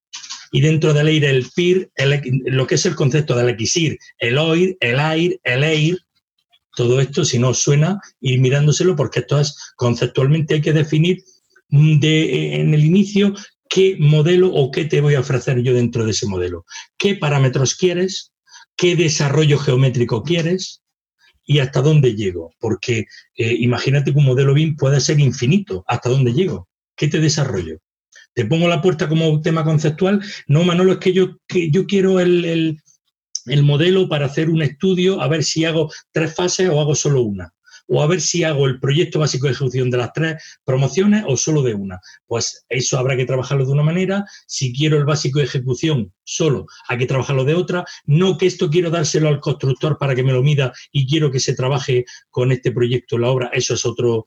y 0.52 0.62
dentro 0.62 0.94
del 0.94 1.08
EIR 1.08 1.26
el 1.26 1.48
PIR, 1.56 1.92
lo 2.46 2.68
que 2.68 2.76
es 2.76 2.86
el 2.86 2.96
concepto 2.96 3.36
del 3.36 3.58
XIR, 3.58 3.98
el 4.20 4.38
OIR, 4.38 4.78
el 4.80 5.00
AIR, 5.00 5.40
el 5.44 5.64
EIR, 5.64 5.98
todo 6.76 7.02
esto, 7.02 7.26
si 7.26 7.40
no 7.40 7.54
suena, 7.56 8.00
ir 8.22 8.40
mirándoselo 8.40 8.96
porque 8.96 9.22
esto 9.22 9.40
es 9.40 9.56
conceptualmente 9.76 10.54
hay 10.54 10.62
que 10.62 10.74
definir 10.74 11.24
de, 11.70 12.56
en 12.56 12.74
el 12.74 12.86
inicio 12.86 13.34
qué 13.68 13.98
modelo 14.00 14.54
o 14.54 14.72
qué 14.72 14.86
te 14.86 15.02
voy 15.02 15.16
a 15.16 15.22
ofrecer 15.22 15.62
yo 15.62 15.74
dentro 15.74 16.06
de 16.06 16.12
ese 16.12 16.28
modelo. 16.28 16.66
¿Qué 16.98 17.16
parámetros 17.16 17.76
quieres? 17.76 18.32
¿Qué 18.76 18.96
desarrollo 18.96 19.58
geométrico 19.58 20.24
quieres? 20.24 20.84
Y 21.48 21.60
hasta 21.60 21.82
dónde 21.82 22.14
llego. 22.14 22.54
Porque 22.60 23.08
eh, 23.36 23.56
imagínate 23.60 24.12
que 24.12 24.20
un 24.20 24.26
modelo 24.26 24.54
BIM 24.54 24.76
puede 24.76 25.00
ser 25.00 25.20
infinito. 25.20 25.84
¿Hasta 25.88 26.10
dónde 26.10 26.34
llego? 26.34 26.68
¿Qué 26.96 27.08
te 27.08 27.20
desarrollo? 27.20 27.80
¿Te 28.34 28.46
pongo 28.46 28.68
la 28.68 28.82
puerta 28.82 29.10
como 29.10 29.42
tema 29.42 29.64
conceptual? 29.64 30.22
No, 30.46 30.64
Manolo, 30.64 30.92
es 30.92 31.00
que 31.00 31.14
yo, 31.14 31.38
que 31.48 31.72
yo 31.72 31.88
quiero 31.88 32.20
el, 32.20 32.78
el 33.48 33.64
modelo 33.64 34.08
para 34.08 34.28
hacer 34.28 34.50
un 34.50 34.62
estudio, 34.62 35.22
a 35.22 35.28
ver 35.28 35.44
si 35.44 35.66
hago 35.66 35.92
tres 36.12 36.36
fases 36.36 36.70
o 36.70 36.80
hago 36.80 36.94
solo 36.94 37.24
una. 37.24 37.52
O 37.88 38.02
a 38.02 38.08
ver 38.08 38.22
si 38.22 38.44
hago 38.44 38.68
el 38.68 38.80
proyecto 38.80 39.20
básico 39.20 39.48
de 39.48 39.54
ejecución 39.54 39.90
de 39.90 39.98
las 39.98 40.14
tres 40.14 40.60
promociones 40.64 41.24
o 41.28 41.38
solo 41.38 41.62
de 41.62 41.74
una. 41.74 42.00
Pues 42.26 42.66
eso 42.70 42.98
habrá 42.98 43.16
que 43.16 43.26
trabajarlo 43.26 43.66
de 43.66 43.72
una 43.72 43.84
manera. 43.84 44.26
Si 44.46 44.74
quiero 44.74 44.98
el 44.98 45.06
básico 45.06 45.40
de 45.40 45.46
ejecución 45.46 46.14
solo, 46.24 46.68
hay 46.88 46.98
que 46.98 47.06
trabajarlo 47.06 47.46
de 47.46 47.56
otra. 47.56 47.86
No 48.06 48.38
que 48.38 48.46
esto 48.46 48.70
quiero 48.70 48.90
dárselo 48.90 49.30
al 49.30 49.40
constructor 49.40 49.98
para 49.98 50.16
que 50.16 50.24
me 50.24 50.34
lo 50.34 50.44
mida 50.44 50.74
y 50.92 51.08
quiero 51.08 51.32
que 51.32 51.40
se 51.40 51.56
trabaje 51.56 52.06
con 52.30 52.52
este 52.52 52.72
proyecto 52.72 53.18
la 53.18 53.30
obra, 53.30 53.50
eso 53.54 53.74
es 53.74 53.86
otro, 53.86 54.26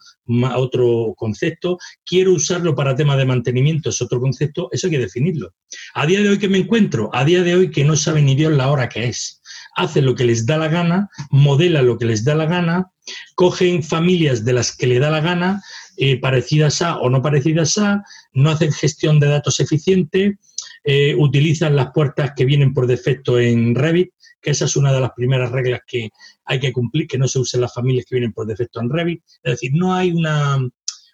otro 0.56 1.14
concepto. 1.16 1.78
Quiero 2.04 2.32
usarlo 2.32 2.74
para 2.74 2.96
temas 2.96 3.18
de 3.18 3.26
mantenimiento, 3.26 3.90
es 3.90 4.00
otro 4.00 4.20
concepto, 4.20 4.68
eso 4.72 4.86
hay 4.86 4.92
que 4.92 4.98
definirlo. 4.98 5.54
A 5.94 6.06
día 6.06 6.22
de 6.22 6.30
hoy 6.30 6.38
que 6.38 6.48
me 6.48 6.58
encuentro, 6.58 7.10
a 7.12 7.24
día 7.24 7.42
de 7.42 7.54
hoy 7.54 7.70
que 7.70 7.84
no 7.84 7.96
sabe 7.96 8.22
ni 8.22 8.34
Dios 8.34 8.52
la 8.52 8.70
hora 8.70 8.88
que 8.88 9.04
es 9.04 9.39
hacen 9.80 10.04
lo 10.04 10.14
que 10.14 10.24
les 10.24 10.46
da 10.46 10.56
la 10.56 10.68
gana, 10.68 11.08
modelan 11.30 11.86
lo 11.86 11.98
que 11.98 12.06
les 12.06 12.24
da 12.24 12.34
la 12.34 12.46
gana, 12.46 12.90
cogen 13.34 13.82
familias 13.82 14.44
de 14.44 14.52
las 14.52 14.76
que 14.76 14.86
le 14.86 14.98
da 14.98 15.10
la 15.10 15.20
gana, 15.20 15.62
eh, 15.96 16.18
parecidas 16.20 16.82
a 16.82 16.98
o 16.98 17.10
no 17.10 17.22
parecidas 17.22 17.76
a, 17.78 18.02
no 18.32 18.50
hacen 18.50 18.72
gestión 18.72 19.20
de 19.20 19.28
datos 19.28 19.60
eficiente, 19.60 20.38
eh, 20.84 21.14
utilizan 21.18 21.76
las 21.76 21.90
puertas 21.92 22.32
que 22.34 22.44
vienen 22.44 22.72
por 22.72 22.86
defecto 22.86 23.38
en 23.38 23.74
Revit, 23.74 24.10
que 24.40 24.50
esa 24.50 24.64
es 24.64 24.76
una 24.76 24.92
de 24.92 25.00
las 25.00 25.12
primeras 25.12 25.50
reglas 25.50 25.80
que 25.86 26.10
hay 26.44 26.60
que 26.60 26.72
cumplir, 26.72 27.06
que 27.06 27.18
no 27.18 27.28
se 27.28 27.38
usen 27.38 27.60
las 27.60 27.74
familias 27.74 28.06
que 28.08 28.16
vienen 28.16 28.32
por 28.32 28.46
defecto 28.46 28.80
en 28.80 28.90
Revit. 28.90 29.22
Es 29.42 29.52
decir, 29.52 29.72
no 29.74 29.94
hay 29.94 30.10
una, 30.12 30.58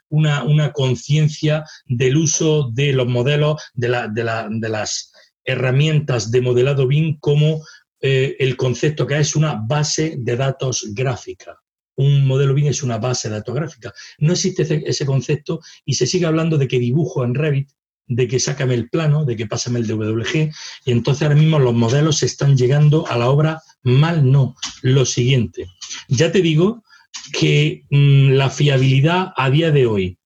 una, 0.08 0.72
conciencia 0.72 1.64
del 1.86 2.16
uso 2.16 2.70
de 2.72 2.92
los 2.92 3.08
modelos, 3.08 3.62
de, 3.74 3.88
de, 4.12 4.68
las 4.68 5.12
herramientas 5.44 6.30
de 6.30 6.40
modelado 6.40 6.86
BIM 6.86 7.18
como 7.18 7.62
eh, 8.06 8.36
el 8.38 8.56
concepto 8.56 9.06
que 9.06 9.18
es 9.18 9.34
una 9.34 9.54
base 9.54 10.14
de 10.18 10.36
datos 10.36 10.92
gráfica. 10.94 11.58
Un 11.96 12.26
modelo 12.26 12.54
BIM 12.54 12.68
es 12.68 12.82
una 12.82 12.98
base 12.98 13.28
de 13.28 13.34
datos 13.34 13.54
gráfica. 13.54 13.92
No 14.18 14.32
existe 14.32 14.62
ese, 14.86 15.06
concepto 15.06 15.60
y 15.84 15.94
se 15.94 16.06
sigue 16.06 16.26
hablando 16.26 16.56
de 16.56 16.68
que 16.68 16.78
dibujo 16.78 17.24
en 17.24 17.34
Revit, 17.34 17.70
de 18.06 18.28
que 18.28 18.38
sácame 18.38 18.74
el 18.74 18.88
plano, 18.88 19.24
de 19.24 19.34
que 19.34 19.46
pásame 19.46 19.80
el 19.80 19.86
DWG, 19.88 20.52
y 20.84 20.92
entonces 20.92 21.22
ahora 21.22 21.34
mismo 21.34 21.58
los 21.58 21.74
modelos 21.74 22.22
están 22.22 22.56
llegando 22.56 23.08
a 23.08 23.18
la 23.18 23.28
obra 23.28 23.60
mal 23.82 24.30
no. 24.30 24.54
Lo 24.82 25.04
siguiente, 25.04 25.66
ya 26.08 26.30
te 26.30 26.42
digo 26.42 26.84
que 27.32 27.82
mm, 27.90 28.32
la 28.32 28.50
fiabilidad 28.50 29.32
a 29.36 29.50
día 29.50 29.72
de 29.72 29.86
hoy 29.86 30.18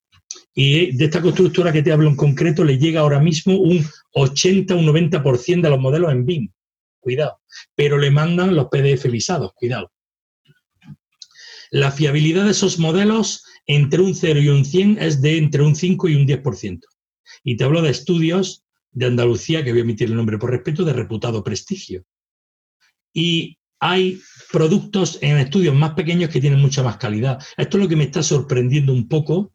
y 0.55 0.95
de 0.97 1.05
esta 1.07 1.22
constructora 1.22 1.72
que 1.72 1.83
te 1.83 1.93
hablo 1.93 2.09
en 2.11 2.16
concreto 2.16 2.64
le 2.64 2.78
llega 2.78 3.01
ahora 3.01 3.20
mismo 3.20 3.57
un 3.57 3.87
80 4.12 4.74
un 4.74 4.87
90% 4.87 5.62
de 5.62 5.70
los 5.70 5.81
modelos 5.81 6.12
en 6.12 6.26
BIM 6.26 6.51
cuidado. 7.01 7.40
Pero 7.74 7.98
le 7.98 8.11
mandan 8.11 8.55
los 8.55 8.68
PDF 8.68 9.11
visados, 9.11 9.53
cuidado. 9.55 9.92
La 11.70 11.92
fiabilidad 11.92 12.44
de 12.44 12.51
esos 12.51 12.78
modelos 12.78 13.44
entre 13.66 14.01
un 14.01 14.14
0 14.14 14.40
y 14.40 14.48
un 14.48 14.64
100 14.64 14.98
es 15.01 15.22
de 15.22 15.38
entre 15.38 15.62
un 15.62 15.74
5 15.74 16.09
y 16.09 16.14
un 16.16 16.26
10%. 16.26 16.80
Y 17.44 17.57
te 17.57 17.64
hablo 17.64 17.82
de 17.82 17.90
estudios 17.90 18.64
de 18.90 19.07
Andalucía, 19.07 19.62
que 19.62 19.70
voy 19.70 19.80
a 19.80 19.84
emitir 19.84 20.09
el 20.09 20.16
nombre 20.16 20.38
por 20.38 20.51
respeto, 20.51 20.84
de 20.84 20.92
reputado 20.92 21.44
prestigio. 21.44 22.05
Y 23.12 23.59
hay 23.78 24.20
productos 24.53 25.18
en 25.22 25.38
estudios 25.38 25.74
más 25.74 25.94
pequeños 25.94 26.30
que 26.30 26.40
tienen 26.40 26.61
mucha 26.61 26.82
más 26.82 26.96
calidad. 26.96 27.42
Esto 27.57 27.76
es 27.76 27.82
lo 27.84 27.88
que 27.88 27.96
me 27.96 28.05
está 28.05 28.22
sorprendiendo 28.22 28.92
un 28.92 29.09
poco 29.09 29.53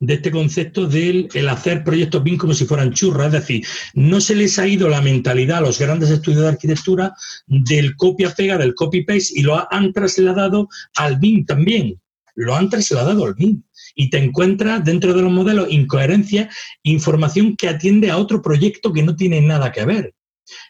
de 0.00 0.14
este 0.14 0.30
concepto 0.30 0.86
del 0.86 1.28
el 1.34 1.48
hacer 1.48 1.84
proyectos 1.84 2.22
BIM 2.22 2.36
como 2.36 2.54
si 2.54 2.64
fueran 2.64 2.92
churras, 2.92 3.26
es 3.26 3.32
decir, 3.32 3.66
no 3.94 4.20
se 4.20 4.34
les 4.34 4.58
ha 4.58 4.66
ido 4.66 4.88
la 4.88 5.00
mentalidad 5.00 5.58
a 5.58 5.62
los 5.62 5.78
grandes 5.78 6.10
estudios 6.10 6.42
de 6.42 6.48
arquitectura 6.48 7.14
del 7.46 7.96
copia-pega, 7.96 8.58
del 8.58 8.74
copy-paste 8.74 9.32
y 9.34 9.42
lo 9.42 9.66
han 9.72 9.92
trasladado 9.92 10.68
al 10.96 11.18
BIM 11.18 11.46
también, 11.46 12.00
lo 12.34 12.54
han 12.54 12.70
trasladado 12.70 13.24
al 13.24 13.34
BIM. 13.34 13.62
Y 13.98 14.10
te 14.10 14.18
encuentras 14.18 14.84
dentro 14.84 15.14
de 15.14 15.22
los 15.22 15.32
modelos 15.32 15.70
incoherencia, 15.70 16.50
información 16.82 17.56
que 17.56 17.68
atiende 17.68 18.10
a 18.10 18.18
otro 18.18 18.42
proyecto 18.42 18.92
que 18.92 19.02
no 19.02 19.16
tiene 19.16 19.40
nada 19.40 19.72
que 19.72 19.86
ver. 19.86 20.14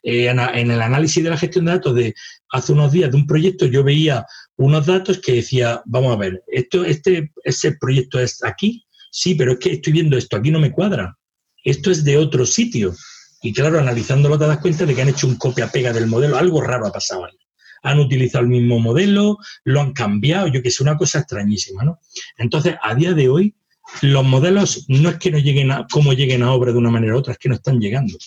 Eh, 0.03 0.28
en, 0.28 0.70
el 0.70 0.80
análisis 0.80 1.22
de 1.22 1.30
la 1.30 1.36
gestión 1.36 1.66
de 1.66 1.72
datos 1.72 1.94
de 1.94 2.14
hace 2.51 2.72
unos 2.72 2.92
días 2.92 3.11
de 3.11 3.16
un 3.16 3.26
proyecto, 3.26 3.66
yo 3.66 3.84
veía 3.84 4.24
unos 4.57 4.86
datos 4.86 5.18
que 5.18 5.34
decía, 5.34 5.82
vamos 5.84 6.14
a 6.14 6.18
ver, 6.18 6.42
esto, 6.49 6.84
este, 6.84 7.32
ese 7.44 7.72
proyecto 7.72 8.18
es 8.18 8.42
aquí, 8.42 8.86
sí, 9.16 9.34
pero 9.34 9.52
es 9.52 9.58
que 9.58 9.72
estoy 9.72 9.94
viendo 9.94 10.18
esto, 10.18 10.36
aquí 10.36 10.50
no 10.50 10.60
me 10.60 10.72
cuadra. 10.72 11.16
Esto 11.64 11.90
es 11.90 12.04
de 12.04 12.18
otro 12.18 12.44
sitio. 12.44 12.94
Y 13.40 13.50
claro, 13.52 13.78
analizándolo 13.78 14.38
te 14.38 14.46
das 14.46 14.58
cuenta 14.58 14.84
de 14.84 14.94
que 14.94 15.00
han 15.00 15.08
hecho 15.08 15.26
un 15.26 15.36
copia-pega 15.36 15.90
del 15.94 16.06
modelo, 16.06 16.36
algo 16.36 16.60
raro 16.60 16.86
ha 16.86 16.92
pasado 16.92 17.24
ahí. 17.24 17.38
Han 17.82 17.98
utilizado 17.98 18.44
el 18.44 18.50
mismo 18.50 18.78
modelo, 18.78 19.38
lo 19.64 19.80
han 19.80 19.94
cambiado, 19.94 20.48
yo 20.48 20.62
que 20.62 20.70
sé, 20.70 20.82
una 20.82 20.98
cosa 20.98 21.20
extrañísima, 21.20 21.82
¿no? 21.82 21.98
Entonces, 22.36 22.74
a 22.82 22.94
día 22.94 23.14
de 23.14 23.30
hoy, 23.30 23.56
los 24.02 24.24
modelos 24.24 24.84
no 24.88 25.08
es 25.08 25.16
que 25.16 25.30
no 25.30 25.38
lleguen 25.38 25.70
a, 25.70 25.86
como 25.90 26.12
lleguen 26.12 26.42
a 26.42 26.52
obra 26.52 26.72
de 26.72 26.78
una 26.78 26.90
manera 26.90 27.14
u 27.14 27.18
otra, 27.18 27.32
es 27.32 27.38
que 27.38 27.48
no 27.48 27.54
están 27.54 27.80
llegando. 27.80 28.18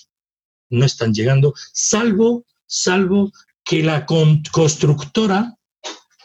No 0.72 0.86
están 0.86 1.14
llegando, 1.14 1.54
salvo, 1.72 2.46
salvo 2.66 3.32
que 3.64 3.84
la 3.84 4.08
constructora 4.08 5.56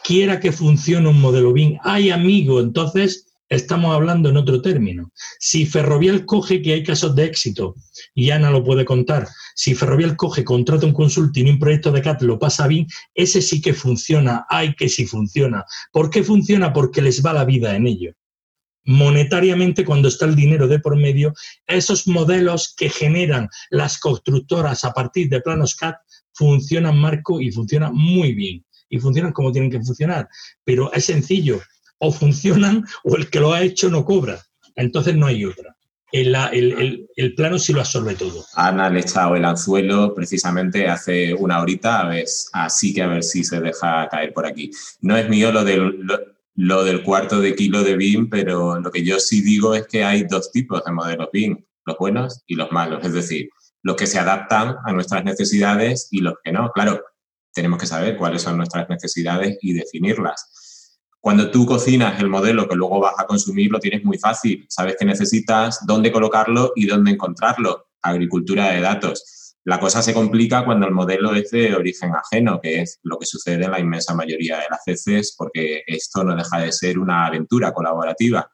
quiera 0.03 0.39
que 0.39 0.51
funcione 0.51 1.07
un 1.07 1.21
modelo 1.21 1.53
bien. 1.53 1.77
Hay 1.83 2.09
amigo, 2.09 2.61
entonces 2.61 3.24
estamos 3.49 3.93
hablando 3.93 4.29
en 4.29 4.37
otro 4.37 4.61
término. 4.61 5.11
Si 5.39 5.65
Ferrovial 5.65 6.25
coge, 6.25 6.61
que 6.61 6.73
hay 6.73 6.83
casos 6.83 7.15
de 7.15 7.25
éxito, 7.25 7.75
y 8.13 8.31
Ana 8.31 8.49
lo 8.49 8.63
puede 8.63 8.85
contar, 8.85 9.27
si 9.55 9.75
Ferrovial 9.75 10.15
coge, 10.15 10.43
contrata 10.43 10.85
un 10.85 10.93
consulting 10.93 11.47
y 11.47 11.51
un 11.51 11.59
proyecto 11.59 11.91
de 11.91 12.01
CAT 12.01 12.21
lo 12.23 12.39
pasa 12.39 12.67
bien, 12.67 12.87
ese 13.13 13.41
sí 13.41 13.61
que 13.61 13.73
funciona, 13.73 14.45
hay 14.49 14.73
que 14.75 14.89
sí 14.89 15.05
funciona. 15.05 15.65
¿Por 15.91 16.09
qué 16.09 16.23
funciona? 16.23 16.73
Porque 16.73 17.01
les 17.01 17.23
va 17.23 17.33
la 17.33 17.45
vida 17.45 17.75
en 17.75 17.87
ello. 17.87 18.13
Monetariamente, 18.87 19.83
cuando 19.83 20.07
está 20.07 20.25
el 20.25 20.35
dinero 20.35 20.67
de 20.67 20.79
por 20.79 20.95
medio, 20.95 21.33
esos 21.65 22.07
modelos 22.07 22.75
que 22.77 22.89
generan 22.89 23.49
las 23.71 23.99
constructoras 23.99 24.83
a 24.85 24.93
partir 24.93 25.27
de 25.29 25.41
planos 25.41 25.75
CAT 25.75 25.95
funcionan, 26.33 26.97
Marco, 26.97 27.41
y 27.41 27.51
funcionan 27.51 27.93
muy 27.95 28.33
bien. 28.33 28.63
Y 28.87 28.99
funcionan 28.99 29.31
como 29.31 29.51
tienen 29.51 29.71
que 29.71 29.81
funcionar. 29.81 30.27
Pero 30.63 30.93
es 30.93 31.05
sencillo, 31.05 31.59
o 31.99 32.11
funcionan 32.11 32.85
o 33.03 33.15
el 33.15 33.29
que 33.29 33.39
lo 33.39 33.53
ha 33.53 33.61
hecho 33.61 33.89
no 33.89 34.05
cobra. 34.05 34.41
Entonces 34.75 35.15
no 35.15 35.27
hay 35.27 35.45
otra. 35.45 35.75
El, 36.11 37.33
plano 37.35 37.59
sí 37.59 37.73
lo 37.73 37.81
absorbe 37.81 38.15
todo. 38.15 38.45
Ana 38.55 38.89
le 38.89 39.03
ha 39.15 39.35
el 39.35 39.45
anzuelo 39.45 40.13
precisamente 40.13 40.87
hace 40.87 41.33
una 41.33 41.59
horita, 41.59 42.01
a 42.01 42.07
ver, 42.07 42.25
así 42.53 42.93
que 42.93 43.01
a 43.01 43.07
ver 43.07 43.23
si 43.23 43.43
se 43.43 43.59
deja 43.59 44.07
caer 44.09 44.31
por 44.33 44.45
aquí. 44.45 44.71
No 45.01 45.17
es 45.17 45.27
mío 45.27 45.51
lo 45.51 45.65
del, 45.65 46.05
lo, 46.55 46.83
del 46.85 47.03
cuarto 47.03 47.41
de 47.41 47.55
kilo 47.55 47.83
de 47.83 47.97
BIM, 47.97 48.29
pero 48.29 48.79
lo 48.79 48.91
que 48.91 49.03
yo 49.03 49.19
sí 49.19 49.41
digo 49.41 49.75
es 49.75 49.87
que 49.87 50.05
hay 50.05 50.23
dos 50.23 50.51
tipos 50.51 50.85
de 50.85 50.91
modelos 50.93 51.29
BIM, 51.33 51.57
los 51.85 51.97
buenos 51.97 52.43
y 52.47 52.55
los 52.55 52.71
malos, 52.71 53.03
es 53.03 53.11
decir, 53.11 53.49
los 53.83 53.95
que 53.95 54.07
se 54.07 54.17
adaptan 54.17 54.77
a 54.85 54.93
nuestras 54.93 55.23
necesidades 55.25 56.07
y 56.11 56.21
los 56.21 56.35
que 56.43 56.51
no. 56.51 56.71
Claro, 56.71 57.03
tenemos 57.53 57.79
que 57.79 57.87
saber 57.87 58.15
cuáles 58.15 58.41
son 58.41 58.57
nuestras 58.57 58.87
necesidades 58.89 59.57
y 59.61 59.73
definirlas. 59.73 60.64
Cuando 61.25 61.49
tú 61.49 61.65
cocinas 61.65 62.19
el 62.19 62.29
modelo 62.29 62.67
que 62.67 62.75
luego 62.75 62.99
vas 62.99 63.15
a 63.17 63.25
consumir, 63.25 63.71
lo 63.71 63.79
tienes 63.79 64.03
muy 64.03 64.19
fácil. 64.19 64.63
Sabes 64.69 64.95
qué 64.99 65.05
necesitas, 65.05 65.83
dónde 65.83 66.11
colocarlo 66.11 66.71
y 66.75 66.85
dónde 66.85 67.09
encontrarlo. 67.09 67.87
Agricultura 68.03 68.69
de 68.69 68.81
datos. 68.81 69.55
La 69.63 69.79
cosa 69.79 70.03
se 70.03 70.13
complica 70.13 70.63
cuando 70.63 70.85
el 70.85 70.93
modelo 70.93 71.33
es 71.33 71.49
de 71.49 71.73
origen 71.73 72.11
ajeno, 72.13 72.59
que 72.61 72.81
es 72.81 72.99
lo 73.01 73.17
que 73.17 73.25
sucede 73.25 73.65
en 73.65 73.71
la 73.71 73.79
inmensa 73.79 74.13
mayoría 74.13 74.57
de 74.57 74.67
las 74.69 74.81
veces, 74.85 75.33
porque 75.35 75.81
esto 75.87 76.23
no 76.23 76.35
deja 76.35 76.59
de 76.59 76.71
ser 76.71 76.99
una 76.99 77.25
aventura 77.25 77.73
colaborativa. 77.73 78.47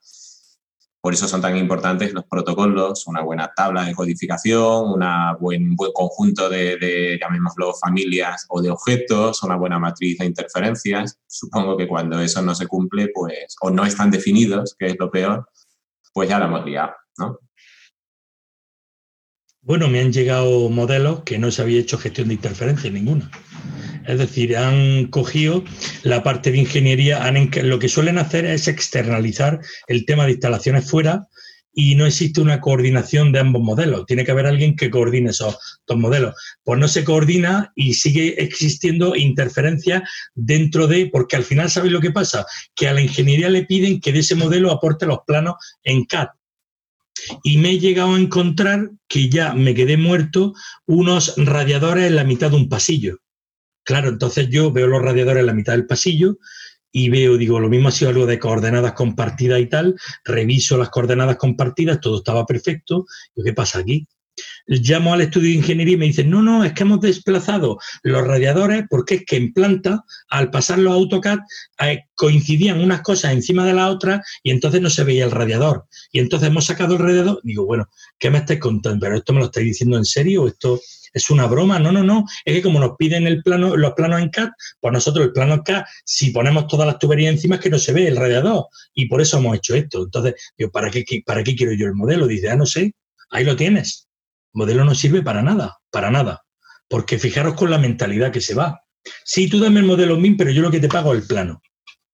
Por 1.02 1.16
eso 1.16 1.28
son 1.28 1.42
tan 1.42 1.58
importantes 1.58 2.14
los 2.14 2.26
protocolos, 2.26 3.08
una 3.08 3.22
buena 3.22 3.52
tabla 3.56 3.86
de 3.86 3.96
codificación, 3.96 4.94
un 4.94 5.04
buen, 5.40 5.76
buen 5.76 5.92
conjunto 5.94 6.48
de, 6.48 7.18
llamémoslo, 7.20 7.74
familias 7.74 8.46
o 8.50 8.62
de 8.62 8.70
objetos, 8.70 9.42
una 9.42 9.56
buena 9.56 9.80
matriz 9.80 10.20
de 10.20 10.26
interferencias. 10.28 11.20
Supongo 11.26 11.76
que 11.76 11.88
cuando 11.88 12.20
eso 12.20 12.44
no 12.44 12.54
se 12.54 12.68
cumple, 12.68 13.10
pues, 13.14 13.56
o 13.62 13.72
no 13.72 13.84
están 13.84 14.12
definidos, 14.12 14.76
que 14.78 14.88
es 14.88 14.96
lo 15.00 15.10
peor, 15.10 15.50
pues 16.14 16.30
ya 16.30 16.38
lo 16.38 16.46
hemos 16.46 16.66
liado, 16.66 16.94
¿no? 17.18 17.40
Bueno, 19.64 19.88
me 19.88 20.00
han 20.00 20.12
llegado 20.12 20.70
modelos 20.70 21.22
que 21.24 21.38
no 21.38 21.52
se 21.52 21.62
había 21.62 21.80
hecho 21.80 22.00
gestión 22.00 22.30
de 22.30 22.34
interferencia 22.34 22.90
ninguna. 22.90 23.30
Es 24.08 24.18
decir, 24.18 24.58
han 24.58 25.06
cogido 25.08 25.64
la 26.02 26.24
parte 26.24 26.52
de 26.52 26.58
ingeniería, 26.58 27.24
han, 27.24 27.52
lo 27.62 27.78
que 27.78 27.88
suelen 27.88 28.18
hacer 28.18 28.46
es 28.46 28.68
externalizar 28.68 29.60
el 29.86 30.06
tema 30.06 30.26
de 30.26 30.32
instalaciones 30.32 30.90
fuera 30.90 31.28
y 31.72 31.94
no 31.94 32.08
existe 32.08 32.42
una 32.42 32.60
coordinación 32.60 33.32
de 33.32 33.40
ambos 33.40 33.62
modelos. 33.62 34.08
Tiene 34.08 34.26
que 34.26 34.32
haber 34.32 34.48
alguien 34.48 34.76
que 34.76 34.90
coordine 34.90 35.30
esos 35.30 35.56
dos 35.86 35.98
modelos. 35.98 36.34
Pues 36.64 36.80
no 36.80 36.88
se 36.88 37.04
coordina 37.04 37.72
y 37.76 37.94
sigue 37.94 38.42
existiendo 38.44 39.16
interferencia 39.16 40.04
dentro 40.34 40.88
de, 40.88 41.06
porque 41.06 41.36
al 41.36 41.44
final, 41.44 41.70
¿sabéis 41.70 41.94
lo 41.94 42.02
que 42.02 42.12
pasa? 42.12 42.48
Que 42.74 42.88
a 42.88 42.94
la 42.94 43.02
ingeniería 43.02 43.48
le 43.48 43.66
piden 43.68 44.02
que 44.02 44.12
de 44.12 44.20
ese 44.20 44.34
modelo 44.34 44.72
aporte 44.72 45.06
los 45.06 45.20
planos 45.26 45.54
en 45.84 46.06
CAD. 46.06 46.30
Y 47.44 47.58
me 47.58 47.72
he 47.72 47.80
llegado 47.80 48.16
a 48.16 48.20
encontrar 48.20 48.92
que 49.08 49.30
ya 49.30 49.54
me 49.54 49.74
quedé 49.74 49.98
muerto 49.98 50.54
unos 50.86 51.36
radiadores 51.38 52.08
en 52.08 52.16
la 52.16 52.24
mitad 52.24 52.52
de 52.52 52.58
un 52.58 52.70
pasillo. 52.70 53.18
Claro, 53.84 54.10
entonces 54.10 54.50
yo 54.50 54.72
veo 54.72 54.88
los 54.88 55.02
radiadores 55.02 55.42
en 55.42 55.48
la 55.48 55.54
mitad 55.54 55.74
del 55.74 55.88
pasillo 55.88 56.38
y 56.92 57.10
veo, 57.10 57.38
digo, 57.38 57.60
lo 57.60 57.70
mismo 57.70 57.88
ha 57.88 57.92
sido 57.92 58.10
algo 58.12 58.26
de 58.26 58.40
coordenadas 58.40 58.94
compartidas 58.94 59.62
y 59.62 59.68
tal, 59.68 59.96
reviso 60.26 60.78
las 60.78 60.90
coordenadas 60.90 61.38
compartidas, 61.38 62.02
todo 62.02 62.18
estaba 62.18 62.46
perfecto, 62.46 63.06
¿qué 63.44 63.54
pasa 63.54 63.80
aquí? 63.80 64.08
Llamo 64.68 65.14
al 65.14 65.22
estudio 65.22 65.50
de 65.50 65.56
ingeniería 65.58 65.96
y 65.96 65.98
me 65.98 66.06
dicen, 66.06 66.30
no, 66.30 66.42
no, 66.42 66.64
es 66.64 66.74
que 66.74 66.84
hemos 66.84 67.02
desplazado 67.02 67.80
los 68.04 68.26
radiadores 68.26 68.86
porque 68.90 69.16
es 69.16 69.26
que 69.26 69.38
en 69.38 69.54
planta, 69.54 70.04
al 70.30 70.50
pasar 70.50 70.80
los 70.80 70.94
AutoCAD, 70.94 71.40
eh, 71.82 72.04
coincidían 72.16 72.82
unas 72.82 73.02
cosas 73.02 73.34
encima 73.34 73.66
de 73.66 73.74
la 73.74 73.90
otra 73.90 74.24
y 74.44 74.52
entonces 74.52 74.82
no 74.82 74.90
se 74.90 75.04
veía 75.04 75.26
el 75.26 75.32
radiador. 75.32 75.86
Y 76.12 76.20
entonces 76.20 76.50
hemos 76.50 76.66
sacado 76.66 76.96
el 76.96 77.00
radiador. 77.00 77.42
Digo, 77.44 77.66
bueno, 77.66 77.90
¿qué 78.20 78.30
me 78.30 78.40
estáis 78.40 78.60
contando? 78.60 79.00
¿Pero 79.00 79.18
esto 79.18 79.34
me 79.34 79.40
lo 79.40 79.46
estáis 79.46 79.68
diciendo 79.68 79.98
en 79.98 80.06
serio? 80.06 80.48
¿Esto 80.48 80.80
es 81.14 81.30
una 81.30 81.48
broma? 81.48 81.80
No, 81.80 81.92
no, 81.92 82.04
no. 82.04 82.26
Es 82.46 82.56
que 82.56 82.62
como 82.62 82.80
nos 82.80 82.96
piden 82.98 83.28
el 83.28 83.44
plano, 83.44 83.76
los 83.76 83.94
planos 83.94 84.22
en 84.22 84.30
CAD, 84.30 84.50
pues 84.80 84.94
nosotros 84.94 85.26
el 85.26 85.34
plano 85.34 85.56
en 85.56 85.62
CAD, 85.62 85.84
si 86.06 86.32
ponemos 86.32 86.68
todas 86.68 86.88
las 86.88 87.00
tuberías 87.00 87.34
encima 87.34 87.56
es 87.56 87.62
que 87.62 87.70
no 87.70 87.80
se 87.80 87.94
ve 87.94 88.08
el 88.08 88.16
radiador. 88.16 88.68
Y 88.94 89.08
por 89.08 89.22
eso 89.22 89.38
hemos 89.38 89.58
hecho 89.58 89.76
esto. 89.76 90.04
Entonces, 90.04 90.36
digo, 90.58 90.72
¿para 90.72 90.90
qué, 90.90 91.04
para 91.26 91.44
qué 91.44 91.56
quiero 91.56 91.74
yo 91.74 91.88
el 91.88 91.94
modelo? 91.94 92.28
Dice, 92.28 92.50
ah, 92.50 92.56
no 92.56 92.66
sé, 92.66 92.94
ahí 93.32 93.44
lo 93.44 93.56
tienes 93.56 94.08
modelo 94.54 94.86
no 94.86 94.96
sirve 94.96 95.22
para 95.22 95.42
nada, 95.42 95.80
para 95.90 96.12
nada. 96.12 96.44
Porque 96.88 97.20
fijaros 97.20 97.54
con 97.56 97.72
la 97.72 97.78
mentalidad 97.78 98.32
que 98.32 98.42
se 98.42 98.54
va. 98.54 98.82
Sí, 99.24 99.50
tú 99.50 99.60
dame 99.60 99.80
el 99.80 99.86
modelo 99.86 100.18
MIN, 100.18 100.38
pero 100.38 100.52
yo 100.52 100.62
lo 100.62 100.72
que 100.72 100.80
te 100.80 100.90
pago 100.90 101.14
es 101.14 101.22
el 101.22 101.28
plano. 101.28 101.62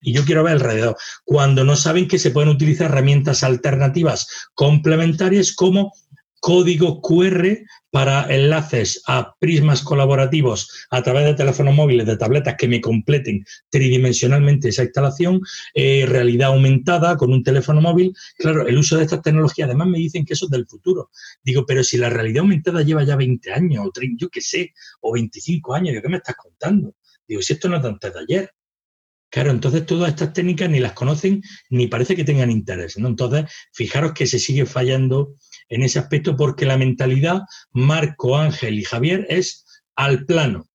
Y 0.00 0.12
yo 0.12 0.24
quiero 0.24 0.44
ver 0.44 0.54
alrededor. 0.54 0.96
Cuando 1.24 1.64
no 1.64 1.74
saben 1.74 2.06
que 2.06 2.18
se 2.18 2.30
pueden 2.30 2.50
utilizar 2.50 2.90
herramientas 2.90 3.42
alternativas 3.42 4.28
complementarias 4.54 5.54
como 5.54 5.92
códigos 6.40 7.00
QR 7.02 7.58
para 7.90 8.32
enlaces 8.34 9.02
a 9.06 9.34
prismas 9.38 9.82
colaborativos 9.82 10.86
a 10.90 11.02
través 11.02 11.24
de 11.24 11.34
teléfonos 11.34 11.74
móviles, 11.74 12.06
de 12.06 12.16
tabletas 12.16 12.56
que 12.56 12.68
me 12.68 12.80
completen 12.80 13.44
tridimensionalmente 13.70 14.68
esa 14.68 14.84
instalación, 14.84 15.40
eh, 15.74 16.04
realidad 16.06 16.48
aumentada 16.48 17.16
con 17.16 17.32
un 17.32 17.42
teléfono 17.42 17.80
móvil. 17.80 18.14
Claro, 18.36 18.66
el 18.66 18.76
uso 18.76 18.96
de 18.96 19.04
estas 19.04 19.22
tecnologías, 19.22 19.68
además 19.68 19.88
me 19.88 19.98
dicen 19.98 20.24
que 20.24 20.34
eso 20.34 20.46
es 20.46 20.50
del 20.50 20.66
futuro. 20.66 21.10
Digo, 21.42 21.64
pero 21.66 21.82
si 21.82 21.96
la 21.96 22.10
realidad 22.10 22.40
aumentada 22.40 22.82
lleva 22.82 23.04
ya 23.04 23.16
20 23.16 23.52
años, 23.52 23.86
o 23.86 23.90
30, 23.90 24.16
yo 24.20 24.28
qué 24.28 24.40
sé, 24.40 24.74
o 25.00 25.12
25 25.12 25.74
años, 25.74 25.94
¿de 25.94 26.02
qué 26.02 26.08
me 26.08 26.18
estás 26.18 26.36
contando? 26.36 26.94
Digo, 27.26 27.42
si 27.42 27.54
esto 27.54 27.68
no 27.68 27.78
es 27.78 27.84
antes 27.84 28.12
de 28.12 28.20
ayer. 28.20 28.50
Claro, 29.30 29.50
entonces 29.50 29.84
todas 29.84 30.08
estas 30.08 30.32
técnicas 30.32 30.70
ni 30.70 30.80
las 30.80 30.94
conocen 30.94 31.42
ni 31.68 31.86
parece 31.86 32.16
que 32.16 32.24
tengan 32.24 32.50
interés. 32.50 32.98
¿no? 32.98 33.08
Entonces, 33.08 33.44
fijaros 33.72 34.12
que 34.12 34.26
se 34.26 34.38
sigue 34.38 34.64
fallando 34.64 35.34
en 35.68 35.82
ese 35.82 35.98
aspecto 35.98 36.36
porque 36.36 36.66
la 36.66 36.78
mentalidad, 36.78 37.42
Marco, 37.72 38.36
Ángel 38.36 38.78
y 38.78 38.84
Javier, 38.84 39.26
es 39.28 39.66
al 39.96 40.24
plano. 40.24 40.68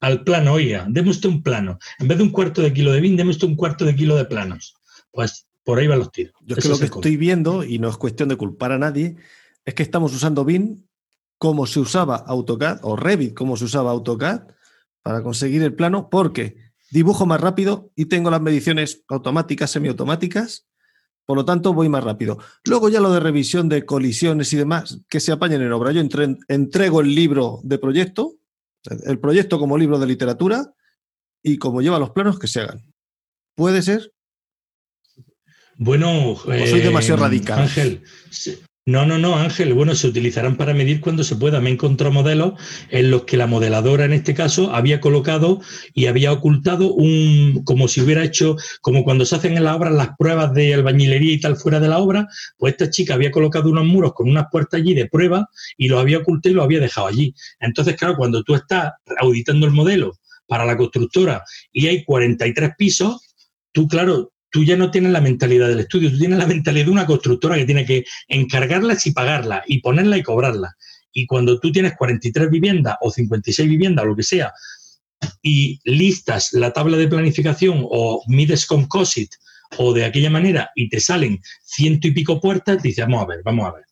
Al 0.00 0.24
plano, 0.24 0.54
oiga, 0.54 0.86
deme 0.88 1.10
usted 1.10 1.28
un 1.28 1.42
plano. 1.42 1.78
En 1.98 2.08
vez 2.08 2.18
de 2.18 2.24
un 2.24 2.30
cuarto 2.30 2.60
de 2.60 2.72
kilo 2.72 2.92
de 2.92 3.00
vin, 3.00 3.16
deme 3.16 3.30
usted 3.30 3.46
un 3.46 3.56
cuarto 3.56 3.84
de 3.84 3.94
kilo 3.94 4.16
de 4.16 4.24
planos. 4.24 4.74
Pues 5.12 5.46
por 5.64 5.78
ahí 5.78 5.86
van 5.86 6.00
los 6.00 6.10
tiros. 6.10 6.34
Yo 6.44 6.56
es 6.56 6.62
que 6.62 6.68
lo 6.68 6.78
que 6.78 6.86
estoy 6.86 7.16
viendo, 7.16 7.64
y 7.64 7.78
no 7.78 7.88
es 7.88 7.96
cuestión 7.96 8.28
de 8.28 8.36
culpar 8.36 8.72
a 8.72 8.78
nadie, 8.78 9.16
es 9.64 9.74
que 9.74 9.82
estamos 9.82 10.12
usando 10.12 10.44
BIM 10.44 10.82
como 11.38 11.66
se 11.66 11.80
usaba 11.80 12.16
AutoCAD 12.16 12.80
o 12.82 12.96
Revit 12.96 13.34
como 13.34 13.56
se 13.56 13.64
usaba 13.64 13.90
AutoCAD 13.90 14.42
para 15.02 15.22
conseguir 15.22 15.62
el 15.62 15.74
plano, 15.74 16.08
porque 16.10 16.56
dibujo 16.90 17.26
más 17.26 17.40
rápido 17.40 17.90
y 17.96 18.06
tengo 18.06 18.30
las 18.30 18.40
mediciones 18.40 19.04
automáticas, 19.08 19.70
semiautomáticas, 19.70 20.68
por 21.24 21.36
lo 21.36 21.44
tanto, 21.44 21.72
voy 21.72 21.88
más 21.88 22.02
rápido. 22.04 22.38
Luego 22.64 22.88
ya 22.88 23.00
lo 23.00 23.12
de 23.12 23.20
revisión 23.20 23.68
de 23.68 23.84
colisiones 23.84 24.52
y 24.52 24.56
demás, 24.56 25.00
que 25.08 25.20
se 25.20 25.32
apañen 25.32 25.62
en 25.62 25.72
obra. 25.72 25.92
Yo 25.92 26.02
entrego 26.48 27.00
el 27.00 27.14
libro 27.14 27.60
de 27.62 27.78
proyecto, 27.78 28.34
el 29.04 29.18
proyecto 29.18 29.58
como 29.58 29.78
libro 29.78 29.98
de 29.98 30.06
literatura, 30.06 30.74
y 31.42 31.58
como 31.58 31.80
lleva 31.80 31.98
los 31.98 32.10
planos, 32.10 32.38
que 32.38 32.48
se 32.48 32.60
hagan. 32.60 32.92
¿Puede 33.54 33.82
ser? 33.82 34.12
Bueno, 35.76 36.36
soy 36.36 36.80
demasiado 36.80 37.20
eh, 37.20 37.24
radical. 37.24 37.60
Ángel, 37.60 38.02
no, 38.84 39.06
no, 39.06 39.16
no, 39.16 39.36
Ángel. 39.36 39.74
Bueno, 39.74 39.94
se 39.94 40.08
utilizarán 40.08 40.56
para 40.56 40.74
medir 40.74 41.00
cuando 41.00 41.22
se 41.22 41.36
pueda. 41.36 41.60
Me 41.60 41.70
he 41.70 41.72
encontrado 41.74 42.12
modelos 42.12 42.54
en 42.90 43.12
los 43.12 43.22
que 43.22 43.36
la 43.36 43.46
modeladora, 43.46 44.06
en 44.06 44.12
este 44.12 44.34
caso, 44.34 44.74
había 44.74 45.00
colocado 45.00 45.60
y 45.94 46.06
había 46.06 46.32
ocultado 46.32 46.92
un, 46.92 47.62
como 47.64 47.86
si 47.86 48.00
hubiera 48.00 48.24
hecho, 48.24 48.56
como 48.80 49.04
cuando 49.04 49.24
se 49.24 49.36
hacen 49.36 49.56
en 49.56 49.62
la 49.62 49.76
obra 49.76 49.90
las 49.90 50.16
pruebas 50.18 50.52
de 50.52 50.74
albañilería 50.74 51.32
y 51.32 51.40
tal 51.40 51.56
fuera 51.56 51.78
de 51.78 51.86
la 51.86 51.98
obra, 51.98 52.26
pues 52.58 52.72
esta 52.72 52.90
chica 52.90 53.14
había 53.14 53.30
colocado 53.30 53.70
unos 53.70 53.84
muros 53.84 54.14
con 54.14 54.28
unas 54.28 54.46
puertas 54.50 54.80
allí 54.80 54.94
de 54.94 55.06
prueba 55.06 55.48
y 55.76 55.86
lo 55.86 56.00
había 56.00 56.18
ocultado 56.18 56.52
y 56.52 56.56
lo 56.56 56.64
había 56.64 56.80
dejado 56.80 57.06
allí. 57.06 57.32
Entonces, 57.60 57.94
claro, 57.94 58.16
cuando 58.16 58.42
tú 58.42 58.56
estás 58.56 58.94
auditando 59.20 59.64
el 59.64 59.72
modelo 59.72 60.18
para 60.48 60.64
la 60.64 60.76
constructora 60.76 61.44
y 61.70 61.86
hay 61.86 62.02
43 62.04 62.72
pisos, 62.76 63.32
tú, 63.70 63.86
claro, 63.86 64.31
tú 64.52 64.62
ya 64.62 64.76
no 64.76 64.90
tienes 64.90 65.10
la 65.12 65.20
mentalidad 65.20 65.66
del 65.66 65.80
estudio, 65.80 66.10
tú 66.10 66.18
tienes 66.18 66.38
la 66.38 66.46
mentalidad 66.46 66.84
de 66.84 66.90
una 66.90 67.06
constructora 67.06 67.56
que 67.56 67.64
tiene 67.64 67.86
que 67.86 68.04
encargarlas 68.28 69.06
y 69.06 69.12
pagarla 69.12 69.64
y 69.66 69.80
ponerla 69.80 70.18
y 70.18 70.22
cobrarla. 70.22 70.76
Y 71.10 71.26
cuando 71.26 71.58
tú 71.58 71.72
tienes 71.72 71.96
43 71.96 72.50
viviendas 72.50 72.96
o 73.00 73.10
56 73.10 73.68
viviendas, 73.68 74.04
lo 74.04 74.14
que 74.14 74.22
sea, 74.22 74.52
y 75.40 75.80
listas 75.84 76.52
la 76.52 76.72
tabla 76.72 76.98
de 76.98 77.08
planificación 77.08 77.80
o 77.82 78.22
mides 78.26 78.66
composite 78.66 79.36
o 79.78 79.94
de 79.94 80.04
aquella 80.04 80.28
manera 80.28 80.70
y 80.74 80.90
te 80.90 81.00
salen 81.00 81.40
ciento 81.64 82.06
y 82.08 82.10
pico 82.10 82.38
puertas, 82.38 82.82
dices, 82.82 83.06
vamos 83.06 83.22
a 83.22 83.26
ver, 83.26 83.40
vamos 83.42 83.66
a 83.66 83.72
ver. 83.72 83.84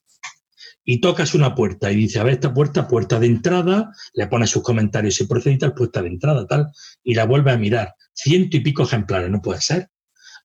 Y 0.84 1.00
tocas 1.00 1.34
una 1.34 1.54
puerta 1.54 1.90
y 1.90 1.96
dice, 1.96 2.18
a 2.18 2.24
ver, 2.24 2.34
esta 2.34 2.52
puerta, 2.52 2.86
puerta 2.86 3.18
de 3.18 3.28
entrada, 3.28 3.92
le 4.12 4.26
pones 4.26 4.50
sus 4.50 4.62
comentarios 4.62 5.20
y 5.20 5.58
tal, 5.58 5.72
puerta 5.72 6.02
de 6.02 6.08
entrada, 6.08 6.46
tal, 6.46 6.66
y 7.02 7.14
la 7.14 7.24
vuelve 7.24 7.50
a 7.50 7.56
mirar. 7.56 7.94
Ciento 8.12 8.58
y 8.58 8.60
pico 8.60 8.82
ejemplares, 8.82 9.30
no 9.30 9.40
puede 9.40 9.62
ser 9.62 9.88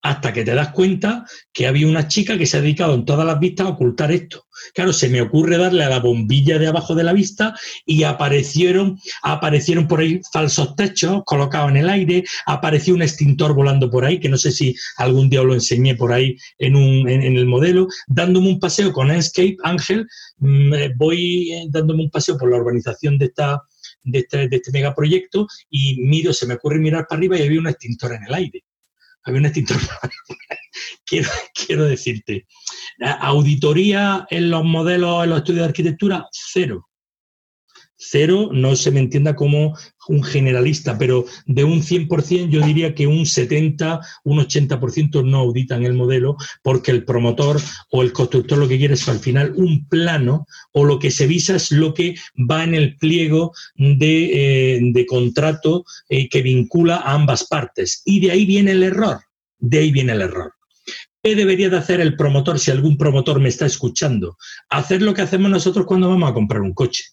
hasta 0.06 0.34
que 0.34 0.44
te 0.44 0.54
das 0.54 0.70
cuenta 0.70 1.26
que 1.52 1.66
había 1.66 1.88
una 1.88 2.08
chica 2.08 2.38
que 2.38 2.46
se 2.46 2.58
ha 2.58 2.62
dedicado 2.62 2.94
en 2.94 3.06
todas 3.06 3.26
las 3.26 3.40
vistas 3.40 3.66
a 3.66 3.72
ocultar 3.72 4.12
esto. 4.12 4.46
Claro, 4.76 4.94
se 4.94 5.10
me 5.10 5.20
ocurre 5.20 5.58
darle 5.58 5.84
a 5.84 5.90
la 5.90 6.00
bombilla 6.00 6.60
de 6.60 6.68
abajo 6.68 6.94
de 6.94 7.04
la 7.04 7.12
vista 7.12 7.56
y 7.88 8.04
aparecieron, 8.04 9.00
aparecieron 9.24 9.88
por 9.88 10.02
ahí 10.02 10.22
falsos 10.32 10.76
techos 10.76 11.24
colocados 11.26 11.72
en 11.72 11.78
el 11.78 11.90
aire, 11.90 12.24
apareció 12.46 12.94
un 12.94 13.02
extintor 13.02 13.56
volando 13.56 13.90
por 13.90 14.06
ahí, 14.06 14.20
que 14.20 14.30
no 14.30 14.38
sé 14.38 14.52
si 14.52 14.76
algún 14.98 15.28
día 15.28 15.42
lo 15.42 15.56
enseñé 15.56 15.96
por 15.96 16.14
ahí 16.14 16.38
en, 16.60 16.76
un, 16.76 17.10
en, 17.10 17.24
el 17.24 17.48
modelo, 17.48 17.88
dándome 18.06 18.50
un 18.50 18.60
paseo 18.60 18.94
con 18.94 19.10
Escape 19.10 19.58
Ángel, 19.64 20.06
mm, 20.38 20.74
eh, 20.76 20.94
voy 20.96 21.52
eh, 21.52 21.66
dándome 21.70 22.04
un 22.04 22.12
paseo 22.12 22.38
por 22.38 22.52
la 22.52 22.58
urbanización 22.58 23.18
de 23.18 23.26
esta, 23.26 23.60
de 24.04 24.20
este, 24.20 24.50
de 24.50 24.56
este 24.56 24.72
megaproyecto 24.72 25.48
y 25.68 26.00
miro, 26.00 26.32
se 26.32 26.46
me 26.46 26.54
ocurre 26.54 26.78
mirar 26.78 27.08
para 27.10 27.18
arriba 27.18 27.40
y 27.40 27.42
había 27.42 27.60
un 27.60 27.68
extintor 27.70 28.14
en 28.14 28.24
el 28.26 28.34
aire 28.36 28.64
había 29.26 29.40
un 29.40 29.46
extintor. 29.46 29.78
quiero, 31.06 31.30
quiero 31.54 31.86
decirte, 31.86 32.48
auditoría 33.20 34.26
en 34.30 34.50
los 34.50 34.64
modelos, 34.64 35.24
en 35.24 35.32
los 35.32 35.40
estudios 35.40 35.64
de 35.64 35.70
arquitectura, 35.70 36.28
cero. 36.32 36.90
Cero 37.98 38.50
no 38.52 38.76
se 38.76 38.92
me 38.92 39.00
entienda 39.00 39.36
como 39.36 39.78
un 40.08 40.24
generalista, 40.24 40.98
pero 40.98 41.26
de 41.46 41.64
un 41.64 41.82
100% 41.82 42.50
yo 42.50 42.62
diría 42.62 42.94
que 42.94 43.08
un 43.08 43.26
70, 43.26 44.02
un 44.24 44.40
80% 44.40 45.24
no 45.24 45.38
auditan 45.38 45.86
el 45.86 45.94
modelo 45.94 46.36
porque 46.62 46.92
el 46.92 47.06
promotor 47.06 47.62
o 47.92 48.02
el 48.02 48.12
constructor 48.12 48.58
lo 48.58 48.68
que 48.68 48.78
quiere 48.78 48.96
es 48.96 49.08
al 49.08 49.20
final 49.20 49.54
un 49.56 49.88
plano 49.88 50.46
o 50.74 50.84
lo 50.84 51.00
que 51.00 51.12
se 51.12 51.28
visa 51.28 51.56
es 51.56 51.72
lo 51.72 51.94
que 51.94 52.16
va 52.50 52.64
en 52.64 52.76
el 52.76 52.98
pliego 52.98 53.54
de, 53.76 54.80
eh, 54.88 55.06
contrato 55.08 55.86
eh, 56.10 56.28
que 56.30 56.42
vincula 56.42 56.98
a 56.98 57.14
ambas 57.14 57.48
partes. 57.48 58.02
Y 58.06 58.20
de 58.20 58.32
ahí 58.32 58.46
viene 58.46 58.72
el 58.72 58.84
error, 58.84 59.20
de 59.60 59.80
ahí 59.80 59.92
viene 59.92 60.14
el 60.14 60.22
error. 60.22 60.54
¿Qué 61.24 61.36
debería 61.36 61.70
de 61.70 61.78
hacer 61.78 62.02
el 62.02 62.16
promotor 62.16 62.60
si 62.60 62.70
algún 62.70 62.98
promotor 62.98 63.40
me 63.40 63.50
está 63.50 63.66
escuchando? 63.66 64.38
Hacer 64.70 65.02
lo 65.02 65.14
que 65.14 65.24
hacemos 65.24 65.50
nosotros 65.50 65.86
cuando 65.88 66.10
vamos 66.10 66.30
a 66.30 66.34
comprar 66.34 66.62
un 66.62 66.74
coche 66.74 67.04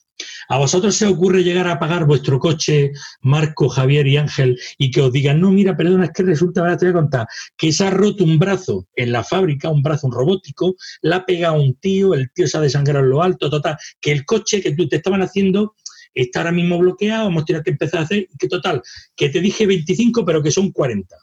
¿A 0.49 0.59
vosotros 0.59 0.95
se 0.95 1.07
ocurre 1.07 1.45
llegar 1.45 1.68
a 1.68 1.79
pagar 1.79 2.07
vuestro 2.07 2.39
coche, 2.39 2.93
Marco, 3.20 3.68
Javier 3.68 4.07
y 4.07 4.16
Ángel, 4.16 4.59
y 4.79 4.91
que 4.91 5.01
os 5.01 5.12
digan, 5.12 5.41
no, 5.41 5.51
mira, 5.51 5.77
perdona, 5.77 6.05
es 6.07 6.12
que 6.12 6.23
resulta, 6.23 6.61
ahora 6.61 6.77
te 6.77 6.87
voy 6.87 6.91
a 6.91 7.01
contar, 7.01 7.27
que 7.57 7.73
se 7.73 7.85
ha 7.85 7.91
roto 7.91 8.25
un 8.25 8.39
brazo 8.39 8.89
en 8.95 9.12
la 9.12 9.25
fábrica, 9.25 9.68
un 9.70 9.83
brazo 9.83 10.11
robótico, 10.11 10.75
la 11.01 11.16
ha 11.16 11.27
pegado 11.27 11.61
un 11.61 11.75
tío, 11.75 12.14
el 12.14 12.31
tío 12.33 12.47
se 12.47 12.59
ha 12.59 12.61
desangrado 12.61 13.05
en 13.05 13.11
lo 13.11 13.23
alto, 13.23 13.51
total, 13.51 13.77
que 14.01 14.12
el 14.12 14.25
coche 14.25 14.61
que 14.61 14.75
tú 14.75 14.89
te 14.89 14.97
estaban 14.97 15.23
haciendo 15.23 15.75
está 16.14 16.41
ahora 16.41 16.53
mismo 16.53 16.79
bloqueado, 16.79 17.29
hemos 17.29 17.45
tenido 17.45 17.62
que 17.62 17.70
empezar 17.70 18.01
a 18.01 18.05
hacer, 18.05 18.29
que 18.39 18.49
total, 18.49 18.83
que 19.16 19.29
te 19.29 19.41
dije 19.41 19.66
25, 19.66 20.25
pero 20.25 20.43
que 20.43 20.51
son 20.51 20.70
40. 20.70 21.16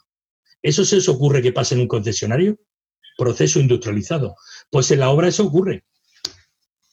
¿Eso 0.62 0.84
se 0.84 0.96
os 0.96 1.08
ocurre 1.08 1.42
que 1.42 1.52
pase 1.52 1.74
en 1.74 1.82
un 1.82 1.88
concesionario? 1.88 2.58
Proceso 3.16 3.60
industrializado. 3.60 4.34
Pues 4.70 4.90
en 4.90 5.00
la 5.00 5.10
obra 5.10 5.28
eso 5.28 5.44
ocurre. 5.44 5.84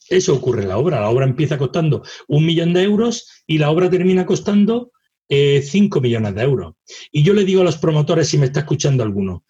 Eso 0.10 0.36
ocurre 0.36 0.64
en 0.64 0.70
la 0.70 0.78
obra. 0.78 1.02
La 1.02 1.10
obra 1.10 1.26
empieza 1.26 1.58
costando 1.58 2.04
un 2.28 2.46
millón 2.46 2.74
de 2.74 2.84
euros 2.84 3.44
y 3.46 3.58
la 3.58 3.70
obra 3.72 3.90
termina 3.90 4.26
costando 4.26 4.92
eh, 5.30 5.62
cinco 5.62 6.00
millones 6.02 6.36
de 6.36 6.44
euros. 6.44 6.74
Y 7.12 7.24
yo 7.24 7.34
le 7.34 7.46
digo 7.46 7.62
a 7.62 7.66
los 7.66 7.78
promotores, 7.78 8.30
si 8.30 8.38
me 8.38 8.46
está 8.46 8.62
escuchando 8.62 9.04
alguno, 9.04 9.44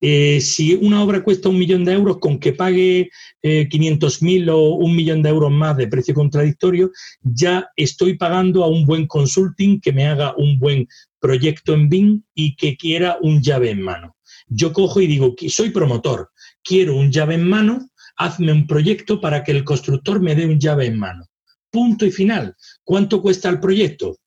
eh, 0.00 0.40
si 0.42 0.74
una 0.74 1.02
obra 1.02 1.24
cuesta 1.24 1.48
un 1.48 1.58
millón 1.58 1.84
de 1.84 1.94
euros, 1.94 2.18
con 2.18 2.38
que 2.38 2.52
pague 2.52 3.10
eh, 3.42 3.68
500.000 3.68 4.50
o 4.50 4.74
un 4.74 4.94
millón 4.94 5.22
de 5.22 5.30
euros 5.30 5.50
más 5.50 5.76
de 5.76 5.88
precio 5.88 6.14
contradictorio, 6.14 6.90
ya 7.22 7.68
estoy 7.76 8.16
pagando 8.16 8.62
a 8.62 8.68
un 8.68 8.84
buen 8.84 9.06
consulting 9.06 9.80
que 9.80 9.92
me 9.92 10.06
haga 10.06 10.34
un 10.36 10.58
buen 10.58 10.86
proyecto 11.18 11.72
en 11.72 11.88
BIM 11.88 12.22
y 12.34 12.54
que 12.56 12.76
quiera 12.76 13.18
un 13.22 13.42
llave 13.42 13.70
en 13.70 13.80
mano. 13.80 14.16
Yo 14.48 14.72
cojo 14.72 15.00
y 15.00 15.06
digo, 15.06 15.34
soy 15.48 15.70
promotor, 15.70 16.30
quiero 16.62 16.96
un 16.96 17.10
llave 17.10 17.34
en 17.34 17.48
mano, 17.48 17.88
hazme 18.16 18.52
un 18.52 18.66
proyecto 18.66 19.20
para 19.20 19.44
que 19.44 19.52
el 19.52 19.64
constructor 19.64 20.20
me 20.20 20.34
dé 20.34 20.46
un 20.46 20.58
llave 20.58 20.86
en 20.86 20.98
mano. 20.98 21.26
Punto 21.70 22.06
y 22.06 22.10
final. 22.10 22.54
¿Cuánto 22.84 23.20
cuesta 23.20 23.48
el 23.48 23.60
proyecto? 23.60 24.18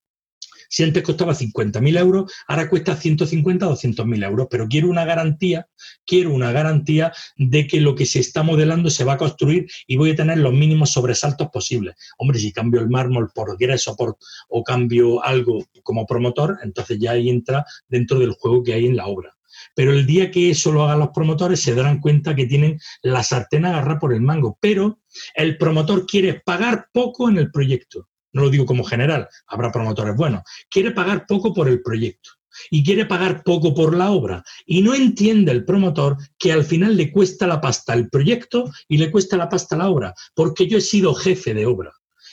Si 0.72 0.84
antes 0.84 1.02
costaba 1.02 1.34
50.000 1.34 1.98
euros, 1.98 2.32
ahora 2.46 2.70
cuesta 2.70 2.94
150 2.94 3.66
o 3.66 3.72
200.000 3.72 4.24
euros, 4.24 4.46
pero 4.48 4.68
quiero 4.68 4.88
una 4.88 5.04
garantía, 5.04 5.66
quiero 6.06 6.32
una 6.32 6.52
garantía 6.52 7.12
de 7.36 7.66
que 7.66 7.80
lo 7.80 7.96
que 7.96 8.06
se 8.06 8.20
está 8.20 8.44
modelando 8.44 8.88
se 8.88 9.02
va 9.02 9.14
a 9.14 9.18
construir 9.18 9.66
y 9.88 9.96
voy 9.96 10.12
a 10.12 10.14
tener 10.16 10.38
los 10.38 10.52
mínimos 10.52 10.92
sobresaltos 10.92 11.48
posibles. 11.48 11.96
Hombre, 12.18 12.38
si 12.38 12.52
cambio 12.52 12.80
el 12.80 12.88
mármol 12.88 13.30
por 13.34 13.58
greso 13.58 13.96
por, 13.96 14.16
o 14.48 14.62
cambio 14.62 15.24
algo 15.24 15.58
como 15.82 16.06
promotor, 16.06 16.58
entonces 16.62 17.00
ya 17.00 17.12
ahí 17.12 17.28
entra 17.28 17.64
dentro 17.88 18.20
del 18.20 18.30
juego 18.30 18.62
que 18.62 18.74
hay 18.74 18.86
en 18.86 18.96
la 18.96 19.08
obra. 19.08 19.36
Pero 19.74 19.92
el 19.92 20.06
día 20.06 20.30
que 20.30 20.50
eso 20.50 20.72
lo 20.72 20.84
hagan 20.84 20.98
los 20.98 21.10
promotores 21.10 21.60
se 21.60 21.74
darán 21.74 22.00
cuenta 22.00 22.34
que 22.34 22.46
tienen 22.46 22.78
la 23.02 23.22
sartén 23.22 23.64
agarrada 23.64 23.98
por 23.98 24.12
el 24.12 24.20
mango. 24.20 24.58
Pero 24.60 25.00
el 25.34 25.58
promotor 25.58 26.06
quiere 26.06 26.40
pagar 26.44 26.86
poco 26.92 27.28
en 27.28 27.38
el 27.38 27.50
proyecto 27.50 28.08
no 28.32 28.42
lo 28.42 28.50
digo 28.50 28.66
como 28.66 28.84
general, 28.84 29.28
habrá 29.46 29.72
promotores 29.72 30.16
buenos, 30.16 30.42
quiere 30.68 30.92
pagar 30.92 31.26
poco 31.26 31.52
por 31.52 31.68
el 31.68 31.82
proyecto 31.82 32.30
y 32.70 32.84
quiere 32.84 33.06
pagar 33.06 33.42
poco 33.42 33.74
por 33.74 33.96
la 33.96 34.10
obra. 34.10 34.42
Y 34.66 34.82
no 34.82 34.94
entiende 34.94 35.52
el 35.52 35.64
promotor 35.64 36.16
que 36.38 36.52
al 36.52 36.64
final 36.64 36.96
le 36.96 37.10
cuesta 37.10 37.46
la 37.46 37.60
pasta 37.60 37.94
el 37.94 38.08
proyecto 38.08 38.70
y 38.88 38.98
le 38.98 39.10
cuesta 39.10 39.36
la 39.36 39.48
pasta 39.48 39.76
la 39.76 39.88
obra, 39.88 40.14
porque 40.34 40.66
yo 40.66 40.78
he 40.78 40.82
sido 40.82 41.14
jefe 41.14 41.54
de 41.54 41.66
obra. 41.66 41.92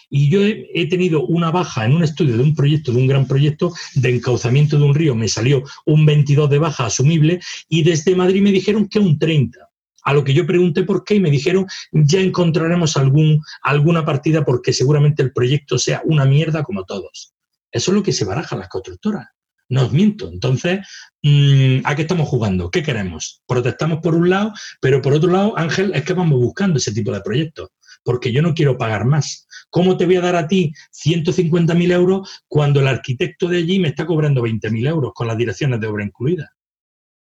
Y 0.10 0.30
yo 0.30 0.42
he, 0.44 0.88
tenido 0.88 1.26
una 1.26 1.52
baja 1.52 1.86
en 1.86 1.94
un 1.94 2.04
estudio 2.04 2.38
de 2.38 2.44
un 2.44 2.56
proyecto, 2.56 2.92
de 2.92 3.00
un 3.00 3.08
gran 3.08 3.28
proyecto 3.28 3.74
de 3.96 4.16
encauzamiento 4.16 4.78
de 4.78 4.86
un 4.86 4.96
río, 4.96 5.16
me 5.16 5.28
salió 5.28 5.64
un 5.86 6.06
22 6.06 6.50
de 6.50 6.60
baja 6.60 6.86
asumible 6.86 7.42
y 7.68 7.84
desde 7.84 8.16
Madrid 8.16 8.42
me 8.42 8.52
dijeron 8.52 8.88
que 8.88 9.00
un 9.00 9.20
30 9.20 9.68
a 10.08 10.14
lo 10.14 10.24
que 10.24 10.34
yo 10.34 10.48
pregunté 10.48 10.84
por 10.84 11.04
qué 11.04 11.16
y 11.16 11.20
me 11.20 11.30
dijeron 11.30 11.68
ya 11.92 12.22
encontraremos 12.22 12.96
algún, 12.96 13.42
alguna 13.62 14.06
partida 14.06 14.46
porque 14.46 14.72
seguramente 14.72 15.22
el 15.22 15.34
proyecto 15.34 15.78
sea 15.78 16.02
una 16.06 16.24
mierda 16.24 16.64
como 16.64 16.86
todos. 16.86 17.34
Eso 17.70 17.92
es 17.92 17.96
lo 17.96 18.04
que 18.04 18.14
se 18.14 18.24
baraja 18.24 18.56
las 18.56 18.70
constructoras. 18.70 19.28
No 19.70 19.84
os 19.84 19.92
miento. 19.92 20.30
Entonces, 20.30 20.80
mm, 21.22 21.80
¿a 21.84 21.96
qué 21.96 22.04
estamos 22.04 22.30
jugando? 22.30 22.72
¿Qué 22.72 22.84
queremos? 22.84 23.42
Protestamos 23.46 24.00
por 24.02 24.16
un 24.16 24.30
lado, 24.30 24.54
pero 24.80 25.02
por 25.02 25.14
otro 25.14 25.30
lado, 25.30 25.58
Ángel, 25.58 25.92
es 25.94 26.04
que 26.04 26.14
vamos 26.14 26.40
buscando 26.40 26.78
ese 26.78 26.94
tipo 26.94 27.12
de 27.12 27.20
proyectos, 27.20 27.70
porque 28.08 28.32
yo 28.32 28.42
no 28.42 28.54
quiero 28.54 28.78
pagar 28.78 29.04
más. 29.04 29.50
¿Cómo 29.70 29.98
te 29.98 30.06
voy 30.06 30.16
a 30.16 30.22
dar 30.22 30.38
a 30.38 30.48
ti 30.48 30.72
150.000 30.94 31.92
euros 31.92 32.44
cuando 32.48 32.80
el 32.80 32.88
arquitecto 32.88 33.50
de 33.50 33.58
allí 33.58 33.80
me 33.80 33.90
está 33.90 34.06
cobrando 34.06 34.42
20.000 34.42 34.88
euros 34.88 35.12
con 35.14 35.28
las 35.28 35.38
direcciones 35.38 35.82
de 35.82 35.88
obra 35.88 36.06
incluidas? 36.06 36.48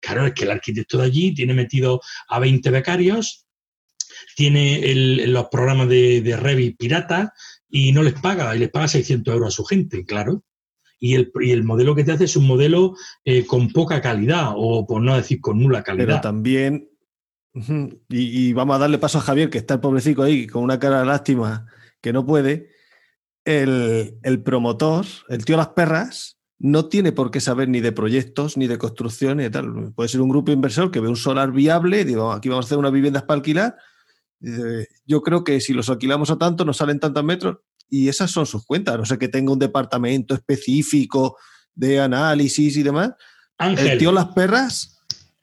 Claro, 0.01 0.27
es 0.27 0.35
que 0.35 0.45
el 0.45 0.51
arquitecto 0.51 0.99
de 0.99 1.05
allí 1.05 1.33
tiene 1.33 1.55
metido 1.55 2.03
a 2.29 2.39
20 2.41 2.69
becarios, 2.69 3.47
tiene 4.37 4.95
los 5.29 5.47
programas 5.47 5.89
de, 5.89 6.21
de 6.21 6.37
Revit 6.37 6.77
pirata 6.77 7.33
y 7.71 7.93
no 7.93 8.03
les 8.03 8.13
paga, 8.13 8.55
y 8.55 8.59
les 8.59 8.69
paga 8.69 8.87
600 8.87 9.33
euros 9.33 9.49
a 9.49 9.57
su 9.57 9.65
gente, 9.65 10.05
claro. 10.05 10.45
Y 10.99 11.15
el, 11.15 11.33
el 11.41 11.65
modelo 11.65 11.95
que 11.95 12.05
te 12.05 12.13
hace 12.13 12.25
es 12.25 12.37
un 12.37 12.47
modelo 12.47 12.97
eh, 13.25 13.47
con 13.47 13.71
poca 13.71 14.03
calidad, 14.03 14.53
o 14.55 14.87
por 14.87 15.01
no 15.01 15.17
decir 15.17 15.41
con 15.41 15.59
nula 15.59 15.83
calidad. 15.83 16.07
Pero 16.07 16.21
también, 16.21 16.91
y, 18.09 18.49
y, 18.49 18.53
vamos 18.53 18.77
a 18.77 18.81
darle 18.81 18.99
paso 18.99 19.19
a 19.19 19.23
Javier, 19.23 19.51
que 19.51 19.59
está 19.59 19.75
el 19.75 19.81
pobrecito 19.81 20.23
ahí 20.23 20.47
con 20.47 20.63
una 20.63 20.79
cara 20.79 21.01
de 21.01 21.07
lástima 21.07 21.67
que 22.01 22.13
no 22.13 22.27
puede. 22.27 22.71
El, 23.45 24.19
el 24.23 24.43
promotor, 24.43 25.07
el 25.29 25.45
tío 25.45 25.57
Las 25.57 25.69
Perras, 25.69 26.39
no 26.59 26.87
tiene 26.87 27.13
por 27.13 27.31
qué 27.31 27.41
saber 27.41 27.69
ni 27.69 27.81
de 27.81 27.93
proyectos, 27.93 28.57
ni 28.57 28.67
de 28.67 28.79
construcción, 28.79 29.41
y 29.41 29.51
tal. 29.51 29.93
Puede 29.95 30.09
ser 30.09 30.21
un 30.21 30.29
grupo 30.29 30.53
inversor 30.53 30.91
que 30.91 31.01
ve 31.01 31.09
un 31.09 31.17
solar 31.17 31.53
viable, 31.53 32.05
digo, 32.05 32.33
aquí 32.33 32.49
vamos 32.49 32.65
a 32.65 32.69
hacer 32.69 32.79
unas 32.79 32.93
viviendas 32.93 33.25
para 33.25 33.37
alquilar. 33.37 33.77
Yo 35.07 35.23
creo 35.23 35.45
que 35.45 35.61
si 35.61 35.73
los 35.73 35.89
alquilamos 35.89 36.31
a 36.31 36.39
tanto, 36.39 36.65
nos 36.65 36.79
salen 36.79 37.01
tantos 37.01 37.25
metros, 37.25 37.59
y 37.89 38.09
esas 38.09 38.31
son 38.31 38.47
sus 38.47 38.65
cuentas. 38.65 38.99
No 38.99 39.05
sé 39.05 39.19
que 39.19 39.29
tenga 39.29 39.53
un 39.53 39.59
departamento 39.59 40.35
específico 40.35 41.37
de 41.75 42.01
análisis 42.01 42.77
y 42.77 42.83
demás. 42.83 43.13
Ángel. 43.59 43.87
El 43.89 43.99
tío 43.99 44.13
Las 44.13 44.29
Perras. 44.29 44.96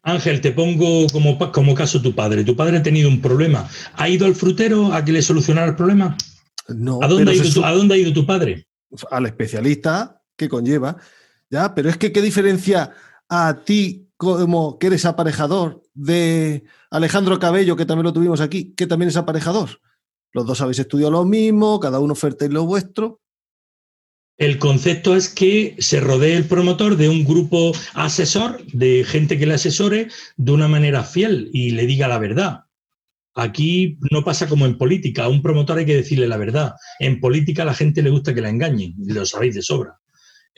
Ángel, 0.04 0.42
te 0.42 0.52
pongo 0.52 1.08
como, 1.08 1.40
como 1.52 1.74
caso 1.74 2.02
tu 2.02 2.14
padre. 2.14 2.44
Tu 2.44 2.56
padre 2.56 2.78
ha 2.78 2.84
tenido 2.84 3.08
un 3.08 3.22
problema. 3.22 3.68
¿Ha 3.96 4.10
ido 4.10 4.26
al 4.26 4.36
frutero 4.36 4.94
a 4.94 5.04
que 5.04 5.14
le 5.14 5.22
solucionara 5.22 5.68
el 5.68 5.76
problema? 5.76 6.18
No. 6.68 7.00
¿A 7.02 7.08
dónde, 7.08 7.32
ha 7.32 7.36
ido, 7.36 7.52
tu, 7.52 7.64
¿A 7.64 7.72
dónde 7.72 7.96
ha 7.96 7.98
ido 7.98 8.12
tu 8.12 8.26
padre? 8.26 8.68
Al 9.10 9.26
especialista 9.26 10.22
que 10.36 10.50
conlleva, 10.50 10.98
¿ya? 11.50 11.74
Pero 11.74 11.90
es 11.90 11.98
que, 11.98 12.12
¿qué 12.12 12.22
diferencia 12.22 12.92
a 13.30 13.64
ti 13.64 14.10
como 14.18 14.78
que 14.78 14.88
eres 14.88 15.06
aparejador 15.06 15.82
de 15.94 16.66
Alejandro 16.92 17.40
Cabello, 17.40 17.78
que 17.78 17.86
también 17.86 18.06
lo 18.06 18.14
tuvimos 18.14 18.42
aquí, 18.42 18.74
que 18.76 18.88
también 18.88 19.10
es 19.10 19.18
aparejador? 19.18 19.80
Los 20.34 20.46
dos 20.46 20.60
habéis 20.62 20.80
estudiado 20.80 21.12
lo 21.12 21.24
mismo, 21.24 21.80
cada 21.80 22.00
uno 22.00 22.12
oferta 22.14 22.46
lo 22.48 22.66
vuestro. 22.66 23.22
El 24.38 24.58
concepto 24.58 25.16
es 25.16 25.30
que 25.30 25.76
se 25.78 26.00
rodee 26.00 26.36
el 26.36 26.46
promotor 26.46 26.98
de 26.98 27.08
un 27.08 27.24
grupo 27.24 27.72
asesor, 27.94 28.66
de 28.74 29.04
gente 29.04 29.38
que 29.38 29.46
le 29.46 29.54
asesore 29.54 30.08
de 30.38 30.52
una 30.52 30.68
manera 30.68 31.04
fiel 31.04 31.50
y 31.54 31.72
le 31.72 31.86
diga 31.86 32.08
la 32.08 32.18
verdad. 32.18 32.62
Aquí 33.36 33.98
no 34.12 34.24
pasa 34.24 34.48
como 34.48 34.66
en 34.66 34.78
política, 34.78 35.26
a 35.26 35.30
un 35.30 35.42
promotor 35.42 35.78
hay 35.80 35.86
que 35.86 35.96
decirle 35.96 36.28
la 36.28 36.38
verdad. 36.38 36.74
En 37.00 37.20
política 37.20 37.64
a 37.64 37.66
la 37.66 37.74
gente 37.74 38.02
le 38.02 38.10
gusta 38.10 38.34
que 38.34 38.42
la 38.42 38.50
engañen, 38.50 38.96
lo 38.98 39.26
sabéis 39.26 39.56
de 39.56 39.62
sobra 39.62 40.00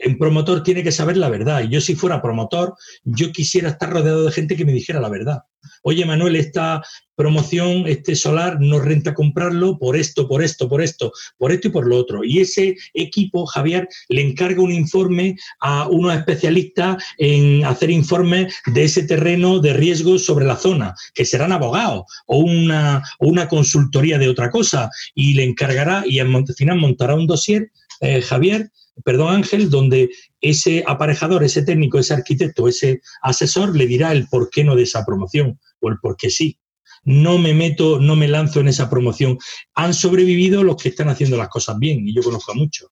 un 0.06 0.18
promotor 0.18 0.64
tiene 0.64 0.84
que 0.84 0.92
saber 0.92 1.18
la 1.18 1.30
verdad. 1.30 1.64
Y 1.64 1.70
yo 1.70 1.82
si 1.82 1.96
fuera 1.96 2.22
promotor, 2.22 2.76
yo 3.04 3.32
quisiera 3.32 3.70
estar 3.70 3.90
rodeado 3.92 4.24
de 4.24 4.32
gente 4.32 4.56
que 4.56 4.66
me 4.66 4.74
dijera 4.74 5.00
la 5.00 5.10
verdad. 5.10 5.44
Oye, 5.84 6.06
Manuel, 6.06 6.36
esta 6.36 6.82
promoción, 7.16 7.88
este 7.88 8.16
solar, 8.16 8.58
no 8.60 8.80
renta 8.80 9.14
comprarlo 9.14 9.78
por 9.80 9.96
esto, 9.96 10.28
por 10.28 10.44
esto, 10.44 10.68
por 10.68 10.82
esto, 10.82 11.12
por 11.38 11.52
esto 11.52 11.68
y 11.68 11.72
por 11.72 11.88
lo 11.88 11.98
otro. 11.98 12.24
Y 12.24 12.40
ese 12.40 12.76
equipo, 12.94 13.46
Javier, 13.46 13.88
le 14.10 14.22
encarga 14.22 14.62
un 14.62 14.72
informe 14.72 15.36
a 15.62 15.88
unos 15.88 16.16
especialistas 16.16 17.04
en 17.18 17.66
hacer 17.66 17.90
informes 17.90 18.54
de 18.68 18.84
ese 18.84 19.04
terreno 19.04 19.60
de 19.60 19.74
riesgo 19.74 20.20
sobre 20.20 20.46
la 20.46 20.58
zona, 20.58 20.94
que 21.14 21.26
serán 21.26 21.52
abogados 21.52 22.04
o 22.28 22.40
una, 22.40 23.02
una 23.20 23.48
consultoría 23.48 24.18
de 24.18 24.30
otra 24.30 24.50
cosa. 24.50 24.90
Y 25.14 25.34
le 25.36 25.44
encargará 25.44 26.04
y 26.06 26.20
al 26.20 26.46
final 26.56 26.80
montará 26.80 27.16
un 27.16 27.28
dossier, 27.28 27.72
eh, 28.02 28.22
Javier, 28.22 28.72
perdón 29.04 29.34
Ángel, 29.34 29.70
donde 29.70 30.10
ese 30.42 30.84
aparejador, 30.88 31.44
ese 31.44 31.64
técnico, 31.64 32.00
ese 32.00 32.14
arquitecto, 32.14 32.68
ese 32.68 33.02
asesor 33.22 33.76
le 33.76 33.88
dirá 33.88 34.12
el 34.12 34.28
por 34.28 34.50
qué 34.50 34.64
no 34.64 34.76
de 34.76 34.84
esa 34.84 35.06
promoción 35.06 35.60
o 35.80 35.90
el 35.90 35.98
por 36.00 36.16
qué 36.18 36.30
sí. 36.30 36.60
No 37.04 37.38
me 37.38 37.54
meto, 37.54 38.00
no 38.00 38.16
me 38.16 38.28
lanzo 38.28 38.62
en 38.62 38.68
esa 38.68 38.90
promoción. 38.90 39.38
Han 39.76 39.94
sobrevivido 39.94 40.64
los 40.64 40.82
que 40.82 40.90
están 40.90 41.10
haciendo 41.10 41.38
las 41.38 41.50
cosas 41.50 41.78
bien, 41.78 42.08
y 42.08 42.16
yo 42.16 42.24
conozco 42.24 42.52
a 42.52 42.56
muchos. 42.56 42.90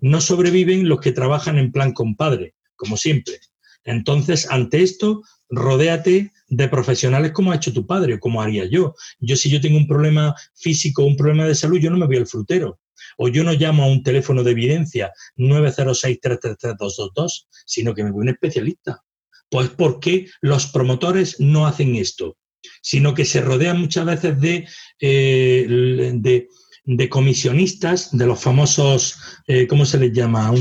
No 0.00 0.20
sobreviven 0.20 0.88
los 0.88 1.00
que 1.00 1.12
trabajan 1.12 1.58
en 1.58 1.70
plan 1.70 1.92
compadre, 1.92 2.54
como 2.74 2.96
siempre. 2.96 3.38
Entonces, 3.84 4.50
ante 4.50 4.82
esto, 4.82 5.22
rodéate 5.50 6.32
de 6.48 6.68
profesionales 6.68 7.32
como 7.32 7.52
ha 7.52 7.56
hecho 7.56 7.72
tu 7.72 7.86
padre 7.86 8.18
como 8.18 8.42
haría 8.42 8.64
yo. 8.64 8.94
Yo 9.20 9.36
si 9.36 9.50
yo 9.50 9.60
tengo 9.60 9.78
un 9.78 9.86
problema 9.86 10.34
físico, 10.54 11.04
un 11.04 11.16
problema 11.16 11.46
de 11.46 11.54
salud, 11.54 11.78
yo 11.78 11.90
no 11.90 11.98
me 11.98 12.06
voy 12.06 12.16
al 12.16 12.26
frutero 12.26 12.80
o 13.16 13.28
yo 13.28 13.44
no 13.44 13.52
llamo 13.52 13.84
a 13.84 13.88
un 13.88 14.02
teléfono 14.02 14.42
de 14.42 14.52
evidencia 14.52 15.12
906-333-222, 15.36 17.46
sino 17.66 17.94
que 17.94 18.04
me 18.04 18.10
voy 18.10 18.20
a 18.20 18.22
un 18.22 18.28
especialista. 18.30 19.02
Pues 19.50 19.68
porque 19.70 20.28
los 20.40 20.66
promotores 20.66 21.38
no 21.38 21.66
hacen 21.66 21.94
esto, 21.96 22.38
sino 22.82 23.14
que 23.14 23.24
se 23.24 23.40
rodean 23.40 23.80
muchas 23.80 24.06
veces 24.06 24.40
de, 24.40 24.68
eh, 25.00 26.12
de 26.14 26.48
de 26.86 27.08
comisionistas, 27.08 28.16
de 28.16 28.26
los 28.26 28.40
famosos, 28.40 29.18
eh, 29.46 29.66
¿cómo 29.66 29.86
se 29.86 29.98
les 29.98 30.12
llama? 30.12 30.52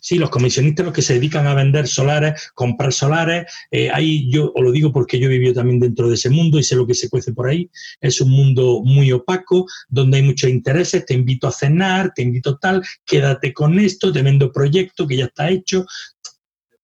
Sí, 0.00 0.18
los 0.18 0.30
comisionistas 0.30 0.86
los 0.86 0.94
que 0.94 1.02
se 1.02 1.14
dedican 1.14 1.46
a 1.46 1.54
vender 1.54 1.88
solares, 1.88 2.50
comprar 2.54 2.92
solares. 2.92 3.46
Eh, 3.70 3.90
ahí 3.90 4.30
yo 4.30 4.52
os 4.54 4.62
lo 4.62 4.70
digo 4.70 4.92
porque 4.92 5.18
yo 5.18 5.26
he 5.26 5.30
vivido 5.30 5.54
también 5.54 5.80
dentro 5.80 6.08
de 6.08 6.14
ese 6.14 6.30
mundo 6.30 6.58
y 6.58 6.62
sé 6.62 6.76
lo 6.76 6.86
que 6.86 6.94
se 6.94 7.08
cuece 7.08 7.32
por 7.32 7.48
ahí. 7.48 7.68
Es 8.00 8.20
un 8.20 8.30
mundo 8.30 8.82
muy 8.84 9.10
opaco, 9.10 9.66
donde 9.88 10.18
hay 10.18 10.22
muchos 10.22 10.48
intereses. 10.48 11.04
Te 11.04 11.14
invito 11.14 11.48
a 11.48 11.52
cenar, 11.52 12.12
te 12.14 12.22
invito 12.22 12.58
tal, 12.58 12.82
quédate 13.04 13.52
con 13.52 13.78
esto, 13.80 14.12
te 14.12 14.22
vendo 14.22 14.52
proyecto 14.52 15.08
que 15.08 15.16
ya 15.16 15.24
está 15.24 15.50
hecho. 15.50 15.86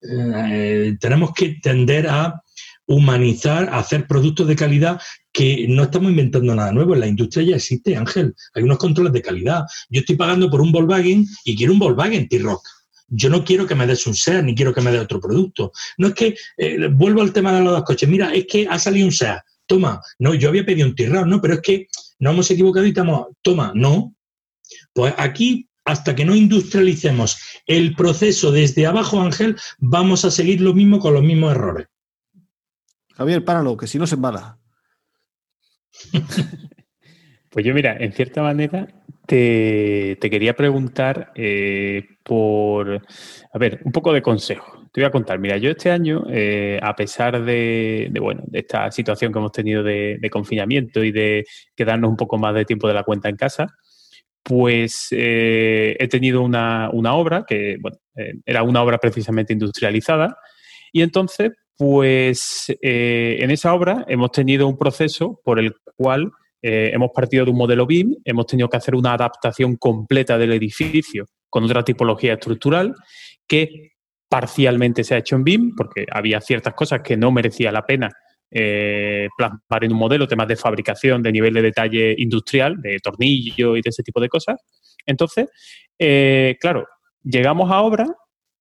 Eh, 0.03 0.97
tenemos 1.01 1.33
que 1.33 1.57
tender 1.63 2.09
a 2.09 2.43
humanizar, 2.87 3.69
hacer 3.73 4.07
productos 4.07 4.47
de 4.47 4.57
calidad 4.57 5.01
que 5.33 5.67
no 5.69 5.85
estamos 5.85 6.11
inventando 6.11 6.55
nada 6.55 6.73
nuevo. 6.73 6.95
En 6.95 7.01
la 7.01 7.07
industria 7.07 7.47
ya 7.47 7.57
existe, 7.57 7.97
Ángel. 7.97 8.35
Hay 8.55 8.63
unos 8.63 8.79
controles 8.79 9.13
de 9.13 9.23
calidad. 9.23 9.65
Yo 9.91 10.01
estoy 10.01 10.17
pagando 10.17 10.49
por 10.49 10.61
un 10.61 10.73
Volkswagen 10.73 11.27
y 11.45 11.57
quiero 11.57 11.73
un 11.73 11.79
Volkswagen 11.79 12.29
T-Rock. 12.29 12.67
Yo 13.09 13.29
no 13.31 13.45
quiero 13.45 13.67
que 13.67 13.75
me 13.75 13.87
des 13.87 14.07
un 14.07 14.15
SEA 14.15 14.43
ni 14.43 14.55
quiero 14.55 14.75
que 14.75 14.81
me 14.81 14.91
des 14.91 15.01
otro 15.01 15.21
producto. 15.21 15.73
No 15.99 16.09
es 16.09 16.15
que, 16.15 16.37
eh, 16.57 16.89
vuelvo 16.89 17.23
al 17.23 17.33
tema 17.33 17.53
de 17.53 17.63
los 17.63 17.73
dos 17.73 17.85
coches, 17.85 18.09
mira, 18.09 18.33
es 18.35 18.47
que 18.47 18.67
ha 18.69 18.79
salido 18.79 19.07
un 19.07 19.13
SEA, 19.13 19.45
toma, 19.67 20.01
no, 20.19 20.35
yo 20.35 20.49
había 20.49 20.67
pedido 20.67 20.89
un 20.89 20.95
Tirrao, 20.95 21.25
no, 21.25 21.41
pero 21.41 21.55
es 21.55 21.61
que 21.61 21.87
nos 22.19 22.33
hemos 22.33 22.51
equivocado 22.51 22.87
y 22.87 22.91
estamos, 22.91 23.29
toma, 23.43 23.73
no. 23.75 24.15
Pues 24.93 25.15
aquí, 25.19 25.69
hasta 25.85 26.17
que 26.17 26.25
no 26.25 26.35
industrialicemos 26.35 27.39
el 27.67 27.95
proceso 27.95 28.51
desde 28.51 28.87
abajo, 28.87 29.21
Ángel, 29.21 29.57
vamos 29.79 30.25
a 30.25 30.31
seguir 30.31 30.61
lo 30.61 30.75
mismo 30.75 30.99
con 30.99 31.15
los 31.15 31.23
mismos 31.23 31.53
errores. 31.53 31.87
Javier, 33.17 33.45
páralo, 33.45 33.77
que 33.77 33.87
si 33.87 33.99
no 33.99 34.07
se 34.07 34.17
embala. 34.17 34.59
pues 37.51 37.65
yo, 37.65 37.73
mira, 37.73 37.97
en 37.99 38.13
cierta 38.13 38.43
manera 38.43 38.89
te, 39.27 40.19
quería 40.21 40.55
preguntar 40.55 41.33
eh, 41.35 42.07
por, 42.23 43.03
a 43.53 43.59
ver, 43.59 43.81
un 43.85 43.93
poco 43.93 44.13
de 44.13 44.21
consejo. 44.21 44.87
Te 44.93 45.01
voy 45.01 45.09
a 45.09 45.11
contar, 45.11 45.39
mira, 45.39 45.57
yo 45.57 45.71
este 45.71 45.91
año, 45.91 46.25
eh, 46.31 46.79
a 46.83 46.95
pesar 46.95 47.43
de, 47.43 48.11
bueno, 48.21 48.43
de 48.47 48.61
esta 48.61 48.91
situación 48.91 49.33
que 49.33 49.39
hemos 49.39 49.53
tenido 49.53 49.83
de, 49.83 50.19
confinamiento 50.31 51.03
y 51.03 51.11
de 51.11 51.45
quedarnos 51.75 52.11
un 52.11 52.17
poco 52.17 52.39
más 52.39 52.55
de 52.55 52.65
tiempo 52.65 52.87
de 52.89 52.95
la 52.95 53.03
cuenta 53.03 53.29
en 53.29 53.37
casa, 53.37 53.67
pues 54.43 55.09
eh, 55.11 55.97
he 55.99 56.09
tenido 56.09 56.43
una, 56.43 56.91
obra 56.91 57.45
que, 57.47 57.79
bueno, 57.81 57.97
era 58.45 58.63
una 58.63 58.83
obra 58.83 58.99
precisamente 58.99 59.53
industrializada 59.53 60.37
y 60.93 61.03
entonces, 61.03 61.53
pues 61.77 62.67
en 62.81 63.51
esa 63.51 63.75
obra 63.75 64.05
hemos 64.09 64.33
tenido 64.33 64.67
un 64.67 64.79
proceso 64.79 65.41
por 65.45 65.59
el 65.59 65.75
cual 65.97 66.31
eh, 66.63 66.91
hemos 66.93 67.11
partido 67.15 67.45
de 67.45 67.53
un 67.53 67.59
modelo 67.59 67.87
BIM, 67.87 68.17
hemos 68.25 68.47
tenido 68.47 68.69
que 68.69 68.77
hacer 68.77 68.95
una 68.95 69.13
adaptación 69.13 69.77
completa 69.77 70.37
del 70.37 70.53
edificio 70.53 71.27
con 71.49 71.63
otra 71.63 71.85
tipología 71.85 72.35
estructural 72.35 72.95
que 73.47 73.93
parcialmente 74.29 75.05
se 75.05 75.15
ha 75.15 75.19
hecho 75.19 75.37
en 75.37 75.45
BIM, 75.45 75.75
porque 75.77 76.07
había 76.11 76.41
ciertas 76.41 76.75
cosas 76.75 77.03
que 77.03 77.17
no 77.17 77.31
merecía 77.31 77.71
la 77.71 77.87
pena 77.87 78.11
eh, 78.51 79.29
plasmar 79.37 79.85
en 79.85 79.93
un 79.93 79.99
modelo, 79.99 80.27
temas 80.27 80.49
de 80.49 80.57
fabricación, 80.57 81.23
de 81.23 81.31
nivel 81.31 81.55
de 81.55 81.63
detalle 81.63 82.15
industrial, 82.19 82.81
de 82.81 82.99
tornillo 82.99 83.77
y 83.77 83.83
de 83.83 83.91
ese 83.91 84.03
tipo 84.03 84.21
de 84.21 84.29
cosas. 84.29 84.57
Entonces, 85.05 85.49
eh, 85.99 86.57
claro, 86.61 86.87
llegamos 87.23 87.71
a 87.71 87.81
obra 87.81 88.07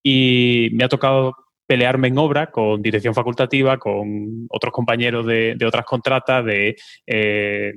y 0.04 0.70
me 0.74 0.84
ha 0.84 0.90
tocado 0.90 1.34
pelearme 1.66 2.10
en 2.10 2.18
obra 2.18 2.52
con 2.52 2.82
dirección 2.82 3.14
facultativa, 3.14 3.78
con 3.78 4.48
otros 4.50 4.74
compañeros 4.74 5.26
de, 5.26 5.58
otras 5.66 5.86
contratas, 5.86 6.46
de 6.46 6.76
eh, 7.08 7.74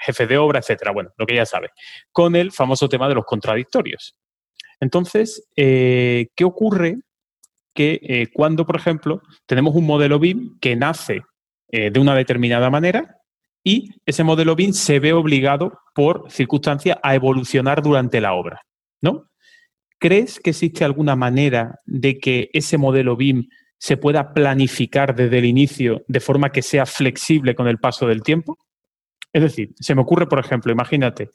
jefes 0.00 0.28
de 0.28 0.38
obra, 0.38 0.60
etcétera. 0.60 0.92
Bueno, 0.92 1.10
lo 1.16 1.26
que 1.26 1.34
ya 1.34 1.46
sabe. 1.46 1.70
Con 2.10 2.36
el 2.36 2.52
famoso 2.52 2.88
tema 2.88 3.08
de 3.08 3.14
los 3.14 3.24
contradictorios. 3.24 4.16
Entonces, 4.80 5.48
eh, 5.56 6.28
¿qué 6.34 6.44
ocurre? 6.44 6.98
Que 7.74 8.00
eh, 8.02 8.26
cuando, 8.32 8.66
por 8.66 8.76
ejemplo, 8.76 9.22
tenemos 9.46 9.74
un 9.74 9.86
modelo 9.86 10.18
BIM 10.18 10.58
que 10.60 10.76
nace 10.76 11.22
de 11.74 11.98
una 11.98 12.14
determinada 12.14 12.68
manera 12.68 13.16
y 13.64 13.94
ese 14.04 14.24
modelo 14.24 14.54
BIM 14.54 14.74
se 14.74 15.00
ve 15.00 15.14
obligado 15.14 15.78
por 15.94 16.30
circunstancias 16.30 16.98
a 17.02 17.14
evolucionar 17.14 17.80
durante 17.80 18.20
la 18.20 18.34
obra, 18.34 18.60
¿no? 19.00 19.31
¿Crees 20.02 20.40
que 20.40 20.50
existe 20.50 20.84
alguna 20.84 21.14
manera 21.14 21.78
de 21.86 22.18
que 22.18 22.50
ese 22.54 22.76
modelo 22.76 23.14
BIM 23.14 23.46
se 23.78 23.96
pueda 23.96 24.34
planificar 24.34 25.14
desde 25.14 25.38
el 25.38 25.44
inicio 25.44 26.02
de 26.08 26.18
forma 26.18 26.50
que 26.50 26.60
sea 26.60 26.86
flexible 26.86 27.54
con 27.54 27.68
el 27.68 27.78
paso 27.78 28.08
del 28.08 28.20
tiempo? 28.20 28.58
Es 29.32 29.42
decir, 29.42 29.70
se 29.78 29.94
me 29.94 30.00
ocurre, 30.02 30.26
por 30.26 30.40
ejemplo, 30.40 30.72
imagínate, 30.72 31.30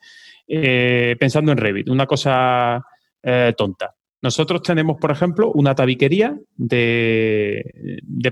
eh, 0.50 1.16
pensando 1.18 1.54
en 1.54 1.60
Revit, 1.60 1.88
una 1.88 2.06
cosa 2.06 2.82
eh, 3.24 3.54
tonta. 3.56 3.96
Nosotros 4.22 4.62
tenemos, 4.64 4.98
por 5.00 5.12
ejemplo, 5.12 5.50
una 5.54 5.74
tabiquería 5.74 6.38
de, 6.58 7.64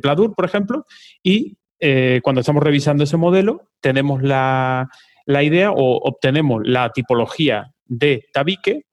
Pladur, 0.01 0.35
por 0.35 0.43
ejemplo, 0.43 0.85
y 1.23 1.55
eh, 1.79 2.19
cuando 2.21 2.41
estamos 2.41 2.61
revisando 2.61 3.05
ese 3.05 3.15
modelo, 3.15 3.69
tenemos 3.79 4.21
la 4.21 4.89
idea 5.27 5.71
o 5.71 5.95
obtenemos 6.03 6.61
la 6.65 6.89
tipología 6.89 7.71
de 7.85 8.25
tabique 8.33 8.83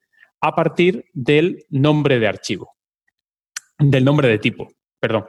a 0.42 0.54
partir 0.54 1.06
del 1.14 1.64
nombre 1.70 2.18
de 2.18 2.26
archivo, 2.26 2.74
del 3.78 4.04
nombre 4.04 4.28
de 4.28 4.38
tipo, 4.38 4.68
perdón. 5.00 5.26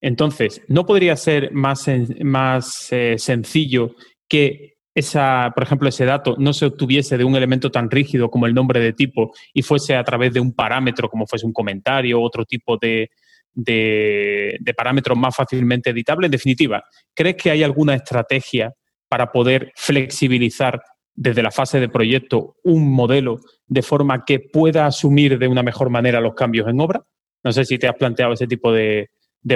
Entonces, 0.00 0.62
¿no 0.68 0.86
podría 0.86 1.14
ser 1.16 1.52
más, 1.52 1.86
más 2.22 2.88
eh, 2.90 3.16
sencillo 3.18 3.94
que 4.28 4.76
esa, 4.94 5.52
por 5.54 5.62
ejemplo, 5.62 5.88
ese 5.90 6.06
dato 6.06 6.36
no 6.38 6.54
se 6.54 6.64
obtuviese 6.64 7.18
de 7.18 7.24
un 7.24 7.36
elemento 7.36 7.70
tan 7.70 7.90
rígido 7.90 8.30
como 8.30 8.46
el 8.46 8.54
nombre 8.54 8.80
de 8.80 8.94
tipo 8.94 9.32
y 9.52 9.60
fuese 9.60 9.94
a 9.94 10.04
través 10.04 10.32
de 10.32 10.40
un 10.40 10.54
parámetro 10.54 11.10
como 11.10 11.26
fuese 11.26 11.46
un 11.46 11.52
comentario 11.52 12.20
otro 12.20 12.46
tipo 12.46 12.78
de, 12.78 13.10
de, 13.52 14.56
de 14.58 14.74
parámetros 14.74 15.18
más 15.18 15.36
fácilmente 15.36 15.90
editables? 15.90 16.28
En 16.28 16.32
definitiva, 16.32 16.82
¿crees 17.14 17.36
que 17.36 17.50
hay 17.50 17.62
alguna 17.62 17.94
estrategia 17.94 18.72
para 19.08 19.30
poder 19.30 19.70
flexibilizar 19.76 20.80
desde 21.16 21.42
la 21.42 21.50
fase 21.50 21.80
de 21.80 21.88
proyecto 21.88 22.56
un 22.62 22.92
modelo 22.92 23.40
de 23.66 23.82
forma 23.82 24.24
que 24.24 24.38
pueda 24.38 24.86
asumir 24.86 25.38
de 25.38 25.48
una 25.48 25.62
mejor 25.62 25.90
manera 25.90 26.20
los 26.20 26.34
cambios 26.34 26.68
en 26.68 26.80
obra? 26.80 27.04
No 27.42 27.52
sé 27.52 27.64
si 27.64 27.78
te 27.78 27.88
has 27.88 27.96
planteado 27.96 28.34
ese 28.34 28.46
tipo 28.46 28.72
de, 28.72 29.10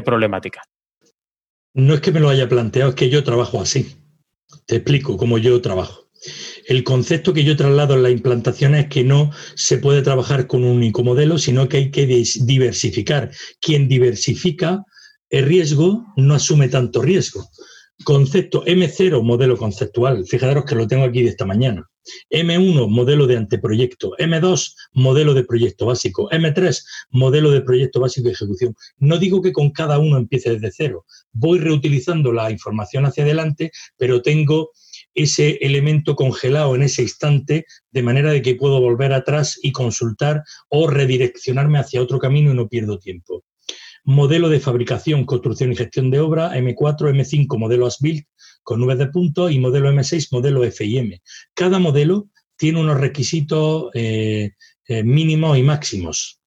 problemática. 0.04 0.62
No 1.74 1.94
es 1.94 2.00
que 2.00 2.12
me 2.12 2.20
lo 2.20 2.28
haya 2.28 2.48
planteado, 2.48 2.90
es 2.90 2.96
que 2.96 3.10
yo 3.10 3.24
trabajo 3.24 3.60
así. 3.60 3.96
Te 4.66 4.76
explico 4.76 5.16
cómo 5.16 5.38
yo 5.38 5.60
trabajo. 5.60 6.08
El 6.66 6.84
concepto 6.84 7.32
que 7.32 7.44
yo 7.44 7.56
traslado 7.56 7.94
en 7.94 8.02
la 8.02 8.10
implantación 8.10 8.74
es 8.74 8.88
que 8.88 9.04
no 9.04 9.30
se 9.54 9.78
puede 9.78 10.02
trabajar 10.02 10.46
con 10.46 10.64
un 10.64 10.76
único 10.76 11.02
modelo, 11.02 11.38
sino 11.38 11.68
que 11.68 11.78
hay 11.78 11.90
que 11.90 12.06
diversificar. 12.06 13.30
Quien 13.60 13.88
diversifica 13.88 14.84
el 15.30 15.46
riesgo 15.46 16.06
no 16.16 16.34
asume 16.34 16.68
tanto 16.68 17.02
riesgo. 17.02 17.48
Concepto 18.04 18.64
M0, 18.64 19.22
modelo 19.22 19.58
conceptual. 19.58 20.24
Fijaros 20.26 20.64
que 20.64 20.74
lo 20.74 20.86
tengo 20.86 21.04
aquí 21.04 21.22
de 21.22 21.28
esta 21.28 21.44
mañana. 21.44 21.86
M1, 22.30 22.88
modelo 22.88 23.26
de 23.26 23.36
anteproyecto. 23.36 24.12
M2, 24.18 24.74
modelo 24.94 25.34
de 25.34 25.44
proyecto 25.44 25.84
básico. 25.84 26.30
M3, 26.30 26.82
modelo 27.10 27.50
de 27.50 27.60
proyecto 27.60 28.00
básico 28.00 28.28
de 28.28 28.32
ejecución. 28.32 28.74
No 28.96 29.18
digo 29.18 29.42
que 29.42 29.52
con 29.52 29.70
cada 29.70 29.98
uno 29.98 30.16
empiece 30.16 30.50
desde 30.50 30.72
cero. 30.72 31.04
Voy 31.32 31.58
reutilizando 31.58 32.32
la 32.32 32.50
información 32.50 33.04
hacia 33.04 33.24
adelante, 33.24 33.70
pero 33.98 34.22
tengo 34.22 34.70
ese 35.14 35.58
elemento 35.60 36.16
congelado 36.16 36.74
en 36.74 36.82
ese 36.82 37.02
instante, 37.02 37.66
de 37.90 38.02
manera 38.02 38.32
de 38.32 38.40
que 38.40 38.54
puedo 38.54 38.80
volver 38.80 39.12
atrás 39.12 39.58
y 39.62 39.72
consultar 39.72 40.42
o 40.70 40.86
redireccionarme 40.86 41.78
hacia 41.78 42.00
otro 42.00 42.18
camino 42.18 42.50
y 42.50 42.54
no 42.54 42.68
pierdo 42.68 42.98
tiempo 42.98 43.44
modelo 44.04 44.48
de 44.48 44.60
fabricación, 44.60 45.24
construcción 45.24 45.72
y 45.72 45.76
gestión 45.76 46.10
de 46.10 46.20
obra, 46.20 46.56
M4, 46.56 47.10
M5, 47.10 47.58
modelo 47.58 47.86
as-built 47.86 48.26
con 48.62 48.80
nubes 48.80 48.98
de 48.98 49.08
puntos 49.08 49.52
y 49.52 49.58
modelo 49.58 49.90
M6, 49.92 50.28
modelo 50.32 50.62
FIM. 50.70 51.18
Cada 51.54 51.78
modelo 51.78 52.28
tiene 52.56 52.80
unos 52.80 53.00
requisitos 53.00 53.90
eh, 53.94 54.52
eh, 54.86 55.02
mínimos 55.02 55.56
y 55.56 55.62
máximos 55.62 56.39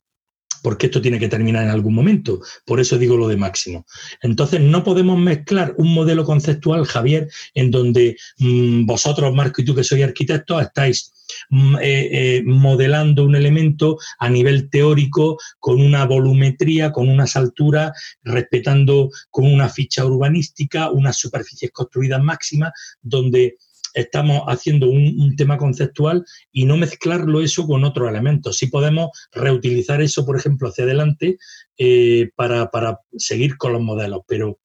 porque 0.63 0.87
esto 0.87 1.01
tiene 1.01 1.19
que 1.19 1.29
terminar 1.29 1.63
en 1.63 1.69
algún 1.69 1.93
momento. 1.93 2.39
Por 2.65 2.79
eso 2.79 2.97
digo 2.97 3.17
lo 3.17 3.27
de 3.27 3.37
máximo. 3.37 3.85
Entonces, 4.21 4.61
no 4.61 4.83
podemos 4.83 5.19
mezclar 5.19 5.75
un 5.77 5.93
modelo 5.93 6.25
conceptual, 6.25 6.85
Javier, 6.85 7.29
en 7.53 7.69
donde 7.69 8.17
mm, 8.39 8.85
vosotros, 8.85 9.33
Marco 9.35 9.61
y 9.61 9.65
tú, 9.65 9.75
que 9.75 9.83
sois 9.83 10.03
arquitectos, 10.03 10.61
estáis 10.61 11.13
Mm, 11.49 11.75
eh, 11.77 12.37
eh, 12.37 12.43
modelando 12.45 13.23
un 13.25 13.35
elemento 13.35 13.97
a 14.19 14.29
nivel 14.29 14.69
teórico 14.69 15.37
con 15.59 15.81
una 15.81 16.05
volumetría, 16.05 16.91
con 16.91 17.09
unas 17.09 17.35
alturas, 17.35 17.91
respetando 18.23 19.09
con 19.29 19.45
una 19.45 19.69
ficha 19.69 20.05
urbanística, 20.05 20.89
unas 20.91 21.17
superficies 21.17 21.71
construidas 21.71 22.23
máximas, 22.23 22.71
donde 23.01 23.57
estamos 23.93 24.43
haciendo 24.47 24.89
un, 24.89 25.35
tema 25.35 25.57
conceptual 25.57 26.25
y 26.51 26.65
no 26.65 26.77
mezclarlo 26.77 27.41
eso 27.41 27.65
con 27.65 27.83
otros 27.83 28.09
elementos. 28.09 28.57
Sí 28.57 28.67
podemos 28.67 29.09
reutilizar 29.31 30.01
eso, 30.01 30.25
por 30.25 30.37
ejemplo, 30.37 30.69
hacia 30.69 30.83
adelante 30.83 31.37
eh, 31.77 32.29
para, 32.35 32.69
para, 32.69 32.99
seguir 33.17 33.57
con 33.57 33.73
los 33.73 33.81
modelos, 33.81 34.21
pero 34.27 34.59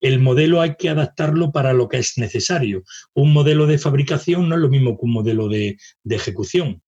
el 0.00 0.20
modelo 0.20 0.60
hay 0.60 0.76
que 0.76 0.88
adaptarlo 0.88 1.52
para 1.52 1.72
lo 1.72 1.88
que 1.88 1.98
es 1.98 2.18
necesario. 2.18 2.84
Un 3.14 3.32
modelo 3.32 3.66
de 3.66 3.78
fabricación 3.78 4.48
no 4.48 4.54
es 4.54 4.60
lo 4.60 4.68
mismo 4.68 4.98
que 4.98 5.06
un 5.06 5.12
modelo 5.12 5.48
de, 5.48 5.78
ejecución. 6.08 6.82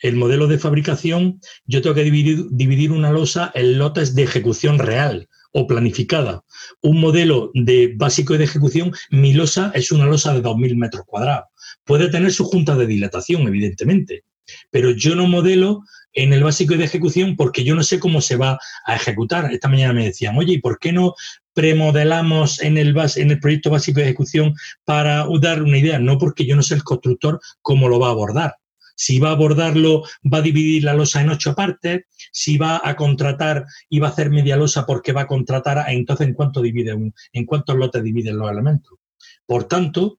El 0.00 0.16
modelo 0.16 0.46
de 0.46 0.58
fabricación, 0.58 1.40
yo 1.64 1.80
tengo 1.80 1.94
que 1.94 2.04
dividir, 2.04 2.46
dividir 2.50 2.92
una 2.92 3.10
losa 3.10 3.50
en 3.54 3.78
lotes 3.78 4.14
de 4.14 4.24
ejecución 4.24 4.78
real 4.78 5.28
o 5.52 5.66
planificada. 5.66 6.44
Un 6.82 7.00
modelo 7.00 7.50
de 7.54 7.94
básico 7.96 8.34
y 8.34 8.38
de 8.38 8.44
ejecución, 8.44 8.92
mi 9.10 9.32
losa 9.32 9.72
es 9.74 9.92
una 9.92 10.06
losa 10.06 10.34
de 10.34 10.42
2.000 10.42 10.76
metros 10.76 11.04
cuadrados. 11.06 11.46
Puede 11.84 12.08
tener 12.08 12.32
su 12.32 12.44
junta 12.44 12.76
de 12.76 12.86
dilatación, 12.86 13.46
evidentemente, 13.46 14.24
pero 14.70 14.90
yo 14.90 15.14
no 15.14 15.26
modelo 15.26 15.82
en 16.16 16.32
el 16.32 16.42
básico 16.42 16.74
y 16.74 16.78
de 16.78 16.84
ejecución 16.84 17.36
porque 17.36 17.62
yo 17.62 17.74
no 17.74 17.82
sé 17.82 18.00
cómo 18.00 18.20
se 18.20 18.36
va 18.36 18.58
a 18.86 18.96
ejecutar. 18.96 19.52
Esta 19.52 19.68
mañana 19.68 19.92
me 19.92 20.06
decían, 20.06 20.36
oye, 20.36 20.54
¿y 20.54 20.60
por 20.60 20.78
qué 20.78 20.92
no 20.92 21.14
premodelamos 21.52 22.60
en 22.62 22.78
el, 22.78 22.96
en 23.16 23.30
el 23.30 23.38
proyecto 23.40 23.70
básico 23.70 24.00
de 24.00 24.06
ejecución 24.06 24.54
para 24.84 25.26
dar 25.40 25.62
una 25.62 25.78
idea? 25.78 25.98
No 25.98 26.18
porque 26.18 26.46
yo 26.46 26.56
no 26.56 26.62
sé 26.62 26.74
el 26.74 26.84
constructor 26.84 27.40
cómo 27.62 27.88
lo 27.88 28.00
va 28.00 28.08
a 28.08 28.12
abordar, 28.12 28.56
Si 28.96 29.20
va 29.20 29.28
a 29.28 29.32
abordarlo, 29.32 30.02
va 30.24 30.38
a 30.38 30.42
dividir 30.42 30.82
la 30.82 30.94
losa 30.94 31.20
en 31.20 31.30
ocho 31.30 31.54
partes. 31.54 32.06
Si 32.32 32.58
va 32.58 32.80
a 32.82 32.96
contratar 32.96 33.66
y 33.88 34.00
va 34.00 34.08
a 34.08 34.10
hacer 34.10 34.30
media 34.30 34.56
losa 34.56 34.84
porque 34.84 35.12
va 35.12 35.22
a 35.22 35.26
contratar, 35.26 35.84
entonces 35.88 36.26
¿en 36.26 36.34
cuánto 36.34 36.62
divide 36.62 36.94
un, 36.94 37.14
en 37.32 37.46
cuántos 37.46 37.76
lotes 37.76 38.02
dividen 38.02 38.38
los 38.38 38.50
elementos? 38.50 38.98
Por 39.46 39.64
tanto, 39.64 40.18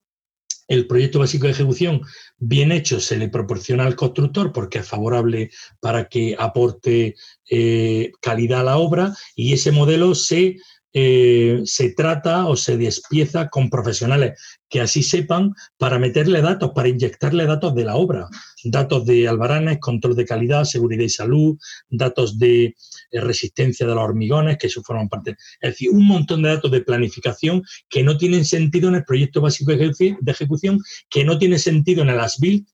el 0.68 0.86
proyecto 0.86 1.20
básico 1.20 1.46
de 1.46 1.54
ejecución 1.54 2.02
bien 2.38 2.72
hecho 2.72 3.00
se 3.00 3.18
le 3.18 3.30
proporciona 3.30 3.86
al 3.86 3.96
constructor 3.96 4.52
porque 4.52 4.80
es 4.80 4.88
favorable 4.88 5.50
para 5.80 6.10
que 6.10 6.36
aporte 6.38 7.16
eh, 7.50 8.12
calidad 8.22 8.62
a 8.62 8.64
la 8.64 8.78
obra 8.78 9.14
y 9.36 9.54
ese 9.54 9.72
modelo 9.72 10.14
se 10.14 10.58
eh, 10.94 11.62
se 11.66 11.92
trata 11.92 12.48
o 12.48 12.56
se 12.56 12.78
despieza 12.78 13.50
con 13.50 13.70
profesionales 13.70 14.40
que 14.70 14.82
así 14.82 15.04
sepan 15.04 15.54
para 15.78 16.00
meterle 16.00 16.42
datos, 16.42 16.72
para 16.74 16.90
inyectarle 16.90 17.46
datos 17.46 17.76
de 17.76 17.86
la 17.86 17.96
obra, 17.96 18.28
datos 18.64 19.06
de 19.06 19.28
albaranes, 19.28 19.80
control 19.80 20.16
de 20.16 20.26
calidad, 20.26 20.66
seguridad 20.66 21.04
y 21.04 21.10
salud, 21.10 21.58
datos 21.90 22.38
de 22.40 22.66
eh, 23.12 23.22
resistencia 23.22 23.86
de 23.86 23.96
los 23.96 24.04
hormigones, 24.04 24.58
que 24.58 24.68
eso 24.68 24.82
forman 24.84 25.10
parte. 25.10 25.36
Es 25.62 25.72
decir, 25.72 25.90
un 25.90 26.06
montón 26.06 26.42
de 26.42 26.50
datos 26.50 26.72
de 26.72 26.82
planificación 26.82 27.64
que 27.90 28.04
no 28.04 28.18
tienen 28.18 28.46
sentido 28.46 28.90
en 28.90 28.96
el 28.96 29.06
proyecto 29.06 29.42
básico 29.42 29.72
de 29.72 30.22
ejecución, 30.26 30.80
que 31.10 31.24
no 31.24 31.38
tiene 31.38 31.60
sentido 31.60 32.02
en 32.02 32.10
el 32.10 32.20
ASBIL, 32.20 32.66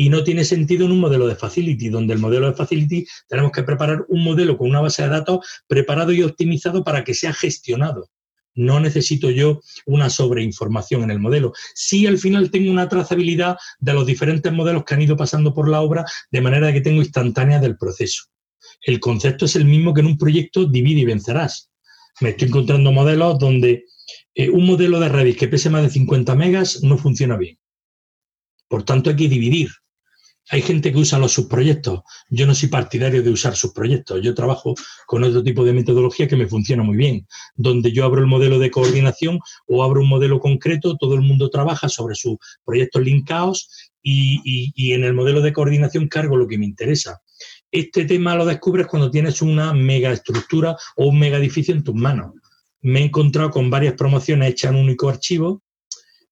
y 0.00 0.10
no 0.10 0.22
tiene 0.22 0.44
sentido 0.44 0.86
en 0.86 0.92
un 0.92 1.00
modelo 1.00 1.26
de 1.26 1.34
facility, 1.34 1.88
donde 1.88 2.14
el 2.14 2.20
modelo 2.20 2.46
de 2.46 2.52
facility 2.52 3.04
tenemos 3.26 3.50
que 3.50 3.64
preparar 3.64 4.06
un 4.08 4.22
modelo 4.22 4.56
con 4.56 4.70
una 4.70 4.80
base 4.80 5.02
de 5.02 5.08
datos 5.08 5.44
preparado 5.66 6.12
y 6.12 6.22
optimizado 6.22 6.84
para 6.84 7.02
que 7.02 7.14
sea 7.14 7.32
gestionado. 7.32 8.08
No 8.54 8.78
necesito 8.78 9.28
yo 9.28 9.60
una 9.86 10.08
sobreinformación 10.08 11.02
en 11.02 11.10
el 11.10 11.18
modelo. 11.18 11.52
Sí, 11.74 12.06
al 12.06 12.18
final 12.18 12.52
tengo 12.52 12.70
una 12.70 12.88
trazabilidad 12.88 13.56
de 13.80 13.92
los 13.92 14.06
diferentes 14.06 14.52
modelos 14.52 14.84
que 14.84 14.94
han 14.94 15.02
ido 15.02 15.16
pasando 15.16 15.52
por 15.52 15.68
la 15.68 15.80
obra, 15.80 16.04
de 16.30 16.42
manera 16.42 16.72
que 16.72 16.80
tengo 16.80 17.02
instantánea 17.02 17.58
del 17.58 17.76
proceso. 17.76 18.26
El 18.82 19.00
concepto 19.00 19.46
es 19.46 19.56
el 19.56 19.64
mismo 19.64 19.92
que 19.94 20.02
en 20.02 20.06
un 20.06 20.16
proyecto 20.16 20.64
divide 20.64 21.00
y 21.00 21.06
vencerás. 21.06 21.70
Me 22.20 22.30
estoy 22.30 22.46
encontrando 22.46 22.92
modelos 22.92 23.36
donde 23.40 23.84
eh, 24.36 24.48
un 24.48 24.64
modelo 24.64 25.00
de 25.00 25.08
Revit 25.08 25.36
que 25.36 25.48
pese 25.48 25.70
más 25.70 25.82
de 25.82 25.90
50 25.90 26.36
megas 26.36 26.84
no 26.84 26.96
funciona 26.98 27.36
bien. 27.36 27.58
Por 28.68 28.84
tanto, 28.84 29.10
hay 29.10 29.16
que 29.16 29.28
dividir 29.28 29.70
hay 30.50 30.62
gente 30.62 30.92
que 30.92 30.98
usa 30.98 31.18
los 31.18 31.32
subproyectos. 31.32 32.00
Yo 32.30 32.46
no 32.46 32.54
soy 32.54 32.68
partidario 32.68 33.22
de 33.22 33.30
usar 33.30 33.54
subproyectos. 33.54 34.22
Yo 34.22 34.34
trabajo 34.34 34.74
con 35.06 35.24
otro 35.24 35.42
tipo 35.42 35.64
de 35.64 35.72
metodología 35.72 36.26
que 36.26 36.36
me 36.36 36.46
funciona 36.46 36.82
muy 36.82 36.96
bien, 36.96 37.26
donde 37.54 37.92
yo 37.92 38.04
abro 38.04 38.20
el 38.20 38.26
modelo 38.26 38.58
de 38.58 38.70
coordinación 38.70 39.40
o 39.66 39.82
abro 39.82 40.00
un 40.00 40.08
modelo 40.08 40.40
concreto, 40.40 40.96
todo 40.96 41.14
el 41.14 41.20
mundo 41.20 41.50
trabaja 41.50 41.88
sobre 41.88 42.14
sus 42.14 42.36
proyectos 42.64 43.02
linkados 43.02 43.92
y, 44.02 44.92
en 44.92 45.04
el 45.04 45.12
modelo 45.12 45.42
de 45.42 45.52
coordinación 45.52 46.08
cargo 46.08 46.36
lo 46.36 46.48
que 46.48 46.56
me 46.56 46.64
interesa. 46.64 47.20
Este 47.70 48.06
tema 48.06 48.34
lo 48.34 48.46
descubres 48.46 48.86
cuando 48.86 49.10
tienes 49.10 49.42
una 49.42 49.74
mega 49.74 50.10
estructura 50.12 50.76
o 50.96 51.08
un 51.08 51.18
mega 51.18 51.36
edificio 51.36 51.74
en 51.74 51.84
tus 51.84 51.94
manos. 51.94 52.32
Me 52.80 53.00
he 53.00 53.04
encontrado 53.04 53.50
con 53.50 53.68
varias 53.68 53.94
promociones 53.94 54.52
hechas 54.52 54.70
en 54.70 54.76
un 54.76 54.84
único 54.84 55.10
archivo 55.10 55.62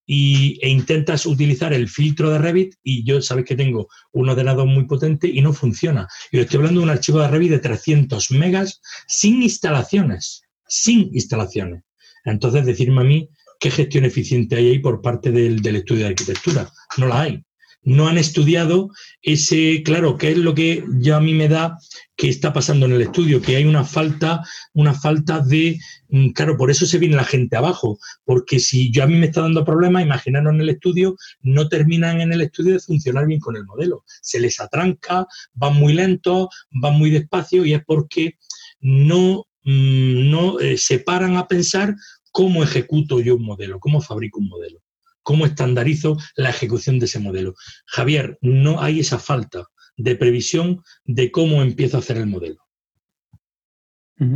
y, 0.07 0.59
e 0.62 0.69
intentas 0.69 1.27
utilizar 1.27 1.73
el 1.73 1.89
filtro 1.89 2.31
de 2.31 2.39
Revit 2.39 2.74
y 2.83 3.05
yo 3.05 3.20
sabes 3.20 3.45
que 3.45 3.57
tengo 3.57 3.89
un 4.12 4.28
ordenador 4.28 4.66
muy 4.66 4.87
potente 4.87 5.28
y 5.28 5.41
no 5.41 5.53
funciona. 5.53 6.09
Yo 6.33 6.43
estoy 6.43 6.59
hablando 6.59 6.81
de 6.81 6.85
un 6.85 6.91
archivo 6.91 7.20
de 7.20 7.28
Revit 7.28 7.51
de 7.51 7.59
300 7.59 8.31
megas 8.31 8.81
sin 9.09 9.43
instalaciones, 9.43 10.43
sin 10.69 11.11
instalaciones. 11.12 11.83
Entonces, 12.24 12.66
decirme 12.66 13.03
a 13.03 13.05
mí 13.05 13.28
qué 13.61 13.70
gestión 13.70 14.05
eficiente 14.05 14.57
hay 14.57 14.69
ahí 14.69 14.78
por 14.78 15.01
parte 15.01 15.31
del, 15.31 15.61
del 15.62 15.77
estudio 15.77 16.03
de 16.03 16.11
arquitectura. 16.11 16.70
No 16.99 17.07
la 17.07 17.23
hay 17.23 17.45
no 17.86 18.08
han 18.08 18.18
estudiado 18.18 18.90
ese, 19.22 19.82
claro, 19.84 20.18
qué 20.18 20.32
es 20.32 20.38
lo 20.38 20.54
que 20.54 20.84
ya 20.98 21.16
a 21.16 21.20
mí 21.20 21.32
me 21.32 21.48
da 21.48 21.78
que 22.16 22.28
está 22.28 22.52
pasando 22.52 22.86
en 22.86 22.92
el 22.92 23.02
estudio, 23.02 23.40
que 23.40 23.54
hay 23.56 23.64
una 23.64 23.84
falta, 23.84 24.42
una 24.74 24.92
falta 24.92 25.38
de, 25.38 25.78
mm, 26.08 26.30
claro, 26.30 26.56
por 26.56 26.70
eso 26.70 26.84
se 26.84 26.98
viene 26.98 27.14
la 27.14 27.24
gente 27.24 27.56
abajo, 27.56 27.98
porque 28.24 28.58
si 28.58 28.90
yo 28.90 29.04
a 29.04 29.06
mí 29.06 29.14
me 29.14 29.26
está 29.26 29.42
dando 29.42 29.64
problemas, 29.64 30.02
imaginaros 30.02 30.52
en 30.52 30.62
el 30.62 30.70
estudio, 30.70 31.16
no 31.42 31.68
terminan 31.68 32.20
en 32.20 32.32
el 32.32 32.40
estudio 32.40 32.72
de 32.72 32.80
funcionar 32.80 33.26
bien 33.26 33.38
con 33.38 33.56
el 33.56 33.64
modelo, 33.64 34.02
se 34.20 34.40
les 34.40 34.58
atranca, 34.58 35.24
van 35.54 35.76
muy 35.76 35.92
lentos, 35.94 36.48
van 36.70 36.98
muy 36.98 37.10
despacio 37.10 37.64
y 37.64 37.74
es 37.74 37.84
porque 37.86 38.36
no, 38.80 39.46
mm, 39.62 40.28
no 40.28 40.58
eh, 40.58 40.76
se 40.76 40.98
paran 40.98 41.36
a 41.36 41.46
pensar 41.46 41.94
cómo 42.32 42.64
ejecuto 42.64 43.20
yo 43.20 43.36
un 43.36 43.44
modelo, 43.44 43.78
cómo 43.78 44.00
fabrico 44.00 44.40
un 44.40 44.48
modelo 44.48 44.80
cómo 45.27 45.44
estandarizo 45.44 46.16
la 46.36 46.51
ejecución 46.51 47.01
de 47.01 47.07
ese 47.07 47.19
modelo. 47.19 47.55
Javier, 47.85 48.39
no 48.43 48.81
hay 48.81 49.01
esa 49.01 49.19
falta 49.19 49.66
de 49.97 50.15
previsión 50.15 50.82
de 51.05 51.32
cómo 51.32 51.62
empiezo 51.62 51.97
a 51.97 52.01
hacer 52.01 52.19
el 52.19 52.28
modelo. 52.28 52.59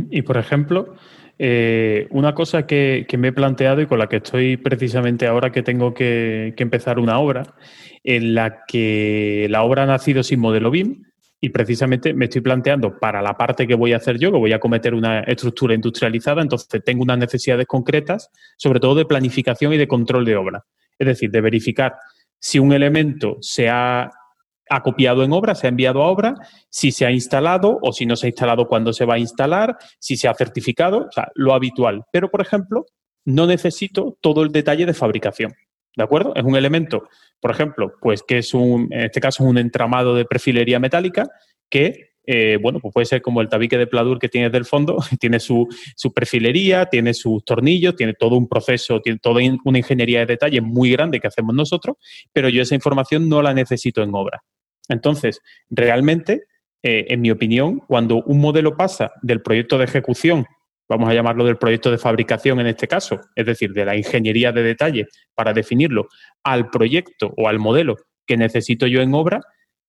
Y 0.09 0.21
por 0.23 0.35
ejemplo, 0.35 0.93
eh, 1.39 2.07
una 2.11 2.35
cosa 2.35 2.67
que, 2.67 3.07
me 3.17 3.29
he 3.29 3.31
planteado 3.31 3.81
y 3.81 3.85
con 3.85 3.99
la 3.99 4.09
que 4.09 4.17
estoy 4.17 4.57
precisamente 4.57 5.27
ahora 5.27 5.53
que 5.53 5.63
tengo 5.63 5.93
que, 5.93 6.53
que, 6.57 6.63
empezar 6.63 6.99
una 6.99 7.19
obra, 7.19 7.55
en 8.03 8.35
la 8.35 8.65
que 8.67 9.47
la 9.49 9.63
obra 9.63 9.83
ha 9.83 9.87
nacido 9.87 10.23
sin 10.23 10.41
modelo 10.41 10.71
BIM 10.71 11.05
y 11.43 11.49
precisamente 11.49 12.13
me 12.13 12.25
estoy 12.25 12.41
planteando 12.41 12.99
para 12.99 13.19
la 13.23 13.35
parte 13.35 13.65
que 13.65 13.73
voy 13.73 13.93
a 13.93 13.97
hacer 13.97 14.19
yo, 14.19 14.31
que 14.31 14.37
voy 14.37 14.53
a 14.53 14.59
cometer 14.59 14.93
una 14.93 15.21
estructura 15.21 15.73
industrializada, 15.73 16.43
entonces 16.43 16.83
tengo 16.85 17.01
unas 17.01 17.17
necesidades 17.17 17.65
concretas, 17.65 18.29
sobre 18.57 18.79
todo 18.79 18.93
de 18.93 19.05
planificación 19.05 19.73
y 19.73 19.77
de 19.77 19.87
control 19.87 20.23
de 20.23 20.35
obra. 20.35 20.65
Es 20.99 21.07
decir, 21.07 21.31
de 21.31 21.41
verificar 21.41 21.95
si 22.39 22.59
un 22.59 22.73
elemento 22.73 23.37
se 23.41 23.69
ha, 23.69 24.11
copiado 24.83 25.23
en 25.23 25.33
obra, 25.33 25.53
se 25.53 25.67
ha 25.67 25.69
enviado 25.69 26.01
a 26.01 26.07
obra, 26.07 26.35
si 26.69 26.91
se 26.91 27.05
ha 27.05 27.11
instalado 27.11 27.77
o 27.81 27.91
si 27.91 28.05
no 28.05 28.15
se 28.15 28.27
ha 28.27 28.29
instalado, 28.29 28.67
cuándo 28.67 28.93
se 28.93 29.03
va 29.03 29.15
a 29.15 29.19
instalar, 29.19 29.77
si 29.99 30.15
se 30.15 30.29
ha 30.29 30.33
certificado, 30.33 31.07
o 31.07 31.11
sea, 31.11 31.29
lo 31.35 31.53
habitual. 31.53 32.03
Pero, 32.13 32.31
por 32.31 32.39
ejemplo, 32.39 32.85
no 33.25 33.47
necesito 33.47 34.17
todo 34.21 34.43
el 34.43 34.51
detalle 34.51 34.85
de 34.85 34.93
fabricación. 34.93 35.53
¿De 35.97 36.03
acuerdo? 36.03 36.33
Es 36.35 36.43
un 36.43 36.55
elemento, 36.55 37.09
por 37.41 37.51
ejemplo, 37.51 37.93
pues 37.99 38.23
que 38.23 38.37
es 38.37 38.53
un, 38.53 38.87
en 38.91 39.01
este 39.01 39.19
caso, 39.19 39.43
un 39.43 39.57
entramado 39.57 40.15
de 40.15 40.25
perfilería 40.25 40.79
metálica 40.79 41.27
que 41.69 42.11
eh, 42.23 42.59
bueno, 42.61 42.79
pues 42.79 42.93
puede 42.93 43.05
ser 43.05 43.21
como 43.21 43.41
el 43.41 43.49
tabique 43.49 43.77
de 43.77 43.87
pladur 43.87 44.19
que 44.19 44.29
tienes 44.29 44.51
del 44.51 44.65
fondo, 44.65 44.97
tiene 45.19 45.39
su, 45.39 45.67
su, 45.95 46.13
perfilería, 46.13 46.85
tiene 46.85 47.13
sus 47.13 47.43
tornillos, 47.43 47.95
tiene 47.95 48.13
todo 48.13 48.37
un 48.37 48.47
proceso, 48.47 49.01
tiene 49.01 49.19
toda 49.19 49.41
una 49.65 49.77
ingeniería 49.77 50.19
de 50.19 50.27
detalle 50.27 50.61
muy 50.61 50.91
grande 50.91 51.19
que 51.19 51.27
hacemos 51.27 51.55
nosotros, 51.55 51.97
pero 52.31 52.49
yo 52.49 52.61
esa 52.61 52.75
información 52.75 53.27
no 53.27 53.41
la 53.41 53.53
necesito 53.53 54.03
en 54.03 54.11
obra. 54.13 54.43
Entonces, 54.87 55.41
realmente, 55.69 56.43
eh, 56.83 57.05
en 57.09 57.21
mi 57.21 57.31
opinión, 57.31 57.79
cuando 57.87 58.23
un 58.23 58.39
modelo 58.39 58.77
pasa 58.77 59.11
del 59.21 59.41
proyecto 59.41 59.77
de 59.77 59.85
ejecución, 59.85 60.45
vamos 60.91 61.09
a 61.09 61.13
llamarlo 61.13 61.45
del 61.45 61.55
proyecto 61.55 61.89
de 61.89 61.97
fabricación 61.97 62.59
en 62.59 62.67
este 62.67 62.85
caso, 62.85 63.21
es 63.33 63.45
decir, 63.45 63.71
de 63.71 63.85
la 63.85 63.95
ingeniería 63.95 64.51
de 64.51 64.61
detalle 64.61 65.07
para 65.33 65.53
definirlo, 65.53 66.09
al 66.43 66.69
proyecto 66.69 67.33
o 67.37 67.47
al 67.47 67.59
modelo 67.59 67.95
que 68.27 68.35
necesito 68.35 68.87
yo 68.87 69.01
en 69.01 69.13
obra, 69.13 69.39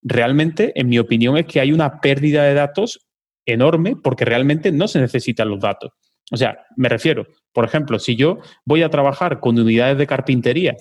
realmente, 0.00 0.70
en 0.76 0.88
mi 0.88 1.00
opinión, 1.00 1.36
es 1.36 1.46
que 1.46 1.58
hay 1.58 1.72
una 1.72 2.00
pérdida 2.00 2.44
de 2.44 2.54
datos 2.54 3.00
enorme 3.44 3.96
porque 4.00 4.24
realmente 4.24 4.70
no 4.70 4.86
se 4.86 5.00
necesitan 5.00 5.48
los 5.48 5.58
datos. 5.58 5.90
O 6.30 6.36
sea, 6.36 6.66
me 6.76 6.88
refiero, 6.88 7.26
por 7.52 7.64
ejemplo, 7.64 7.98
si 7.98 8.14
yo 8.14 8.38
voy 8.64 8.84
a 8.84 8.88
trabajar 8.88 9.40
con 9.40 9.58
unidades 9.58 9.98
de 9.98 10.06
carpintería 10.06 10.76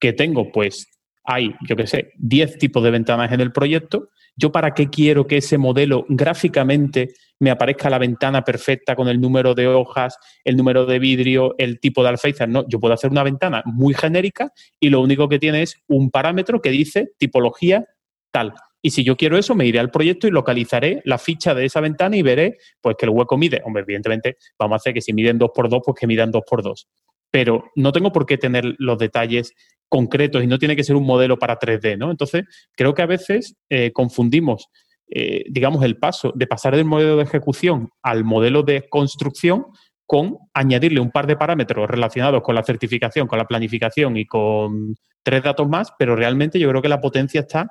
que 0.00 0.14
tengo, 0.14 0.50
pues, 0.52 0.86
hay, 1.26 1.54
yo 1.68 1.76
qué 1.76 1.86
sé, 1.86 2.12
10 2.18 2.58
tipos 2.58 2.82
de 2.82 2.90
ventanas 2.90 3.32
en 3.32 3.40
el 3.40 3.52
proyecto, 3.52 4.10
¿yo 4.36 4.52
para 4.52 4.74
qué 4.74 4.88
quiero 4.88 5.26
que 5.26 5.38
ese 5.38 5.58
modelo 5.58 6.06
gráficamente 6.08 7.08
me 7.38 7.50
aparezca 7.50 7.90
la 7.90 7.98
ventana 7.98 8.42
perfecta 8.42 8.94
con 8.94 9.08
el 9.08 9.20
número 9.20 9.54
de 9.54 9.66
hojas, 9.66 10.16
el 10.44 10.56
número 10.56 10.86
de 10.86 10.98
vidrio, 10.98 11.54
el 11.58 11.80
tipo 11.80 12.02
de 12.02 12.10
alféizar? 12.10 12.48
No, 12.48 12.66
yo 12.68 12.78
puedo 12.78 12.94
hacer 12.94 13.10
una 13.10 13.22
ventana 13.22 13.62
muy 13.66 13.94
genérica 13.94 14.52
y 14.78 14.90
lo 14.90 15.00
único 15.00 15.28
que 15.28 15.38
tiene 15.38 15.62
es 15.62 15.76
un 15.88 16.10
parámetro 16.10 16.60
que 16.62 16.70
dice 16.70 17.10
tipología 17.18 17.84
tal. 18.30 18.54
Y 18.82 18.90
si 18.90 19.02
yo 19.02 19.16
quiero 19.16 19.36
eso, 19.36 19.56
me 19.56 19.66
iré 19.66 19.80
al 19.80 19.90
proyecto 19.90 20.28
y 20.28 20.30
localizaré 20.30 21.02
la 21.04 21.18
ficha 21.18 21.54
de 21.54 21.64
esa 21.64 21.80
ventana 21.80 22.16
y 22.16 22.22
veré 22.22 22.58
pues 22.80 22.94
que 22.96 23.06
el 23.06 23.10
hueco 23.10 23.36
mide. 23.36 23.60
Hombre, 23.64 23.82
evidentemente 23.82 24.36
vamos 24.56 24.74
a 24.74 24.76
hacer 24.76 24.94
que 24.94 25.00
si 25.00 25.12
miden 25.12 25.40
2x2, 25.40 25.82
pues 25.84 25.98
que 25.98 26.06
midan 26.06 26.30
2x2. 26.30 26.86
Pero 27.30 27.70
no 27.74 27.92
tengo 27.92 28.12
por 28.12 28.26
qué 28.26 28.38
tener 28.38 28.74
los 28.78 28.98
detalles 28.98 29.52
concretos 29.88 30.42
y 30.42 30.46
no 30.46 30.58
tiene 30.58 30.76
que 30.76 30.84
ser 30.84 30.96
un 30.96 31.04
modelo 31.04 31.38
para 31.38 31.58
3D, 31.58 31.96
¿no? 31.96 32.10
Entonces, 32.10 32.44
creo 32.76 32.94
que 32.94 33.02
a 33.02 33.06
veces 33.06 33.56
eh, 33.70 33.92
confundimos, 33.92 34.68
eh, 35.08 35.44
digamos, 35.48 35.84
el 35.84 35.96
paso 35.96 36.32
de 36.34 36.46
pasar 36.46 36.74
del 36.74 36.84
modelo 36.84 37.16
de 37.16 37.22
ejecución 37.22 37.90
al 38.02 38.24
modelo 38.24 38.62
de 38.62 38.88
construcción 38.88 39.66
con 40.06 40.38
añadirle 40.54 41.00
un 41.00 41.10
par 41.10 41.26
de 41.26 41.36
parámetros 41.36 41.88
relacionados 41.88 42.42
con 42.42 42.54
la 42.54 42.62
certificación, 42.62 43.26
con 43.26 43.38
la 43.38 43.46
planificación 43.46 44.16
y 44.16 44.24
con 44.24 44.94
tres 45.22 45.42
datos 45.42 45.68
más, 45.68 45.92
pero 45.98 46.14
realmente 46.14 46.58
yo 46.58 46.68
creo 46.68 46.82
que 46.82 46.88
la 46.88 47.00
potencia 47.00 47.40
está 47.40 47.68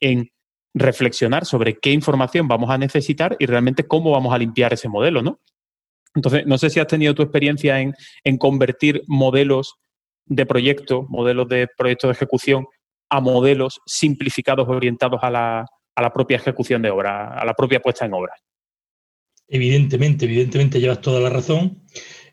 en 0.00 0.30
reflexionar 0.72 1.44
sobre 1.44 1.78
qué 1.78 1.92
información 1.92 2.48
vamos 2.48 2.70
a 2.70 2.78
necesitar 2.78 3.36
y 3.38 3.46
realmente 3.46 3.86
cómo 3.86 4.10
vamos 4.10 4.34
a 4.34 4.38
limpiar 4.38 4.72
ese 4.72 4.88
modelo, 4.88 5.22
¿no? 5.22 5.40
Entonces, 6.14 6.46
no 6.46 6.58
sé 6.58 6.70
si 6.70 6.80
has 6.80 6.86
tenido 6.86 7.14
tu 7.14 7.22
experiencia 7.22 7.80
en, 7.80 8.38
convertir 8.38 9.02
modelos 9.06 9.74
de 10.26 10.46
proyecto, 10.46 11.06
modelos 11.08 11.48
de 11.48 11.68
proyecto 11.76 12.06
de 12.06 12.12
ejecución 12.12 12.66
a 13.10 13.20
modelos 13.20 13.80
simplificados 13.86 14.68
orientados 14.68 15.20
a 15.22 15.30
la, 15.30 15.66
a 15.94 16.02
la 16.02 16.12
propia 16.12 16.36
ejecución 16.36 16.82
de 16.82 16.90
obra, 16.90 17.28
a 17.38 17.44
la 17.44 17.54
propia 17.54 17.80
puesta 17.80 18.06
en 18.06 18.14
obra. 18.14 18.32
Evidentemente, 19.48 20.24
evidentemente 20.24 20.80
llevas 20.80 21.00
toda 21.00 21.20
la 21.20 21.30
razón. 21.30 21.82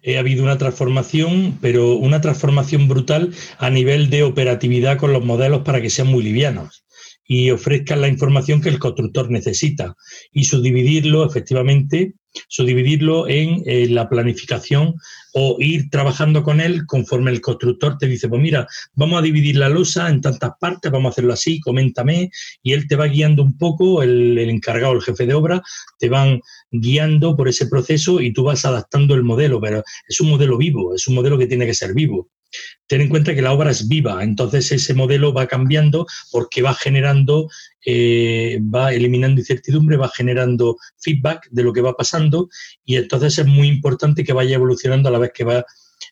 ha 0.05 0.19
habido 0.19 0.43
una 0.43 0.57
transformación, 0.57 1.57
pero 1.61 1.95
una 1.95 2.21
transformación 2.21 2.87
brutal 2.87 3.33
a 3.57 3.69
nivel 3.69 4.09
de 4.09 4.23
operatividad 4.23 4.97
con 4.97 5.11
los 5.11 5.25
modelos 5.25 5.63
para 5.63 5.81
que 5.81 5.89
sean 5.89 6.07
muy 6.07 6.23
livianos 6.23 6.85
y 7.25 7.51
ofrezcan 7.51 8.01
la 8.01 8.07
información 8.07 8.61
que 8.61 8.69
el 8.69 8.79
constructor 8.79 9.29
necesita 9.29 9.95
y 10.31 10.45
subdividirlo 10.45 11.25
efectivamente, 11.25 12.15
subdividirlo 12.47 13.27
en 13.27 13.63
eh, 13.65 13.87
la 13.89 14.09
planificación 14.09 14.95
o 15.33 15.57
ir 15.59 15.89
trabajando 15.89 16.43
con 16.43 16.61
él 16.61 16.85
conforme 16.85 17.31
el 17.31 17.41
constructor 17.41 17.97
te 17.97 18.07
dice, 18.07 18.27
pues 18.27 18.41
mira, 18.41 18.67
vamos 18.93 19.19
a 19.19 19.21
dividir 19.21 19.55
la 19.57 19.69
losa 19.69 20.09
en 20.09 20.21
tantas 20.21 20.51
partes, 20.59 20.91
vamos 20.91 21.09
a 21.09 21.11
hacerlo 21.11 21.33
así, 21.33 21.59
coméntame, 21.59 22.29
y 22.61 22.73
él 22.73 22.87
te 22.87 22.95
va 22.95 23.07
guiando 23.07 23.43
un 23.43 23.57
poco, 23.57 24.03
el, 24.03 24.37
el 24.37 24.49
encargado, 24.49 24.93
el 24.93 25.01
jefe 25.01 25.25
de 25.25 25.33
obra, 25.33 25.61
te 25.99 26.09
van 26.09 26.41
guiando 26.71 27.35
por 27.35 27.47
ese 27.47 27.67
proceso 27.67 28.21
y 28.21 28.33
tú 28.33 28.43
vas 28.43 28.65
adaptando 28.65 29.15
el 29.15 29.23
modelo, 29.23 29.59
pero 29.59 29.83
es 30.07 30.21
un 30.21 30.29
modelo 30.29 30.57
vivo, 30.57 30.95
es 30.95 31.07
un 31.07 31.15
modelo 31.15 31.37
que 31.37 31.47
tiene 31.47 31.65
que 31.65 31.73
ser 31.73 31.93
vivo. 31.93 32.29
Ten 32.87 33.01
en 33.01 33.09
cuenta 33.09 33.33
que 33.33 33.41
la 33.41 33.53
obra 33.53 33.71
es 33.71 33.87
viva, 33.87 34.23
entonces 34.23 34.69
ese 34.71 34.93
modelo 34.93 35.31
va 35.33 35.47
cambiando 35.47 36.05
porque 36.31 36.61
va 36.61 36.73
generando, 36.73 37.49
eh, 37.85 38.59
va 38.61 38.93
eliminando 38.93 39.39
incertidumbre, 39.39 39.95
va 39.95 40.09
generando 40.09 40.75
feedback 40.99 41.47
de 41.49 41.63
lo 41.63 41.71
que 41.71 41.79
va 41.79 41.95
pasando 41.95 42.49
y 42.83 42.97
entonces 42.97 43.39
es 43.39 43.45
muy 43.45 43.69
importante 43.69 44.25
que 44.25 44.33
vaya 44.33 44.55
evolucionando 44.55 45.07
a 45.07 45.13
la 45.13 45.19
vez 45.21 45.31
que 45.33 45.43
va 45.43 45.65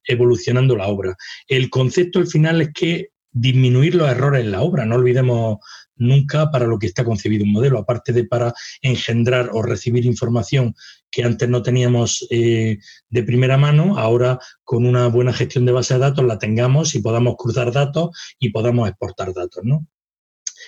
evolucionando 0.06 0.76
la 0.76 0.88
obra. 0.88 1.16
El 1.48 1.70
concepto 1.70 2.20
al 2.20 2.28
final 2.28 2.62
es 2.62 2.74
que 2.74 3.10
disminuir 3.32 3.96
los 3.96 4.10
errores 4.10 4.44
en 4.44 4.52
la 4.52 4.62
obra, 4.62 4.86
no 4.86 4.96
olvidemos 4.96 5.60
nunca 5.96 6.50
para 6.50 6.66
lo 6.66 6.80
que 6.80 6.88
está 6.88 7.04
concebido 7.04 7.44
un 7.44 7.52
modelo, 7.52 7.78
aparte 7.78 8.14
de 8.14 8.24
para 8.24 8.54
engendrar 8.82 9.50
o 9.54 9.62
recibir 9.62 10.06
información 10.06 10.74
que 11.12 11.24
antes 11.24 11.48
no 11.50 11.62
teníamos 11.62 12.26
eh, 12.32 12.80
de 13.10 13.24
primera 13.24 13.58
mano, 13.58 13.98
ahora 13.98 14.40
con 14.64 14.86
una 14.86 15.08
buena 15.08 15.34
gestión 15.34 15.66
de 15.66 15.74
base 15.74 15.96
de 15.96 16.00
datos 16.00 16.26
la 16.26 16.40
tengamos 16.40 16.96
y 16.96 17.02
podamos 17.02 17.36
cruzar 17.38 17.72
datos 17.72 18.10
y 18.40 18.50
podamos 18.50 18.88
exportar 18.88 19.34
datos, 19.34 19.64
¿no? 19.64 19.86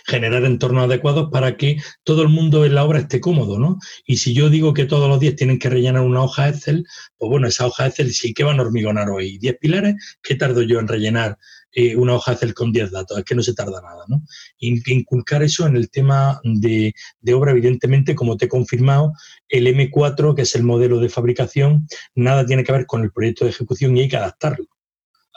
Generar 0.05 0.43
entornos 0.43 0.85
adecuados 0.85 1.29
para 1.31 1.57
que 1.57 1.77
todo 2.03 2.21
el 2.21 2.29
mundo 2.29 2.65
en 2.65 2.75
la 2.75 2.83
obra 2.83 2.99
esté 2.99 3.19
cómodo, 3.19 3.59
¿no? 3.59 3.79
Y 4.05 4.17
si 4.17 4.33
yo 4.33 4.49
digo 4.49 4.73
que 4.73 4.85
todos 4.85 5.09
los 5.09 5.19
días 5.19 5.35
tienen 5.35 5.59
que 5.59 5.69
rellenar 5.69 6.03
una 6.03 6.23
hoja 6.23 6.49
Excel, 6.49 6.85
pues 7.17 7.29
bueno, 7.29 7.47
esa 7.47 7.67
hoja 7.67 7.87
Excel 7.87 8.13
sí 8.13 8.33
que 8.33 8.43
van 8.43 8.59
a 8.59 8.63
hormigonar 8.63 9.09
hoy. 9.09 9.39
¿10 9.39 9.57
pilares? 9.59 9.95
¿Qué 10.21 10.35
tardo 10.35 10.61
yo 10.61 10.79
en 10.79 10.87
rellenar 10.87 11.37
eh, 11.73 11.95
una 11.95 12.15
hoja 12.15 12.33
Excel 12.33 12.53
con 12.53 12.71
10 12.71 12.91
datos? 12.91 13.17
Es 13.17 13.25
que 13.25 13.35
no 13.35 13.43
se 13.43 13.53
tarda 13.53 13.81
nada, 13.81 14.05
¿no? 14.07 14.23
Inculcar 14.59 15.43
eso 15.43 15.67
en 15.67 15.75
el 15.75 15.89
tema 15.89 16.39
de, 16.43 16.93
de 17.19 17.33
obra, 17.33 17.51
evidentemente, 17.51 18.15
como 18.15 18.37
te 18.37 18.45
he 18.45 18.49
confirmado, 18.49 19.13
el 19.49 19.67
M4, 19.67 20.35
que 20.35 20.43
es 20.43 20.55
el 20.55 20.63
modelo 20.63 20.99
de 20.99 21.09
fabricación, 21.09 21.87
nada 22.15 22.45
tiene 22.45 22.63
que 22.63 22.71
ver 22.71 22.85
con 22.85 23.03
el 23.03 23.11
proyecto 23.11 23.45
de 23.45 23.51
ejecución 23.51 23.95
y 23.97 24.01
hay 24.01 24.09
que 24.09 24.17
adaptarlo 24.17 24.65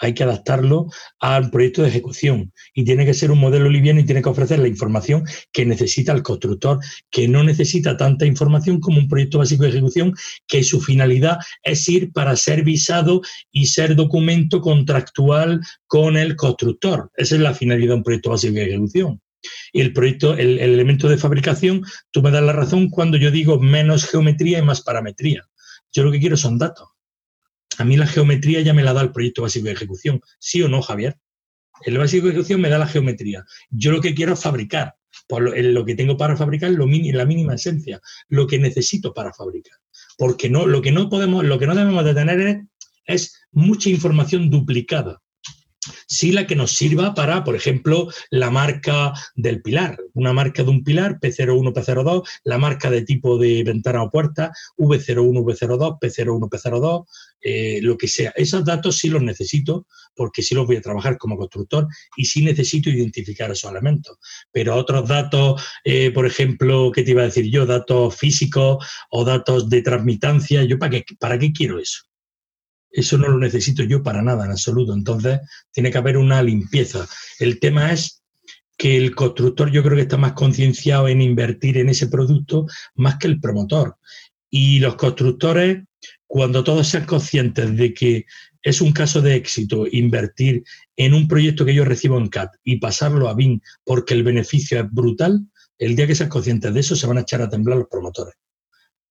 hay 0.00 0.14
que 0.14 0.24
adaptarlo 0.24 0.86
al 1.20 1.50
proyecto 1.50 1.82
de 1.82 1.88
ejecución 1.88 2.52
y 2.74 2.84
tiene 2.84 3.06
que 3.06 3.14
ser 3.14 3.30
un 3.30 3.38
modelo 3.38 3.68
liviano 3.68 4.00
y 4.00 4.04
tiene 4.04 4.22
que 4.22 4.28
ofrecer 4.28 4.58
la 4.58 4.68
información 4.68 5.24
que 5.52 5.64
necesita 5.64 6.12
el 6.12 6.22
constructor, 6.22 6.78
que 7.10 7.28
no 7.28 7.44
necesita 7.44 7.96
tanta 7.96 8.26
información 8.26 8.80
como 8.80 8.98
un 8.98 9.08
proyecto 9.08 9.38
básico 9.38 9.64
de 9.64 9.70
ejecución, 9.70 10.14
que 10.46 10.64
su 10.64 10.80
finalidad 10.80 11.38
es 11.62 11.88
ir 11.88 12.12
para 12.12 12.36
ser 12.36 12.64
visado 12.64 13.20
y 13.50 13.66
ser 13.66 13.94
documento 13.94 14.60
contractual 14.60 15.60
con 15.86 16.16
el 16.16 16.36
constructor. 16.36 17.10
Esa 17.16 17.36
es 17.36 17.40
la 17.40 17.54
finalidad 17.54 17.90
de 17.90 17.96
un 17.96 18.02
proyecto 18.02 18.30
básico 18.30 18.54
de 18.54 18.66
ejecución. 18.66 19.20
Y 19.72 19.82
el 19.82 19.92
proyecto, 19.92 20.32
el, 20.34 20.58
el 20.58 20.72
elemento 20.72 21.08
de 21.08 21.18
fabricación, 21.18 21.82
tú 22.10 22.22
me 22.22 22.30
das 22.30 22.42
la 22.42 22.52
razón 22.52 22.88
cuando 22.88 23.18
yo 23.18 23.30
digo 23.30 23.60
menos 23.60 24.06
geometría 24.06 24.58
y 24.58 24.62
más 24.62 24.80
parametría. 24.80 25.44
Yo 25.92 26.02
lo 26.02 26.10
que 26.10 26.18
quiero 26.18 26.36
son 26.36 26.58
datos 26.58 26.93
a 27.78 27.84
mí 27.84 27.96
la 27.96 28.06
geometría 28.06 28.60
ya 28.60 28.74
me 28.74 28.82
la 28.82 28.92
da 28.92 29.02
el 29.02 29.12
proyecto 29.12 29.42
básico 29.42 29.66
de 29.66 29.72
ejecución. 29.72 30.20
¿Sí 30.38 30.62
o 30.62 30.68
no, 30.68 30.82
Javier? 30.82 31.16
El 31.82 31.98
básico 31.98 32.26
de 32.26 32.32
ejecución 32.32 32.60
me 32.60 32.68
da 32.68 32.78
la 32.78 32.86
geometría. 32.86 33.44
Yo 33.70 33.90
lo 33.90 34.00
que 34.00 34.14
quiero 34.14 34.34
es 34.34 34.40
fabricar. 34.40 34.94
Por 35.28 35.42
lo, 35.42 35.84
que 35.84 35.94
tengo 35.94 36.16
para 36.16 36.36
fabricar 36.36 36.70
es 36.70 36.76
la 36.76 37.24
mínima 37.24 37.54
esencia, 37.54 38.00
lo 38.28 38.46
que 38.46 38.58
necesito 38.58 39.14
para 39.14 39.32
fabricar. 39.32 39.78
Porque 40.18 40.50
no, 40.50 40.66
lo 40.66 40.82
que 40.82 40.92
no 40.92 41.08
podemos, 41.08 41.44
lo 41.44 41.58
que 41.58 41.66
no 41.66 41.74
debemos 41.74 42.04
de 42.04 42.14
tener 42.14 42.64
es 43.06 43.40
mucha 43.52 43.90
información 43.90 44.50
duplicada 44.50 45.22
sí 46.16 46.32
la 46.32 46.46
que 46.46 46.56
nos 46.56 46.72
sirva 46.72 47.14
para, 47.14 47.44
por 47.44 47.56
ejemplo, 47.56 48.08
la 48.30 48.50
marca 48.50 49.12
del 49.34 49.62
pilar, 49.62 49.98
una 50.14 50.32
marca 50.32 50.62
de 50.62 50.70
un 50.70 50.84
pilar, 50.84 51.18
P01, 51.20 51.72
P02, 51.72 52.22
la 52.44 52.58
marca 52.58 52.90
de 52.90 53.02
tipo 53.02 53.38
de 53.38 53.62
ventana 53.64 54.02
o 54.02 54.10
puerta, 54.10 54.52
V01, 54.78 55.42
V02, 55.42 55.98
P01, 56.00 56.48
P02, 56.48 57.82
lo 57.82 57.96
que 57.96 58.08
sea. 58.08 58.32
Esos 58.36 58.64
datos 58.64 58.98
sí 58.98 59.08
los 59.08 59.22
necesito 59.22 59.86
porque 60.14 60.42
sí 60.42 60.54
los 60.54 60.66
voy 60.66 60.76
a 60.76 60.82
trabajar 60.82 61.18
como 61.18 61.36
constructor 61.36 61.88
y 62.16 62.24
sí 62.24 62.44
necesito 62.44 62.90
identificar 62.90 63.50
esos 63.50 63.70
elementos. 63.70 64.18
Pero 64.52 64.76
otros 64.76 65.08
datos, 65.08 65.62
eh, 65.84 66.10
por 66.10 66.26
ejemplo, 66.26 66.90
¿qué 66.92 67.02
te 67.02 67.10
iba 67.12 67.22
a 67.22 67.26
decir 67.26 67.50
yo? 67.50 67.66
Datos 67.66 68.14
físicos 68.16 68.84
o 69.10 69.24
datos 69.24 69.68
de 69.68 69.82
transmitancia, 69.82 70.62
¿yo 70.64 70.78
para 70.78 70.90
qué, 70.90 71.04
para 71.18 71.38
qué 71.38 71.52
quiero 71.52 71.78
eso? 71.78 72.04
Eso 72.94 73.18
no 73.18 73.28
lo 73.28 73.38
necesito 73.38 73.82
yo 73.82 74.04
para 74.04 74.22
nada 74.22 74.44
en 74.44 74.52
absoluto. 74.52 74.94
Entonces, 74.94 75.40
tiene 75.72 75.90
que 75.90 75.98
haber 75.98 76.16
una 76.16 76.40
limpieza. 76.42 77.06
El 77.40 77.58
tema 77.58 77.92
es 77.92 78.22
que 78.76 78.96
el 78.96 79.16
constructor 79.16 79.70
yo 79.70 79.82
creo 79.82 79.96
que 79.96 80.02
está 80.02 80.16
más 80.16 80.34
concienciado 80.34 81.08
en 81.08 81.20
invertir 81.20 81.76
en 81.78 81.88
ese 81.88 82.06
producto 82.06 82.66
más 82.94 83.16
que 83.16 83.26
el 83.26 83.40
promotor. 83.40 83.96
Y 84.48 84.78
los 84.78 84.94
constructores, 84.94 85.82
cuando 86.28 86.62
todos 86.62 86.86
sean 86.86 87.04
conscientes 87.04 87.76
de 87.76 87.92
que 87.92 88.26
es 88.62 88.80
un 88.80 88.92
caso 88.92 89.20
de 89.20 89.34
éxito 89.34 89.86
invertir 89.90 90.62
en 90.96 91.14
un 91.14 91.26
proyecto 91.26 91.64
que 91.64 91.74
yo 91.74 91.84
recibo 91.84 92.16
en 92.16 92.28
CAT 92.28 92.52
y 92.62 92.78
pasarlo 92.78 93.28
a 93.28 93.34
BIM 93.34 93.60
porque 93.84 94.14
el 94.14 94.22
beneficio 94.22 94.80
es 94.80 94.90
brutal, 94.90 95.40
el 95.78 95.96
día 95.96 96.06
que 96.06 96.14
sean 96.14 96.30
conscientes 96.30 96.72
de 96.72 96.80
eso 96.80 96.94
se 96.94 97.08
van 97.08 97.18
a 97.18 97.22
echar 97.22 97.42
a 97.42 97.48
temblar 97.48 97.78
los 97.78 97.88
promotores 97.88 98.34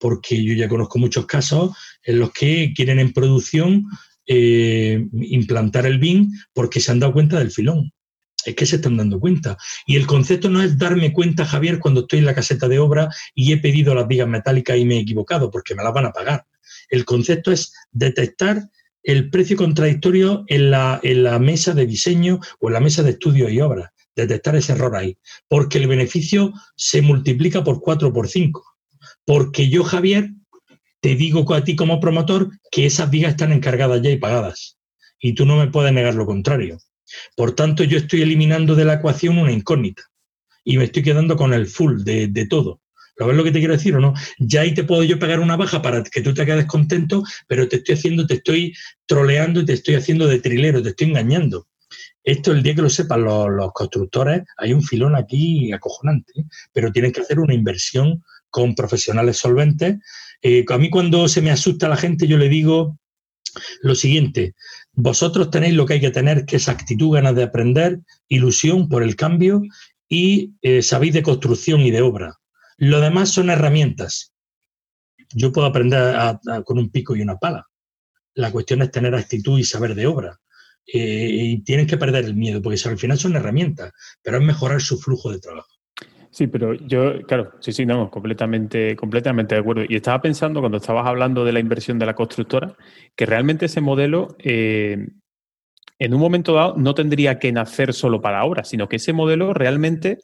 porque 0.03 0.43
yo 0.43 0.53
ya 0.53 0.67
conozco 0.67 0.99
muchos 0.99 1.25
casos 1.25 1.73
en 2.03 2.19
los 2.19 2.33
que 2.33 2.73
quieren 2.75 2.99
en 2.99 3.13
producción 3.13 3.85
eh, 4.27 5.07
implantar 5.13 5.85
el 5.85 5.97
BIM 5.97 6.29
porque 6.51 6.81
se 6.81 6.91
han 6.91 6.99
dado 6.99 7.13
cuenta 7.13 7.39
del 7.39 7.51
filón. 7.51 7.93
Es 8.45 8.53
que 8.53 8.65
se 8.65 8.75
están 8.75 8.97
dando 8.97 9.17
cuenta. 9.17 9.55
Y 9.87 9.95
el 9.95 10.05
concepto 10.05 10.49
no 10.49 10.61
es 10.61 10.77
darme 10.77 11.13
cuenta, 11.13 11.45
Javier, 11.45 11.79
cuando 11.79 12.01
estoy 12.01 12.19
en 12.19 12.25
la 12.25 12.35
caseta 12.35 12.67
de 12.67 12.79
obra 12.79 13.07
y 13.33 13.53
he 13.53 13.57
pedido 13.59 13.95
las 13.95 14.05
vigas 14.05 14.27
metálicas 14.27 14.77
y 14.77 14.83
me 14.83 14.97
he 14.97 14.99
equivocado, 14.99 15.49
porque 15.49 15.73
me 15.73 15.83
las 15.83 15.93
van 15.93 16.07
a 16.07 16.11
pagar. 16.11 16.47
El 16.89 17.05
concepto 17.05 17.53
es 17.53 17.73
detectar 17.93 18.61
el 19.03 19.29
precio 19.29 19.55
contradictorio 19.55 20.43
en 20.47 20.69
la, 20.69 20.99
mesa 21.39 21.73
de 21.73 21.85
diseño 21.85 22.41
o 22.59 22.67
en 22.67 22.73
la 22.73 22.81
mesa 22.81 23.03
de 23.03 23.11
estudio 23.11 23.47
y 23.47 23.61
obra. 23.61 23.93
Detectar 24.17 24.57
ese 24.57 24.73
error 24.73 24.97
ahí. 24.97 25.17
Porque 25.47 25.77
el 25.77 25.87
beneficio 25.87 26.51
se 26.75 27.01
multiplica 27.01 27.63
por 27.63 27.79
4 27.79 28.09
o 28.09 28.13
por 28.13 28.27
5 28.27 28.72
porque 29.25 29.69
yo, 29.69 29.83
Javier, 29.83 30.31
te 31.01 31.15
digo 31.15 31.53
a 31.53 31.63
ti 31.63 31.75
como 31.75 31.99
promotor 31.99 32.49
que 32.71 32.85
esas 32.85 33.09
vigas 33.09 33.31
están 33.31 33.51
encargadas 33.51 34.01
ya 34.01 34.09
y 34.09 34.17
pagadas. 34.17 34.77
Y 35.19 35.33
tú 35.33 35.45
no 35.45 35.57
me 35.57 35.67
puedes 35.67 35.93
negar 35.93 36.15
lo 36.15 36.25
contrario. 36.25 36.77
Por 37.35 37.53
tanto, 37.55 37.83
yo 37.83 37.97
estoy 37.97 38.21
eliminando 38.21 38.75
de 38.75 38.85
la 38.85 38.95
ecuación 38.95 39.37
una 39.37 39.51
incógnita 39.51 40.03
y 40.63 40.77
me 40.77 40.85
estoy 40.85 41.03
quedando 41.03 41.35
con 41.35 41.53
el 41.53 41.67
full 41.67 42.03
de, 42.03 42.47
todo. 42.49 42.81
¿Lo 43.17 43.27
ves 43.27 43.35
lo 43.35 43.43
que 43.43 43.51
te 43.51 43.59
quiero 43.59 43.73
decir 43.73 43.95
o 43.95 43.99
no? 43.99 44.13
Ya 44.39 44.61
ahí 44.61 44.73
te 44.73 44.85
puedo 44.85 45.03
yo 45.03 45.19
pegar 45.19 45.39
una 45.39 45.57
baja 45.57 45.81
para 45.81 46.03
que 46.03 46.21
tú 46.21 46.33
te 46.33 46.45
quedes 46.45 46.65
contento, 46.65 47.23
pero 47.47 47.67
te 47.67 47.77
estoy 47.77 47.95
haciendo, 47.95 48.25
te 48.25 48.35
estoy 48.35 48.73
troleando 49.05 49.59
y 49.59 49.65
te 49.65 49.73
estoy 49.73 49.95
haciendo 49.95 50.25
de 50.27 50.39
trilero, 50.39 50.81
te 50.81 50.89
estoy 50.89 51.09
engañando. 51.09 51.67
Esto, 52.23 52.53
el 52.53 52.63
día 52.63 52.75
que 52.75 52.81
lo 52.81 52.89
sepan 52.89 53.23
los, 53.23 53.49
los 53.49 53.73
constructores, 53.73 54.43
hay 54.57 54.71
un 54.71 54.81
filón 54.81 55.15
aquí 55.15 55.73
acojonante, 55.73 56.31
¿eh? 56.37 56.45
pero 56.71 56.91
tienen 56.91 57.11
que 57.11 57.19
hacer 57.19 57.39
una 57.39 57.53
inversión 57.53 58.23
con 58.53 58.75
profesionales 58.75 59.37
solventes. 59.37 59.97
Eh, 60.43 60.63
a 60.69 60.77
mí 60.77 60.91
cuando 60.91 61.27
se 61.27 61.41
me 61.41 61.49
asusta 61.49 61.89
la 61.89 61.97
gente, 61.97 62.27
yo 62.27 62.37
le 62.37 62.49
digo 62.49 62.99
lo 63.81 63.95
siguiente, 63.95 64.53
vosotros 64.93 65.49
tenéis 65.49 65.73
lo 65.73 65.87
que 65.87 65.95
hay 65.95 66.01
que 66.01 66.11
tener, 66.11 66.45
que 66.45 66.57
es 66.57 66.69
actitud, 66.69 67.15
ganas 67.15 67.35
de 67.35 67.43
aprender, 67.43 67.99
ilusión 68.27 68.89
por 68.89 69.01
el 69.01 69.15
cambio 69.15 69.63
y 70.07 70.53
eh, 70.61 70.83
sabéis 70.83 71.13
de 71.13 71.23
construcción 71.23 71.81
y 71.81 71.89
de 71.89 72.03
obra. 72.03 72.35
Lo 72.77 73.01
demás 73.01 73.31
son 73.31 73.49
herramientas. 73.49 74.33
Yo 75.33 75.51
puedo 75.51 75.65
aprender 75.65 76.15
con 76.63 76.77
un 76.77 76.91
pico 76.91 77.15
y 77.15 77.21
una 77.21 77.37
pala. 77.37 77.65
La 78.35 78.51
cuestión 78.51 78.83
es 78.83 78.91
tener 78.91 79.15
actitud 79.15 79.57
y 79.57 79.63
saber 79.63 79.95
de 79.95 80.05
obra. 80.05 80.39
Eh, 80.85 81.29
y 81.31 81.63
tienen 81.63 81.87
que 81.87 81.97
perder 81.97 82.25
el 82.25 82.35
miedo, 82.35 82.61
porque 82.61 82.79
al 82.87 82.99
final 82.99 83.17
son 83.17 83.35
herramientas, 83.35 83.93
pero 84.21 84.37
es 84.37 84.43
mejorar 84.43 84.79
su 84.81 84.99
flujo 84.99 85.31
de 85.31 85.39
trabajo. 85.39 85.72
Sí, 86.33 86.47
pero 86.47 86.73
yo, 86.73 87.21
claro, 87.27 87.51
sí, 87.59 87.71
sí, 87.71 87.85
no, 87.85 88.09
completamente, 88.09 88.95
completamente 88.95 89.53
de 89.53 89.61
acuerdo. 89.61 89.83
Y 89.87 89.95
estaba 89.95 90.19
pensando 90.19 90.61
cuando 90.61 90.79
estabas 90.79 91.05
hablando 91.05 91.45
de 91.45 91.51
la 91.51 91.59
inversión 91.59 91.99
de 91.99 92.07
la 92.07 92.15
constructora, 92.15 92.75
que 93.15 93.27
realmente 93.27 93.67
ese 93.67 93.81
modelo, 93.81 94.35
eh, 94.39 95.09
en 95.99 96.13
un 96.13 96.19
momento 96.19 96.55
dado 96.55 96.73
no 96.75 96.95
tendría 96.95 97.37
que 97.37 97.51
nacer 97.51 97.93
solo 97.93 98.19
para 98.19 98.43
obra, 98.45 98.63
sino 98.63 98.89
que 98.89 98.95
ese 98.95 99.13
modelo 99.13 99.53
realmente, 99.53 100.17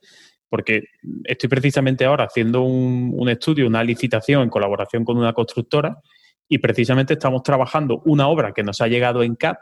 porque 0.49 0.86
estoy 1.26 1.48
precisamente 1.48 2.06
ahora 2.06 2.26
haciendo 2.26 2.64
un, 2.64 3.30
estudio, 3.30 3.68
una 3.68 3.84
licitación 3.84 4.41
en 4.41 4.49
colaboración 4.49 5.06
con 5.06 5.15
una 5.15 5.34
constructora 5.34 5.99
y 6.48 6.57
precisamente 6.57 7.14
estamos 7.14 7.44
trabajando 7.44 8.02
una 8.06 8.27
obra 8.30 8.52
que 8.52 8.64
nos 8.64 8.81
ha 8.81 8.88
llegado 8.88 9.22
en 9.22 9.36
CAP 9.36 9.60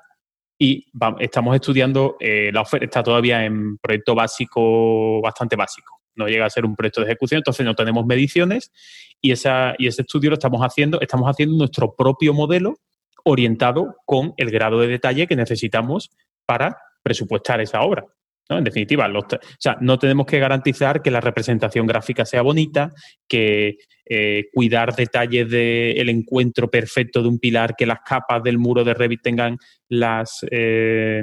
y 0.57 0.86
estamos 1.19 1.56
estudiando, 1.56 2.15
eh, 2.22 2.52
la 2.53 2.61
oferta 2.61 2.86
está 2.86 3.03
todavía 3.03 3.44
en 3.44 3.78
proyecto 3.80 4.15
básico, 4.15 5.22
bastante 5.22 5.57
básico. 5.57 5.97
No 6.18 6.27
llega 6.27 6.45
a 6.45 6.49
ser 6.49 6.65
un 6.65 6.76
proyecto 6.76 7.02
de 7.02 7.07
ejecución, 7.07 7.39
entonces 7.39 7.65
no 7.65 7.76
tenemos 7.76 8.06
mediciones 8.06 8.72
y, 9.22 9.31
esa, 9.31 9.76
y 9.77 9.88
ese 9.88 10.02
estudio 10.02 10.30
lo 10.30 10.35
estamos 10.35 10.61
haciendo, 10.61 10.99
estamos 11.02 11.30
haciendo 11.30 11.57
nuestro 11.57 11.95
propio 11.95 12.34
modelo 12.34 12.76
orientado 13.23 13.98
con 14.06 14.34
el 14.38 14.52
grado 14.52 14.80
de 14.80 14.88
detalle 14.88 15.27
que 15.27 15.35
necesitamos 15.35 16.10
para 16.45 16.77
presupuestar 17.03 17.61
esa 17.61 17.81
obra. 17.81 18.06
En 18.49 18.64
definitiva, 18.64 19.10
o 19.14 19.27
sea, 19.60 19.77
no 19.81 19.99
tenemos 19.99 20.26
que 20.26 20.39
garantizar 20.39 21.02
que 21.02 21.11
la 21.11 21.19
representación 21.19 21.85
gráfica 21.85 22.26
sea 22.26 22.41
bonita, 22.41 22.94
que 23.27 23.77
eh, 24.06 24.45
cuidar 24.53 24.95
detalles 24.95 25.49
del 25.49 26.07
encuentro 26.07 26.69
perfecto 26.69 27.22
de 27.22 27.27
un 27.27 27.39
pilar, 27.39 27.76
que 27.76 27.85
las 27.85 27.99
capas 28.06 28.41
del 28.44 28.57
muro 28.57 28.85
de 28.85 28.94
Revit 28.94 29.22
tengan 29.22 29.57
las, 29.89 30.45
eh, 30.49 31.22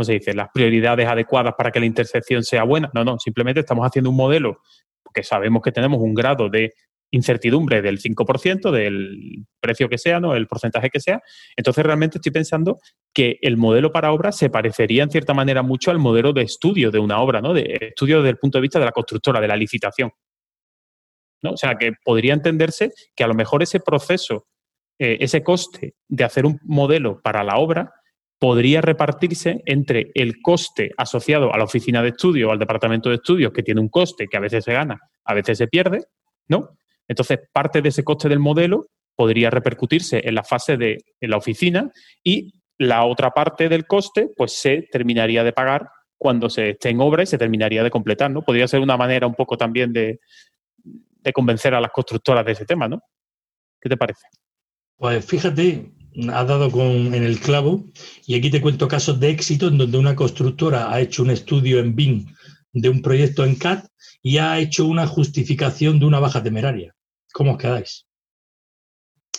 se 0.00 0.12
dice? 0.12 0.34
las 0.34 0.48
prioridades 0.52 1.06
adecuadas 1.06 1.54
para 1.56 1.70
que 1.70 1.80
la 1.80 1.86
intersección 1.86 2.42
sea 2.44 2.64
buena. 2.64 2.90
No, 2.94 3.04
no, 3.04 3.18
simplemente 3.18 3.60
estamos 3.60 3.86
haciendo 3.86 4.10
un 4.10 4.16
modelo 4.16 4.60
porque 5.02 5.22
sabemos 5.22 5.62
que 5.62 5.72
tenemos 5.72 6.00
un 6.00 6.14
grado 6.14 6.48
de 6.48 6.72
incertidumbre 7.12 7.82
del 7.82 8.00
5%, 8.00 8.70
del 8.70 9.44
precio 9.60 9.88
que 9.88 9.98
sea, 9.98 10.18
¿no? 10.18 10.34
el 10.34 10.46
porcentaje 10.46 10.88
que 10.88 10.98
sea. 10.98 11.20
Entonces, 11.56 11.84
realmente 11.84 12.16
estoy 12.16 12.32
pensando 12.32 12.78
que 13.12 13.38
el 13.42 13.58
modelo 13.58 13.92
para 13.92 14.12
obra 14.12 14.32
se 14.32 14.48
parecería 14.48 15.02
en 15.02 15.10
cierta 15.10 15.34
manera 15.34 15.62
mucho 15.62 15.90
al 15.90 15.98
modelo 15.98 16.32
de 16.32 16.42
estudio 16.42 16.90
de 16.90 16.98
una 16.98 17.20
obra, 17.20 17.42
¿no? 17.42 17.52
de 17.52 17.90
estudio 17.90 18.18
desde 18.18 18.30
el 18.30 18.38
punto 18.38 18.58
de 18.58 18.62
vista 18.62 18.78
de 18.78 18.86
la 18.86 18.92
constructora, 18.92 19.40
de 19.40 19.48
la 19.48 19.56
licitación. 19.56 20.10
¿no? 21.42 21.50
O 21.50 21.56
sea, 21.58 21.76
que 21.76 21.92
podría 22.02 22.32
entenderse 22.32 22.92
que 23.14 23.24
a 23.24 23.26
lo 23.26 23.34
mejor 23.34 23.62
ese 23.62 23.80
proceso, 23.80 24.46
eh, 24.98 25.18
ese 25.20 25.42
coste 25.42 25.96
de 26.08 26.24
hacer 26.24 26.46
un 26.46 26.58
modelo 26.62 27.20
para 27.20 27.44
la 27.44 27.56
obra, 27.56 27.92
podría 28.42 28.80
repartirse 28.80 29.62
entre 29.66 30.10
el 30.16 30.42
coste 30.42 30.90
asociado 30.96 31.54
a 31.54 31.58
la 31.58 31.62
oficina 31.62 32.02
de 32.02 32.08
estudio 32.08 32.48
o 32.48 32.50
al 32.50 32.58
departamento 32.58 33.08
de 33.08 33.14
estudios, 33.14 33.52
que 33.52 33.62
tiene 33.62 33.80
un 33.80 33.88
coste 33.88 34.26
que 34.26 34.36
a 34.36 34.40
veces 34.40 34.64
se 34.64 34.72
gana, 34.72 34.98
a 35.24 35.32
veces 35.32 35.58
se 35.58 35.68
pierde, 35.68 36.06
¿no? 36.48 36.70
Entonces, 37.06 37.38
parte 37.52 37.80
de 37.80 37.90
ese 37.90 38.02
coste 38.02 38.28
del 38.28 38.40
modelo 38.40 38.88
podría 39.14 39.48
repercutirse 39.48 40.22
en 40.24 40.34
la 40.34 40.42
fase 40.42 40.76
de 40.76 41.04
la 41.20 41.36
oficina 41.36 41.92
y 42.24 42.52
la 42.78 43.04
otra 43.04 43.30
parte 43.30 43.68
del 43.68 43.86
coste, 43.86 44.30
pues 44.36 44.54
se 44.54 44.88
terminaría 44.90 45.44
de 45.44 45.52
pagar 45.52 45.88
cuando 46.18 46.50
se 46.50 46.70
esté 46.70 46.88
en 46.88 47.00
obra 47.00 47.22
y 47.22 47.26
se 47.26 47.38
terminaría 47.38 47.84
de 47.84 47.90
completar, 47.92 48.32
¿no? 48.32 48.42
Podría 48.42 48.66
ser 48.66 48.80
una 48.80 48.96
manera 48.96 49.28
un 49.28 49.36
poco 49.36 49.56
también 49.56 49.92
de, 49.92 50.18
convencer 51.32 51.74
a 51.74 51.80
las 51.80 51.92
constructoras 51.92 52.44
de 52.44 52.50
ese 52.50 52.66
tema, 52.66 52.88
¿no? 52.88 53.02
¿Qué 53.80 53.88
te 53.88 53.96
parece? 53.96 54.26
Pues 54.96 55.24
fíjate, 55.24 55.92
has 56.32 56.46
dado 56.46 56.70
con, 56.70 57.14
en 57.14 57.22
el 57.22 57.40
clavo 57.40 57.84
y 58.26 58.34
aquí 58.34 58.50
te 58.50 58.60
cuento 58.60 58.88
casos 58.88 59.18
de 59.18 59.30
éxito 59.30 59.68
en 59.68 59.78
donde 59.78 59.98
una 59.98 60.16
constructora 60.16 60.92
ha 60.92 61.00
hecho 61.00 61.22
un 61.22 61.30
estudio 61.30 61.78
en 61.78 61.94
BIM 61.94 62.26
de 62.72 62.88
un 62.88 63.02
proyecto 63.02 63.44
en 63.44 63.56
CAD 63.56 63.84
y 64.22 64.38
ha 64.38 64.58
hecho 64.58 64.86
una 64.86 65.06
justificación 65.06 65.98
de 65.98 66.06
una 66.06 66.20
baja 66.20 66.42
temeraria. 66.42 66.94
¿Cómo 67.32 67.52
os 67.52 67.58
quedáis? 67.58 68.06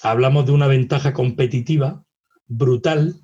Hablamos 0.02 0.46
de 0.46 0.52
una 0.52 0.68
ventaja 0.68 1.14
competitiva 1.14 2.04
brutal 2.48 3.16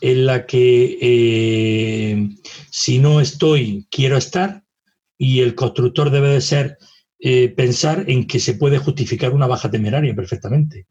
en 0.00 0.26
la 0.26 0.46
que 0.46 0.98
eh, 1.00 2.28
si 2.70 2.98
no 2.98 3.20
estoy, 3.20 3.86
quiero 3.90 4.16
estar 4.16 4.64
y 5.16 5.40
el 5.40 5.54
constructor 5.54 6.10
debe 6.10 6.28
de 6.28 6.40
ser 6.40 6.78
eh, 7.18 7.48
pensar 7.48 8.04
en 8.08 8.26
que 8.26 8.38
se 8.38 8.54
puede 8.54 8.78
justificar 8.78 9.32
una 9.32 9.46
baja 9.46 9.70
temeraria 9.70 10.14
perfectamente. 10.14 10.86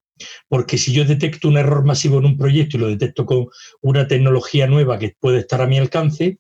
Porque 0.48 0.78
si 0.78 0.94
yo 0.94 1.06
detecto 1.06 1.48
un 1.48 1.58
error 1.58 1.84
masivo 1.86 2.20
en 2.20 2.26
un 2.26 2.38
proyecto 2.38 2.78
y 2.78 2.80
lo 2.82 2.88
detecto 2.88 3.26
con 3.26 3.48
una 3.82 4.08
tecnología 4.08 4.68
nueva 4.68 5.00
que 5.00 5.16
puede 5.20 5.40
estar 5.40 5.62
a 5.62 5.68
mi 5.68 5.78
alcance, 5.78 6.38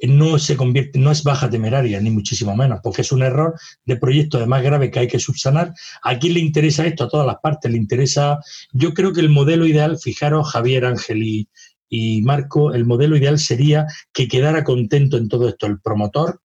no 0.00 0.38
se 0.38 0.56
convierte, 0.56 0.98
no 0.98 1.10
es 1.10 1.24
baja 1.24 1.50
temeraria, 1.50 2.00
ni 2.00 2.10
muchísimo 2.10 2.54
menos, 2.54 2.80
porque 2.82 3.02
es 3.02 3.10
un 3.10 3.22
error 3.22 3.54
de 3.84 3.96
proyecto 3.96 4.46
más 4.46 4.62
grave 4.62 4.90
que 4.90 5.00
hay 5.00 5.08
que 5.08 5.18
subsanar. 5.18 5.72
¿A 6.02 6.18
quién 6.18 6.34
le 6.34 6.40
interesa 6.40 6.86
esto? 6.86 7.04
A 7.04 7.08
todas 7.08 7.26
las 7.26 7.38
partes. 7.42 7.70
Le 7.70 7.78
interesa. 7.78 8.38
Yo 8.72 8.94
creo 8.94 9.12
que 9.12 9.20
el 9.20 9.28
modelo 9.28 9.66
ideal, 9.66 9.98
fijaros, 9.98 10.52
Javier, 10.52 10.84
Ángel 10.84 11.48
y 11.88 12.22
Marco, 12.22 12.72
el 12.72 12.84
modelo 12.84 13.16
ideal 13.16 13.38
sería 13.38 13.86
que 14.12 14.28
quedara 14.28 14.62
contento 14.62 15.16
en 15.16 15.28
todo 15.28 15.48
esto 15.48 15.66
el 15.66 15.80
promotor, 15.80 16.42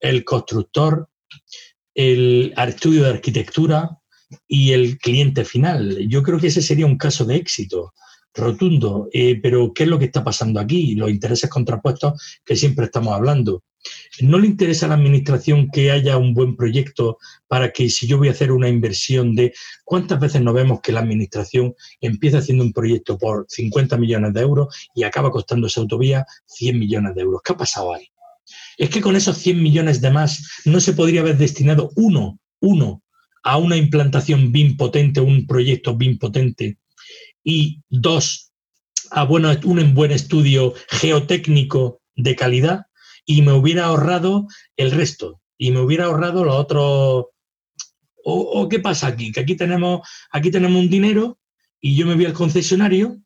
el 0.00 0.24
constructor, 0.24 1.08
el 1.94 2.52
estudio 2.56 3.04
de 3.04 3.10
arquitectura 3.10 4.01
y 4.46 4.72
el 4.72 4.98
cliente 4.98 5.44
final. 5.44 6.06
Yo 6.08 6.22
creo 6.22 6.38
que 6.38 6.48
ese 6.48 6.62
sería 6.62 6.86
un 6.86 6.98
caso 6.98 7.24
de 7.24 7.36
éxito 7.36 7.92
rotundo. 8.34 9.08
Eh, 9.12 9.38
pero, 9.42 9.72
¿qué 9.74 9.84
es 9.84 9.88
lo 9.88 9.98
que 9.98 10.06
está 10.06 10.24
pasando 10.24 10.60
aquí? 10.60 10.94
Los 10.94 11.10
intereses 11.10 11.50
contrapuestos 11.50 12.20
que 12.44 12.56
siempre 12.56 12.86
estamos 12.86 13.14
hablando. 13.14 13.62
¿No 14.20 14.38
le 14.38 14.46
interesa 14.46 14.86
a 14.86 14.90
la 14.90 14.94
administración 14.94 15.68
que 15.72 15.90
haya 15.90 16.16
un 16.16 16.34
buen 16.34 16.54
proyecto 16.54 17.18
para 17.48 17.72
que 17.72 17.90
si 17.90 18.06
yo 18.06 18.16
voy 18.16 18.28
a 18.28 18.32
hacer 18.32 18.52
una 18.52 18.68
inversión 18.68 19.34
de 19.34 19.52
cuántas 19.84 20.20
veces 20.20 20.40
nos 20.40 20.54
vemos 20.54 20.80
que 20.80 20.92
la 20.92 21.00
administración 21.00 21.74
empieza 22.00 22.38
haciendo 22.38 22.62
un 22.62 22.72
proyecto 22.72 23.18
por 23.18 23.46
50 23.48 23.96
millones 23.98 24.34
de 24.34 24.40
euros 24.40 24.88
y 24.94 25.02
acaba 25.02 25.32
costando 25.32 25.66
esa 25.66 25.80
autovía 25.80 26.24
100 26.46 26.78
millones 26.78 27.14
de 27.16 27.22
euros? 27.22 27.42
¿Qué 27.44 27.54
ha 27.54 27.56
pasado 27.56 27.92
ahí? 27.92 28.06
Es 28.78 28.90
que 28.90 29.00
con 29.00 29.16
esos 29.16 29.38
100 29.38 29.60
millones 29.60 30.00
de 30.00 30.10
más 30.10 30.62
no 30.64 30.80
se 30.80 30.92
podría 30.92 31.22
haber 31.22 31.36
destinado 31.36 31.90
uno, 31.96 32.38
uno, 32.60 33.02
a 33.42 33.56
una 33.58 33.76
implantación 33.76 34.52
BIM 34.52 34.76
potente, 34.76 35.20
un 35.20 35.46
proyecto 35.46 35.96
BIM 35.96 36.18
potente 36.18 36.78
y 37.44 37.82
dos, 37.88 38.52
a 39.10 39.24
bueno, 39.24 39.50
un 39.64 39.94
buen 39.94 40.12
estudio 40.12 40.74
geotécnico 40.88 42.00
de 42.14 42.36
calidad 42.36 42.86
y 43.24 43.42
me 43.42 43.52
hubiera 43.52 43.86
ahorrado 43.86 44.46
el 44.76 44.90
resto 44.90 45.40
y 45.58 45.70
me 45.70 45.80
hubiera 45.80 46.06
ahorrado 46.06 46.44
lo 46.44 46.56
otro. 46.56 47.30
O, 48.24 48.68
qué 48.68 48.78
pasa 48.78 49.08
aquí? 49.08 49.32
Que 49.32 49.40
aquí 49.40 49.56
tenemos, 49.56 50.08
aquí 50.30 50.50
tenemos 50.50 50.80
un 50.80 50.88
dinero 50.88 51.38
y 51.80 51.96
yo 51.96 52.06
me 52.06 52.14
voy 52.14 52.26
al 52.26 52.32
concesionario. 52.32 53.18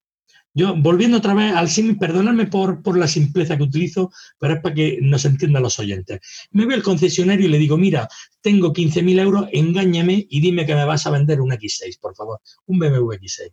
Yo, 0.56 0.74
volviendo 0.74 1.18
otra 1.18 1.34
vez 1.34 1.54
al 1.54 1.68
sim, 1.68 1.98
perdonadme 1.98 2.46
por, 2.46 2.82
por 2.82 2.96
la 2.96 3.06
simpleza 3.06 3.58
que 3.58 3.64
utilizo, 3.64 4.10
pero 4.38 4.54
es 4.54 4.60
para 4.62 4.74
que 4.74 4.98
nos 5.02 5.26
entiendan 5.26 5.62
los 5.62 5.78
oyentes. 5.78 6.18
Me 6.50 6.64
voy 6.64 6.72
al 6.72 6.82
concesionario 6.82 7.44
y 7.44 7.50
le 7.50 7.58
digo, 7.58 7.76
mira, 7.76 8.08
tengo 8.40 8.72
15.000 8.72 9.20
euros, 9.20 9.48
engáñame 9.52 10.26
y 10.30 10.40
dime 10.40 10.64
que 10.64 10.74
me 10.74 10.86
vas 10.86 11.06
a 11.06 11.10
vender 11.10 11.42
un 11.42 11.50
X6, 11.50 12.00
por 12.00 12.16
favor, 12.16 12.40
un 12.64 12.78
BMW 12.78 13.12
X6. 13.12 13.52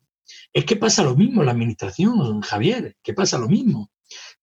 Es 0.54 0.64
que 0.64 0.78
pasa 0.78 1.04
lo 1.04 1.14
mismo 1.18 1.42
en 1.42 1.48
la 1.48 1.52
administración, 1.52 2.40
Javier, 2.40 2.96
que 3.04 3.14
pasa 3.14 3.38
lo 3.38 3.50
mismo. 3.50 3.92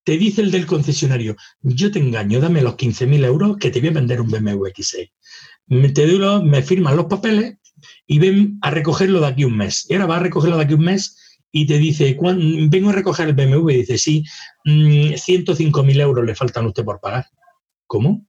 Te 0.05 0.19
dice 0.19 0.43
el 0.43 0.51
del 0.51 0.67
concesionario, 0.67 1.37
yo 1.63 1.91
te 1.91 1.99
engaño, 1.99 2.41
dame 2.41 2.61
los 2.61 2.75
15.000 2.77 3.25
euros 3.25 3.57
que 3.57 3.71
te 3.71 3.81
voy 3.81 3.89
a 3.89 3.93
vender 3.93 4.21
un 4.21 4.31
BMW 4.31 4.67
X6. 4.67 5.11
Me, 5.69 5.89
te 5.89 6.07
me 6.43 6.63
firman 6.63 6.95
los 6.95 7.07
papeles 7.07 7.57
y 8.07 8.19
ven 8.19 8.59
a 8.61 8.71
recogerlo 8.71 9.21
de 9.21 9.29
aquí 9.29 9.45
un 9.45 9.57
mes. 9.57 9.87
Y 9.89 9.95
ahora 9.95 10.05
va 10.05 10.17
a 10.17 10.21
recogerlo 10.21 10.59
de 10.59 10.65
aquí 10.65 10.75
un 10.75 10.85
mes 10.85 11.17
y 11.53 11.67
te 11.67 11.79
dice, 11.79 12.17
vengo 12.69 12.91
a 12.91 12.93
recoger 12.93 13.29
el 13.29 13.35
BMW 13.35 13.71
y 13.71 13.77
dice, 13.79 13.99
sí, 13.99 14.25
105.000 14.65 15.85
mm, 15.85 16.01
euros 16.01 16.25
le 16.25 16.35
faltan 16.35 16.65
a 16.65 16.69
usted 16.69 16.85
por 16.85 17.01
pagar. 17.01 17.27
¿Cómo? 17.87 18.27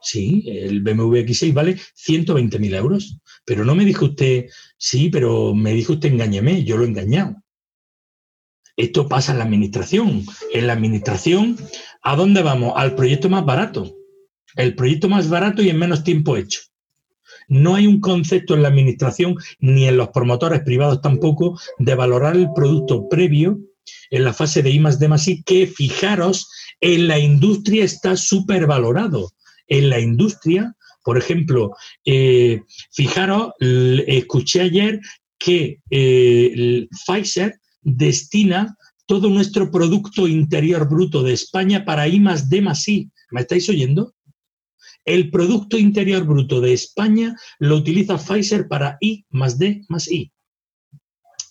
Sí, 0.00 0.44
el 0.46 0.80
BMW 0.80 1.16
X6 1.18 1.52
vale 1.52 1.76
120.000 1.76 2.74
euros. 2.74 3.18
Pero 3.44 3.64
no 3.64 3.74
me 3.74 3.84
dijo 3.84 4.06
usted, 4.06 4.46
sí, 4.76 5.08
pero 5.10 5.54
me 5.54 5.72
dijo 5.72 5.94
usted 5.94 6.12
engáñeme, 6.12 6.64
yo 6.64 6.76
lo 6.76 6.84
he 6.84 6.88
engañado. 6.88 7.36
Esto 8.76 9.08
pasa 9.08 9.32
en 9.32 9.38
la 9.38 9.44
administración. 9.44 10.24
En 10.52 10.66
la 10.66 10.72
administración, 10.72 11.56
¿a 12.02 12.16
dónde 12.16 12.42
vamos? 12.42 12.72
Al 12.76 12.94
proyecto 12.94 13.28
más 13.28 13.44
barato. 13.44 13.96
El 14.54 14.74
proyecto 14.74 15.08
más 15.08 15.28
barato 15.28 15.62
y 15.62 15.70
en 15.70 15.78
menos 15.78 16.04
tiempo 16.04 16.36
hecho. 16.36 16.60
No 17.52 17.74
hay 17.74 17.86
un 17.86 18.00
concepto 18.00 18.54
en 18.54 18.62
la 18.62 18.68
administración, 18.68 19.36
ni 19.60 19.84
en 19.84 19.98
los 19.98 20.08
promotores 20.08 20.62
privados 20.62 21.02
tampoco, 21.02 21.60
de 21.78 21.94
valorar 21.94 22.34
el 22.34 22.48
producto 22.54 23.08
previo 23.10 23.58
en 24.10 24.24
la 24.24 24.32
fase 24.32 24.62
de 24.62 24.70
I 24.70 24.80
más 24.80 24.98
D 24.98 25.06
I, 25.26 25.42
que 25.42 25.66
fijaros, 25.66 26.48
en 26.80 27.08
la 27.08 27.18
industria 27.18 27.84
está 27.84 28.16
súper 28.16 28.66
valorado 28.66 29.32
en 29.68 29.90
la 29.90 30.00
industria. 30.00 30.74
Por 31.04 31.18
ejemplo, 31.18 31.72
eh, 32.06 32.62
fijaros, 32.90 33.52
escuché 34.06 34.62
ayer 34.62 35.00
que 35.38 35.80
eh, 35.90 36.88
Pfizer 37.06 37.54
destina 37.82 38.76
todo 39.04 39.28
nuestro 39.28 39.70
Producto 39.70 40.26
Interior 40.26 40.88
Bruto 40.88 41.22
de 41.22 41.34
España 41.34 41.84
para 41.84 42.08
I 42.08 42.18
más 42.18 42.48
D 42.48 42.64
I. 42.86 43.10
¿Me 43.30 43.40
estáis 43.40 43.68
oyendo? 43.68 44.14
El 45.04 45.30
Producto 45.30 45.78
Interior 45.78 46.24
Bruto 46.24 46.60
de 46.60 46.72
España 46.72 47.36
lo 47.58 47.76
utiliza 47.76 48.18
Pfizer 48.18 48.68
para 48.68 48.98
I 49.00 49.24
más 49.30 49.58
D 49.58 49.82
más 49.88 50.10
I. 50.10 50.32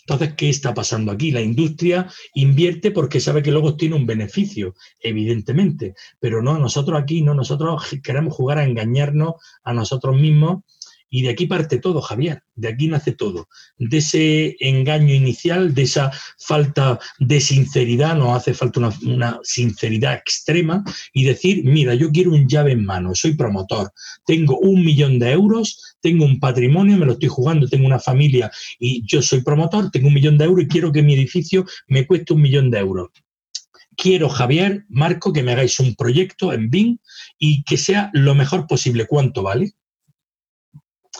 Entonces, 0.01 0.35
¿qué 0.35 0.49
está 0.49 0.73
pasando 0.73 1.11
aquí? 1.11 1.31
La 1.31 1.41
industria 1.41 2.09
invierte 2.33 2.91
porque 2.91 3.19
sabe 3.19 3.43
que 3.43 3.51
luego 3.51 3.77
tiene 3.77 3.95
un 3.95 4.05
beneficio, 4.05 4.75
evidentemente, 4.99 5.93
pero 6.19 6.41
no, 6.41 6.57
nosotros 6.57 6.99
aquí 6.99 7.21
no, 7.21 7.33
nosotros 7.33 7.83
queremos 8.03 8.33
jugar 8.33 8.57
a 8.57 8.65
engañarnos 8.65 9.35
a 9.63 9.73
nosotros 9.73 10.19
mismos 10.19 10.63
y 11.13 11.23
de 11.23 11.29
aquí 11.29 11.45
parte 11.45 11.77
todo, 11.77 12.01
Javier, 12.01 12.41
de 12.55 12.69
aquí 12.69 12.87
nace 12.87 13.11
todo. 13.11 13.49
De 13.77 13.97
ese 13.97 14.55
engaño 14.61 15.13
inicial, 15.13 15.73
de 15.73 15.81
esa 15.81 16.09
falta 16.39 16.99
de 17.19 17.41
sinceridad, 17.41 18.15
nos 18.15 18.37
hace 18.37 18.53
falta 18.53 18.79
una, 19.03 19.39
sinceridad 19.43 20.13
extrema 20.13 20.85
y 21.13 21.25
decir, 21.25 21.65
mira, 21.65 21.93
yo 21.95 22.11
quiero 22.11 22.31
un 22.31 22.47
llave 22.47 22.71
en 22.71 22.85
mano, 22.85 23.13
soy 23.13 23.35
promotor, 23.35 23.91
tengo 24.25 24.57
un 24.59 24.85
millón 24.85 25.19
de 25.19 25.31
euros, 25.31 25.97
tengo 25.99 26.23
un 26.23 26.39
patrimonio, 26.39 26.95
me 26.95 27.05
lo 27.05 27.11
estoy 27.11 27.29
jugando, 27.29 27.67
tengo 27.67 27.85
una 27.85 27.99
familia 27.99 28.49
y 28.79 29.05
yo 29.05 29.21
soy 29.21 29.41
promotor, 29.41 29.91
tengo 29.91 30.07
un 30.07 30.13
millón 30.13 30.37
de 30.37 30.45
euros 30.45 30.63
y 30.63 30.69
quiero 30.69 30.93
que 30.93 31.03
mi 31.03 31.13
edificio 31.13 31.65
me 31.87 32.07
cueste 32.07 32.33
un 32.33 32.41
millón 32.41 32.71
de 32.71 32.79
euros 32.79 33.09
quiero, 33.97 34.29
Javier, 34.29 34.85
Marco, 34.89 35.31
que 35.31 35.43
me 35.43 35.51
hagáis 35.51 35.79
un 35.79 35.93
proyecto 35.93 36.53
en 36.53 36.71
BIM 36.71 36.97
y 37.37 37.63
que 37.63 37.77
sea 37.77 38.09
lo 38.13 38.33
mejor 38.33 38.65
posible. 38.65 39.05
¿Cuánto 39.05 39.43
vale? 39.43 39.73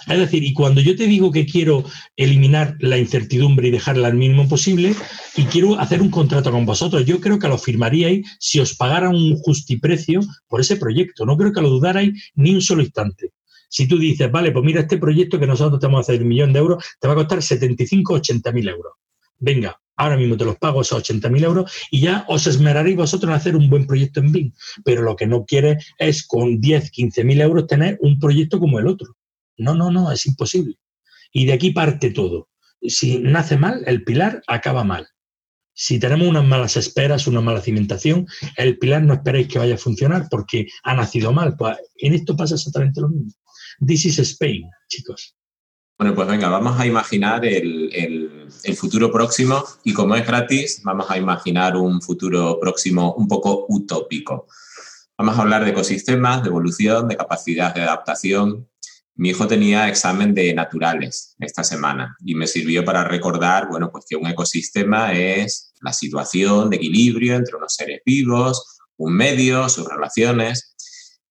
Es 0.08 0.18
decir, 0.18 0.44
y 0.44 0.54
cuando 0.54 0.82
yo 0.82 0.96
te 0.96 1.08
digo 1.08 1.32
que 1.32 1.46
quiero 1.46 1.84
eliminar 2.16 2.76
la 2.80 2.98
incertidumbre 2.98 3.68
y 3.68 3.72
dejarla 3.72 4.08
al 4.08 4.16
mínimo 4.16 4.48
posible, 4.48 4.96
y 5.36 5.44
quiero 5.46 5.80
hacer 5.80 6.02
un 6.02 6.10
contrato 6.10 6.52
con 6.52 6.66
vosotros, 6.66 7.06
yo 7.06 7.20
creo 7.20 7.40
que 7.40 7.48
lo 7.48 7.58
firmaríais 7.58 8.26
si 8.40 8.60
os 8.60 8.76
pagara 8.76 9.10
un 9.10 9.38
justiprecio 9.38 10.22
por 10.48 10.62
ese 10.62 10.78
proyecto. 10.78 11.26
No 11.26 11.38
creo 11.38 11.54
que 11.54 11.62
lo 11.62 11.70
dudarais 11.70 12.32
ni 12.36 12.54
un 12.54 12.62
solo 12.62 12.82
instante. 12.82 13.32
Si 13.70 13.88
tú 13.88 13.98
dices, 13.98 14.30
vale, 14.30 14.52
pues 14.52 14.66
mira, 14.66 14.82
este 14.82 14.98
proyecto 14.98 15.40
que 15.40 15.48
nosotros 15.48 15.80
te 15.80 15.88
vamos 15.88 16.00
a 16.00 16.12
hacer 16.12 16.22
un 16.22 16.28
millón 16.28 16.52
de 16.52 16.60
euros, 16.60 16.84
te 17.00 17.08
va 17.08 17.14
a 17.14 17.18
costar 17.18 17.42
75 17.42 18.14
o 18.14 18.18
80 18.18 18.52
mil 18.52 18.68
euros. 18.68 18.94
Venga, 19.40 19.80
ahora 19.96 20.18
mismo 20.18 20.36
te 20.36 20.44
los 20.44 20.58
pago 20.58 20.82
esos 20.82 21.00
80 21.00 21.30
mil 21.30 21.44
euros 21.44 21.72
y 21.90 22.02
ya 22.02 22.26
os 22.28 22.48
esmeraréis 22.48 22.98
vosotros 22.98 23.30
en 23.30 23.36
hacer 23.36 23.56
un 23.56 23.70
buen 23.70 23.88
proyecto 23.88 24.20
en 24.20 24.32
BIM. 24.32 24.54
Pero 24.84 25.04
lo 25.04 25.16
que 25.16 25.26
no 25.26 25.46
quieres 25.46 25.86
es 25.98 26.28
con 26.28 26.60
10, 26.60 26.92
15 26.92 27.24
mil 27.24 27.40
euros 27.40 27.68
tener 27.68 27.98
un 28.02 28.20
proyecto 28.20 28.60
como 28.60 28.78
el 28.80 28.88
otro. 28.88 29.16
No, 29.62 29.76
no, 29.76 29.92
no, 29.92 30.12
es 30.12 30.26
imposible. 30.26 30.78
Y 31.32 31.46
de 31.46 31.54
aquí 31.54 31.72
parte 31.72 32.12
todo. 32.12 32.50
Si 32.82 33.20
nace 33.20 33.58
mal, 33.58 33.84
el 33.86 34.04
pilar 34.04 34.42
acaba 34.48 34.84
mal. 34.84 35.08
Si 35.74 36.00
tenemos 36.00 36.28
unas 36.28 36.44
malas 36.44 36.76
esperas, 36.78 37.28
una 37.28 37.42
mala 37.42 37.62
cimentación, 37.62 38.28
el 38.58 38.78
pilar 38.78 39.04
no 39.04 39.14
esperéis 39.14 39.48
que 39.48 39.60
vaya 39.60 39.76
a 39.76 39.78
funcionar 39.78 40.28
porque 40.30 40.68
ha 40.84 40.94
nacido 40.94 41.32
mal. 41.32 41.56
Pues 41.56 41.78
en 41.98 42.14
esto 42.14 42.36
pasa 42.36 42.56
exactamente 42.56 43.02
lo 43.02 43.10
mismo. 43.10 43.32
This 43.86 44.06
is 44.06 44.20
Spain, 44.20 44.70
chicos. 44.90 45.36
Bueno, 45.98 46.16
pues 46.16 46.28
venga, 46.28 46.50
vamos 46.50 46.80
a 46.80 46.86
imaginar 46.88 47.46
el, 47.46 47.92
el, 47.94 48.76
futuro 48.76 49.12
próximo 49.12 49.64
y 49.84 49.94
como 49.94 50.16
es 50.16 50.26
gratis, 50.26 50.82
vamos 50.84 51.06
a 51.12 51.18
imaginar 51.18 51.78
un 51.78 52.02
futuro 52.02 52.60
próximo 52.60 53.14
un 53.14 53.28
poco 53.28 53.68
utópico. 53.70 54.48
Vamos 55.16 55.38
a 55.38 55.42
hablar 55.44 55.64
de 55.64 55.70
ecosistemas, 55.70 56.42
de 56.42 56.50
evolución, 56.50 57.08
de 57.08 57.18
capacidad 57.18 57.76
de 57.76 57.84
adaptación, 57.84 58.68
mi 59.16 59.30
hijo 59.30 59.48
tenía 59.48 59.88
examen 59.88 60.34
de 60.34 60.54
naturales 60.54 61.36
esta 61.40 61.64
semana 61.64 62.16
y 62.26 62.36
me 62.36 62.48
sirvió 62.48 62.84
para 62.86 63.04
recordar, 63.04 63.68
bueno, 63.68 63.92
pues 63.92 64.06
que 64.10 64.16
un 64.16 64.28
ecosistema 64.28 65.14
es 65.14 65.74
la 65.82 65.94
situación 65.94 66.70
de 66.70 66.78
equilibrio 66.78 67.36
entre 67.36 67.56
unos 67.56 67.76
seres 67.76 68.02
vivos, 68.06 68.80
un 68.98 69.14
medio, 69.14 69.68
sus 69.70 69.88
relaciones, 69.88 70.76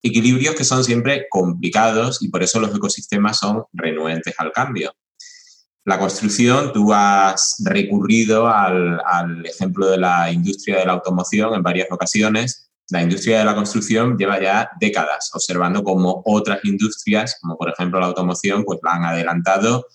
equilibrios 0.02 0.54
que 0.54 0.64
son 0.64 0.84
siempre 0.84 1.26
complicados 1.30 2.22
y 2.22 2.28
por 2.28 2.42
eso 2.42 2.60
los 2.60 2.74
ecosistemas 2.74 3.38
son 3.38 3.64
renuentes 3.72 4.34
al 4.38 4.52
cambio. 4.52 4.92
La 5.84 5.98
construcción, 5.98 6.72
tú 6.72 6.92
has 6.92 7.56
recurrido 7.64 8.46
al, 8.46 9.00
al 9.04 9.46
ejemplo 9.46 9.88
de 9.88 9.98
la 9.98 10.30
industria 10.30 10.78
de 10.78 10.84
la 10.84 10.92
automoción 10.92 11.54
en 11.54 11.62
varias 11.62 11.88
ocasiones 11.90 12.69
la 12.90 13.02
industria 13.02 13.38
de 13.38 13.44
la 13.44 13.54
construcción 13.54 14.18
lleva 14.18 14.40
ya 14.40 14.70
décadas 14.80 15.30
observando 15.32 15.82
cómo 15.84 16.22
otras 16.24 16.58
industrias, 16.64 17.38
como 17.40 17.56
por 17.56 17.70
ejemplo 17.70 18.00
la 18.00 18.06
automoción, 18.06 18.64
pues 18.64 18.80
la 18.82 18.92
han 18.94 19.04
adelantado 19.04 19.86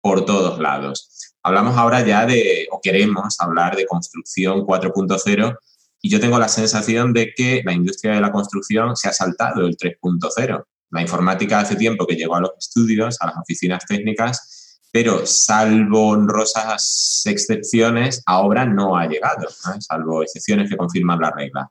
por 0.00 0.24
todos 0.24 0.58
lados. 0.60 1.34
Hablamos 1.42 1.76
ahora 1.76 2.04
ya 2.06 2.26
de, 2.26 2.68
o 2.70 2.80
queremos 2.80 3.36
hablar 3.40 3.76
de 3.76 3.86
construcción 3.86 4.60
4.0 4.60 5.58
y 6.00 6.10
yo 6.10 6.20
tengo 6.20 6.38
la 6.38 6.48
sensación 6.48 7.12
de 7.12 7.32
que 7.34 7.62
la 7.64 7.72
industria 7.72 8.12
de 8.14 8.20
la 8.20 8.30
construcción 8.30 8.94
se 8.96 9.08
ha 9.08 9.12
saltado 9.12 9.66
el 9.66 9.76
3.0. 9.76 10.64
La 10.90 11.00
informática 11.00 11.60
hace 11.60 11.76
tiempo 11.76 12.06
que 12.06 12.14
llegó 12.14 12.36
a 12.36 12.40
los 12.40 12.52
estudios, 12.58 13.16
a 13.20 13.26
las 13.26 13.36
oficinas 13.38 13.84
técnicas, 13.86 14.80
pero 14.92 15.26
salvo 15.26 16.10
honrosas 16.10 17.22
excepciones, 17.24 18.22
ahora 18.26 18.64
no 18.64 18.96
ha 18.96 19.06
llegado, 19.06 19.48
salvo 19.80 20.22
excepciones 20.22 20.70
que 20.70 20.76
confirman 20.76 21.18
la 21.18 21.32
regla. 21.32 21.68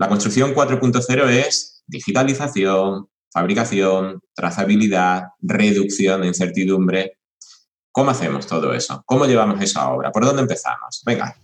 La 0.00 0.08
construcción 0.08 0.54
4.0 0.54 1.28
es 1.28 1.84
digitalización, 1.86 3.08
fabricación, 3.30 4.20
trazabilidad, 4.34 5.24
reducción 5.42 6.22
de 6.22 6.28
incertidumbre. 6.28 7.18
¿Cómo 7.92 8.10
hacemos 8.10 8.46
todo 8.46 8.72
eso? 8.72 9.02
¿Cómo 9.04 9.26
llevamos 9.26 9.60
eso 9.60 9.78
a 9.78 9.92
obra? 9.92 10.10
¿Por 10.10 10.24
dónde 10.24 10.40
empezamos? 10.40 11.02
Venga. 11.04 11.36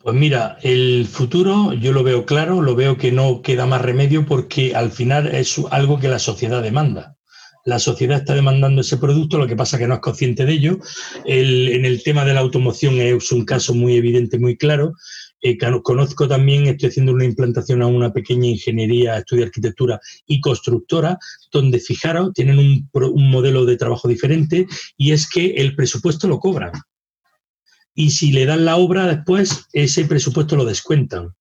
Pues 0.00 0.14
mira, 0.14 0.58
el 0.62 1.08
futuro 1.10 1.72
yo 1.72 1.92
lo 1.92 2.04
veo 2.04 2.24
claro, 2.24 2.62
lo 2.62 2.76
veo 2.76 2.96
que 2.96 3.10
no 3.10 3.42
queda 3.42 3.66
más 3.66 3.82
remedio 3.82 4.24
porque 4.24 4.76
al 4.76 4.92
final 4.92 5.34
es 5.34 5.60
algo 5.72 5.98
que 5.98 6.06
la 6.06 6.20
sociedad 6.20 6.62
demanda. 6.62 7.16
La 7.64 7.80
sociedad 7.80 8.18
está 8.18 8.34
demandando 8.34 8.82
ese 8.82 8.98
producto, 8.98 9.38
lo 9.38 9.48
que 9.48 9.56
pasa 9.56 9.76
que 9.76 9.88
no 9.88 9.94
es 9.94 10.00
consciente 10.00 10.46
de 10.46 10.52
ello. 10.52 10.78
en 11.24 11.84
el 11.84 12.04
tema 12.04 12.24
de 12.24 12.34
la 12.34 12.40
automoción 12.40 12.94
es 13.00 13.32
un 13.32 13.44
caso 13.44 13.74
muy 13.74 13.96
evidente, 13.96 14.38
muy 14.38 14.56
claro. 14.56 14.94
Eh, 15.40 15.56
conozco 15.82 16.26
también, 16.26 16.66
estoy 16.66 16.88
haciendo 16.88 17.12
una 17.12 17.24
implantación 17.24 17.82
a 17.82 17.86
una 17.86 18.12
pequeña 18.12 18.48
ingeniería, 18.48 19.18
estudio 19.18 19.44
arquitectura 19.44 20.00
y 20.26 20.40
constructora, 20.40 21.18
donde 21.52 21.78
fijaros, 21.78 22.32
tienen 22.34 22.58
un, 22.58 22.88
modelo 23.30 23.64
de 23.64 23.76
trabajo 23.76 24.08
diferente 24.08 24.66
y 24.96 25.12
es 25.12 25.28
que 25.28 25.54
el 25.56 25.76
presupuesto 25.76 26.26
lo 26.26 26.40
cobran. 26.40 26.72
Y 27.94 28.10
si 28.10 28.32
le 28.32 28.46
dan 28.46 28.64
la 28.64 28.76
obra 28.76 29.06
después, 29.06 29.66
ese 29.72 30.04
presupuesto 30.04 30.56
lo 30.56 30.64
descuentan. 30.64 31.34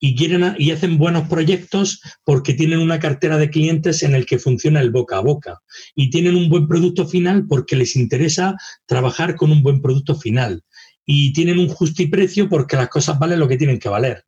Y, 0.00 0.16
quieren, 0.16 0.56
y 0.58 0.72
hacen 0.72 0.98
buenos 0.98 1.28
proyectos 1.28 2.00
porque 2.24 2.54
tienen 2.54 2.80
una 2.80 2.98
cartera 2.98 3.38
de 3.38 3.50
clientes 3.50 4.02
en 4.02 4.14
el 4.14 4.26
que 4.26 4.38
funciona 4.38 4.80
el 4.80 4.90
boca 4.90 5.18
a 5.18 5.20
boca. 5.20 5.60
Y 5.94 6.10
tienen 6.10 6.34
un 6.34 6.48
buen 6.48 6.66
producto 6.66 7.06
final 7.06 7.46
porque 7.46 7.76
les 7.76 7.94
interesa 7.94 8.56
trabajar 8.86 9.36
con 9.36 9.52
un 9.52 9.62
buen 9.62 9.80
producto 9.80 10.16
final 10.16 10.64
y 11.12 11.32
tienen 11.32 11.58
un 11.58 11.66
justiprecio 11.66 12.48
porque 12.48 12.76
las 12.76 12.88
cosas 12.88 13.18
valen 13.18 13.40
lo 13.40 13.48
que 13.48 13.56
tienen 13.56 13.80
que 13.80 13.88
valer. 13.88 14.24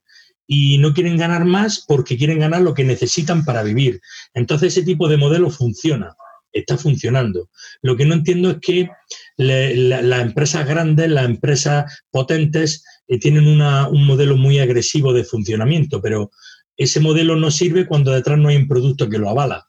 Y 0.49 0.79
no 0.79 0.93
quieren 0.93 1.17
ganar 1.17 1.45
más 1.45 1.85
porque 1.87 2.19
quieren 2.19 2.41
ganar 2.41 2.61
lo 2.61 2.75
que 2.75 2.83
necesitan 2.83 3.45
para 3.45 3.63
vivir. 3.63 4.01
Entonces 4.35 4.73
ese 4.73 4.85
tipo 4.85 5.07
de 5.07 5.17
modelo 5.17 5.49
funciona, 5.49 6.17
está 6.53 6.77
funcionando. 6.77 7.49
Lo 7.83 7.97
que 7.97 8.05
no 8.05 8.15
entiendo 8.15 8.51
es 8.51 8.57
que 8.61 8.91
las 9.37 10.23
empresas 10.23 10.67
grandes, 10.67 11.09
las 11.09 11.27
empresas 11.27 12.03
potentes, 12.11 12.85
eh, 13.07 13.21
tienen 13.21 13.47
un 13.47 14.05
modelo 14.05 14.37
muy 14.37 14.59
agresivo 14.59 15.13
de 15.13 15.23
funcionamiento, 15.23 16.03
pero 16.03 16.33
ese 16.77 16.99
modelo 16.99 17.37
no 17.37 17.53
sirve 17.53 17.87
cuando 17.87 18.11
detrás 18.11 18.41
no 18.41 18.49
hay 18.49 18.57
un 18.57 18.67
producto 18.67 19.09
que 19.09 19.19
lo 19.19 19.31
avala. 19.31 19.69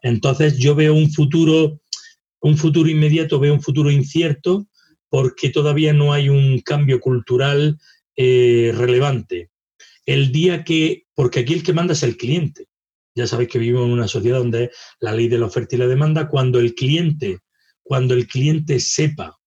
Entonces 0.00 0.56
yo 0.56 0.74
veo 0.74 0.94
un 0.94 1.12
futuro, 1.12 1.82
un 2.40 2.56
futuro 2.56 2.88
inmediato, 2.88 3.38
veo 3.38 3.52
un 3.52 3.62
futuro 3.62 3.90
incierto 3.90 4.66
porque 5.08 5.50
todavía 5.50 5.92
no 5.92 6.12
hay 6.12 6.28
un 6.28 6.60
cambio 6.60 7.00
cultural 7.00 7.78
eh, 8.16 8.72
relevante. 8.74 9.50
El 10.04 10.32
día 10.32 10.64
que, 10.64 11.06
porque 11.14 11.40
aquí 11.40 11.54
el 11.54 11.62
que 11.62 11.72
manda 11.72 11.92
es 11.92 12.02
el 12.02 12.16
cliente. 12.16 12.66
Ya 13.14 13.26
sabéis 13.26 13.50
que 13.50 13.58
vivimos 13.58 13.86
en 13.86 13.92
una 13.92 14.08
sociedad 14.08 14.38
donde 14.38 14.70
la 15.00 15.12
ley 15.12 15.28
de 15.28 15.38
la 15.38 15.46
oferta 15.46 15.76
y 15.76 15.78
la 15.78 15.86
demanda, 15.86 16.28
cuando 16.28 16.60
el 16.60 16.74
cliente, 16.74 17.40
cuando 17.82 18.14
el 18.14 18.26
cliente 18.26 18.80
sepa 18.80 19.38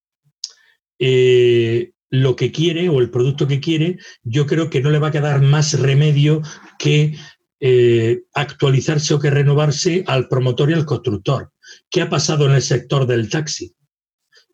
eh, 1.00 1.92
lo 2.10 2.36
que 2.36 2.52
quiere 2.52 2.90
o 2.90 3.00
el 3.00 3.10
producto 3.10 3.48
que 3.48 3.60
quiere, 3.60 3.98
yo 4.24 4.46
creo 4.46 4.70
que 4.70 4.82
no 4.82 4.90
le 4.90 5.00
va 5.00 5.08
a 5.08 5.12
quedar 5.12 5.42
más 5.42 5.80
remedio 5.80 6.42
que 6.78 7.16
eh, 7.60 8.24
actualizarse 8.34 9.14
o 9.14 9.20
que 9.20 9.30
renovarse 9.30 10.04
al 10.08 10.28
promotor 10.28 10.70
y 10.70 10.74
al 10.74 10.86
constructor. 10.86 11.52
¿Qué 11.90 12.02
ha 12.02 12.10
pasado 12.10 12.46
en 12.48 12.54
el 12.54 12.62
sector 12.62 13.06
del 13.06 13.30
taxi? 13.30 13.76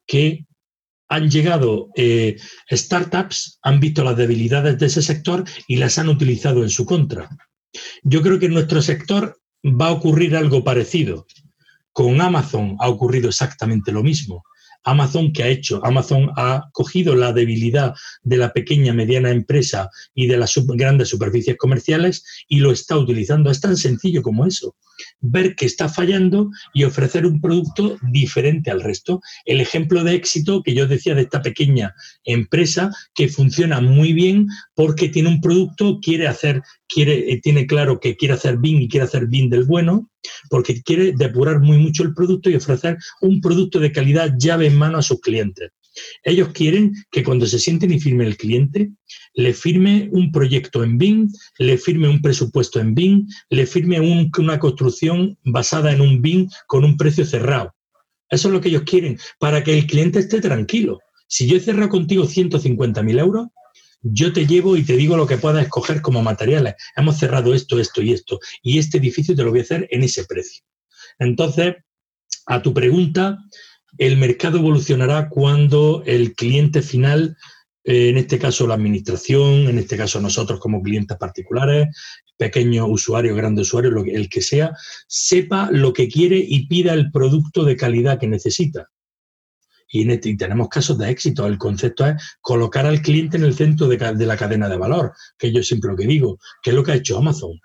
Que 0.06 0.47
han 1.10 1.30
llegado 1.30 1.90
eh, 1.96 2.38
startups, 2.70 3.60
han 3.62 3.80
visto 3.80 4.04
las 4.04 4.18
debilidades 4.18 4.78
de 4.78 4.86
ese 4.88 5.02
sector 5.02 5.44
y 5.68 5.78
las 5.78 5.98
han 5.98 6.10
utilizado 6.10 6.64
en 6.64 6.70
su 6.70 6.86
contra. 6.86 7.30
Yo 8.04 8.22
creo 8.22 8.40
que 8.40 8.48
en 8.48 8.54
nuestro 8.54 8.82
sector 8.82 9.40
va 9.64 9.88
a 9.88 9.92
ocurrir 9.92 10.36
algo 10.36 10.64
parecido. 10.64 11.26
Con 11.92 12.22
Amazon 12.22 12.76
ha 12.80 12.90
ocurrido 12.90 13.30
exactamente 13.30 13.92
lo 13.92 14.04
mismo. 14.04 14.44
Amazon, 14.84 15.34
¿qué 15.34 15.44
ha 15.44 15.48
hecho? 15.48 15.84
Amazon 15.84 16.32
ha 16.38 16.70
cogido 16.72 17.14
la 17.16 17.34
debilidad 17.34 17.94
de 18.24 18.38
la 18.38 18.54
pequeña, 18.54 18.94
mediana 18.94 19.32
empresa 19.32 19.90
y 20.14 20.28
de 20.28 20.38
las 20.38 20.54
grandes 20.66 21.10
superficies 21.10 21.58
comerciales 21.58 22.24
y 22.48 22.60
lo 22.60 22.72
está 22.72 22.98
utilizando. 22.98 23.52
Es 23.52 23.60
tan 23.60 23.76
sencillo 23.76 24.22
como 24.22 24.46
eso. 24.46 24.76
Ver 25.20 25.56
que 25.56 25.66
está 25.66 25.90
fallando 25.90 26.50
y 26.74 26.84
ofrecer 26.84 27.26
un 27.26 27.42
producto 27.42 27.98
diferente 28.12 28.72
al 28.72 28.82
resto. 28.82 29.22
El 29.46 29.62
ejemplo 29.62 30.04
de 30.04 30.16
éxito 30.16 30.62
que 30.64 30.74
yo 30.74 30.88
decía 30.88 31.16
de 31.16 31.24
esta 31.24 31.42
pequeña 31.42 31.96
empresa 32.24 32.92
que 33.14 33.28
funciona 33.28 33.82
muy 33.82 34.14
bien 34.14 34.48
porque 34.76 35.10
tiene 35.10 35.30
un 35.30 35.42
producto, 35.42 36.00
quiere 36.02 36.28
hacer, 36.28 36.62
quiere, 36.88 37.32
eh, 37.32 37.40
tiene 37.42 37.66
claro 37.66 38.00
que 38.00 38.16
quiere 38.16 38.36
hacer 38.36 38.58
bien 38.58 38.82
y 38.82 38.88
quiere 38.88 39.06
hacer 39.06 39.28
bien 39.28 39.50
del 39.50 39.64
bueno, 39.64 40.10
porque 40.50 40.82
quiere 40.82 41.14
depurar 41.14 41.60
muy 41.60 41.78
mucho 41.78 42.04
el 42.04 42.14
producto 42.14 42.50
y 42.50 42.56
ofrecer 42.56 42.98
un 43.22 43.42
producto 43.42 43.80
de 43.80 43.92
calidad 43.92 44.34
llave 44.38 44.68
en 44.68 44.78
mano 44.78 44.98
a 44.98 45.02
sus 45.02 45.20
clientes. 45.20 45.72
Ellos 46.24 46.50
quieren 46.54 46.94
que 47.12 47.24
cuando 47.24 47.46
se 47.46 47.60
sienten 47.60 47.92
y 47.92 48.00
firme 48.00 48.26
el 48.26 48.38
cliente, 48.38 48.92
le 49.34 49.54
firme 49.54 50.10
un 50.12 50.32
proyecto 50.32 50.84
en 50.84 50.98
BIM, 50.98 51.30
le 51.60 51.78
firme 51.78 52.08
un 52.08 52.22
presupuesto 52.22 52.80
en 52.80 52.96
BIM, 52.96 53.28
le 53.50 53.66
firme 53.66 54.00
una 54.00 54.60
construcción 54.60 55.38
basada 55.44 55.92
en 55.92 56.02
un 56.02 56.22
BIM 56.22 56.50
con 56.68 56.84
un 56.84 56.98
precio 56.98 57.26
cerrado. 57.26 57.74
Eso 58.30 58.50
es 58.50 58.54
lo 58.54 58.62
que 58.62 58.70
ellos 58.70 58.84
quieren, 58.84 59.18
para 59.40 59.64
que 59.64 59.78
el 59.78 59.88
cliente 59.88 60.20
esté 60.20 60.42
tranquilo. 60.42 61.00
Si 61.28 61.48
yo 61.48 61.58
he 61.58 61.60
cerrado 61.60 61.90
contigo 61.90 62.26
150.000 62.26 63.20
euros, 63.20 63.48
yo 64.02 64.32
te 64.32 64.46
llevo 64.46 64.78
y 64.78 64.84
te 64.84 64.96
digo 64.96 65.18
lo 65.18 65.28
que 65.28 65.38
puedas 65.38 65.64
escoger 65.64 66.02
como 66.02 66.22
materiales. 66.22 66.76
Hemos 66.96 67.18
cerrado 67.18 67.54
esto, 67.54 67.80
esto 67.80 68.02
y 68.02 68.14
esto. 68.14 68.40
Y 68.62 68.80
este 68.80 68.98
edificio 68.98 69.36
te 69.36 69.44
lo 69.44 69.50
voy 69.50 69.60
a 69.60 69.64
hacer 69.64 69.88
en 69.92 70.04
ese 70.04 70.26
precio. 70.26 70.64
Entonces, 71.20 71.76
a 72.46 72.62
tu 72.62 72.74
pregunta, 72.74 73.38
el 73.98 74.18
mercado 74.18 74.58
evolucionará 74.58 75.30
cuando 75.30 76.04
el 76.06 76.36
cliente 76.36 76.82
final, 76.82 77.38
eh, 77.84 78.10
en 78.10 78.18
este 78.18 78.38
caso 78.38 78.68
la 78.68 78.76
administración, 78.76 79.68
en 79.68 79.78
este 79.78 79.98
caso 79.98 80.20
nosotros 80.22 80.60
como 80.60 80.82
clientes 80.82 81.18
particulares, 81.18 81.88
pequeños 82.38 82.88
usuarios, 82.90 83.36
grandes 83.36 83.68
usuarios, 83.68 83.94
el 84.08 84.30
que 84.30 84.42
sea, 84.42 84.72
sepa 85.08 85.70
lo 85.72 85.94
que 85.94 86.08
quiere 86.08 86.38
y 86.38 86.68
pida 86.68 86.94
el 86.94 87.12
producto 87.12 87.64
de 87.64 87.76
calidad 87.76 88.20
que 88.20 88.28
necesita. 88.28 88.90
Y, 89.90 90.10
este, 90.12 90.36
tenemos 90.36 90.70
casos 90.70 90.98
de 90.98 91.10
éxito. 91.10 91.48
El 91.48 91.58
concepto 91.58 92.06
es 92.06 92.16
colocar 92.42 92.86
al 92.86 93.02
cliente 93.02 93.38
en 93.38 93.44
el 93.44 93.56
centro 93.56 93.88
de, 93.88 93.98
de, 93.98 94.26
la 94.26 94.38
cadena 94.38 94.70
de 94.70 94.78
valor, 94.78 95.14
que 95.38 95.52
yo 95.52 95.64
siempre 95.64 95.90
lo 95.90 95.98
que 95.98 96.06
digo, 96.06 96.40
que 96.62 96.72
es 96.72 96.76
lo 96.76 96.84
que 96.84 96.92
ha 96.92 96.96
hecho 96.96 97.18
Amazon. 97.18 97.60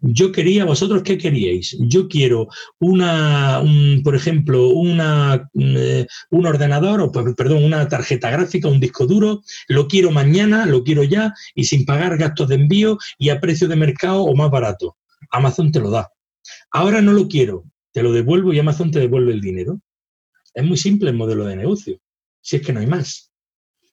Yo 0.00 0.32
quería, 0.32 0.64
vosotros 0.64 1.02
qué 1.02 1.18
queríais? 1.18 1.76
Yo 1.80 2.08
quiero 2.08 2.48
una, 2.78 3.62
por 4.04 4.14
ejemplo, 4.14 4.68
una, 4.68 5.48
eh, 5.58 6.06
un 6.30 6.46
ordenador, 6.46 7.00
o 7.00 7.12
perdón, 7.12 7.64
una 7.64 7.88
tarjeta 7.88 8.30
gráfica, 8.30 8.68
un 8.68 8.80
disco 8.80 9.06
duro, 9.06 9.42
lo 9.68 9.88
quiero 9.88 10.10
mañana, 10.10 10.66
lo 10.66 10.84
quiero 10.84 11.02
ya 11.02 11.34
y 11.54 11.64
sin 11.64 11.84
pagar 11.84 12.16
gastos 12.16 12.48
de 12.48 12.56
envío 12.56 12.98
y 13.18 13.30
a 13.30 13.40
precio 13.40 13.68
de 13.68 13.76
mercado 13.76 14.22
o 14.22 14.34
más 14.34 14.50
barato. 14.50 14.96
Amazon 15.30 15.72
te 15.72 15.80
lo 15.80 15.90
da. 15.90 16.10
Ahora 16.70 17.02
no 17.02 17.12
lo 17.12 17.28
quiero, 17.28 17.64
te 17.92 18.02
lo 18.02 18.12
devuelvo 18.12 18.52
y 18.52 18.58
Amazon 18.58 18.90
te 18.90 19.00
devuelve 19.00 19.32
el 19.32 19.40
dinero. 19.40 19.80
Es 20.54 20.64
muy 20.64 20.76
simple 20.76 21.10
el 21.10 21.16
modelo 21.16 21.44
de 21.44 21.56
negocio, 21.56 22.00
si 22.40 22.56
es 22.56 22.62
que 22.62 22.72
no 22.72 22.80
hay 22.80 22.86
más. 22.86 23.32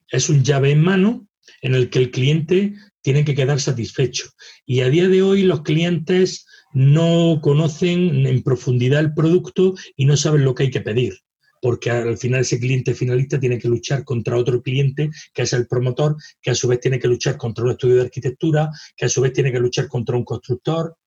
Es 0.10 0.30
un 0.30 0.44
llave 0.44 0.72
en 0.72 0.82
mano 0.82 1.28
en 1.62 1.76
el 1.76 1.90
que 1.90 1.99
el 1.99 2.12
cliente 2.12 2.76
tienen 3.06 3.23
que 3.23 3.36
quedar 3.36 3.61
satisfechos. 3.61 4.36
Y 4.65 4.82
a 4.82 4.90
día 4.90 5.07
de 5.07 5.22
hoy 5.22 5.44
los 5.44 5.61
clientes 5.61 6.48
no 6.73 7.40
conocen 7.40 8.26
en 8.26 8.41
profundidad 8.41 8.99
el 8.99 9.14
producto 9.14 9.76
y 9.95 10.06
no 10.06 10.18
saben 10.18 10.44
lo 10.44 10.56
que 10.56 10.64
hay 10.64 10.72
que 10.72 10.82
pedir, 10.82 11.19
porque 11.61 11.91
al 11.91 12.18
final 12.18 12.41
ese 12.41 12.60
cliente 12.60 12.95
finalista 12.95 13.40
tiene 13.40 13.60
que 13.60 13.68
luchar 13.68 14.03
contra 14.03 14.38
otro 14.38 14.60
cliente, 14.60 15.11
que 15.36 15.44
es 15.44 15.53
el 15.53 15.68
promotor, 15.68 16.15
que 16.41 16.49
a 16.49 16.56
su 16.56 16.68
vez 16.68 16.80
tiene 16.80 16.98
que 16.98 17.07
luchar 17.07 17.38
contra 17.38 17.64
un 17.64 17.69
estudio 17.69 17.98
de 17.98 18.02
arquitectura, 18.02 18.72
que 18.98 19.06
a 19.06 19.10
su 19.10 19.22
vez 19.22 19.34
tiene 19.34 19.52
que 19.52 19.60
luchar 19.60 19.88
contra 19.88 20.18
un 20.18 20.26
constructor. 20.26 20.98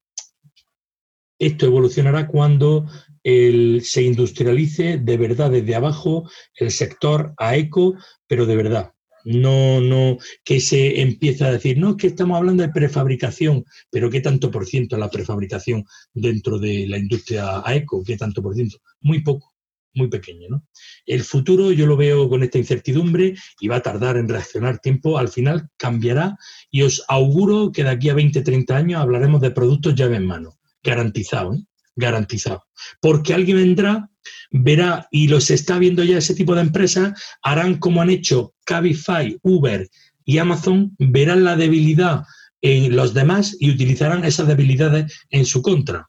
Esto 1.37 1.67
evolucionará 1.67 2.29
cuando 2.29 2.87
se 3.25 4.03
industrialice 4.03 4.99
de 4.99 5.17
verdad 5.17 5.51
desde 5.51 5.75
abajo 5.75 6.31
el 6.55 6.71
sector 6.71 7.35
a 7.39 7.57
eco, 7.57 7.97
pero 8.29 8.47
de 8.47 8.55
verdad. 8.55 8.93
No, 9.25 9.81
no, 9.81 10.19
que 10.45 10.61
se 10.61 11.01
empieza 11.01 11.47
a 11.47 11.53
decir, 11.53 11.79
no, 11.79 11.91
es 11.91 11.97
que 11.97 12.07
estamos 12.09 12.37
hablando 12.37 12.63
de 12.63 12.71
prefabricación, 12.71 13.65
pero 13.91 14.11
¿qué 14.11 14.21
tanto 14.21 14.51
por 14.51 14.67
ciento 14.67 14.97
es 14.97 15.01
la 15.01 15.11
prefabricación 15.11 15.85
dentro 16.15 16.59
de 16.59 16.87
la 16.87 16.99
industria 16.99 17.63
AECO? 17.65 18.03
¿Qué 18.05 18.17
tanto 18.17 18.43
por 18.43 18.55
ciento? 18.55 18.79
Muy 19.01 19.23
poco, 19.23 19.55
muy 19.95 20.09
pequeño, 20.09 20.49
¿no? 20.49 20.65
El 21.05 21.25
futuro 21.25 21.73
yo 21.73 21.87
lo 21.87 21.97
veo 21.97 22.29
con 22.29 22.43
esta 22.43 22.59
incertidumbre 22.59 23.35
y 23.61 23.69
va 23.69 23.77
a 23.77 23.83
tardar 23.83 24.17
en 24.17 24.29
reaccionar 24.29 24.79
tiempo, 24.79 25.19
al 25.19 25.29
final 25.29 25.69
cambiará 25.77 26.37
y 26.71 26.83
os 26.83 27.05
auguro 27.09 27.73
que 27.73 27.85
de 27.85 27.91
aquí 27.91 28.09
a 28.09 28.15
20, 28.15 28.41
30 28.43 28.77
años 28.77 29.01
hablaremos 29.01 29.41
de 29.41 29.51
productos 29.51 29.95
llave 29.95 30.17
en 30.17 30.27
mano, 30.27 30.59
garantizado, 30.83 31.55
¿eh? 31.55 31.65
garantizado. 31.97 32.65
Porque 33.01 33.35
alguien 33.35 33.57
vendrá 33.57 34.09
verá, 34.51 35.09
y 35.11 35.29
los 35.29 35.51
está 35.51 35.79
viendo 35.79 36.03
ya 36.05 36.19
ese 36.19 36.35
tipo 36.35 36.55
de 36.55 36.63
empresas, 36.63 37.21
harán 37.43 37.79
como 37.79 38.03
han 38.03 38.11
hecho 38.11 38.55
Cabify, 38.65 39.39
Uber 39.43 39.89
y 40.25 40.39
Amazon, 40.39 40.95
verán 40.99 41.45
la 41.45 41.57
debilidad 41.57 42.25
en 42.61 42.97
los 42.97 43.15
demás 43.15 43.57
y 43.59 43.71
utilizarán 43.71 44.25
esas 44.25 44.49
debilidades 44.49 45.13
en 45.31 45.45
su 45.45 45.63
contra. 45.63 46.09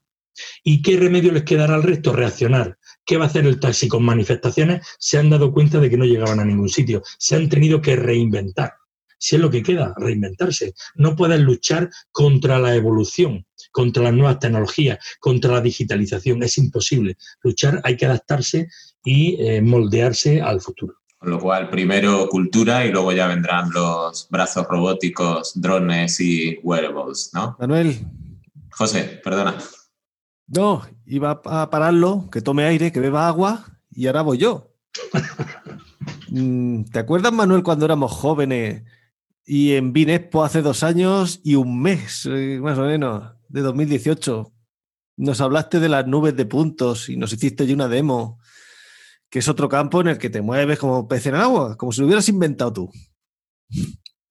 ¿Y 0.62 0.82
qué 0.82 0.96
remedio 0.96 1.32
les 1.32 1.44
quedará 1.44 1.74
al 1.74 1.82
resto? 1.82 2.12
Reaccionar. 2.12 2.78
¿Qué 3.04 3.16
va 3.16 3.24
a 3.24 3.28
hacer 3.28 3.46
el 3.46 3.60
taxi 3.60 3.88
con 3.88 4.04
manifestaciones? 4.04 4.86
Se 4.98 5.18
han 5.18 5.30
dado 5.30 5.52
cuenta 5.52 5.80
de 5.80 5.90
que 5.90 5.96
no 5.96 6.04
llegaban 6.04 6.40
a 6.40 6.44
ningún 6.44 6.68
sitio. 6.68 7.02
Se 7.18 7.36
han 7.36 7.48
tenido 7.48 7.80
que 7.80 7.96
reinventar. 7.96 8.72
Si 9.20 9.36
es 9.36 9.42
lo 9.42 9.50
que 9.50 9.62
queda, 9.62 9.94
reinventarse. 9.96 10.74
No 10.96 11.14
pueden 11.14 11.44
luchar 11.44 11.90
contra 12.10 12.58
la 12.58 12.74
evolución 12.74 13.46
contra 13.72 14.04
las 14.04 14.14
nuevas 14.14 14.38
tecnologías, 14.38 14.98
contra 15.20 15.54
la 15.54 15.60
digitalización. 15.60 16.42
Es 16.42 16.58
imposible. 16.58 17.16
Luchar, 17.42 17.80
hay 17.84 17.96
que 17.96 18.06
adaptarse 18.06 18.68
y 19.04 19.40
eh, 19.40 19.62
moldearse 19.62 20.40
al 20.40 20.60
futuro. 20.60 20.94
Con 21.18 21.30
lo 21.30 21.38
cual, 21.38 21.68
primero 21.68 22.28
cultura 22.28 22.84
y 22.86 22.90
luego 22.90 23.12
ya 23.12 23.26
vendrán 23.26 23.70
los 23.72 24.26
brazos 24.30 24.66
robóticos, 24.66 25.52
drones 25.60 26.18
y 26.20 26.58
wearables, 26.62 27.30
¿no? 27.34 27.56
Manuel. 27.58 27.98
José, 28.70 29.20
perdona. 29.22 29.58
No, 30.46 30.82
iba 31.04 31.42
a 31.44 31.70
pararlo, 31.70 32.28
que 32.32 32.40
tome 32.40 32.64
aire, 32.64 32.90
que 32.90 33.00
beba 33.00 33.28
agua 33.28 33.66
y 33.90 34.06
ahora 34.06 34.22
voy 34.22 34.38
yo. 34.38 34.72
Mm, 36.32 36.84
¿Te 36.84 37.00
acuerdas, 37.00 37.32
Manuel, 37.32 37.64
cuando 37.64 37.84
éramos 37.84 38.12
jóvenes 38.12 38.84
y 39.52 39.72
en 39.72 39.92
Binespo 39.92 40.44
hace 40.44 40.62
dos 40.62 40.84
años 40.84 41.40
y 41.42 41.56
un 41.56 41.82
mes, 41.82 42.24
eh, 42.30 42.60
más 42.62 42.78
o 42.78 42.82
menos? 42.82 43.32
de 43.48 43.62
2018. 43.62 44.52
Nos 45.16 45.40
hablaste 45.40 45.80
de 45.80 45.88
las 45.88 46.06
nubes 46.06 46.36
de 46.36 46.46
puntos 46.46 47.08
y 47.08 47.16
nos 47.16 47.32
hiciste 47.32 47.66
ya 47.66 47.74
una 47.74 47.88
demo, 47.88 48.38
que 49.28 49.40
es 49.40 49.48
otro 49.48 49.68
campo 49.68 50.02
en 50.02 50.06
el 50.06 50.18
que 50.18 50.30
te 50.30 50.40
mueves 50.40 50.78
como 50.78 51.08
pez 51.08 51.26
en 51.26 51.34
agua, 51.34 51.76
como 51.76 51.90
si 51.90 52.00
lo 52.00 52.06
hubieras 52.06 52.28
inventado 52.28 52.72
tú. 52.72 52.90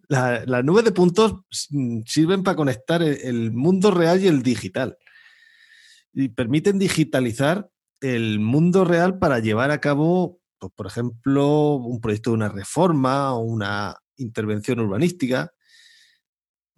las 0.07 0.63
nubes 0.63 0.85
de 0.85 0.93
puntos 0.93 1.33
sirven 2.05 2.41
para 2.41 2.55
conectar 2.55 3.03
el 3.03 3.51
mundo 3.51 3.91
real 3.91 4.23
y 4.23 4.27
el 4.27 4.41
digital. 4.41 4.97
Y 6.13 6.29
permiten 6.29 6.79
digitalizar 6.79 7.69
el 7.99 8.39
mundo 8.39 8.85
real 8.85 9.19
para 9.19 9.39
llevar 9.39 9.71
a 9.71 9.81
cabo, 9.81 10.39
pues, 10.59 10.71
por 10.73 10.87
ejemplo, 10.87 11.73
un 11.73 11.99
proyecto 11.99 12.29
de 12.29 12.35
una 12.35 12.47
reforma 12.47 13.33
o 13.33 13.39
una 13.39 13.97
intervención 14.19 14.79
urbanística 14.79 15.51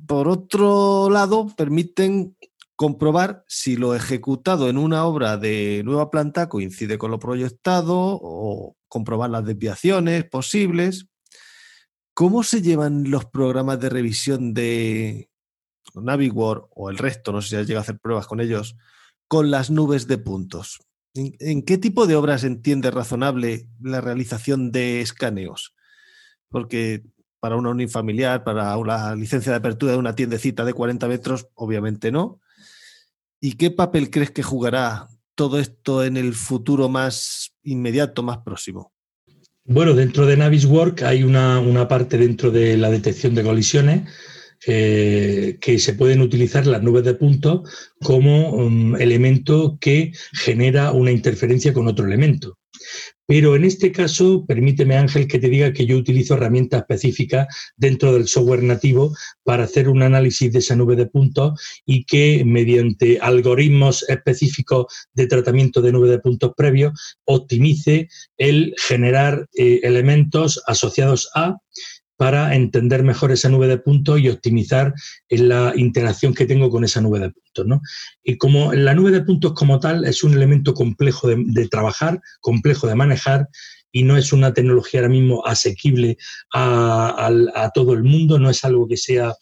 por 0.07 0.27
otro 0.27 1.09
lado, 1.09 1.47
permiten 1.55 2.35
comprobar 2.75 3.43
si 3.47 3.75
lo 3.75 3.93
ejecutado 3.93 4.69
en 4.69 4.77
una 4.77 5.05
obra 5.05 5.37
de 5.37 5.83
nueva 5.85 6.09
planta 6.09 6.49
coincide 6.49 6.97
con 6.97 7.11
lo 7.11 7.19
proyectado 7.19 7.93
o 7.95 8.75
comprobar 8.87 9.29
las 9.29 9.45
desviaciones 9.45 10.25
posibles. 10.25 11.05
¿Cómo 12.13 12.43
se 12.43 12.61
llevan 12.61 13.09
los 13.09 13.25
programas 13.25 13.79
de 13.79 13.89
revisión 13.89 14.53
de 14.53 15.29
Naviware 15.93 16.63
o 16.71 16.89
el 16.89 16.97
resto, 16.97 17.31
no 17.31 17.41
sé 17.41 17.49
si 17.49 17.55
has 17.57 17.67
llegado 17.67 17.81
a 17.81 17.83
hacer 17.83 17.99
pruebas 17.99 18.27
con 18.27 18.41
ellos, 18.41 18.75
con 19.27 19.51
las 19.51 19.69
nubes 19.69 20.07
de 20.07 20.17
puntos? 20.17 20.79
¿En, 21.13 21.63
qué 21.63 21.77
tipo 21.77 22.07
de 22.07 22.15
obras 22.15 22.43
entiende 22.43 22.89
razonable 22.89 23.67
la 23.79 24.01
realización 24.01 24.71
de 24.71 25.01
escaneos? 25.01 25.75
Porque 26.49 27.03
para 27.41 27.57
una 27.57 27.71
unifamiliar, 27.71 28.43
para 28.43 28.77
una 28.77 29.15
licencia 29.15 29.51
de 29.51 29.57
apertura 29.57 29.93
de 29.93 29.97
una 29.97 30.15
tiendecita 30.15 30.63
de 30.63 30.73
40 30.73 31.07
metros, 31.07 31.47
obviamente 31.55 32.11
no. 32.11 32.39
¿Y 33.41 33.53
qué 33.53 33.71
papel 33.71 34.11
crees 34.11 34.29
que 34.29 34.43
jugará 34.43 35.07
todo 35.33 35.59
esto 35.59 36.05
en 36.05 36.17
el 36.17 36.33
futuro 36.33 36.87
más 36.87 37.51
inmediato, 37.63 38.21
más 38.21 38.37
próximo? 38.37 38.93
Bueno, 39.65 39.95
dentro 39.95 40.27
de 40.27 40.37
Naviswork 40.37 41.01
hay 41.01 41.23
una, 41.23 41.87
parte 41.87 42.19
dentro 42.19 42.51
de 42.51 42.77
la 42.77 42.91
detección 42.91 43.33
de 43.33 43.43
colisiones 43.43 44.07
eh, 44.67 45.57
que 45.59 45.79
se 45.79 45.93
pueden 45.93 46.21
utilizar 46.21 46.67
las 46.67 46.83
nubes 46.83 47.03
de 47.03 47.15
puntos 47.15 47.67
como 48.03 48.51
um, 48.51 48.95
elemento 48.97 49.79
que 49.81 50.13
genera 50.33 50.91
una 50.91 51.11
interferencia 51.11 51.73
con 51.73 51.87
otro 51.87 52.05
elemento. 52.05 52.59
Pero 53.31 53.55
en 53.55 53.63
este 53.63 53.93
caso, 53.93 54.45
permíteme 54.45 54.97
Ángel 54.97 55.25
que 55.25 55.39
te 55.39 55.47
diga 55.47 55.71
que 55.71 55.85
yo 55.85 55.95
utilizo 55.95 56.33
herramientas 56.33 56.81
específicas 56.81 57.47
dentro 57.77 58.11
del 58.11 58.27
software 58.27 58.61
nativo 58.61 59.15
para 59.45 59.63
hacer 59.63 59.87
un 59.87 60.03
análisis 60.03 60.51
de 60.51 60.59
esa 60.59 60.75
nube 60.75 60.97
de 60.97 61.05
puntos 61.05 61.57
y 61.85 62.03
que 62.03 62.43
mediante 62.45 63.19
algoritmos 63.21 64.03
específicos 64.09 65.07
de 65.13 65.27
tratamiento 65.27 65.81
de 65.81 65.93
nube 65.93 66.09
de 66.09 66.19
puntos 66.19 66.51
previos 66.57 66.91
optimice 67.23 68.09
el 68.35 68.75
generar 68.77 69.47
eh, 69.53 69.79
elementos 69.83 70.61
asociados 70.67 71.29
a 71.33 71.55
para 72.21 72.53
entender 72.53 73.01
mejor 73.01 73.31
esa 73.31 73.49
nube 73.49 73.67
de 73.67 73.79
puntos 73.79 74.19
y 74.19 74.29
optimizar 74.29 74.93
la 75.27 75.73
interacción 75.75 76.35
que 76.35 76.45
tengo 76.45 76.69
con 76.69 76.83
esa 76.83 77.01
nube 77.01 77.17
de 77.19 77.31
puntos. 77.31 77.65
¿no? 77.65 77.81
Y 78.23 78.37
como 78.37 78.73
la 78.73 78.93
nube 78.93 79.09
de 79.09 79.23
puntos 79.23 79.53
como 79.53 79.79
tal 79.79 80.05
es 80.05 80.23
un 80.23 80.35
elemento 80.35 80.75
complejo 80.75 81.27
de, 81.27 81.67
trabajar, 81.67 82.21
complejo 82.39 82.85
de 82.85 82.93
manejar, 82.93 83.49
y 83.91 84.03
no 84.03 84.17
es 84.17 84.33
una 84.33 84.53
tecnología 84.53 84.99
ahora 84.99 85.09
mismo 85.09 85.43
asequible 85.47 86.15
a, 86.53 87.71
todo 87.73 87.93
el 87.93 88.03
mundo, 88.03 88.37
no 88.37 88.51
es 88.51 88.63
algo 88.65 88.87
que 88.87 88.97
sea 88.97 89.33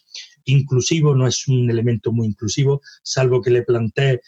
inclusivo, 0.46 1.14
no 1.14 1.28
es 1.28 1.50
un 1.50 1.70
elemento 1.70 2.14
muy 2.14 2.28
inclusivo, 2.28 2.80
salvo 3.04 3.42
que 3.42 3.52
le 3.52 3.64
plantee 3.64 4.22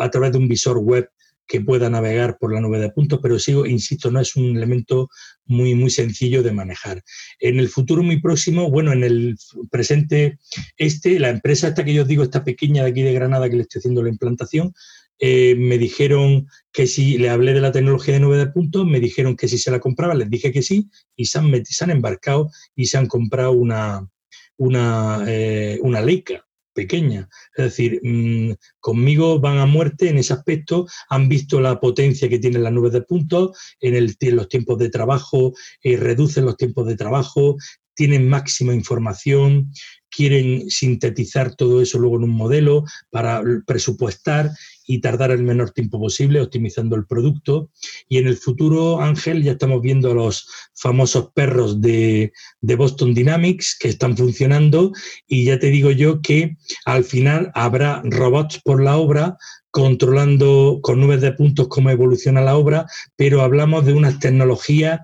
a 0.00 0.08
través 0.08 0.32
de 0.32 0.38
un 0.38 0.48
visor 0.48 0.78
web 0.78 1.06
que 1.50 1.60
pueda 1.60 1.90
navegar 1.90 2.38
por 2.38 2.54
la 2.54 2.60
nube 2.60 2.78
de 2.78 2.90
puntos, 2.90 3.18
pero 3.20 3.36
sigo, 3.40 3.66
insisto, 3.66 4.08
no 4.12 4.20
es 4.20 4.36
un 4.36 4.56
elemento 4.56 5.08
muy, 5.46 5.74
muy 5.74 5.90
sencillo 5.90 6.44
de 6.44 6.52
manejar. 6.52 7.02
En 7.40 7.58
el 7.58 7.68
futuro 7.68 8.04
muy 8.04 8.20
próximo, 8.20 8.70
bueno, 8.70 8.92
en 8.92 9.02
el 9.02 9.36
presente 9.68 10.38
este, 10.76 11.18
la 11.18 11.30
empresa 11.30 11.66
esta 11.66 11.84
que 11.84 11.92
yo 11.92 12.02
os 12.02 12.08
digo, 12.08 12.22
esta 12.22 12.44
pequeña 12.44 12.84
de 12.84 12.90
aquí 12.90 13.02
de 13.02 13.12
Granada 13.12 13.50
que 13.50 13.56
le 13.56 13.62
estoy 13.62 13.80
haciendo 13.80 14.00
la 14.00 14.10
implantación, 14.10 14.72
eh, 15.18 15.56
me 15.56 15.76
dijeron 15.76 16.46
que 16.72 16.86
si 16.86 17.18
le 17.18 17.30
hablé 17.30 17.52
de 17.52 17.60
la 17.60 17.72
tecnología 17.72 18.14
de 18.14 18.20
nube 18.20 18.38
de 18.38 18.46
puntos, 18.46 18.86
me 18.86 19.00
dijeron 19.00 19.34
que 19.34 19.48
si 19.48 19.58
se 19.58 19.72
la 19.72 19.80
compraba, 19.80 20.14
les 20.14 20.30
dije 20.30 20.52
que 20.52 20.62
sí, 20.62 20.88
y 21.16 21.24
se 21.24 21.40
han, 21.40 21.64
se 21.64 21.84
han 21.84 21.90
embarcado 21.90 22.48
y 22.76 22.86
se 22.86 22.96
han 22.96 23.08
comprado 23.08 23.50
una, 23.50 24.08
una, 24.56 25.24
eh, 25.26 25.80
una 25.82 26.00
Leica 26.00 26.46
pequeña. 26.72 27.28
Es 27.56 27.64
decir, 27.64 28.00
mm, 28.02 28.52
conmigo 28.78 29.40
van 29.40 29.58
a 29.58 29.66
muerte 29.66 30.08
en 30.08 30.18
ese 30.18 30.32
aspecto, 30.32 30.86
han 31.08 31.28
visto 31.28 31.60
la 31.60 31.80
potencia 31.80 32.28
que 32.28 32.38
tienen 32.38 32.62
las 32.62 32.72
nubes 32.72 32.92
de 32.92 33.02
puntos, 33.02 33.58
en, 33.80 33.94
el, 33.94 34.16
los 34.20 34.48
tiempos 34.48 34.78
de 34.78 34.90
trabajo, 34.90 35.52
eh, 35.82 35.96
reducen 35.96 36.44
los 36.44 36.56
tiempos 36.56 36.86
de 36.86 36.96
trabajo, 36.96 37.56
tienen 37.94 38.28
máxima 38.28 38.74
información, 38.74 39.72
quieren 40.10 40.68
sintetizar 40.70 41.54
todo 41.54 41.80
eso 41.80 41.98
luego 41.98 42.16
en 42.16 42.24
un 42.24 42.30
modelo 42.30 42.84
para 43.10 43.42
presupuestar 43.66 44.50
y 44.86 45.00
tardar 45.00 45.30
el 45.30 45.44
menor 45.44 45.70
tiempo 45.70 46.00
posible 46.00 46.40
optimizando 46.40 46.96
el 46.96 47.06
producto. 47.06 47.70
Y 48.08 48.18
en 48.18 48.26
el 48.26 48.36
futuro, 48.36 49.00
Ángel, 49.00 49.42
ya 49.44 49.52
estamos 49.52 49.80
viendo 49.82 50.10
a 50.10 50.14
los 50.14 50.48
famosos 50.74 51.30
perros 51.32 51.80
de, 51.80 52.32
Boston 52.60 53.14
Dynamics 53.14 53.76
que 53.78 53.88
están 53.88 54.16
funcionando 54.16 54.92
y 55.28 55.44
ya 55.44 55.58
te 55.58 55.68
digo 55.68 55.90
yo 55.90 56.22
que 56.22 56.56
al 56.86 57.04
final 57.04 57.52
habrá 57.54 58.02
robots 58.04 58.60
por 58.64 58.82
la 58.82 58.96
obra 58.96 59.36
controlando 59.70 60.80
con 60.82 61.00
nubes 61.00 61.20
de 61.20 61.32
puntos 61.32 61.68
cómo 61.68 61.90
evoluciona 61.90 62.40
la 62.40 62.56
obra, 62.56 62.86
pero 63.16 63.42
hablamos 63.42 63.86
de 63.86 63.92
unas 63.92 64.18
tecnologías 64.18 65.00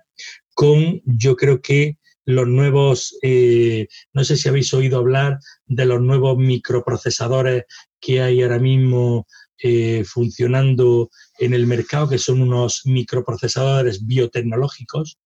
con, 0.54 1.02
yo 1.04 1.36
creo 1.36 1.60
que 1.60 1.98
los 2.26 2.48
nuevos, 2.48 3.16
eh, 3.22 3.86
no 4.12 4.24
sé 4.24 4.36
si 4.36 4.48
habéis 4.48 4.74
oído 4.74 4.98
hablar 4.98 5.38
de 5.64 5.86
los 5.86 6.02
nuevos 6.02 6.36
microprocesadores 6.36 7.64
que 8.00 8.20
hay 8.20 8.42
ahora 8.42 8.58
mismo 8.58 9.26
eh, 9.62 10.04
funcionando 10.04 11.08
en 11.38 11.54
el 11.54 11.66
mercado, 11.66 12.08
que 12.08 12.18
son 12.18 12.42
unos 12.42 12.82
microprocesadores 12.84 14.04
biotecnológicos 14.04 15.18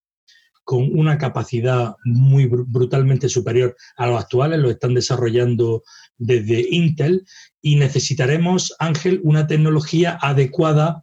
con 0.63 0.97
una 0.97 1.19
capacidad 1.19 1.97
muy 2.05 2.47
brutalmente 2.47 3.29
superior 3.29 3.75
a 3.97 4.07
los 4.07 4.21
actuales, 4.21 4.61
lo 4.61 4.71
están 4.71 4.95
desarrollando 4.95 5.83
desde 6.17 6.65
Intel. 6.71 7.25
Y 7.61 7.75
necesitaremos, 7.77 8.77
Ángel, 8.79 9.21
una 9.25 9.49
tecnología 9.49 10.17
adecuada 10.21 11.03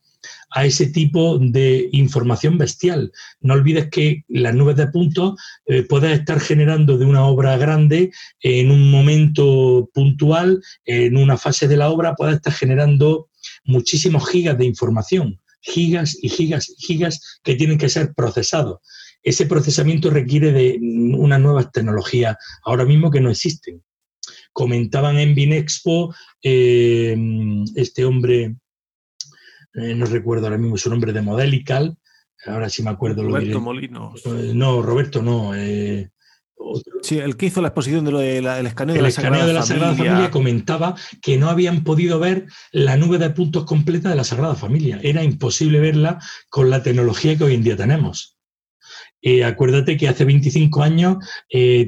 a 0.49 0.65
ese 0.65 0.87
tipo 0.87 1.37
de 1.39 1.89
información 1.91 2.57
bestial. 2.57 3.11
No 3.41 3.53
olvides 3.53 3.89
que 3.89 4.23
las 4.27 4.55
nubes 4.55 4.75
de 4.75 4.87
puntos 4.87 5.39
eh, 5.65 5.85
estar 6.13 6.39
generando 6.39 6.97
de 6.97 7.05
una 7.05 7.25
obra 7.25 7.57
grande 7.57 8.11
en 8.41 8.71
un 8.71 8.89
momento 8.89 9.89
puntual, 9.93 10.61
en 10.85 11.17
una 11.17 11.37
fase 11.37 11.67
de 11.67 11.77
la 11.77 11.89
obra, 11.89 12.15
puedes 12.15 12.35
estar 12.35 12.53
generando 12.53 13.29
muchísimos 13.63 14.29
gigas 14.29 14.57
de 14.57 14.65
información, 14.65 15.39
gigas 15.61 16.17
y 16.21 16.29
gigas 16.29 16.69
y 16.69 16.75
gigas 16.85 17.39
que 17.43 17.55
tienen 17.55 17.77
que 17.77 17.89
ser 17.89 18.13
procesados. 18.13 18.79
Ese 19.23 19.45
procesamiento 19.45 20.09
requiere 20.09 20.51
de 20.51 20.79
unas 20.81 21.41
nuevas 21.41 21.71
tecnologías 21.71 22.37
ahora 22.63 22.85
mismo 22.85 23.11
que 23.11 23.19
no 23.19 23.29
existen. 23.29 23.83
Comentaban 24.53 25.17
en 25.17 25.35
Binexpo 25.35 26.15
eh, 26.41 27.15
este 27.75 28.05
hombre 28.05 28.55
eh, 29.77 29.93
no 29.93 30.07
recuerdo 30.07 30.47
ahora 30.47 30.57
mismo 30.57 30.75
su 30.75 30.89
nombre, 30.89 31.13
de 31.13 31.21
Modelical, 31.21 31.95
ahora 32.47 32.67
sí 32.67 32.81
me 32.81 32.89
acuerdo. 32.89 33.23
Roberto 33.23 33.61
Molinos. 33.61 34.25
Eh, 34.25 34.51
no, 34.55 34.81
Roberto 34.81 35.21
no. 35.21 35.53
Eh, 35.53 36.09
sí, 37.03 37.19
el 37.19 37.37
que 37.37 37.45
hizo 37.45 37.61
la 37.61 37.67
exposición 37.67 38.03
de 38.03 38.11
lo 38.11 38.17
del 38.17 38.47
escaneo 38.65 38.95
de 38.95 39.01
la, 39.03 39.11
Sagrada, 39.11 39.45
de 39.45 39.53
la 39.53 39.61
Sagrada 39.61 39.93
Familia. 39.93 40.31
comentaba 40.31 40.95
que 41.21 41.37
no 41.37 41.49
habían 41.49 41.83
podido 41.83 42.19
ver 42.19 42.47
la 42.71 42.97
nube 42.97 43.19
de 43.19 43.29
puntos 43.29 43.65
completa 43.65 44.09
de 44.09 44.15
la 44.15 44.23
Sagrada 44.23 44.55
Familia. 44.55 44.99
Era 45.03 45.23
imposible 45.23 45.79
verla 45.79 46.19
con 46.49 46.71
la 46.71 46.81
tecnología 46.81 47.37
que 47.37 47.43
hoy 47.43 47.53
en 47.53 47.63
día 47.63 47.77
tenemos. 47.77 48.35
acuérdate 49.45 49.95
que 49.95 50.07
hace 50.07 50.25
25 50.25 50.81
años 50.81 51.17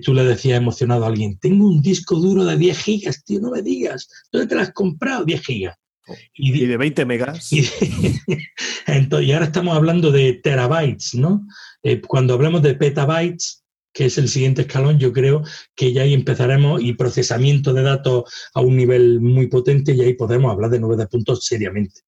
tú 0.05 0.13
le 0.13 0.23
decías 0.25 0.59
emocionado 0.59 1.05
a 1.05 1.07
alguien, 1.07 1.39
tengo 1.39 1.67
un 1.67 1.81
disco 1.81 2.17
duro 2.17 2.45
de 2.45 2.55
10 2.55 2.77
gigas, 2.77 3.23
tío, 3.23 3.39
no 3.41 3.49
me 3.49 3.63
digas, 3.63 4.07
¿dónde 4.31 4.47
te 4.47 4.53
lo 4.53 4.61
has 4.61 4.73
comprado? 4.73 5.25
10 5.25 5.41
gigas. 5.41 5.75
Y, 6.33 6.65
de 6.65 6.77
20 6.77 7.05
megas. 7.05 7.51
Y, 7.51 7.61
Entonces, 8.87 9.33
ahora 9.33 9.45
estamos 9.45 9.75
hablando 9.75 10.11
de 10.11 10.33
terabytes, 10.33 11.15
¿no? 11.15 11.45
Eh, 11.83 12.01
cuando 12.01 12.33
hablamos 12.33 12.61
de 12.61 12.75
petabytes, 12.75 13.63
que 13.93 14.05
es 14.05 14.17
el 14.17 14.29
siguiente 14.29 14.61
escalón, 14.61 14.99
yo 14.99 15.11
creo 15.13 15.43
que 15.75 15.93
ya 15.93 16.03
ahí 16.03 16.13
empezaremos 16.13 16.81
y 16.81 16.93
procesamiento 16.93 17.73
de 17.73 17.81
datos 17.81 18.31
a 18.53 18.61
un 18.61 18.77
nivel 18.77 19.19
muy 19.19 19.47
potente 19.47 19.93
y 19.93 20.01
ahí 20.01 20.13
podemos 20.13 20.51
hablar 20.51 20.69
de 20.69 20.79
nube 20.79 20.95
de 20.95 21.07
puntos 21.07 21.45
seriamente. 21.45 22.01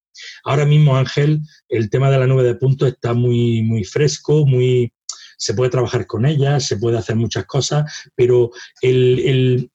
Ahora 0.44 0.66
mismo, 0.66 0.98
Ángel, 0.98 1.42
el 1.70 1.90
tema 1.90 2.12
de 2.12 2.20
la 2.20 2.28
nube 2.28 2.44
de 2.44 2.56
puntos 2.56 2.90
está 2.90 3.14
muy, 3.14 3.64
muy 3.64 3.84
fresco, 3.84 4.46
muy, 4.46 4.94
se 5.38 5.54
puede 5.54 5.72
trabajar 5.72 6.06
con 6.06 6.26
ella, 6.26 6.60
se 6.60 6.78
puede 6.78 6.98
hacer 6.98 7.16
muchas 7.16 7.46
cosas, 7.46 7.92
pero 8.16 8.52
el, 8.82 9.20
el 9.20 9.72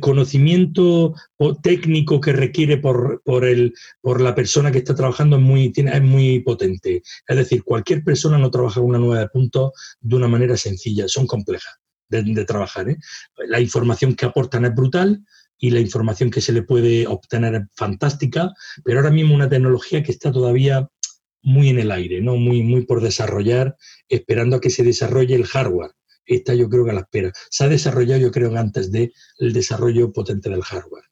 conocimiento 0.00 1.14
técnico 1.62 2.20
que 2.20 2.32
requiere 2.32 2.78
por, 2.78 3.22
por, 3.24 3.44
el, 3.44 3.74
por 4.00 4.20
la 4.20 4.34
persona 4.34 4.72
que 4.72 4.78
está 4.78 4.94
trabajando 4.94 5.36
es 5.36 5.42
muy, 5.42 5.70
tiene, 5.70 5.94
es 5.94 6.02
muy 6.02 6.40
potente. 6.40 7.02
Es 7.26 7.36
decir, 7.36 7.62
cualquier 7.62 8.02
persona 8.02 8.38
no 8.38 8.50
trabaja 8.50 8.80
una 8.80 8.98
nueva 8.98 9.20
de 9.20 9.28
puntos 9.28 9.72
de 10.00 10.16
una 10.16 10.28
manera 10.28 10.56
sencilla, 10.56 11.08
son 11.08 11.26
complejas 11.26 11.74
de, 12.08 12.44
trabajar. 12.44 12.88
¿eh? 12.88 12.96
La 13.48 13.60
información 13.60 14.14
que 14.14 14.26
aportan 14.26 14.64
es 14.64 14.74
brutal 14.74 15.24
y 15.58 15.70
la 15.70 15.80
información 15.80 16.30
que 16.30 16.40
se 16.40 16.52
le 16.52 16.62
puede 16.62 17.06
obtener 17.06 17.54
es 17.54 17.62
fantástica, 17.74 18.52
pero 18.84 19.00
ahora 19.00 19.10
mismo 19.10 19.34
una 19.34 19.48
tecnología 19.48 20.02
que 20.02 20.12
está 20.12 20.30
todavía 20.32 20.88
muy 21.42 21.68
en 21.68 21.78
el 21.78 21.92
aire, 21.92 22.20
¿no? 22.20 22.36
muy, 22.36 22.62
muy 22.62 22.84
por 22.84 23.00
desarrollar, 23.00 23.76
esperando 24.08 24.56
a 24.56 24.60
que 24.60 24.70
se 24.70 24.82
desarrolle 24.82 25.34
el 25.34 25.46
hardware 25.46 25.92
esta 26.26 26.54
yo 26.54 26.68
creo 26.68 26.84
que 26.84 26.92
la 26.92 27.00
espera. 27.00 27.32
Se 27.50 27.64
ha 27.64 27.68
desarrollado 27.68 28.20
yo 28.20 28.30
creo 28.30 28.50
que 28.50 28.58
antes 28.58 28.90
del 28.90 29.12
desarrollo 29.38 30.12
potente 30.12 30.50
del 30.50 30.62
hardware. 30.62 31.04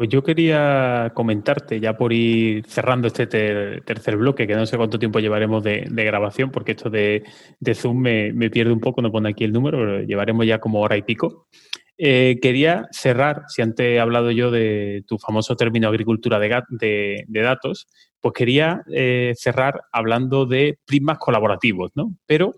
Pues 0.00 0.08
yo 0.08 0.22
quería 0.22 1.12
comentarte, 1.14 1.78
ya 1.78 1.94
por 1.98 2.10
ir 2.14 2.64
cerrando 2.66 3.08
este 3.08 3.26
tercer 3.26 4.16
bloque, 4.16 4.46
que 4.46 4.54
no 4.54 4.64
sé 4.64 4.78
cuánto 4.78 4.98
tiempo 4.98 5.20
llevaremos 5.20 5.62
de, 5.62 5.84
grabación, 5.90 6.50
porque 6.50 6.72
esto 6.72 6.88
de, 6.88 7.22
Zoom 7.74 7.98
me, 7.98 8.50
pierde 8.50 8.72
un 8.72 8.80
poco, 8.80 9.02
no 9.02 9.12
pone 9.12 9.28
aquí 9.28 9.44
el 9.44 9.52
número, 9.52 9.76
pero 9.76 10.00
llevaremos 10.00 10.46
ya 10.46 10.58
como 10.58 10.80
hora 10.80 10.96
y 10.96 11.02
pico. 11.02 11.48
Eh, 11.98 12.38
quería 12.40 12.88
cerrar, 12.92 13.42
si 13.48 13.60
antes 13.60 13.84
he 13.84 14.00
hablado 14.00 14.30
yo 14.30 14.50
de 14.50 15.04
tu 15.06 15.18
famoso 15.18 15.54
término 15.54 15.88
agricultura 15.88 16.38
de, 16.38 17.26
datos, 17.28 17.86
pues 18.20 18.32
quería 18.32 18.82
eh, 18.90 19.34
cerrar 19.36 19.82
hablando 19.92 20.46
de 20.46 20.78
prismas 20.86 21.18
colaborativos, 21.18 21.90
¿no? 21.94 22.16
Pero 22.24 22.54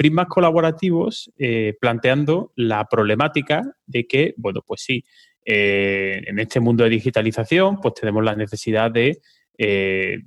prismas 0.00 0.28
colaborativos 0.28 1.30
eh, 1.36 1.76
planteando 1.78 2.54
la 2.56 2.86
problemática 2.86 3.60
de 3.84 4.06
que, 4.06 4.32
bueno, 4.38 4.62
pues 4.66 4.80
sí, 4.80 5.04
eh, 5.44 6.22
en 6.26 6.38
este 6.38 6.58
mundo 6.58 6.84
de 6.84 6.88
digitalización, 6.88 7.82
pues 7.82 7.92
tenemos 7.92 8.24
la 8.24 8.34
necesidad 8.34 8.90
de 8.90 9.20
eh, 9.58 10.22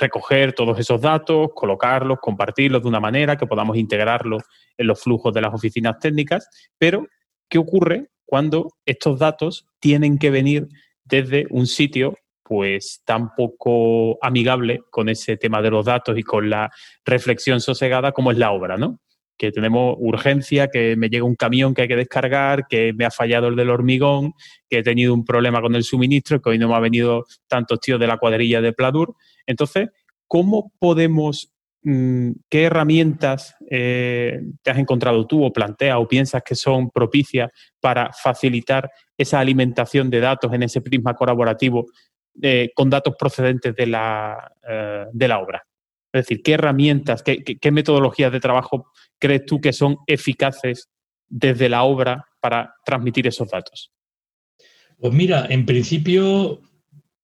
recoger 0.00 0.54
todos 0.54 0.78
esos 0.78 1.02
datos, 1.02 1.50
colocarlos, 1.54 2.20
compartirlos 2.22 2.80
de 2.80 2.88
una 2.88 3.00
manera 3.00 3.36
que 3.36 3.46
podamos 3.46 3.76
integrarlos 3.76 4.44
en 4.78 4.86
los 4.86 5.02
flujos 5.02 5.34
de 5.34 5.42
las 5.42 5.52
oficinas 5.52 5.98
técnicas, 5.98 6.48
pero 6.78 7.06
¿qué 7.50 7.58
ocurre 7.58 8.08
cuando 8.24 8.76
estos 8.86 9.18
datos 9.18 9.66
tienen 9.78 10.16
que 10.16 10.30
venir 10.30 10.68
desde 11.04 11.46
un 11.50 11.66
sitio 11.66 12.16
pues 12.42 13.02
tan 13.04 13.34
poco 13.34 14.16
amigable 14.22 14.80
con 14.88 15.10
ese 15.10 15.36
tema 15.36 15.60
de 15.60 15.70
los 15.70 15.84
datos 15.84 16.16
y 16.16 16.22
con 16.22 16.48
la 16.48 16.70
reflexión 17.04 17.60
sosegada 17.60 18.12
como 18.12 18.30
es 18.30 18.38
la 18.38 18.52
obra, 18.52 18.78
¿no? 18.78 18.98
Que 19.38 19.52
tenemos 19.52 19.96
urgencia, 19.98 20.68
que 20.68 20.96
me 20.96 21.08
llega 21.08 21.24
un 21.24 21.36
camión 21.36 21.72
que 21.72 21.82
hay 21.82 21.88
que 21.88 21.96
descargar, 21.96 22.66
que 22.68 22.92
me 22.92 23.04
ha 23.04 23.10
fallado 23.10 23.48
el 23.48 23.56
del 23.56 23.70
hormigón, 23.70 24.34
que 24.68 24.78
he 24.78 24.82
tenido 24.82 25.14
un 25.14 25.24
problema 25.24 25.60
con 25.60 25.74
el 25.74 25.84
suministro, 25.84 26.42
que 26.42 26.50
hoy 26.50 26.58
no 26.58 26.68
me 26.68 26.74
ha 26.74 26.80
venido 26.80 27.24
tantos 27.46 27.80
tíos 27.80 28.00
de 28.00 28.06
la 28.06 28.18
cuadrilla 28.18 28.60
de 28.60 28.72
Pladur. 28.72 29.14
Entonces, 29.46 29.88
¿cómo 30.26 30.72
podemos 30.78 31.52
Mm, 31.82 32.32
¿qué 32.50 32.64
herramientas 32.64 33.54
eh, 33.70 34.40
te 34.62 34.70
has 34.70 34.78
encontrado 34.78 35.26
tú 35.26 35.44
o 35.44 35.52
planteas 35.52 35.96
o 35.98 36.08
piensas 36.08 36.42
que 36.42 36.56
son 36.56 36.90
propicias 36.90 37.50
para 37.80 38.12
facilitar 38.12 38.90
esa 39.16 39.38
alimentación 39.38 40.10
de 40.10 40.20
datos 40.20 40.52
en 40.52 40.64
ese 40.64 40.80
prisma 40.80 41.14
colaborativo 41.14 41.86
eh, 42.42 42.70
con 42.74 42.90
datos 42.90 43.14
procedentes 43.18 43.74
de 43.76 43.86
la, 43.86 44.52
eh, 44.68 45.06
de 45.12 45.28
la 45.28 45.38
obra? 45.38 45.67
Es 46.12 46.22
decir, 46.22 46.42
¿qué 46.42 46.54
herramientas, 46.54 47.22
qué, 47.22 47.70
metodologías 47.70 48.32
de 48.32 48.40
trabajo 48.40 48.90
crees 49.18 49.44
tú 49.44 49.60
que 49.60 49.72
son 49.72 49.98
eficaces 50.06 50.88
desde 51.28 51.68
la 51.68 51.82
obra 51.82 52.24
para 52.40 52.74
transmitir 52.84 53.26
esos 53.26 53.48
datos? 53.50 53.92
Pues 54.98 55.12
mira, 55.12 55.46
en 55.50 55.66
principio 55.66 56.60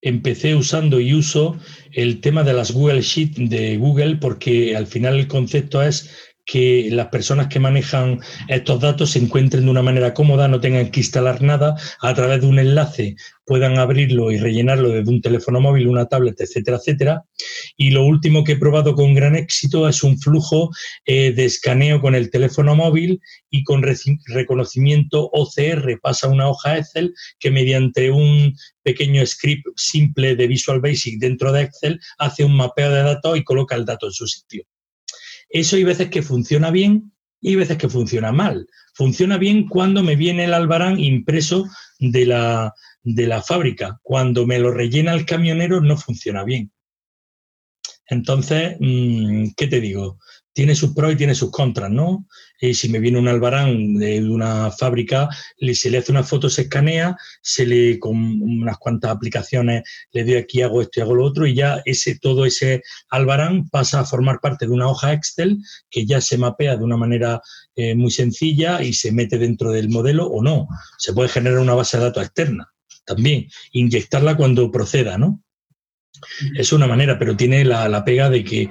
empecé 0.02 0.54
usando 0.54 1.00
y 1.00 1.14
uso 1.14 1.56
el 1.92 2.20
tema 2.20 2.42
de 2.42 2.52
las 2.52 2.72
Google 2.72 3.00
Sheet 3.00 3.36
de 3.36 3.78
Google 3.78 4.16
porque 4.16 4.76
al 4.76 4.86
final 4.86 5.18
el 5.18 5.28
concepto 5.28 5.82
es 5.82 6.33
que 6.44 6.88
las 6.90 7.08
personas 7.08 7.48
que 7.48 7.60
manejan 7.60 8.20
estos 8.48 8.80
datos 8.80 9.10
se 9.10 9.18
encuentren 9.18 9.64
de 9.64 9.70
una 9.70 9.82
manera 9.82 10.14
cómoda, 10.14 10.48
no 10.48 10.60
tengan 10.60 10.90
que 10.90 11.00
instalar 11.00 11.42
nada, 11.42 11.76
a 12.00 12.14
través 12.14 12.40
de 12.40 12.46
un 12.46 12.58
enlace 12.58 13.16
puedan 13.44 13.78
abrirlo 13.78 14.30
y 14.30 14.38
rellenarlo 14.38 14.88
desde 14.88 15.10
un 15.10 15.20
teléfono 15.20 15.60
móvil, 15.60 15.88
una 15.88 16.06
tablet, 16.06 16.40
etcétera, 16.40 16.78
etcétera. 16.78 17.24
Y 17.76 17.90
lo 17.90 18.04
último 18.04 18.44
que 18.44 18.52
he 18.52 18.56
probado 18.56 18.94
con 18.94 19.14
gran 19.14 19.36
éxito 19.36 19.88
es 19.88 20.02
un 20.02 20.18
flujo 20.18 20.70
eh, 21.04 21.32
de 21.32 21.44
escaneo 21.44 22.00
con 22.00 22.14
el 22.14 22.30
teléfono 22.30 22.74
móvil 22.74 23.20
y 23.50 23.64
con 23.64 23.82
reconocimiento 23.82 25.30
OCR 25.32 26.00
pasa 26.00 26.28
una 26.28 26.48
hoja 26.48 26.78
Excel 26.78 27.14
que 27.38 27.50
mediante 27.50 28.10
un 28.10 28.54
pequeño 28.82 29.24
script 29.26 29.66
simple 29.76 30.36
de 30.36 30.46
Visual 30.46 30.80
Basic 30.80 31.18
dentro 31.18 31.52
de 31.52 31.62
Excel 31.62 32.00
hace 32.18 32.44
un 32.44 32.56
mapeo 32.56 32.90
de 32.90 33.02
datos 33.02 33.36
y 33.36 33.44
coloca 33.44 33.76
el 33.76 33.84
dato 33.84 34.06
en 34.06 34.12
su 34.12 34.26
sitio. 34.26 34.64
Eso 35.48 35.76
hay 35.76 35.84
veces 35.84 36.08
que 36.08 36.22
funciona 36.22 36.70
bien 36.70 37.12
y 37.40 37.50
hay 37.50 37.56
veces 37.56 37.76
que 37.76 37.88
funciona 37.88 38.32
mal. 38.32 38.66
Funciona 38.94 39.38
bien 39.38 39.68
cuando 39.68 40.02
me 40.02 40.16
viene 40.16 40.44
el 40.44 40.54
albarán 40.54 40.98
impreso 40.98 41.68
de 41.98 42.26
la, 42.26 42.74
de 43.02 43.26
la 43.26 43.42
fábrica. 43.42 44.00
Cuando 44.02 44.46
me 44.46 44.58
lo 44.58 44.70
rellena 44.70 45.12
el 45.12 45.26
camionero 45.26 45.80
no 45.80 45.96
funciona 45.96 46.44
bien. 46.44 46.72
Entonces, 48.06 48.76
mm, 48.80 49.48
¿qué 49.56 49.66
te 49.66 49.80
digo? 49.80 50.18
Tiene 50.54 50.74
sus 50.74 50.94
pros 50.94 51.12
y 51.12 51.16
tiene 51.16 51.34
sus 51.34 51.50
contras, 51.50 51.90
¿no? 51.90 52.26
Y 52.60 52.74
si 52.74 52.88
me 52.88 53.00
viene 53.00 53.18
un 53.18 53.28
albarán 53.28 53.96
de 53.96 54.24
una 54.24 54.70
fábrica, 54.70 55.28
se 55.74 55.90
le 55.90 55.98
hace 55.98 56.12
una 56.12 56.22
foto, 56.22 56.48
se 56.48 56.62
escanea, 56.62 57.16
se 57.42 57.66
le 57.66 57.98
con 57.98 58.16
unas 58.40 58.78
cuantas 58.78 59.10
aplicaciones 59.10 59.82
le 60.12 60.24
doy 60.24 60.36
aquí, 60.36 60.62
hago 60.62 60.80
esto 60.80 61.00
y 61.00 61.02
hago 61.02 61.14
lo 61.16 61.24
otro, 61.24 61.46
y 61.46 61.54
ya 61.54 61.82
ese, 61.84 62.18
todo 62.18 62.46
ese 62.46 62.82
albarán 63.10 63.68
pasa 63.68 64.00
a 64.00 64.04
formar 64.04 64.40
parte 64.40 64.66
de 64.66 64.72
una 64.72 64.88
hoja 64.88 65.12
Excel 65.12 65.58
que 65.90 66.06
ya 66.06 66.20
se 66.20 66.38
mapea 66.38 66.76
de 66.76 66.84
una 66.84 66.96
manera 66.96 67.42
eh, 67.74 67.94
muy 67.94 68.12
sencilla 68.12 68.82
y 68.82 68.94
se 68.94 69.12
mete 69.12 69.36
dentro 69.36 69.72
del 69.72 69.90
modelo 69.90 70.26
o 70.26 70.42
no. 70.42 70.68
Se 70.98 71.12
puede 71.12 71.28
generar 71.28 71.58
una 71.58 71.74
base 71.74 71.98
de 71.98 72.04
datos 72.04 72.24
externa 72.24 72.70
también, 73.04 73.48
inyectarla 73.72 74.34
cuando 74.36 74.70
proceda, 74.70 75.18
¿no? 75.18 75.43
Es 76.56 76.72
una 76.72 76.86
manera, 76.86 77.18
pero 77.18 77.36
tiene 77.36 77.64
la, 77.64 78.04
pega 78.04 78.30
de 78.30 78.44
que 78.44 78.70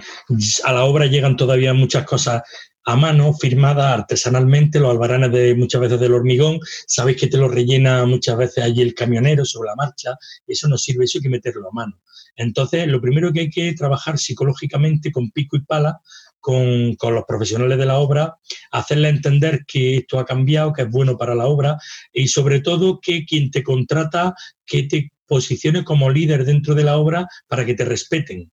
a 0.64 0.72
la 0.72 0.86
obra 0.86 1.06
llegan 1.06 1.36
todavía 1.36 1.74
muchas 1.74 2.06
cosas 2.06 2.42
a 2.86 2.96
mano, 2.96 3.34
firmadas 3.34 4.00
artesanalmente, 4.00 4.80
los 4.80 4.92
albaranes 4.92 5.32
de 5.32 5.56
muchas 5.56 5.80
veces 5.80 6.00
del 6.00 6.14
hormigón, 6.14 6.60
sabéis 6.86 7.18
que 7.18 7.28
te 7.28 7.38
lo 7.38 7.48
rellena 7.48 8.06
muchas 8.06 8.36
veces 8.36 8.64
allí 8.64 8.82
el 8.82 8.94
camionero 8.94 9.46
sobre 9.46 9.70
la 9.70 9.76
marcha, 9.76 10.18
eso 10.46 10.68
no 10.68 10.78
sirve, 10.78 11.06
eso 11.06 11.18
hay 11.18 11.24
que 11.24 11.30
meterlo 11.30 11.70
a 11.70 11.74
mano. 11.74 12.02
Entonces, 12.36 12.88
lo 12.88 13.00
primero 13.00 13.32
que 13.32 13.42
hay 13.42 13.50
que 13.50 13.74
trabajar 13.74 14.18
psicológicamente 14.18 15.12
con 15.12 15.32
pico 15.32 15.56
y 15.56 15.62
pala, 15.62 16.02
con, 16.42 16.96
con, 16.96 17.16
los 17.16 17.24
profesionales 17.26 17.78
de 17.78 17.86
la 17.86 18.00
obra, 18.00 18.38
hacerle 18.72 19.08
entender 19.08 19.64
que 19.66 19.98
esto 19.98 20.20
ha 20.20 20.26
cambiado, 20.26 20.74
que 20.74 20.82
es 20.82 20.90
bueno 20.90 21.18
para 21.18 21.36
la 21.36 21.46
obra 21.46 21.78
y 22.12 22.28
sobre 22.28 22.60
todo 22.60 23.00
que 23.00 23.24
quien 23.24 23.50
te 23.50 23.64
contrata, 23.64 24.36
que 24.66 24.84
te 24.84 25.13
posiciones 25.34 25.82
como 25.82 26.12
líder 26.12 26.46
dentro 26.46 26.76
de 26.76 26.84
la 26.84 26.98
obra 26.98 27.28
para 27.48 27.66
que 27.66 27.74
te 27.74 27.86
respeten. 27.86 28.52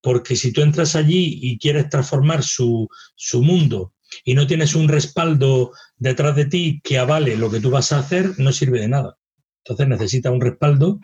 Porque 0.00 0.34
si 0.34 0.50
tú 0.50 0.62
entras 0.62 0.96
allí 0.96 1.40
y 1.42 1.58
quieres 1.58 1.90
transformar 1.90 2.42
su, 2.42 2.88
mundo 3.34 3.92
y 4.24 4.32
no 4.32 4.46
tienes 4.46 4.74
un 4.74 4.88
respaldo 4.88 5.72
detrás 5.98 6.34
de 6.34 6.46
ti 6.46 6.80
que 6.82 6.96
avale 6.96 7.36
lo 7.36 7.50
que 7.50 7.60
tú 7.60 7.68
vas 7.68 7.92
a 7.92 7.98
hacer, 7.98 8.32
no 8.38 8.50
sirve 8.50 8.80
de 8.80 8.88
nada. 8.88 9.18
Entonces 9.62 9.88
necesitas 9.88 10.32
un 10.32 10.40
respaldo 10.40 11.00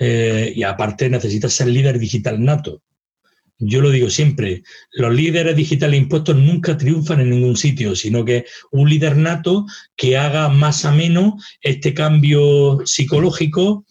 eh, 0.00 0.52
y 0.56 0.64
aparte 0.64 1.08
necesitas 1.08 1.52
ser 1.52 1.68
líder 1.68 2.00
digital 2.00 2.44
nato. 2.44 2.82
Yo 3.60 3.80
lo 3.80 3.90
digo 3.90 4.10
siempre, 4.10 4.64
los 4.90 5.14
líderes 5.14 5.54
digitales 5.54 6.00
impuestos 6.00 6.34
nunca 6.34 6.76
triunfan 6.76 7.20
en 7.20 7.30
ningún 7.30 7.56
sitio, 7.56 7.94
sino 7.94 8.24
que 8.24 8.44
un 8.72 8.90
líder 8.90 9.16
nato 9.16 9.66
que 9.96 10.16
haga 10.16 10.48
más 10.48 10.84
ameno 10.84 11.36
este 11.60 11.94
cambio 11.94 12.80
psicológico 12.84 13.84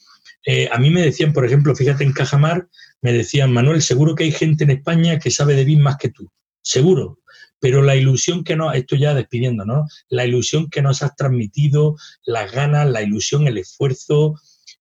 eh, 0.50 0.70
a 0.72 0.80
mí 0.80 0.90
me 0.90 1.02
decían, 1.02 1.34
por 1.34 1.46
ejemplo, 1.46 1.76
fíjate 1.76 2.06
en 2.06 2.14
Cajamar, 2.14 2.70
me 3.02 3.12
decían, 3.12 3.52
Manuel, 3.52 3.82
seguro 3.82 4.16
que 4.16 4.24
hay 4.24 4.32
gente 4.32 4.64
en 4.64 4.72
España 4.72 5.20
que 5.20 5.30
sabe 5.30 5.56
de 5.56 5.66
BIM 5.66 5.82
más 5.82 5.98
que 5.98 6.08
tú, 6.10 6.32
seguro. 6.62 7.20
Pero 7.60 7.82
la 7.82 7.98
ilusión 7.98 8.46
que 8.46 8.56
nos, 8.56 8.74
esto 8.74 8.96
ya 8.96 9.14
despidiendo, 9.14 9.66
¿no? 9.66 9.86
La 10.08 10.26
ilusión 10.26 10.70
que 10.70 10.82
nos 10.82 11.04
has 11.04 11.18
transmitido, 11.18 11.98
las 12.26 12.50
ganas, 12.50 12.90
la 12.90 13.02
ilusión, 13.02 13.46
el 13.46 13.58
esfuerzo, 13.58 14.36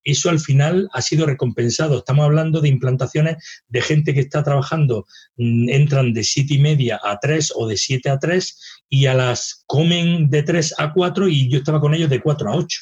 eso 0.05 0.31
al 0.31 0.39
final 0.39 0.89
ha 0.93 1.03
sido 1.03 1.27
recompensado. 1.27 1.99
Estamos 1.99 2.27
hablando 2.27 2.61
de 2.61 2.69
implantaciones 2.69 3.39
de 3.67 3.81
gente 3.83 4.15
que 4.15 4.21
está 4.21 4.45
trabajando, 4.45 5.05
mm, 5.37 5.69
entran 5.69 6.13
de 6.13 6.23
siete 6.23 6.55
y 6.55 6.59
media 6.61 7.01
a 7.03 7.19
3 7.19 7.53
o 7.57 7.67
de 7.67 7.77
7 7.77 8.09
a 8.09 8.21
3 8.21 8.57
y 8.89 9.07
a 9.07 9.15
las 9.15 9.65
comen 9.67 10.31
de 10.31 10.45
3 10.45 10.75
a 10.79 10.93
4 10.93 11.27
y 11.27 11.51
yo 11.51 11.59
estaba 11.59 11.81
con 11.81 11.93
ellos 11.93 12.11
de 12.11 12.21
4 12.21 12.53
a 12.53 12.57
8 12.57 12.81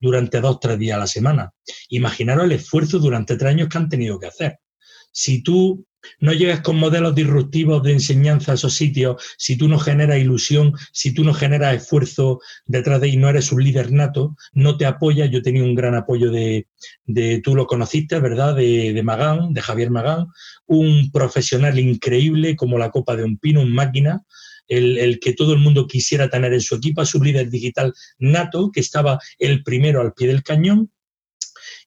durante 0.00 0.40
dos, 0.40 0.58
tres 0.60 0.78
días 0.78 0.96
a 0.96 1.00
la 1.00 1.06
semana. 1.06 1.52
Imaginaros 1.88 2.44
el 2.44 2.52
esfuerzo 2.52 2.98
durante 2.98 3.36
tres 3.36 3.50
años 3.50 3.68
que 3.68 3.78
han 3.78 3.88
tenido 3.88 4.18
que 4.18 4.26
hacer. 4.26 4.58
Si 5.12 5.42
tú 5.42 5.86
no 6.18 6.32
llegas 6.32 6.60
con 6.60 6.76
modelos 6.76 7.14
disruptivos 7.14 7.82
de 7.82 7.92
enseñanza 7.92 8.52
a 8.52 8.54
esos 8.54 8.74
sitios, 8.74 9.22
si 9.36 9.56
tú 9.56 9.68
no 9.68 9.78
generas 9.78 10.18
ilusión, 10.18 10.72
si 10.92 11.12
tú 11.12 11.24
no 11.24 11.34
generas 11.34 11.76
esfuerzo 11.76 12.40
detrás 12.66 13.00
de 13.00 13.08
y 13.08 13.16
no 13.16 13.28
eres 13.28 13.52
un 13.52 13.62
líder 13.62 13.92
nato, 13.92 14.36
no 14.52 14.76
te 14.76 14.86
apoyas. 14.86 15.30
Yo 15.30 15.42
tenía 15.42 15.62
un 15.62 15.74
gran 15.74 15.94
apoyo 15.94 16.30
de, 16.30 16.68
de 17.04 17.40
tú 17.40 17.54
lo 17.54 17.66
conociste, 17.66 18.18
¿verdad? 18.18 18.54
De, 18.54 18.92
de, 18.92 19.02
Magán, 19.02 19.52
de 19.52 19.60
Javier 19.60 19.90
Magán, 19.90 20.26
un 20.66 21.10
profesional 21.12 21.78
increíble 21.78 22.56
como 22.56 22.78
la 22.78 22.90
copa 22.90 23.16
de 23.16 23.24
un 23.24 23.38
pino, 23.38 23.60
un 23.60 23.72
máquina, 23.72 24.22
el, 24.70 25.18
que 25.20 25.34
todo 25.34 25.52
el 25.52 25.58
mundo 25.58 25.86
quisiera 25.86 26.30
tener 26.30 26.52
en 26.54 26.60
su 26.60 26.76
equipo, 26.76 27.00
a 27.00 27.06
su 27.06 27.22
líder 27.22 27.50
digital 27.50 27.92
nato, 28.18 28.70
que 28.72 28.80
estaba 28.80 29.18
el 29.38 29.62
primero 29.62 30.00
al 30.00 30.14
pie 30.14 30.28
del 30.28 30.42
cañón, 30.42 30.90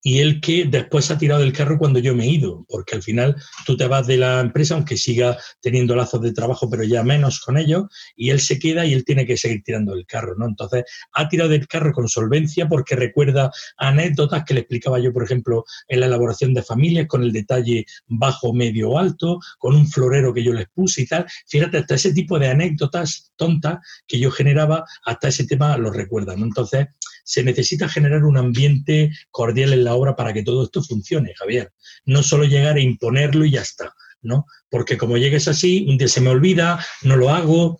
y 0.06 0.20
el 0.20 0.42
que 0.42 0.66
después 0.66 1.10
ha 1.10 1.18
tirado 1.18 1.42
del 1.42 1.54
carro 1.54 1.80
cuando 1.80 1.98
yo 1.98 2.14
me 2.14 2.26
he 2.26 2.30
ido, 2.30 2.66
porque 2.68 2.96
al 2.96 3.02
final 3.02 3.38
tú 3.66 3.78
te 3.78 3.88
vas 3.88 4.06
de 4.06 4.18
la 4.18 4.42
empresa, 4.42 4.76
aunque 4.76 4.98
siga 4.98 5.38
teniendo 5.62 5.96
lazos 5.96 6.22
de 6.22 6.34
trabajo, 6.34 6.70
pero 6.70 6.84
ya 6.84 7.04
menos 7.04 7.40
con 7.40 7.58
ellos, 7.58 7.86
y 8.16 8.30
él 8.30 8.42
se 8.42 8.60
queda 8.60 8.86
y 8.86 8.94
él 8.94 9.06
tiene 9.06 9.26
que 9.26 9.38
seguir 9.38 9.64
tirando 9.64 9.96
del 9.96 10.06
carro, 10.06 10.36
¿no? 10.38 10.46
Entonces, 10.46 10.84
ha 11.14 11.30
tirado 11.30 11.50
del 11.50 11.68
carro 11.68 11.94
con 11.94 12.10
solvencia 12.10 12.68
porque 12.68 12.98
recuerda 12.98 13.50
anécdotas 13.78 14.44
que 14.44 14.54
le 14.54 14.60
explicaba 14.60 15.00
yo, 15.00 15.14
por 15.14 15.24
ejemplo, 15.24 15.64
en 15.88 16.02
la 16.02 16.08
elaboración 16.08 16.54
de 16.54 16.64
familias, 16.64 17.08
con 17.08 17.24
el 17.24 17.32
detalle 17.32 17.86
bajo, 18.06 18.54
medio 18.54 18.90
o 18.90 19.00
alto, 19.00 19.40
con 19.58 19.74
un 19.74 19.88
florero 19.88 20.34
que 20.34 20.44
yo 20.44 20.52
les 20.52 20.68
puse 20.68 21.04
y 21.04 21.08
tal. 21.08 21.26
Fíjate, 21.48 21.78
hasta 21.78 21.96
ese 21.96 22.14
tipo 22.14 22.38
de 22.38 22.50
anécdotas 22.50 23.32
tontas 23.38 23.80
que 24.06 24.20
yo 24.20 24.32
generaba, 24.32 24.84
hasta 25.06 25.30
ese 25.30 25.48
tema 25.48 25.78
lo 25.78 25.92
recuerda, 25.92 26.36
¿no? 26.36 26.44
Entonces, 26.44 26.88
se 27.24 27.44
necesita 27.44 27.88
generar 27.88 28.26
un 28.26 28.38
ambiente 28.38 29.12
cordial 29.32 29.72
en 29.74 29.86
la 29.86 29.93
obra 29.94 30.16
para 30.16 30.34
que 30.34 30.44
todo 30.44 30.64
esto 30.64 30.84
funcione, 30.84 31.34
Javier. 31.36 31.72
No 32.06 32.24
solo 32.24 32.46
llegar 32.46 32.76
a 32.76 32.82
imponerlo 32.82 33.46
y 33.46 33.52
ya 33.52 33.62
está, 33.62 33.94
¿no? 34.22 34.46
Porque 34.70 34.98
como 34.98 35.18
llegues 35.18 35.48
así, 35.48 35.86
un 35.88 35.98
día 35.98 36.08
se 36.08 36.22
me 36.22 36.30
olvida, 36.30 36.84
no 37.04 37.16
lo 37.16 37.30
hago. 37.30 37.80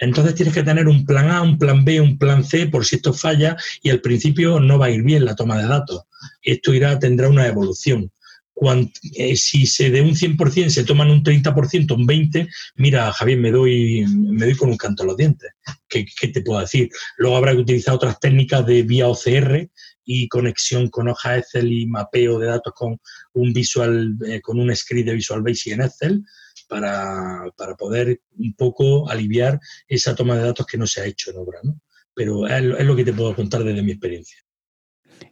Entonces 0.00 0.34
tienes 0.34 0.54
que 0.54 0.62
tener 0.62 0.88
un 0.88 1.06
plan 1.06 1.30
A, 1.30 1.42
un 1.42 1.58
plan 1.58 1.84
B, 1.84 2.00
un 2.00 2.18
plan 2.18 2.44
C 2.44 2.66
por 2.66 2.84
si 2.84 2.96
esto 2.96 3.12
falla 3.12 3.56
y 3.82 3.90
al 3.90 4.00
principio 4.00 4.58
no 4.60 4.78
va 4.78 4.86
a 4.86 4.90
ir 4.90 5.02
bien 5.02 5.24
la 5.24 5.36
toma 5.36 5.58
de 5.58 5.68
datos. 5.68 6.02
Esto 6.42 6.74
irá, 6.74 6.98
tendrá 6.98 7.28
una 7.28 7.46
evolución. 7.46 8.10
eh, 9.14 9.36
si 9.36 9.66
se 9.66 9.90
de 9.90 10.00
un 10.00 10.14
100% 10.14 10.68
se 10.68 10.84
toman 10.84 11.10
un 11.10 11.22
30%, 11.22 11.94
un 11.94 12.06
20%, 12.06 12.48
mira, 12.76 13.12
Javier, 13.12 13.38
me 13.38 13.50
doy, 13.50 14.04
me 14.06 14.46
doy 14.46 14.54
con 14.56 14.70
un 14.70 14.76
canto 14.76 15.02
a 15.02 15.06
los 15.06 15.16
dientes. 15.16 15.50
¿Qué, 15.88 16.04
¿Qué, 16.04 16.28
te 16.28 16.42
puedo 16.42 16.60
decir? 16.60 16.88
Luego 17.18 17.36
habrá 17.36 17.52
que 17.52 17.58
utilizar 17.58 17.94
otras 17.94 18.18
técnicas 18.20 18.66
de 18.66 18.82
vía 18.82 19.08
OCR 19.08 19.68
y 20.04 20.28
conexión 20.28 20.88
con 20.88 21.08
hoja 21.08 21.38
Excel 21.38 21.72
y 21.72 21.86
mapeo 21.86 22.38
de 22.38 22.46
datos 22.46 22.72
con 22.74 22.98
un 23.32 23.52
visual, 23.52 24.16
eh, 24.26 24.40
con 24.40 24.58
un 24.58 24.74
script 24.74 25.08
de 25.08 25.14
Visual 25.14 25.42
Basic 25.42 25.72
en 25.72 25.82
Excel 25.82 26.24
para, 26.68 27.44
para, 27.56 27.74
poder 27.74 28.20
un 28.38 28.54
poco 28.54 29.08
aliviar 29.08 29.58
esa 29.88 30.14
toma 30.14 30.36
de 30.36 30.44
datos 30.44 30.66
que 30.66 30.78
no 30.78 30.86
se 30.86 31.00
ha 31.00 31.06
hecho 31.06 31.30
en 31.30 31.38
obra. 31.38 31.58
¿no? 31.62 31.80
Pero 32.14 32.46
es, 32.46 32.62
es 32.78 32.86
lo 32.86 32.96
que 32.96 33.04
te 33.04 33.12
puedo 33.12 33.34
contar 33.34 33.64
desde 33.64 33.82
mi 33.82 33.92
experiencia. 33.92 34.38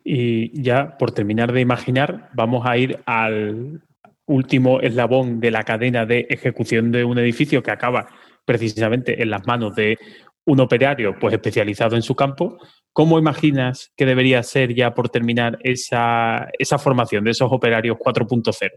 Y 0.04 0.60
ya 0.60 0.96
por 0.98 1.12
terminar 1.12 1.52
de 1.52 1.60
imaginar, 1.60 2.30
vamos 2.34 2.66
a 2.66 2.76
ir 2.76 3.00
al 3.06 3.82
último 4.26 4.80
eslabón 4.80 5.40
de 5.40 5.50
la 5.50 5.64
cadena 5.64 6.06
de 6.06 6.26
ejecución 6.30 6.92
de 6.92 7.04
un 7.04 7.18
edificio 7.18 7.62
que 7.62 7.70
acaba 7.70 8.08
precisamente 8.44 9.22
en 9.22 9.30
las 9.30 9.46
manos 9.46 9.74
de 9.74 9.98
un 10.44 10.60
operario 10.60 11.16
pues 11.18 11.34
especializado 11.34 11.96
en 11.96 12.02
su 12.02 12.14
campo. 12.14 12.58
¿Cómo 12.92 13.18
imaginas 13.18 13.92
que 13.96 14.06
debería 14.06 14.42
ser 14.42 14.74
ya 14.74 14.94
por 14.94 15.08
terminar 15.08 15.58
esa, 15.62 16.48
esa 16.58 16.78
formación 16.78 17.24
de 17.24 17.30
esos 17.30 17.48
operarios 17.50 17.96
4.0? 17.96 18.70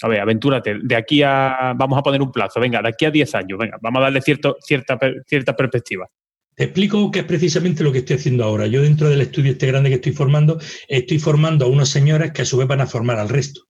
A 0.00 0.08
ver, 0.08 0.20
aventúrate. 0.20 0.76
De 0.82 0.94
aquí 0.94 1.22
a. 1.22 1.74
Vamos 1.76 1.98
a 1.98 2.02
poner 2.02 2.22
un 2.22 2.30
plazo. 2.30 2.60
Venga, 2.60 2.80
de 2.80 2.88
aquí 2.88 3.04
a 3.04 3.10
10 3.10 3.34
años. 3.34 3.58
Venga, 3.58 3.78
vamos 3.80 4.00
a 4.00 4.04
darle 4.04 4.20
cierto, 4.20 4.56
cierta, 4.60 4.98
cierta 5.26 5.56
perspectiva. 5.56 6.08
Te 6.54 6.64
explico 6.64 7.10
qué 7.10 7.20
es 7.20 7.24
precisamente 7.24 7.84
lo 7.84 7.92
que 7.92 7.98
estoy 7.98 8.16
haciendo 8.16 8.44
ahora. 8.44 8.66
Yo 8.66 8.82
dentro 8.82 9.08
del 9.08 9.20
estudio 9.20 9.52
este 9.52 9.66
grande 9.66 9.90
que 9.90 9.96
estoy 9.96 10.12
formando, 10.12 10.58
estoy 10.88 11.18
formando 11.18 11.64
a 11.64 11.68
unos 11.68 11.88
señores 11.88 12.32
que 12.32 12.42
a 12.42 12.44
su 12.44 12.56
vez 12.56 12.66
van 12.66 12.80
a 12.80 12.86
formar 12.86 13.18
al 13.18 13.28
resto. 13.28 13.62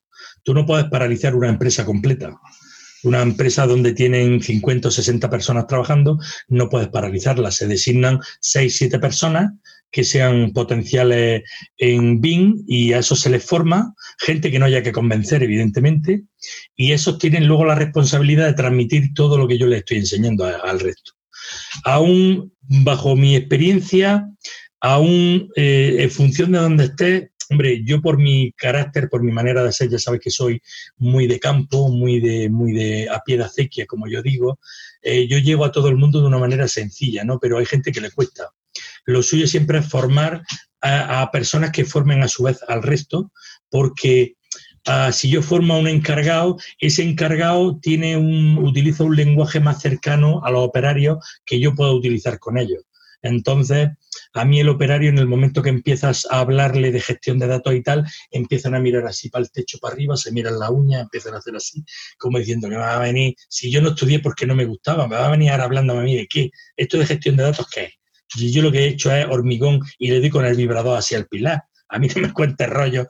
Tú 0.43 0.55
no 0.55 0.65
puedes 0.65 0.87
paralizar 0.87 1.35
una 1.35 1.49
empresa 1.49 1.85
completa. 1.85 2.35
Una 3.05 3.23
empresa 3.23 3.67
donde 3.67 3.93
tienen 3.93 4.43
50 4.43 4.89
o 4.89 4.91
60 4.91 5.31
personas 5.31 5.67
trabajando, 5.67 6.19
no 6.49 6.69
puedes 6.69 6.89
paralizarla. 6.89 7.51
Se 7.51 7.67
designan 7.67 8.21
6, 8.41 8.77
7 8.77 8.99
personas 8.99 9.53
que 9.91 10.05
sean 10.05 10.53
potenciales 10.53 11.43
en 11.79 12.21
BIM 12.21 12.65
y 12.67 12.93
a 12.93 12.99
eso 12.99 13.17
se 13.17 13.31
les 13.31 13.45
forma 13.45 13.95
gente 14.19 14.51
que 14.51 14.59
no 14.59 14.67
haya 14.67 14.83
que 14.83 14.93
convencer, 14.93 15.43
evidentemente, 15.43 16.25
y 16.77 16.93
esos 16.93 17.19
tienen 17.19 17.47
luego 17.47 17.65
la 17.65 17.75
responsabilidad 17.75 18.47
de 18.47 18.55
transmitir 18.55 19.15
todo 19.15 19.39
lo 19.39 19.49
que 19.49 19.59
yo 19.59 19.67
les 19.67 19.81
estoy 19.81 19.99
enseñando 19.99 20.45
al 20.45 20.81
resto. 20.81 21.13
Aún 21.85 22.53
bajo 22.61 23.17
mi 23.17 23.35
experiencia, 23.35 24.29
aún 24.81 25.49
eh, 25.57 25.97
en 26.01 26.11
función 26.11 26.53
de 26.53 26.59
donde 26.59 26.85
esté, 26.85 27.31
hombre, 27.51 27.83
yo 27.85 28.01
por 28.01 28.19
mi 28.19 28.53
carácter, 28.53 29.09
por 29.09 29.23
mi 29.23 29.33
manera 29.33 29.63
de 29.65 29.73
ser, 29.73 29.89
ya 29.89 29.99
sabes 29.99 30.21
que 30.21 30.31
soy 30.31 30.61
muy 30.97 31.27
de 31.27 31.41
campo, 31.41 31.89
muy 31.89 32.21
de, 32.21 32.49
muy 32.49 32.73
de 32.73 33.09
a 33.09 33.21
pie 33.21 33.39
de 33.39 33.45
acequia, 33.45 33.87
como 33.87 34.07
yo 34.09 34.23
digo, 34.23 34.59
eh, 35.03 35.27
yo 35.29 35.39
llego 35.39 35.65
a 35.65 35.73
todo 35.73 35.89
el 35.89 35.97
mundo 35.97 36.21
de 36.21 36.27
una 36.27 36.39
manera 36.39 36.69
sencilla, 36.69 37.25
¿no? 37.25 37.39
Pero 37.39 37.59
hay 37.59 37.67
gente 37.67 37.93
que 37.93 38.01
le 38.01 38.11
cuesta. 38.11 38.51
Lo 39.05 39.23
suyo 39.23 39.47
siempre 39.47 39.79
es 39.79 39.89
formar 39.89 40.43
a, 40.81 41.31
personas 41.33 41.73
que 41.73 41.85
formen 41.85 42.23
a 42.23 42.29
su 42.29 42.45
vez 42.45 42.61
al 42.69 42.83
resto, 42.83 43.33
porque 43.71 44.35
Uh, 44.87 45.13
si 45.13 45.29
yo 45.29 45.43
formo 45.43 45.75
a 45.75 45.79
un 45.79 45.89
encargado, 45.89 46.57
ese 46.79 47.03
encargado 47.03 47.79
tiene 47.79 48.17
un, 48.17 48.57
utiliza 48.57 49.05
un 49.05 49.17
lenguaje 49.17 49.61
más 49.61 49.83
cercano 49.83 50.43
a 50.45 50.51
los 50.51 50.63
operarios 50.63 51.19
que 51.45 51.61
yo 51.61 51.75
puedo 51.75 51.95
utilizar 51.95 52.39
con 52.39 52.57
ellos. 52.57 52.85
Entonces, 53.21 53.91
a 54.35 54.45
mí 54.45 54.61
el 54.61 54.69
operario 54.69 55.09
en 55.09 55.19
el 55.19 55.27
momento 55.27 55.63
que 55.63 55.71
empiezas 55.71 56.27
a 56.31 56.41
hablarle 56.41 56.93
de 56.93 57.01
gestión 57.01 57.39
de 57.39 57.47
datos 57.47 57.75
y 57.75 57.83
tal, 57.83 58.07
empiezan 58.31 58.75
a 58.75 58.81
mirar 58.81 59.07
así 59.07 59.29
para 59.31 59.45
el 59.45 59.51
techo, 59.51 59.79
para 59.79 59.95
arriba, 59.95 60.17
se 60.17 60.33
miran 60.33 60.59
la 60.59 60.71
uña, 60.71 61.01
empiezan 61.01 61.35
a 61.35 61.39
hacer 61.39 61.57
así, 61.57 61.85
como 62.19 62.39
diciendo 62.39 62.69
que 62.69 62.75
me 62.75 62.81
va 62.81 62.97
a 62.97 63.01
venir, 63.01 63.35
si 63.49 63.71
yo 63.71 63.81
no 63.81 63.91
estudié 63.91 64.21
porque 64.21 64.47
no 64.47 64.55
me 64.55 64.65
gustaba, 64.65 65.09
me 65.09 65.17
va 65.17 65.27
a 65.27 65.31
venir 65.31 65.51
ahora 65.51 65.65
hablándome 65.65 66.01
a 66.01 66.05
mí 66.05 66.17
de 66.17 66.27
qué, 66.27 66.51
esto 66.77 66.99
de 66.99 67.07
gestión 67.07 67.37
de 67.37 67.45
datos, 67.45 67.67
¿qué 67.73 67.85
es? 67.85 67.93
Y 68.37 68.53
yo 68.53 68.63
lo 68.63 68.71
que 68.71 68.81
he 68.81 68.89
hecho 68.89 69.13
es 69.15 69.27
hormigón 69.27 69.81
y 69.99 70.11
le 70.11 70.21
doy 70.21 70.31
con 70.31 70.45
el 70.45 70.57
vibrador 70.57 70.99
hacia 70.99 71.19
el 71.19 71.27
pilar. 71.27 71.63
A 71.89 71.99
mí 71.99 72.09
no 72.17 72.23
me 72.23 72.33
cuentes 72.33 72.69
rollo. 72.69 73.09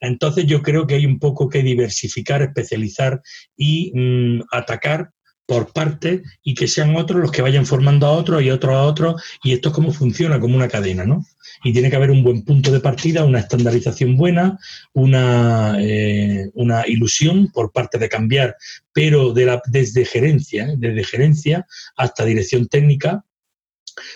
Entonces 0.00 0.46
yo 0.46 0.62
creo 0.62 0.86
que 0.86 0.96
hay 0.96 1.06
un 1.06 1.18
poco 1.18 1.48
que 1.48 1.62
diversificar, 1.62 2.42
especializar 2.42 3.20
y 3.56 3.92
mm, 3.94 4.42
atacar 4.50 5.10
por 5.46 5.72
parte 5.72 6.24
y 6.42 6.54
que 6.54 6.66
sean 6.66 6.96
otros 6.96 7.20
los 7.20 7.30
que 7.30 7.42
vayan 7.42 7.66
formando 7.66 8.06
a 8.06 8.12
otros 8.12 8.42
y 8.42 8.50
otros 8.50 8.74
a 8.74 8.82
otros 8.82 9.22
y 9.42 9.52
esto 9.52 9.68
es 9.68 9.74
como 9.74 9.92
funciona, 9.92 10.40
como 10.40 10.56
una 10.56 10.68
cadena, 10.68 11.04
¿no? 11.04 11.24
Y 11.64 11.72
tiene 11.72 11.88
que 11.88 11.96
haber 11.96 12.10
un 12.10 12.22
buen 12.22 12.42
punto 12.42 12.70
de 12.70 12.80
partida, 12.80 13.24
una 13.24 13.38
estandarización 13.38 14.16
buena, 14.16 14.58
una, 14.92 15.76
eh, 15.80 16.50
una 16.54 16.86
ilusión 16.86 17.50
por 17.52 17.72
parte 17.72 17.98
de 17.98 18.08
cambiar, 18.08 18.56
pero 18.92 19.32
de 19.32 19.46
la, 19.46 19.62
desde 19.66 20.04
gerencia, 20.04 20.66
¿eh? 20.66 20.74
desde 20.76 21.04
gerencia 21.04 21.66
hasta 21.96 22.24
dirección 22.24 22.66
técnica. 22.66 23.24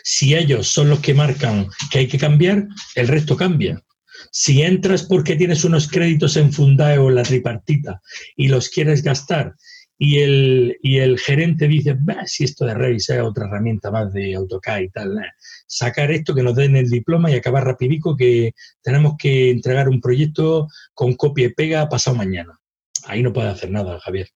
Si 0.02 0.35
ellos 0.35 0.69
son 0.69 0.90
los 0.90 1.01
que 1.01 1.15
marcan 1.15 1.69
que 1.90 2.01
hay 2.01 2.09
que 2.09 2.19
cambiar, 2.19 2.69
el 2.94 3.09
resto 3.09 3.36
cambia. 3.36 3.82
Si 4.31 4.61
entras 4.62 5.05
porque 5.05 5.36
tienes 5.36 5.65
unos 5.65 5.89
créditos 5.89 6.36
en 6.36 6.52
Fundae 6.52 6.98
o 6.98 7.09
en 7.09 7.15
la 7.15 7.23
tripartita 7.23 8.02
y 8.36 8.48
los 8.48 8.69
quieres 8.69 9.02
gastar 9.02 9.55
y 10.03 10.21
el, 10.21 10.79
y 10.83 10.97
el 10.97 11.19
gerente 11.19 11.69
dice, 11.69 11.95
si 12.25 12.45
esto 12.45 12.65
de 12.65 12.73
Revit 12.73 13.01
es 13.01 13.21
otra 13.21 13.47
herramienta 13.47 13.91
más 13.91 14.11
de 14.15 14.35
AutoCAD 14.35 14.81
y 14.81 14.89
tal, 14.89 15.21
sacar 15.67 16.11
esto 16.11 16.35
que 16.35 16.43
nos 16.43 16.57
den 16.57 16.75
el 16.75 16.89
diploma 16.89 17.31
y 17.31 17.35
acabar 17.35 17.67
rapidico 17.67 18.17
que 18.17 18.55
tenemos 18.81 19.17
que 19.19 19.51
entregar 19.51 19.91
un 19.91 20.01
proyecto 20.01 20.69
con 20.95 21.17
copia 21.17 21.49
y 21.49 21.53
pega 21.53 21.87
pasado 21.91 22.17
mañana. 22.17 22.59
Ahí 23.05 23.23
no 23.23 23.35
puede 23.35 23.51
hacer 23.51 23.71
nada, 23.71 24.01
Javier. 24.01 24.31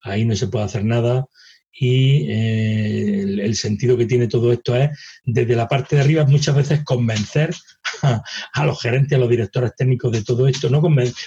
Ahí 0.00 0.24
no 0.24 0.34
se 0.34 0.46
puede 0.48 0.64
hacer 0.64 0.82
nada 0.82 1.26
y 1.78 2.30
eh, 2.30 3.20
el, 3.44 3.54
sentido 3.54 3.96
que 3.96 4.06
tiene 4.06 4.28
todo 4.28 4.50
esto 4.50 4.74
es, 4.74 4.90
desde 5.24 5.54
la 5.54 5.68
parte 5.68 5.96
de 5.96 6.02
arriba, 6.02 6.24
muchas 6.24 6.56
veces 6.56 6.82
convencer 6.84 7.54
a, 8.54 8.64
los 8.64 8.80
gerentes, 8.80 9.16
a 9.16 9.20
los 9.20 9.28
directores 9.28 9.74
técnicos 9.76 10.10
de 10.12 10.24
todo 10.24 10.48
esto. 10.48 10.70
no 10.70 10.82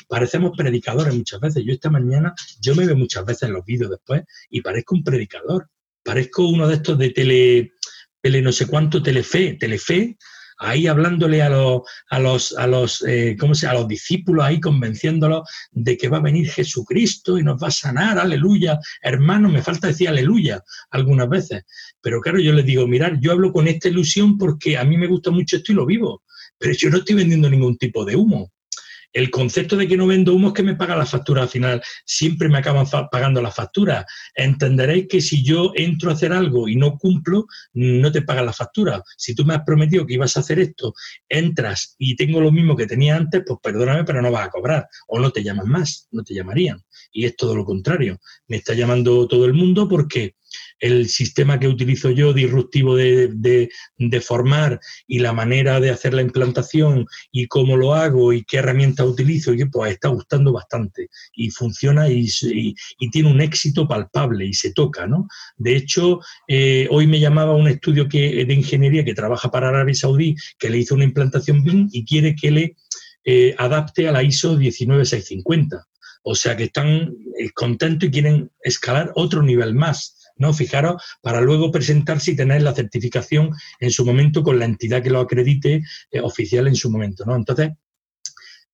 Parecemos 0.08 0.58
predicadores 0.58 1.14
muchas 1.14 1.40
veces. 1.40 1.64
Yo 1.64 1.74
esta 1.74 1.92
mañana, 1.92 2.34
yo 2.60 2.74
me 2.76 2.86
veo 2.88 2.96
muchas 2.96 3.26
veces 3.26 3.44
en 3.44 3.54
los 3.54 3.66
vídeos 3.66 3.92
después 3.92 4.24
y 4.50 4.62
parezco 4.62 4.96
un 4.96 5.04
predicador. 5.04 5.70
Parezco 6.04 6.48
uno 6.48 6.68
de 6.68 6.76
estos 6.76 6.98
de 6.98 7.12
tele, 7.12 7.74
tele 8.22 8.42
no 8.42 8.52
sé 8.52 8.66
cuánto, 8.66 9.04
telefe, 9.04 9.54
telefe, 9.60 10.18
ahí 10.60 10.88
hablándole 10.88 11.42
a 11.42 11.50
los, 11.50 11.82
a 12.10 12.20
los, 12.20 12.58
a 12.58 12.68
los, 12.68 13.04
eh, 13.08 13.36
¿cómo 13.40 13.56
se, 13.56 13.68
a 13.68 13.74
los 13.74 13.88
discípulos, 13.88 14.46
ahí 14.46 14.60
convenciéndolos 14.60 15.50
de 15.72 15.98
que 15.98 16.10
va 16.10 16.18
a 16.18 16.22
venir 16.22 16.50
Jesucristo 16.50 17.38
y 17.40 17.44
nos 17.44 17.62
va 17.62 17.70
a 17.70 17.72
sanar, 17.72 18.20
aleluya. 18.20 18.80
Hermano, 19.02 19.50
me 19.50 19.62
falta 19.62 19.88
decir 19.88 20.10
aleluya 20.10 20.62
algunas 20.92 21.30
veces. 21.30 21.64
Pero 22.02 22.22
claro, 22.22 22.40
yo 22.40 22.54
les 22.54 22.66
digo, 22.66 22.86
mirar, 22.88 23.20
yo 23.20 23.32
hablo 23.32 23.52
con 23.52 23.68
esta 23.68 23.88
ilusión 23.88 24.38
porque 24.38 24.78
a 24.78 24.84
mí 24.84 24.98
me 24.98 25.08
gusta 25.08 25.32
mucho 25.32 25.58
esto 25.58 25.72
y 25.72 25.76
lo 25.76 25.86
vivo, 25.86 26.24
pero 26.58 26.74
yo 26.74 26.90
no 26.90 26.98
estoy 26.98 27.16
vendiendo 27.16 27.50
ningún 27.50 27.78
tipo 27.78 28.04
de 28.04 28.16
humo. 28.16 28.52
El 29.12 29.32
concepto 29.32 29.76
de 29.76 29.88
que 29.88 29.98
no 29.98 30.08
vendo 30.08 30.34
humo 30.34 30.50
es 30.50 30.54
que 30.54 30.64
me 30.64 30.76
paga 30.76 30.96
la 30.96 31.06
factura 31.06 31.42
al 31.42 31.50
final. 31.50 31.82
Siempre 32.06 32.48
me 32.48 32.60
acaban 32.60 32.86
pagando 33.12 33.42
la 33.42 33.52
factura. 33.52 34.06
Entenderéis 34.36 35.08
que 35.08 35.22
si 35.22 35.44
yo 35.44 35.72
entro 35.76 36.10
a 36.10 36.14
hacer 36.14 36.32
algo 36.32 36.68
y 36.68 36.76
no 36.76 36.98
cumplo, 36.98 37.48
no 37.74 38.12
te 38.12 38.22
pagan 38.22 38.46
la 38.46 38.54
factura. 38.54 39.02
Si 39.18 39.34
tú 39.34 39.46
me 39.46 39.56
has 39.56 39.64
prometido 39.64 40.06
que 40.06 40.14
ibas 40.14 40.38
a 40.38 40.42
hacer 40.42 40.60
esto, 40.60 40.94
entras 41.28 41.96
y 41.98 42.16
tengo 42.16 42.40
lo 42.40 42.52
mismo 42.52 42.76
que 42.76 42.86
tenía 42.86 43.16
antes, 43.16 43.44
pues 43.46 43.60
perdóname, 43.64 44.04
pero 44.04 44.22
no 44.22 44.32
vas 44.32 44.48
a 44.48 44.52
cobrar. 44.52 44.88
O 45.08 45.20
no 45.20 45.32
te 45.32 45.44
llaman 45.44 45.68
más, 45.68 46.08
no 46.12 46.24
te 46.24 46.34
llamarían. 46.34 46.84
Y 47.12 47.26
es 47.26 47.36
todo 47.36 47.56
lo 47.56 47.66
contrario. 47.66 48.20
Me 48.48 48.58
está 48.58 48.74
llamando 48.74 49.28
todo 49.28 49.46
el 49.46 49.54
mundo 49.54 49.88
porque 49.88 50.36
el 50.80 51.08
sistema 51.08 51.60
que 51.60 51.68
utilizo 51.68 52.10
yo 52.10 52.34
disruptivo 52.34 52.96
de, 52.96 53.70
formar 54.22 54.80
y 55.08 55.20
la 55.20 55.34
manera 55.34 55.80
de 55.80 55.90
hacer 55.90 56.14
la 56.14 56.22
implantación 56.22 57.06
y 57.32 57.48
cómo 57.48 57.78
lo 57.78 57.94
hago 57.94 58.34
y 58.34 58.44
qué 58.44 58.58
herramientas 58.58 59.08
utilizo, 59.08 59.54
y 59.54 59.66
pues 59.66 59.94
está 59.94 60.10
gustando 60.10 60.52
bastante 60.52 61.10
y 61.34 61.52
funciona 61.52 62.10
y, 62.10 62.28
tiene 63.12 63.30
un 63.30 63.42
éxito 63.42 63.88
palpable 63.88 64.46
y 64.46 64.54
se 64.54 64.72
toca, 64.74 65.08
¿no? 65.08 65.28
De 65.58 65.76
hecho, 65.76 66.20
eh, 66.48 66.88
hoy 66.92 67.08
me 67.08 67.20
llamaba 67.20 67.56
un 67.56 67.68
estudio 67.68 68.08
que, 68.08 68.46
de 68.46 68.54
ingeniería 68.54 69.04
que 69.04 69.14
trabaja 69.14 69.50
para 69.50 69.70
Arabia 69.70 69.96
Saudí 69.96 70.36
que 70.58 70.70
le 70.70 70.78
hizo 70.78 70.96
una 70.96 71.04
implantación 71.04 71.64
BIM 71.64 71.90
y 71.92 72.06
quiere 72.06 72.36
que 72.36 72.52
le 72.52 72.76
eh, 73.26 73.56
adapte 73.58 74.08
a 74.08 74.12
la 74.12 74.24
ISO 74.24 74.56
19650. 74.56 75.86
O 76.24 76.36
sea 76.36 76.56
que 76.56 76.66
están 76.66 77.14
eh, 77.38 77.50
contentos 77.54 78.08
y 78.08 78.12
quieren 78.12 78.52
escalar 78.62 79.12
otro 79.16 79.42
nivel 79.42 79.74
más. 79.74 80.19
¿No? 80.40 80.54
Fijaros, 80.54 81.02
para 81.22 81.42
luego 81.42 81.72
presentarse 81.72 82.32
y 82.32 82.36
tener 82.36 82.64
la 82.64 82.74
certificación 82.74 83.52
en 83.80 83.92
su 83.92 84.06
momento 84.06 84.42
con 84.42 84.58
la 84.58 84.66
entidad 84.66 85.04
que 85.04 85.12
lo 85.12 85.20
acredite 85.20 85.84
eh, 86.12 86.22
oficial 86.22 86.68
en 86.68 86.76
su 86.76 86.90
momento, 86.90 87.26
¿no? 87.26 87.36
Entonces, 87.36 87.72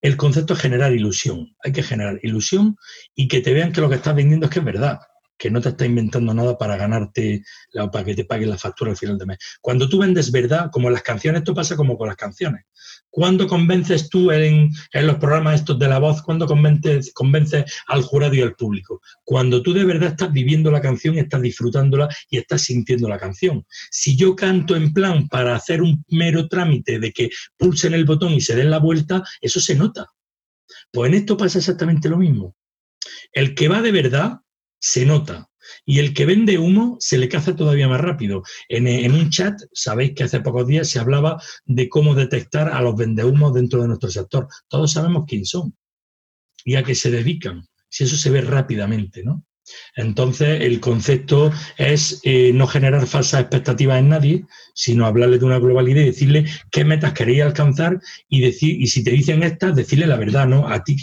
el 0.02 0.16
concepto 0.16 0.54
es 0.54 0.60
generar 0.60 0.94
ilusión. 0.94 1.56
Hay 1.64 1.72
que 1.72 1.84
generar 1.84 2.20
ilusión 2.22 2.78
y 3.16 3.28
que 3.28 3.42
te 3.42 3.54
vean 3.54 3.72
que 3.72 3.82
lo 3.82 3.90
que 3.90 3.96
estás 3.96 4.16
vendiendo 4.16 4.46
es 4.46 4.52
que 4.52 4.60
es 4.60 4.66
verdad. 4.66 5.00
Que 5.38 5.52
no 5.52 5.62
te 5.62 5.70
está 5.70 5.86
inventando 5.86 6.34
nada 6.34 6.58
para 6.58 6.78
ganarte, 6.78 7.44
la, 7.72 7.90
para 7.92 8.06
que 8.06 8.16
te 8.16 8.26
paguen 8.26 8.50
la 8.50 8.58
factura 8.58 8.92
al 8.92 8.98
final 8.98 9.18
de 9.18 9.26
mes. 9.26 9.38
Cuando 9.62 9.90
tú 9.90 10.00
vendes 10.00 10.32
verdad, 10.32 10.70
como 10.72 10.90
las 10.90 11.02
canciones, 11.02 11.40
esto 11.40 11.54
pasa 11.54 11.76
como 11.76 11.98
con 11.98 12.08
las 12.08 12.18
canciones. 12.18 12.66
¿Cuándo 13.10 13.48
convences 13.48 14.10
tú 14.10 14.32
en, 14.32 14.70
los 14.94 15.16
programas 15.16 15.56
estos 15.56 15.80
de 15.80 15.88
la 15.88 16.00
voz? 16.00 16.22
¿Cuándo 16.22 16.46
convences, 16.46 17.14
convences 17.14 17.64
al 17.88 18.02
jurado 18.02 18.34
y 18.34 18.42
al 18.42 18.56
público? 18.56 19.02
Cuando 19.24 19.62
tú 19.62 19.74
de 19.74 19.86
verdad 19.86 20.10
estás 20.10 20.32
viviendo 20.34 20.70
la 20.70 20.82
canción, 20.82 21.18
estás 21.18 21.42
disfrutándola 21.42 22.10
y 22.30 22.38
estás 22.38 22.64
sintiendo 22.64 23.08
la 23.08 23.18
canción. 23.18 23.66
Si 23.90 24.16
yo 24.16 24.36
canto 24.36 24.76
en 24.76 24.94
plan 24.94 25.28
para 25.28 25.56
hacer 25.56 25.82
un 25.82 26.04
mero 26.10 26.48
trámite 26.48 27.00
de 27.00 27.12
que 27.12 27.30
pulsen 27.58 27.94
el 27.94 28.06
botón 28.06 28.34
y 28.34 28.42
se 28.42 28.56
den 28.56 28.70
la 28.70 28.80
vuelta, 28.80 29.24
eso 29.40 29.60
se 29.60 29.76
nota. 29.76 30.08
Pues 30.92 31.10
en 31.10 31.16
esto 31.16 31.38
pasa 31.38 31.60
exactamente 31.60 32.10
lo 32.10 32.18
mismo. 32.18 32.56
El 33.32 33.56
que 33.56 33.68
va 33.68 33.82
de 33.82 33.92
verdad 33.92 34.40
se 34.86 35.04
nota. 35.04 35.50
Y 35.84 35.98
el 35.98 36.14
que 36.14 36.28
vende 36.28 36.60
humo 36.60 36.98
se 37.00 37.18
le 37.18 37.28
caza 37.28 37.56
todavía 37.56 37.88
más 37.88 38.00
rápido. 38.00 38.44
En, 38.70 39.14
un 39.14 39.32
chat, 39.32 39.60
sabéis 39.74 40.14
que 40.14 40.24
hace 40.24 40.42
pocos 40.42 40.68
días 40.68 40.88
se 40.88 41.00
hablaba 41.00 41.42
de 41.66 41.90
cómo 41.90 42.14
detectar 42.14 42.70
a 42.70 42.82
los 42.82 42.96
vendehumos 42.96 43.56
dentro 43.56 43.82
de 43.82 43.88
nuestro 43.88 44.12
sector. 44.12 44.48
Todos 44.68 44.92
sabemos 44.92 45.24
quién 45.28 45.44
son 45.44 45.76
y 46.64 46.76
a 46.76 46.84
qué 46.84 46.94
se 46.94 47.10
dedican. 47.10 47.66
Si 47.90 48.04
eso 48.04 48.16
se 48.16 48.30
ve 48.30 48.42
rápidamente, 48.42 49.24
¿no? 49.24 49.44
Entonces, 49.96 50.62
el 50.62 50.80
concepto 50.80 51.52
es 51.78 52.20
eh, 52.24 52.52
no 52.54 52.68
generar 52.68 53.08
falsas 53.08 53.42
expectativas 53.42 54.00
en 54.00 54.10
nadie, 54.10 54.46
sino 54.74 55.06
hablarle 55.06 55.40
de 55.40 55.46
una 55.46 55.60
globalidad 55.60 56.02
y 56.02 56.06
decirle 56.06 56.46
qué 56.72 56.86
metas 56.86 57.14
queréis 57.14 57.44
alcanzar 57.44 58.00
y, 58.30 58.42
decir, 58.42 58.80
y 58.80 58.88
si 58.88 59.04
te 59.04 59.12
dicen 59.12 59.44
estas, 59.44 59.76
decirle 59.76 60.08
la 60.08 60.18
verdad, 60.18 60.48
¿no? 60.48 60.68
A 60.68 60.84
ti 60.84 60.98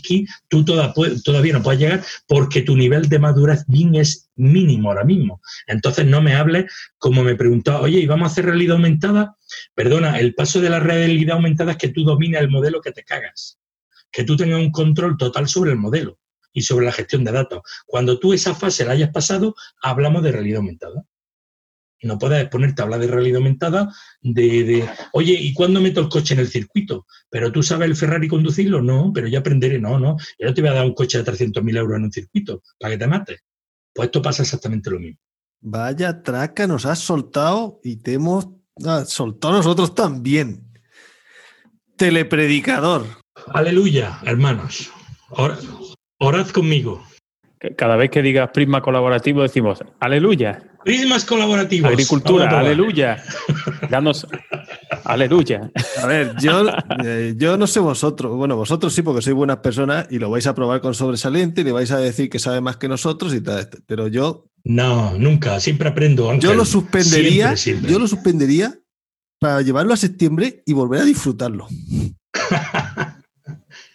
tú 0.48 0.64
todavía 0.64 1.52
no 1.55 1.62
puedes 1.62 1.80
llegar 1.80 2.05
porque 2.26 2.62
tu 2.62 2.76
nivel 2.76 3.09
de 3.09 3.18
madurez 3.18 3.64
bien 3.66 3.94
es 3.94 4.30
mínimo 4.36 4.90
ahora 4.90 5.05
mismo. 5.05 5.40
Entonces, 5.66 6.06
no 6.06 6.22
me 6.22 6.34
hables 6.34 6.66
como 6.98 7.24
me 7.24 7.34
preguntaba, 7.34 7.80
oye, 7.80 7.98
¿y 7.98 8.06
vamos 8.06 8.28
a 8.28 8.32
hacer 8.32 8.47
realidad 8.47 8.76
aumentada? 8.76 9.36
Perdona, 9.74 10.18
el 10.18 10.34
paso 10.34 10.60
de 10.60 10.70
la 10.70 10.80
realidad 10.80 11.36
aumentada 11.36 11.72
es 11.72 11.78
que 11.78 11.89
tú 11.89 12.05
domines 12.05 12.40
el 12.40 12.51
modelo 12.51 12.80
que 12.80 12.93
te 12.93 13.02
cagas, 13.02 13.59
que 14.10 14.24
tú 14.24 14.36
tengas 14.36 14.60
un 14.60 14.70
control 14.70 15.16
total 15.16 15.48
sobre 15.48 15.72
el 15.72 15.78
modelo 15.78 16.18
y 16.52 16.62
sobre 16.62 16.86
la 16.86 16.92
gestión 16.92 17.24
de 17.24 17.32
datos. 17.32 17.62
Cuando 17.86 18.18
tú 18.18 18.32
esa 18.32 18.54
fase 18.54 18.84
la 18.84 18.92
hayas 18.92 19.10
pasado, 19.10 19.54
hablamos 19.82 20.22
de 20.22 20.32
realidad 20.32 20.58
aumentada. 20.58 21.04
No 22.02 22.18
puedes 22.18 22.48
ponerte 22.48 22.82
a 22.82 22.84
hablar 22.84 23.00
de 23.00 23.06
realidad 23.06 23.36
aumentada 23.36 23.92
de, 24.20 24.88
oye, 25.12 25.34
¿y 25.34 25.54
cuándo 25.54 25.80
meto 25.80 26.00
el 26.00 26.08
coche 26.08 26.34
en 26.34 26.40
el 26.40 26.48
circuito? 26.48 27.06
¿Pero 27.30 27.52
tú 27.52 27.62
sabes 27.62 27.88
el 27.88 27.96
Ferrari 27.96 28.26
conducirlo? 28.26 28.82
No, 28.82 29.12
pero 29.14 29.28
yo 29.28 29.38
aprenderé. 29.38 29.78
No, 29.78 29.98
no. 29.98 30.16
Yo 30.38 30.48
no 30.48 30.54
te 30.54 30.60
voy 30.60 30.70
a 30.70 30.74
dar 30.74 30.84
un 30.84 30.94
coche 30.94 31.22
de 31.22 31.32
300.000 31.32 31.78
euros 31.78 31.96
en 31.96 32.04
un 32.04 32.12
circuito 32.12 32.62
para 32.78 32.94
que 32.94 32.98
te 32.98 33.06
mates. 33.06 33.40
Pues 33.94 34.06
esto 34.06 34.20
pasa 34.20 34.42
exactamente 34.42 34.90
lo 34.90 34.98
mismo. 34.98 35.18
Vaya 35.60 36.22
traca, 36.22 36.66
nos 36.66 36.86
has 36.86 36.98
soltado 36.98 37.80
y 37.84 37.96
te 37.96 38.14
hemos 38.14 38.48
ah, 38.84 39.04
soltado 39.06 39.54
nosotros 39.54 39.94
también. 39.94 40.72
Telepredicador. 41.96 43.06
Aleluya, 43.54 44.18
hermanos. 44.24 44.90
Ahora, 45.30 45.56
Orad 46.22 46.46
conmigo. 46.50 47.02
Cada 47.76 47.96
vez 47.96 48.10
que 48.10 48.22
digas 48.22 48.50
prisma 48.52 48.80
colaborativo 48.80 49.42
decimos, 49.42 49.80
aleluya. 49.98 50.62
Prismas 50.84 51.24
colaborativos. 51.24 51.90
Agricultura, 51.90 52.60
aleluya. 52.60 53.20
Danos, 53.90 54.28
aleluya. 55.02 55.72
A 56.00 56.06
ver, 56.06 56.36
yo, 56.40 56.66
eh, 57.04 57.34
yo 57.36 57.56
no 57.56 57.66
sé 57.66 57.80
vosotros. 57.80 58.36
Bueno, 58.36 58.54
vosotros 58.54 58.94
sí, 58.94 59.02
porque 59.02 59.20
sois 59.20 59.34
buenas 59.34 59.58
personas 59.58 60.06
y 60.10 60.20
lo 60.20 60.30
vais 60.30 60.46
a 60.46 60.54
probar 60.54 60.80
con 60.80 60.94
sobresaliente 60.94 61.62
y 61.62 61.64
le 61.64 61.72
vais 61.72 61.90
a 61.90 61.98
decir 61.98 62.30
que 62.30 62.38
sabe 62.38 62.60
más 62.60 62.76
que 62.76 62.86
nosotros 62.86 63.34
y 63.34 63.40
tal. 63.40 63.68
Pero 63.86 64.06
yo. 64.06 64.46
No, 64.62 65.18
nunca. 65.18 65.58
Siempre 65.58 65.88
aprendo. 65.88 66.32
Yo 66.38 66.54
lo 66.54 66.64
suspendería. 66.64 67.54
Yo 67.54 67.98
lo 67.98 68.06
suspendería 68.06 68.78
para 69.40 69.60
llevarlo 69.62 69.92
a 69.92 69.96
septiembre 69.96 70.62
y 70.66 70.72
volver 70.72 71.00
a 71.00 71.04
disfrutarlo. 71.04 71.66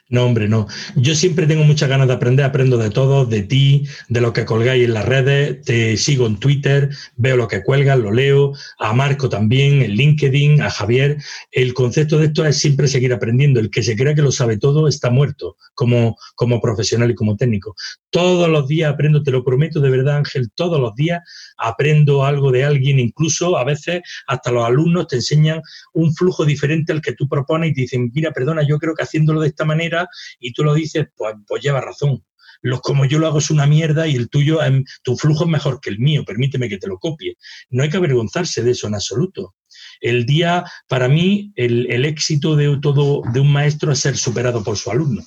No, 0.09 0.23
hombre, 0.23 0.47
no. 0.47 0.67
Yo 0.95 1.15
siempre 1.15 1.47
tengo 1.47 1.65
muchas 1.65 1.89
ganas 1.89 2.07
de 2.07 2.13
aprender, 2.13 2.45
aprendo 2.45 2.77
de 2.77 2.89
todo, 2.89 3.25
de 3.25 3.41
ti, 3.41 3.87
de 4.07 4.21
lo 4.21 4.31
que 4.31 4.45
colgáis 4.45 4.85
en 4.85 4.93
las 4.93 5.03
redes, 5.03 5.61
te 5.63 5.97
sigo 5.97 6.27
en 6.27 6.37
Twitter, 6.37 6.89
veo 7.17 7.35
lo 7.35 7.49
que 7.49 7.61
cuelgas, 7.61 7.99
lo 7.99 8.13
leo, 8.13 8.53
a 8.79 8.93
Marco 8.93 9.27
también, 9.27 9.81
en 9.81 9.91
LinkedIn, 9.91 10.61
a 10.61 10.69
Javier. 10.69 11.17
El 11.51 11.73
concepto 11.73 12.17
de 12.19 12.27
esto 12.27 12.45
es 12.45 12.57
siempre 12.57 12.87
seguir 12.87 13.11
aprendiendo. 13.11 13.59
El 13.59 13.69
que 13.69 13.83
se 13.83 13.97
crea 13.97 14.15
que 14.15 14.21
lo 14.21 14.31
sabe 14.31 14.57
todo 14.57 14.87
está 14.87 15.09
muerto 15.09 15.57
como, 15.73 16.17
como 16.35 16.61
profesional 16.61 17.11
y 17.11 17.15
como 17.15 17.35
técnico. 17.35 17.75
Todos 18.09 18.47
los 18.47 18.65
días 18.65 18.93
aprendo, 18.93 19.23
te 19.23 19.31
lo 19.31 19.43
prometo 19.43 19.81
de 19.81 19.89
verdad, 19.89 20.17
Ángel, 20.17 20.51
todos 20.55 20.79
los 20.79 20.95
días 20.95 21.21
aprendo 21.57 22.23
algo 22.23 22.53
de 22.53 22.63
alguien, 22.63 22.99
incluso 22.99 23.57
a 23.57 23.65
veces 23.65 24.01
hasta 24.27 24.51
los 24.51 24.65
alumnos 24.65 25.07
te 25.07 25.17
enseñan 25.17 25.61
un 25.93 26.13
flujo 26.15 26.45
diferente 26.45 26.93
al 26.93 27.01
que 27.01 27.11
tú 27.11 27.27
propones 27.27 27.71
y 27.71 27.73
te 27.73 27.81
dicen, 27.81 28.09
mira, 28.13 28.31
perdona, 28.31 28.65
yo 28.65 28.77
creo 28.77 28.95
que 28.95 29.03
haciéndolo 29.03 29.41
de 29.41 29.49
esta 29.49 29.65
manera 29.65 29.96
y 30.39 30.51
tú 30.51 30.63
lo 30.63 30.73
dices, 30.73 31.07
pues, 31.15 31.35
pues 31.47 31.63
lleva 31.63 31.79
razón. 31.81 32.23
Los 32.61 32.81
como 32.81 33.05
yo 33.05 33.19
lo 33.19 33.27
hago 33.27 33.39
es 33.39 33.51
una 33.51 33.67
mierda 33.67 34.07
y 34.07 34.15
el 34.15 34.29
tuyo, 34.29 34.59
tu 35.03 35.15
flujo 35.15 35.43
es 35.43 35.49
mejor 35.49 35.79
que 35.79 35.89
el 35.89 35.99
mío, 35.99 36.23
permíteme 36.25 36.69
que 36.69 36.77
te 36.77 36.87
lo 36.87 36.97
copie. 36.97 37.37
No 37.69 37.83
hay 37.83 37.89
que 37.89 37.97
avergonzarse 37.97 38.63
de 38.63 38.71
eso 38.71 38.87
en 38.87 38.95
absoluto. 38.95 39.55
El 40.01 40.25
día, 40.25 40.65
para 40.87 41.07
mí, 41.07 41.51
el, 41.55 41.89
el 41.91 42.05
éxito 42.05 42.55
de 42.55 42.77
todo 42.81 43.21
de 43.31 43.39
un 43.39 43.51
maestro 43.51 43.91
es 43.91 43.99
ser 43.99 44.17
superado 44.17 44.63
por 44.63 44.77
su 44.77 44.91
alumno. 44.91 45.23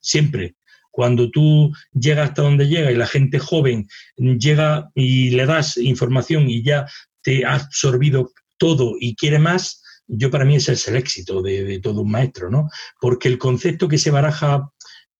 Siempre. 0.00 0.56
Cuando 0.90 1.30
tú 1.30 1.72
llegas 1.94 2.28
hasta 2.28 2.42
donde 2.42 2.68
llega 2.68 2.92
y 2.92 2.96
la 2.96 3.06
gente 3.06 3.38
joven 3.38 3.88
llega 4.16 4.90
y 4.94 5.30
le 5.30 5.46
das 5.46 5.78
información 5.78 6.50
y 6.50 6.62
ya 6.62 6.86
te 7.22 7.46
ha 7.46 7.54
absorbido 7.54 8.30
todo 8.58 8.96
y 9.00 9.16
quiere 9.16 9.38
más, 9.38 9.81
yo 10.06 10.30
para 10.30 10.44
mí 10.44 10.56
ese 10.56 10.72
es 10.72 10.88
el 10.88 10.96
éxito 10.96 11.42
de, 11.42 11.80
todo 11.80 12.02
un 12.02 12.10
maestro, 12.10 12.50
¿no? 12.50 12.68
Porque 13.00 13.28
el 13.28 13.38
concepto 13.38 13.88
que 13.88 13.98
se 13.98 14.10
baraja, 14.10 14.70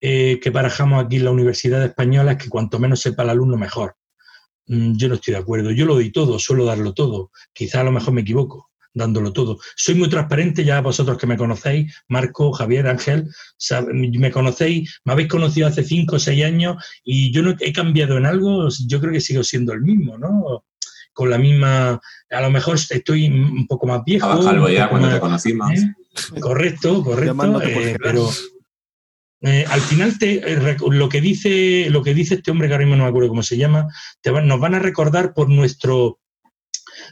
eh, 0.01 0.41
que 0.41 0.51
barajamos 0.51 1.05
aquí 1.05 1.17
en 1.17 1.25
la 1.25 1.31
Universidad 1.31 1.85
Española 1.85 2.33
es 2.33 2.39
que 2.39 2.49
cuanto 2.49 2.79
menos 2.79 3.01
sepa 3.01 3.23
el 3.23 3.31
alumno, 3.31 3.57
mejor. 3.57 3.97
Mm, 4.67 4.97
yo 4.97 5.09
no 5.09 5.15
estoy 5.15 5.35
de 5.35 5.41
acuerdo. 5.41 5.71
Yo 5.71 5.87
lo 5.87 5.95
doy 5.95 6.13
todo, 6.13 6.39
suelo 6.39 6.65
darlo 6.65 6.95
todo. 6.95 7.31
Quizá 7.53 7.81
a 7.81 7.85
lo 7.85 7.93
mejor 7.93 8.15
me 8.15 8.23
equivoco 8.23 8.73
dándolo 8.95 9.33
todo. 9.33 9.59
Soy 9.77 9.95
muy 9.95 10.09
transparente, 10.09 10.65
ya 10.65 10.81
vosotros 10.81 11.19
que 11.19 11.27
me 11.27 11.37
conocéis, 11.37 11.95
Marco, 12.09 12.53
Javier, 12.53 12.87
Ángel, 12.89 13.29
me 13.95 14.31
conocéis, 14.31 15.01
me 15.05 15.13
habéis 15.13 15.29
conocido 15.29 15.67
hace 15.67 15.83
cinco 15.85 16.17
o 16.17 16.19
seis 16.19 16.45
años 16.45 16.77
y 17.03 17.33
yo 17.33 17.43
no 17.43 17.55
he 17.59 17.73
cambiado 17.73 18.19
en 18.19 18.27
algo, 18.27 18.69
yo 18.87 19.01
creo 19.01 19.13
que 19.13 19.21
sigo 19.21 19.43
siendo 19.43 19.73
el 19.73 19.83
mismo, 19.83 20.19
¿no? 20.19 20.65
Con 21.13 21.31
la 21.31 21.39
misma, 21.39 22.01
a 22.31 22.41
lo 22.41 22.51
mejor 22.51 22.77
estoy 22.77 23.27
un 23.27 23.67
poco 23.67 23.87
más 23.87 24.03
viejo. 24.05 24.69
ya 24.69 24.89
cuando 24.89 25.11
te 25.11 25.21
conocimos. 25.21 25.71
¿eh? 25.73 25.95
Correcto, 26.41 27.03
correcto, 27.03 27.63
eh, 27.63 27.97
pero 28.03 28.29
eh, 29.41 29.65
al 29.69 29.81
final 29.81 30.19
te, 30.19 30.43
lo 30.79 31.09
que 31.09 31.21
dice 31.21 31.89
lo 31.91 32.03
que 32.03 32.15
dice 32.15 32.35
este 32.35 32.51
hombre 32.51 32.69
que 32.69 32.75
ahora 32.75 32.85
mismo 32.85 32.97
no 32.97 33.05
me 33.05 33.09
acuerdo 33.09 33.29
cómo 33.29 33.43
se 33.43 33.57
llama, 33.57 33.89
te 34.21 34.31
nos 34.31 34.61
van 34.61 34.75
a 34.75 34.79
recordar 34.79 35.35
por 35.35 35.49
nuestro 35.49 36.21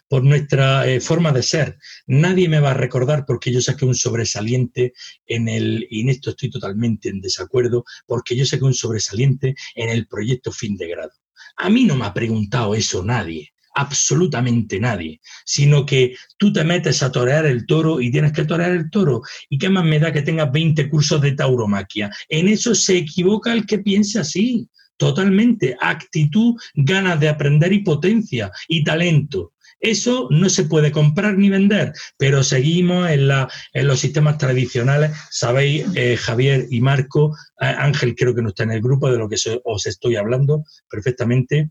por 0.08 0.22
nuestra 0.22 0.86
eh, 0.86 1.00
forma 1.00 1.32
de 1.32 1.42
ser. 1.42 1.78
Nadie 2.06 2.48
me 2.48 2.60
va 2.60 2.70
a 2.70 2.74
recordar 2.74 3.24
porque 3.26 3.52
yo 3.52 3.60
saqué 3.60 3.84
un 3.84 3.94
sobresaliente 3.94 4.92
en 5.26 5.48
el, 5.48 5.86
y 5.90 6.02
en 6.02 6.10
esto 6.10 6.30
estoy 6.30 6.50
totalmente 6.50 7.08
en 7.08 7.20
desacuerdo, 7.20 7.84
porque 8.06 8.36
yo 8.36 8.44
saqué 8.44 8.64
un 8.64 8.74
sobresaliente 8.74 9.54
en 9.74 9.88
el 9.88 10.06
proyecto 10.06 10.52
fin 10.52 10.76
de 10.76 10.88
grado. 10.88 11.12
A 11.56 11.70
mí 11.70 11.84
no 11.84 11.96
me 11.96 12.06
ha 12.06 12.14
preguntado 12.14 12.74
eso 12.74 13.02
nadie 13.04 13.52
absolutamente 13.74 14.80
nadie, 14.80 15.20
sino 15.44 15.86
que 15.86 16.14
tú 16.36 16.52
te 16.52 16.64
metes 16.64 17.02
a 17.02 17.12
torear 17.12 17.46
el 17.46 17.66
toro 17.66 18.00
y 18.00 18.10
tienes 18.10 18.32
que 18.32 18.44
torear 18.44 18.72
el 18.72 18.90
toro. 18.90 19.22
¿Y 19.48 19.58
qué 19.58 19.68
más 19.68 19.84
me 19.84 19.98
da 19.98 20.12
que 20.12 20.22
tengas 20.22 20.50
20 20.52 20.88
cursos 20.88 21.20
de 21.20 21.32
tauromaquia? 21.32 22.10
En 22.28 22.48
eso 22.48 22.74
se 22.74 22.98
equivoca 22.98 23.52
el 23.52 23.66
que 23.66 23.78
piensa 23.78 24.20
así, 24.20 24.68
totalmente. 24.96 25.76
Actitud, 25.80 26.56
ganas 26.74 27.18
de 27.20 27.28
aprender 27.28 27.72
y 27.72 27.80
potencia 27.80 28.50
y 28.68 28.84
talento. 28.84 29.52
Eso 29.80 30.28
no 30.30 30.50
se 30.50 30.64
puede 30.64 30.92
comprar 30.92 31.38
ni 31.38 31.48
vender, 31.48 31.94
pero 32.18 32.42
seguimos 32.42 33.08
en, 33.08 33.28
los 33.28 33.98
sistemas 33.98 34.36
tradicionales. 34.36 35.12
Sabéis, 35.30 35.86
eh, 35.94 36.18
Javier 36.18 36.66
y 36.70 36.82
Marco, 36.82 37.34
eh, 37.60 37.64
Ángel 37.64 38.14
creo 38.14 38.34
que 38.34 38.42
no 38.42 38.50
está 38.50 38.64
en 38.64 38.72
el 38.72 38.82
grupo 38.82 39.10
de 39.10 39.16
lo 39.16 39.28
que 39.28 39.36
os 39.64 39.86
estoy 39.86 40.16
hablando 40.16 40.64
perfectamente, 40.90 41.70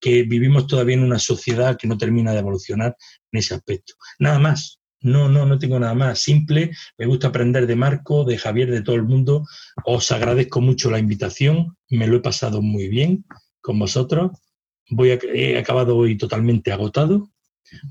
que 0.00 0.22
vivimos 0.22 0.66
todavía 0.66 0.96
en 0.96 1.04
una 1.04 1.18
sociedad 1.18 1.76
que 1.76 1.88
no 1.88 1.96
termina 1.98 2.32
de 2.32 2.40
evolucionar 2.40 2.96
en 3.32 3.38
ese 3.38 3.54
aspecto. 3.54 3.94
Nada 4.18 4.38
más. 4.38 4.80
No, 5.02 5.28
no, 5.28 5.46
no 5.46 5.58
tengo 5.58 5.78
nada 5.78 5.94
más. 5.94 6.20
Simple, 6.20 6.72
me 6.98 7.06
gusta 7.06 7.28
aprender 7.28 7.66
de 7.66 7.76
Marco, 7.76 8.24
de 8.24 8.38
Javier, 8.38 8.70
de 8.70 8.82
todo 8.82 8.96
el 8.96 9.04
mundo. 9.04 9.44
Os 9.84 10.10
agradezco 10.10 10.60
mucho 10.60 10.90
la 10.90 10.98
invitación, 10.98 11.76
me 11.90 12.08
lo 12.08 12.16
he 12.16 12.20
pasado 12.20 12.62
muy 12.62 12.88
bien 12.88 13.24
con 13.60 13.78
vosotros. 13.78 14.32
Voy 14.88 15.10
he 15.10 15.58
acabado 15.58 15.96
hoy 15.96 16.16
totalmente 16.16 16.72
agotado, 16.72 17.30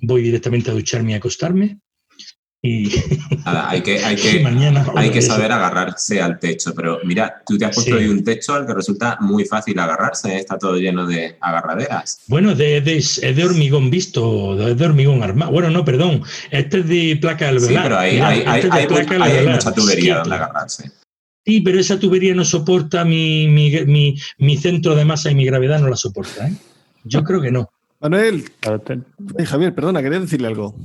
voy 0.02 0.24
directamente 0.24 0.72
a 0.72 0.74
ducharme 0.74 1.12
y 1.12 1.14
a 1.14 1.18
acostarme. 1.18 1.80
Y 2.66 2.90
hay 3.46 3.82
que, 3.82 4.04
hay 4.04 4.16
que, 4.22 4.40
mañana, 4.40 4.84
hay 4.96 5.12
que 5.12 5.22
saber 5.22 5.52
agarrarse 5.52 6.20
al 6.20 6.40
techo. 6.40 6.74
Pero 6.74 7.00
mira, 7.04 7.44
tú 7.46 7.58
te 7.58 7.66
has 7.66 7.76
puesto 7.76 7.96
ahí 7.96 8.08
un 8.08 8.24
techo 8.24 8.56
al 8.56 8.66
que 8.66 8.74
resulta 8.74 9.18
muy 9.22 9.46
fácil 9.46 9.78
agarrarse. 9.78 10.38
Está 10.38 10.58
todo 10.58 10.76
lleno 10.78 11.06
de 11.06 11.38
agarraderas. 11.40 12.22
Bueno, 12.28 12.56
de, 12.56 12.78
es 12.78 13.22
de 13.22 13.46
hormigón 13.46 13.92
visto, 13.92 14.68
es 14.68 14.78
de 14.78 14.86
hormigón 14.86 15.22
armado. 15.22 15.52
Bueno, 15.52 15.70
no, 15.70 15.86
perdón. 15.86 16.24
Este 16.50 16.80
es 16.80 16.88
de 16.88 17.18
placa 17.22 17.50
alveolar. 17.50 17.70
Sí, 17.70 17.80
pero 17.84 17.98
hay, 18.00 18.20
hay, 18.20 18.44
hay, 18.48 18.60
este 18.60 19.16
hay 19.22 19.48
mucha 19.48 19.72
tubería 19.72 20.18
donde 20.18 20.36
agarrarse. 20.36 20.92
Sí, 21.46 21.62
pero 21.62 21.80
esa 21.80 22.00
tubería 22.00 22.34
no 22.34 22.44
soporta 22.44 23.06
mi, 23.06 23.48
mi, 23.48 24.18
mi, 24.40 24.58
centro 24.58 24.96
de 24.96 25.06
masa 25.06 25.30
y 25.30 25.36
mi 25.36 25.46
gravedad 25.46 25.80
no 25.80 25.88
la 25.88 25.96
soporta. 25.96 26.48
¿eh? 26.48 26.56
Yo 27.04 27.24
creo 27.24 27.40
que 27.40 27.52
no. 27.52 27.70
Manuel, 28.02 28.46
Javier, 29.46 29.76
perdona, 29.76 30.02
quería 30.02 30.20
decirle 30.20 30.48
algo. 30.48 30.76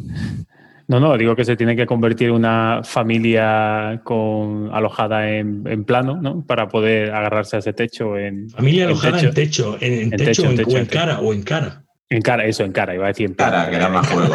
No, 0.90 0.98
no, 0.98 1.16
digo 1.16 1.36
que 1.36 1.44
se 1.44 1.56
tiene 1.56 1.76
que 1.76 1.86
convertir 1.86 2.32
una 2.32 2.80
familia 2.82 4.00
con, 4.02 4.70
alojada 4.72 5.30
en, 5.30 5.84
plano, 5.84 6.18
¿no? 6.20 6.44
Para 6.44 6.66
poder 6.66 7.12
agarrarse 7.12 7.54
a 7.54 7.58
ese 7.60 7.72
techo. 7.72 8.18
En, 8.18 8.50
familia 8.50 8.86
alojada 8.86 9.20
en 9.20 9.32
techo, 9.32 9.78
en, 9.80 10.10
techo, 10.10 10.48
o 10.48 10.76
en, 10.76 10.86
cara, 10.86 11.20
o 11.20 11.32
en 11.32 11.42
cara. 11.42 11.84
En 12.08 12.20
cara, 12.20 12.44
eso, 12.44 12.64
en 12.64 12.72
cara, 12.72 12.92
iba 12.92 13.04
a 13.04 13.08
decir 13.08 13.26
en 13.26 13.34
cara. 13.34 13.70
que 13.70 13.78
da 13.78 13.88
más 13.88 14.08
juego. 14.08 14.34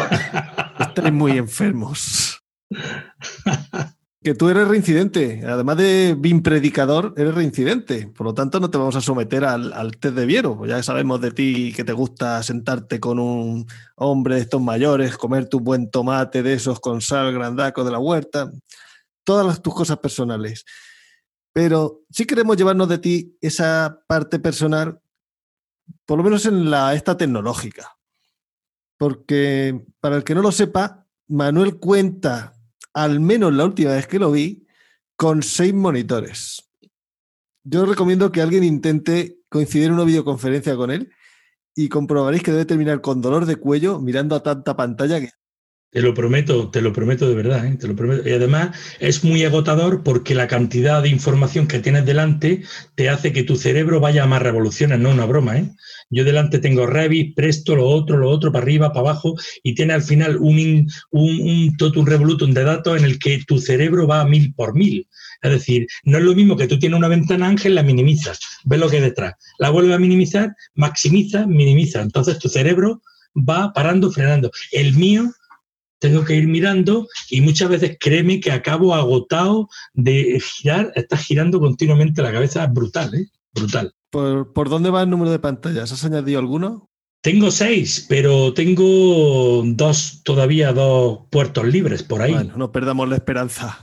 Estáis 0.80 1.12
muy 1.12 1.32
enfermos. 1.32 2.42
que 4.26 4.34
tú 4.34 4.48
eres 4.48 4.66
reincidente. 4.66 5.44
Además 5.46 5.76
de 5.76 6.16
BIM 6.18 6.42
predicador, 6.42 7.14
eres 7.16 7.32
reincidente. 7.32 8.08
Por 8.08 8.26
lo 8.26 8.34
tanto, 8.34 8.58
no 8.58 8.70
te 8.70 8.76
vamos 8.76 8.96
a 8.96 9.00
someter 9.00 9.44
al, 9.44 9.96
test 9.98 10.16
de 10.16 10.26
Viero. 10.26 10.66
Ya 10.66 10.82
sabemos 10.82 11.20
de 11.20 11.30
ti 11.30 11.72
que 11.76 11.84
te 11.84 11.92
gusta 11.92 12.42
sentarte 12.42 12.98
con 12.98 13.20
un 13.20 13.68
hombre 13.94 14.34
de 14.34 14.40
estos 14.40 14.60
mayores, 14.60 15.16
comer 15.16 15.48
tu 15.48 15.60
buen 15.60 15.92
tomate 15.92 16.42
de 16.42 16.54
esos 16.54 16.80
con 16.80 17.00
sal 17.02 17.32
grandaco 17.32 17.84
de 17.84 17.92
la 17.92 18.00
huerta, 18.00 18.50
todas 19.22 19.46
las, 19.46 19.62
tus 19.62 19.76
cosas 19.76 19.98
personales. 19.98 20.64
Pero 21.52 22.00
sí 22.10 22.24
queremos 22.24 22.56
llevarnos 22.56 22.88
de 22.88 22.98
ti 22.98 23.38
esa 23.40 24.00
parte 24.08 24.40
personal, 24.40 24.98
por 26.04 26.18
lo 26.18 26.24
menos 26.24 26.46
en 26.46 26.68
la 26.68 26.94
esta 26.94 27.16
tecnológica. 27.16 27.96
Porque 28.98 29.84
para 30.00 30.16
el 30.16 30.24
que 30.24 30.34
no 30.34 30.42
lo 30.42 30.50
sepa, 30.50 31.06
Manuel 31.28 31.78
cuenta 31.78 32.55
al 32.96 33.20
menos 33.20 33.52
la 33.52 33.66
última 33.66 33.90
vez 33.90 34.06
que 34.06 34.18
lo 34.18 34.32
vi, 34.32 34.66
con 35.16 35.42
seis 35.42 35.74
monitores. 35.74 36.66
Yo 37.62 37.84
recomiendo 37.84 38.32
que 38.32 38.40
alguien 38.40 38.64
intente 38.64 39.36
coincidir 39.50 39.88
en 39.88 39.92
una 39.92 40.04
videoconferencia 40.04 40.76
con 40.76 40.90
él 40.90 41.12
y 41.74 41.90
comprobaréis 41.90 42.42
que 42.42 42.52
debe 42.52 42.64
terminar 42.64 43.02
con 43.02 43.20
dolor 43.20 43.44
de 43.44 43.56
cuello 43.56 44.00
mirando 44.00 44.34
a 44.34 44.42
tanta 44.42 44.76
pantalla 44.76 45.20
que 45.20 45.28
te 45.90 46.02
lo 46.02 46.12
prometo, 46.14 46.70
te 46.70 46.82
lo 46.82 46.92
prometo 46.92 47.28
de 47.28 47.34
verdad, 47.34 47.66
¿eh? 47.66 47.76
te 47.80 47.86
lo 47.86 47.96
prometo. 47.96 48.28
Y 48.28 48.32
además 48.32 48.76
es 49.00 49.24
muy 49.24 49.44
agotador 49.44 50.02
porque 50.02 50.34
la 50.34 50.46
cantidad 50.46 51.02
de 51.02 51.08
información 51.08 51.66
que 51.66 51.78
tienes 51.78 52.04
delante 52.04 52.64
te 52.94 53.08
hace 53.08 53.32
que 53.32 53.44
tu 53.44 53.56
cerebro 53.56 54.00
vaya 54.00 54.24
a 54.24 54.26
más 54.26 54.42
revoluciones, 54.42 54.98
no 54.98 55.10
una 55.10 55.24
broma. 55.24 55.58
¿eh? 55.58 55.70
Yo 56.10 56.24
delante 56.24 56.58
tengo 56.58 56.86
Revit, 56.86 57.34
Presto, 57.34 57.76
lo 57.76 57.86
otro, 57.86 58.18
lo 58.18 58.28
otro, 58.28 58.52
para 58.52 58.64
arriba, 58.64 58.92
para 58.92 59.10
abajo, 59.10 59.36
y 59.62 59.74
tiene 59.74 59.94
al 59.94 60.02
final 60.02 60.36
un, 60.36 60.86
un, 61.10 61.40
un 61.40 61.76
totum 61.76 62.04
revolutum 62.04 62.52
de 62.52 62.64
datos 62.64 62.98
en 62.98 63.04
el 63.04 63.18
que 63.18 63.42
tu 63.46 63.58
cerebro 63.58 64.06
va 64.06 64.20
a 64.20 64.26
mil 64.26 64.52
por 64.54 64.74
mil. 64.74 65.08
Es 65.42 65.50
decir, 65.50 65.86
no 66.04 66.18
es 66.18 66.24
lo 66.24 66.34
mismo 66.34 66.56
que 66.56 66.66
tú 66.66 66.78
tienes 66.78 66.98
una 66.98 67.08
ventana 67.08 67.48
ángel, 67.48 67.74
la 67.74 67.82
minimizas, 67.82 68.38
ves 68.64 68.80
lo 68.80 68.88
que 68.88 68.96
hay 68.96 69.02
detrás, 69.02 69.34
la 69.58 69.70
vuelves 69.70 69.94
a 69.94 69.98
minimizar, 69.98 70.54
maximiza, 70.74 71.46
minimiza. 71.46 72.02
Entonces 72.02 72.38
tu 72.38 72.48
cerebro 72.48 73.02
va 73.34 73.72
parando, 73.72 74.10
frenando. 74.10 74.50
El 74.72 74.94
mío 74.94 75.32
tengo 75.98 76.24
que 76.24 76.34
ir 76.34 76.46
mirando 76.46 77.08
y 77.30 77.40
muchas 77.40 77.68
veces 77.68 77.96
créeme 77.98 78.40
que 78.40 78.52
acabo 78.52 78.94
agotado 78.94 79.68
de 79.94 80.40
girar, 80.40 80.92
estás 80.94 81.20
girando 81.20 81.60
continuamente 81.60 82.22
la 82.22 82.32
cabeza, 82.32 82.66
brutal, 82.66 83.14
¿eh? 83.14 83.26
Brutal. 83.52 83.94
¿Por, 84.10 84.68
dónde 84.68 84.90
va 84.90 85.02
el 85.02 85.10
número 85.10 85.30
de 85.30 85.38
pantallas? 85.38 85.92
¿Has 85.92 86.04
añadido 86.04 86.38
alguno? 86.38 86.90
Tengo 87.22 87.50
seis, 87.50 88.06
pero 88.08 88.52
tengo 88.54 89.62
dos, 89.64 90.22
todavía 90.22 90.72
dos 90.72 91.20
puertos 91.30 91.66
libres 91.66 92.02
por 92.02 92.22
ahí. 92.22 92.32
Bueno, 92.32 92.54
no 92.56 92.70
perdamos 92.70 93.08
la 93.08 93.16
esperanza. 93.16 93.78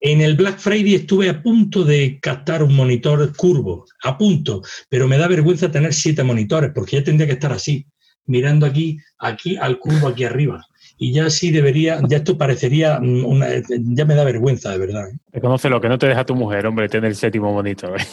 En 0.00 0.20
el 0.20 0.36
Black 0.36 0.58
Friday 0.58 0.94
estuve 0.94 1.28
a 1.28 1.42
punto 1.42 1.84
de 1.84 2.18
captar 2.20 2.62
un 2.62 2.74
monitor 2.74 3.34
curvo, 3.36 3.84
a 4.02 4.16
punto, 4.16 4.62
pero 4.88 5.06
me 5.06 5.18
da 5.18 5.28
vergüenza 5.28 5.70
tener 5.70 5.92
siete 5.92 6.24
monitores 6.24 6.72
porque 6.74 6.96
ya 6.96 7.04
tendría 7.04 7.26
que 7.26 7.34
estar 7.34 7.52
así, 7.52 7.86
mirando 8.24 8.66
aquí, 8.66 8.98
aquí 9.18 9.56
al 9.56 9.78
curvo 9.78 10.08
aquí 10.08 10.24
arriba 10.24 10.67
y 10.98 11.12
ya 11.12 11.30
sí 11.30 11.50
debería, 11.52 12.00
ya 12.08 12.18
esto 12.18 12.36
parecería, 12.36 12.98
una, 12.98 13.46
ya 13.68 14.04
me 14.04 14.14
da 14.16 14.24
vergüenza 14.24 14.70
de 14.70 14.78
verdad. 14.78 15.08
¿eh? 15.32 15.40
Conoce 15.40 15.70
lo 15.70 15.80
que 15.80 15.88
no 15.88 15.96
te 15.96 16.08
deja 16.08 16.26
tu 16.26 16.34
mujer, 16.34 16.66
hombre, 16.66 16.88
tener 16.88 17.10
el 17.10 17.16
séptimo 17.16 17.52
bonito. 17.52 17.94
¿eh? 17.94 18.04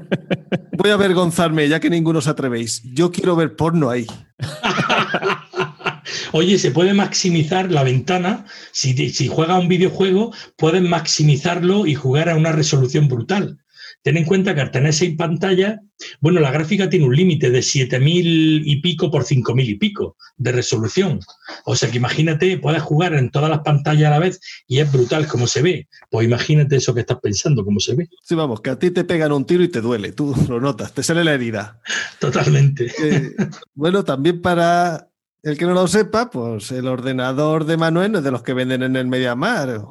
Voy 0.78 0.90
a 0.90 0.94
avergonzarme, 0.94 1.68
ya 1.68 1.80
que 1.80 1.90
ninguno 1.90 2.20
os 2.20 2.28
atrevéis. 2.28 2.82
Yo 2.94 3.10
quiero 3.10 3.34
ver 3.34 3.56
porno 3.56 3.90
ahí. 3.90 4.06
Oye, 6.32 6.58
se 6.58 6.70
puede 6.70 6.94
maximizar 6.94 7.70
la 7.70 7.82
ventana. 7.82 8.46
Si, 8.70 8.94
si 9.10 9.28
juega 9.28 9.58
un 9.58 9.68
videojuego, 9.68 10.32
puedes 10.56 10.82
maximizarlo 10.82 11.86
y 11.86 11.94
jugar 11.94 12.28
a 12.28 12.36
una 12.36 12.52
resolución 12.52 13.08
brutal. 13.08 13.58
Ten 14.02 14.16
en 14.16 14.24
cuenta 14.24 14.54
que 14.54 14.62
al 14.62 14.70
tener 14.70 14.94
seis 14.94 15.14
pantallas, 15.16 15.78
bueno, 16.20 16.40
la 16.40 16.50
gráfica 16.50 16.88
tiene 16.88 17.04
un 17.04 17.14
límite 17.14 17.50
de 17.50 17.60
7000 17.60 18.62
y 18.66 18.80
pico 18.80 19.10
por 19.10 19.24
5000 19.24 19.68
y 19.68 19.74
pico 19.74 20.16
de 20.38 20.52
resolución. 20.52 21.20
O 21.66 21.76
sea 21.76 21.90
que 21.90 21.98
imagínate, 21.98 22.56
puedes 22.58 22.82
jugar 22.82 23.12
en 23.14 23.30
todas 23.30 23.50
las 23.50 23.60
pantallas 23.60 24.06
a 24.06 24.10
la 24.10 24.18
vez 24.18 24.40
y 24.66 24.78
es 24.78 24.90
brutal 24.90 25.26
como 25.26 25.46
se 25.46 25.60
ve. 25.60 25.88
Pues 26.10 26.26
imagínate 26.26 26.76
eso 26.76 26.94
que 26.94 27.00
estás 27.00 27.18
pensando, 27.20 27.62
cómo 27.62 27.78
se 27.78 27.94
ve. 27.94 28.08
Sí, 28.22 28.34
vamos, 28.34 28.62
que 28.62 28.70
a 28.70 28.78
ti 28.78 28.90
te 28.90 29.04
pegan 29.04 29.32
un 29.32 29.44
tiro 29.44 29.62
y 29.62 29.68
te 29.68 29.82
duele, 29.82 30.12
tú 30.12 30.34
lo 30.48 30.60
notas, 30.60 30.94
te 30.94 31.02
sale 31.02 31.22
la 31.22 31.34
herida. 31.34 31.82
Totalmente. 32.18 32.90
Eh, 33.02 33.34
bueno, 33.74 34.02
también 34.04 34.40
para 34.40 35.10
el 35.42 35.58
que 35.58 35.66
no 35.66 35.74
lo 35.74 35.86
sepa, 35.86 36.30
pues 36.30 36.70
el 36.72 36.86
ordenador 36.86 37.66
de 37.66 37.76
Manuel 37.76 38.14
es 38.14 38.22
de 38.22 38.30
los 38.30 38.42
que 38.42 38.54
venden 38.54 38.82
en 38.82 38.96
el 38.96 39.06
Mediamar 39.06 39.82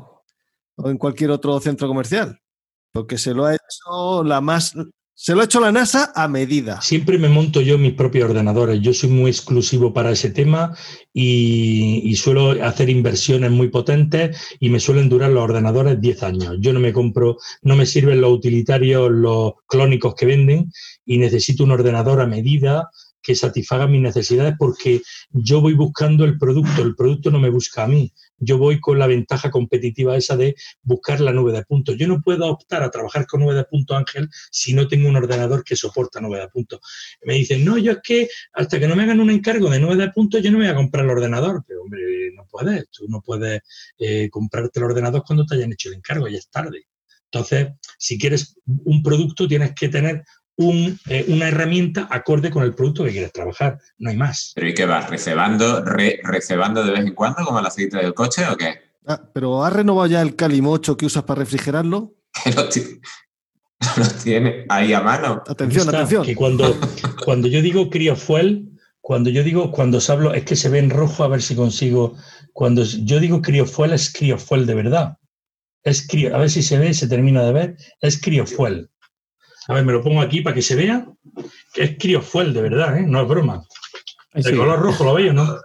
o 0.75 0.89
en 0.89 0.97
cualquier 0.97 1.29
otro 1.29 1.59
centro 1.59 1.87
comercial. 1.87 2.39
Porque 2.91 3.17
se 3.17 3.33
lo 3.33 3.45
ha 3.45 3.55
hecho 3.55 4.23
la 4.23 4.41
más. 4.41 4.73
Se 5.13 5.35
lo 5.35 5.41
ha 5.41 5.45
hecho 5.45 5.59
la 5.59 5.73
NASA 5.73 6.13
a 6.15 6.29
medida. 6.29 6.79
Siempre 6.81 7.17
me 7.17 7.27
monto 7.27 7.59
yo 7.59 7.77
mis 7.77 7.93
propios 7.93 8.29
ordenadores. 8.29 8.79
Yo 8.81 8.93
soy 8.93 9.09
muy 9.09 9.29
exclusivo 9.29 9.93
para 9.93 10.11
ese 10.11 10.29
tema 10.29 10.73
y, 11.13 12.15
suelo 12.15 12.51
hacer 12.65 12.89
inversiones 12.89 13.51
muy 13.51 13.67
potentes 13.67 14.37
y 14.61 14.69
me 14.69 14.79
suelen 14.79 15.09
durar 15.09 15.31
los 15.31 15.43
ordenadores 15.43 15.99
10 15.99 16.23
años. 16.23 16.55
Yo 16.61 16.71
no 16.71 16.79
me 16.79 16.93
compro, 16.93 17.37
no 17.63 17.75
me 17.75 17.85
sirven 17.85 18.21
los 18.21 18.31
utilitarios, 18.31 19.11
los 19.11 19.53
clónicos 19.67 20.15
que 20.15 20.25
venden 20.25 20.71
y 21.05 21.17
necesito 21.17 21.65
un 21.65 21.71
ordenador 21.71 22.21
a 22.21 22.25
medida 22.25 22.89
que 23.21 23.35
satisfaga 23.35 23.87
mis 23.87 24.01
necesidades 24.01 24.55
porque 24.57 25.01
yo 25.31 25.61
voy 25.61 25.73
buscando 25.73 26.25
el 26.25 26.37
producto, 26.37 26.81
el 26.81 26.95
producto 26.95 27.31
no 27.31 27.39
me 27.39 27.49
busca 27.49 27.83
a 27.83 27.87
mí 27.87 28.11
yo 28.39 28.57
voy 28.57 28.79
con 28.79 28.97
la 28.97 29.07
ventaja 29.07 29.51
competitiva 29.51 30.15
esa 30.15 30.37
de 30.37 30.55
buscar 30.81 31.19
la 31.19 31.33
nube 31.33 31.51
de 31.51 31.63
puntos. 31.63 31.95
Yo 31.97 32.07
no 32.07 32.21
puedo 32.21 32.47
optar 32.47 32.83
a 32.83 32.89
trabajar 32.89 33.27
con 33.27 33.41
nube 33.41 33.53
de 33.53 33.65
puntos, 33.65 33.97
Ángel, 33.97 34.29
si 34.51 34.73
no 34.73 34.87
tengo 34.87 35.09
un 35.09 35.15
ordenador 35.15 35.63
que 35.63 35.75
soporta 35.75 36.21
nube 36.21 36.39
de 36.39 36.47
puntos. 36.47 36.79
Me 37.23 37.35
dicen, 37.35 37.63
no, 37.65 37.77
yo 37.77 37.93
es 37.93 37.99
que 38.03 38.29
hasta 38.53 38.79
que 38.79 38.87
no 38.87 38.95
me 38.95 39.03
hagan 39.03 39.19
un 39.19 39.29
encargo 39.29 39.69
de 39.69 39.79
nube 39.79 39.95
de 39.95 40.09
puntos, 40.09 40.41
yo 40.41 40.51
no 40.51 40.57
me 40.57 40.65
voy 40.65 40.73
a 40.73 40.77
comprar 40.77 41.05
el 41.05 41.11
ordenador. 41.11 41.63
Pero, 41.67 41.83
hombre, 41.83 42.31
no 42.33 42.45
puedes. 42.49 42.89
Tú 42.89 43.05
no 43.07 43.21
puedes 43.21 43.61
eh, 43.97 44.29
comprarte 44.29 44.79
el 44.79 44.85
ordenador 44.85 45.23
cuando 45.25 45.45
te 45.45 45.55
hayan 45.55 45.73
hecho 45.73 45.89
el 45.89 45.95
encargo, 45.95 46.27
ya 46.27 46.37
es 46.37 46.49
tarde. 46.49 46.85
Entonces, 47.31 47.73
si 47.99 48.17
quieres 48.17 48.55
un 48.65 49.03
producto, 49.03 49.47
tienes 49.47 49.73
que 49.75 49.89
tener 49.89 50.23
eh, 50.59 51.25
una 51.29 51.47
herramienta 51.47 52.07
acorde 52.11 52.51
con 52.51 52.63
el 52.63 52.75
producto 52.75 53.05
que 53.05 53.11
quieres 53.11 53.31
trabajar, 53.31 53.79
no 53.97 54.09
hay 54.09 54.17
más. 54.17 54.51
¿Pero 54.55 54.67
y 54.67 54.73
qué 54.73 54.85
vas? 54.85 55.09
¿Recebando, 55.09 55.85
recebando 55.85 56.83
de 56.83 56.91
vez 56.91 56.99
en 57.01 57.15
cuando 57.15 57.45
como 57.45 57.59
el 57.59 57.65
aceite 57.65 57.97
del 57.97 58.13
coche 58.13 58.45
o 58.45 58.57
qué? 58.57 58.75
Ah, 59.07 59.21
¿Pero 59.33 59.63
has 59.63 59.71
renovado 59.71 60.07
ya 60.07 60.21
el 60.21 60.35
Calimocho 60.35 60.97
que 60.97 61.05
usas 61.05 61.23
para 61.23 61.39
refrigerarlo? 61.39 62.13
Que 62.43 62.51
lo, 64.01 64.07
tiene 64.21 64.65
ahí 64.67 64.91
a 64.91 64.99
mano. 64.99 65.41
Atención, 65.47 65.87
atención. 65.87 66.25
Que 66.25 66.35
cuando, 66.35 66.77
cuando 67.23 67.47
yo 67.47 67.61
digo 67.61 67.89
criofuel, 67.89 68.69
cuando 68.99 69.29
yo 69.29 69.41
digo, 69.41 69.71
cuando 69.71 69.99
os 69.99 70.09
hablo, 70.09 70.33
es 70.33 70.43
que 70.43 70.57
se 70.57 70.67
ve 70.67 70.79
en 70.79 70.89
rojo, 70.89 71.23
a 71.23 71.29
ver 71.29 71.41
si 71.41 71.55
consigo. 71.55 72.17
Cuando 72.51 72.83
yo 72.83 73.21
digo 73.21 73.41
criofuel, 73.41 73.93
es 73.93 74.11
criofuel 74.11 74.65
de 74.65 74.75
verdad. 74.75 75.17
Es 75.83 76.05
a 76.33 76.37
ver 76.37 76.49
si 76.49 76.61
se 76.61 76.77
ve, 76.77 76.93
se 76.93 77.07
termina 77.07 77.41
de 77.43 77.53
ver. 77.53 77.77
Es 78.01 78.21
criofuel. 78.21 78.89
A 79.69 79.75
ver, 79.75 79.85
me 79.85 79.93
lo 79.93 80.01
pongo 80.01 80.19
aquí 80.19 80.41
para 80.41 80.55
que 80.55 80.63
se 80.63 80.75
vea 80.75 81.05
que 81.73 81.83
es 81.83 81.97
criofuel, 81.99 82.55
de 82.55 82.61
verdad, 82.63 82.97
¿eh? 82.97 83.05
no 83.07 83.21
es 83.21 83.27
broma. 83.27 83.63
El 84.33 84.57
color 84.57 84.79
rojo, 84.79 85.03
¿lo 85.03 85.13
veis 85.13 85.29
o 85.29 85.33
no? 85.33 85.57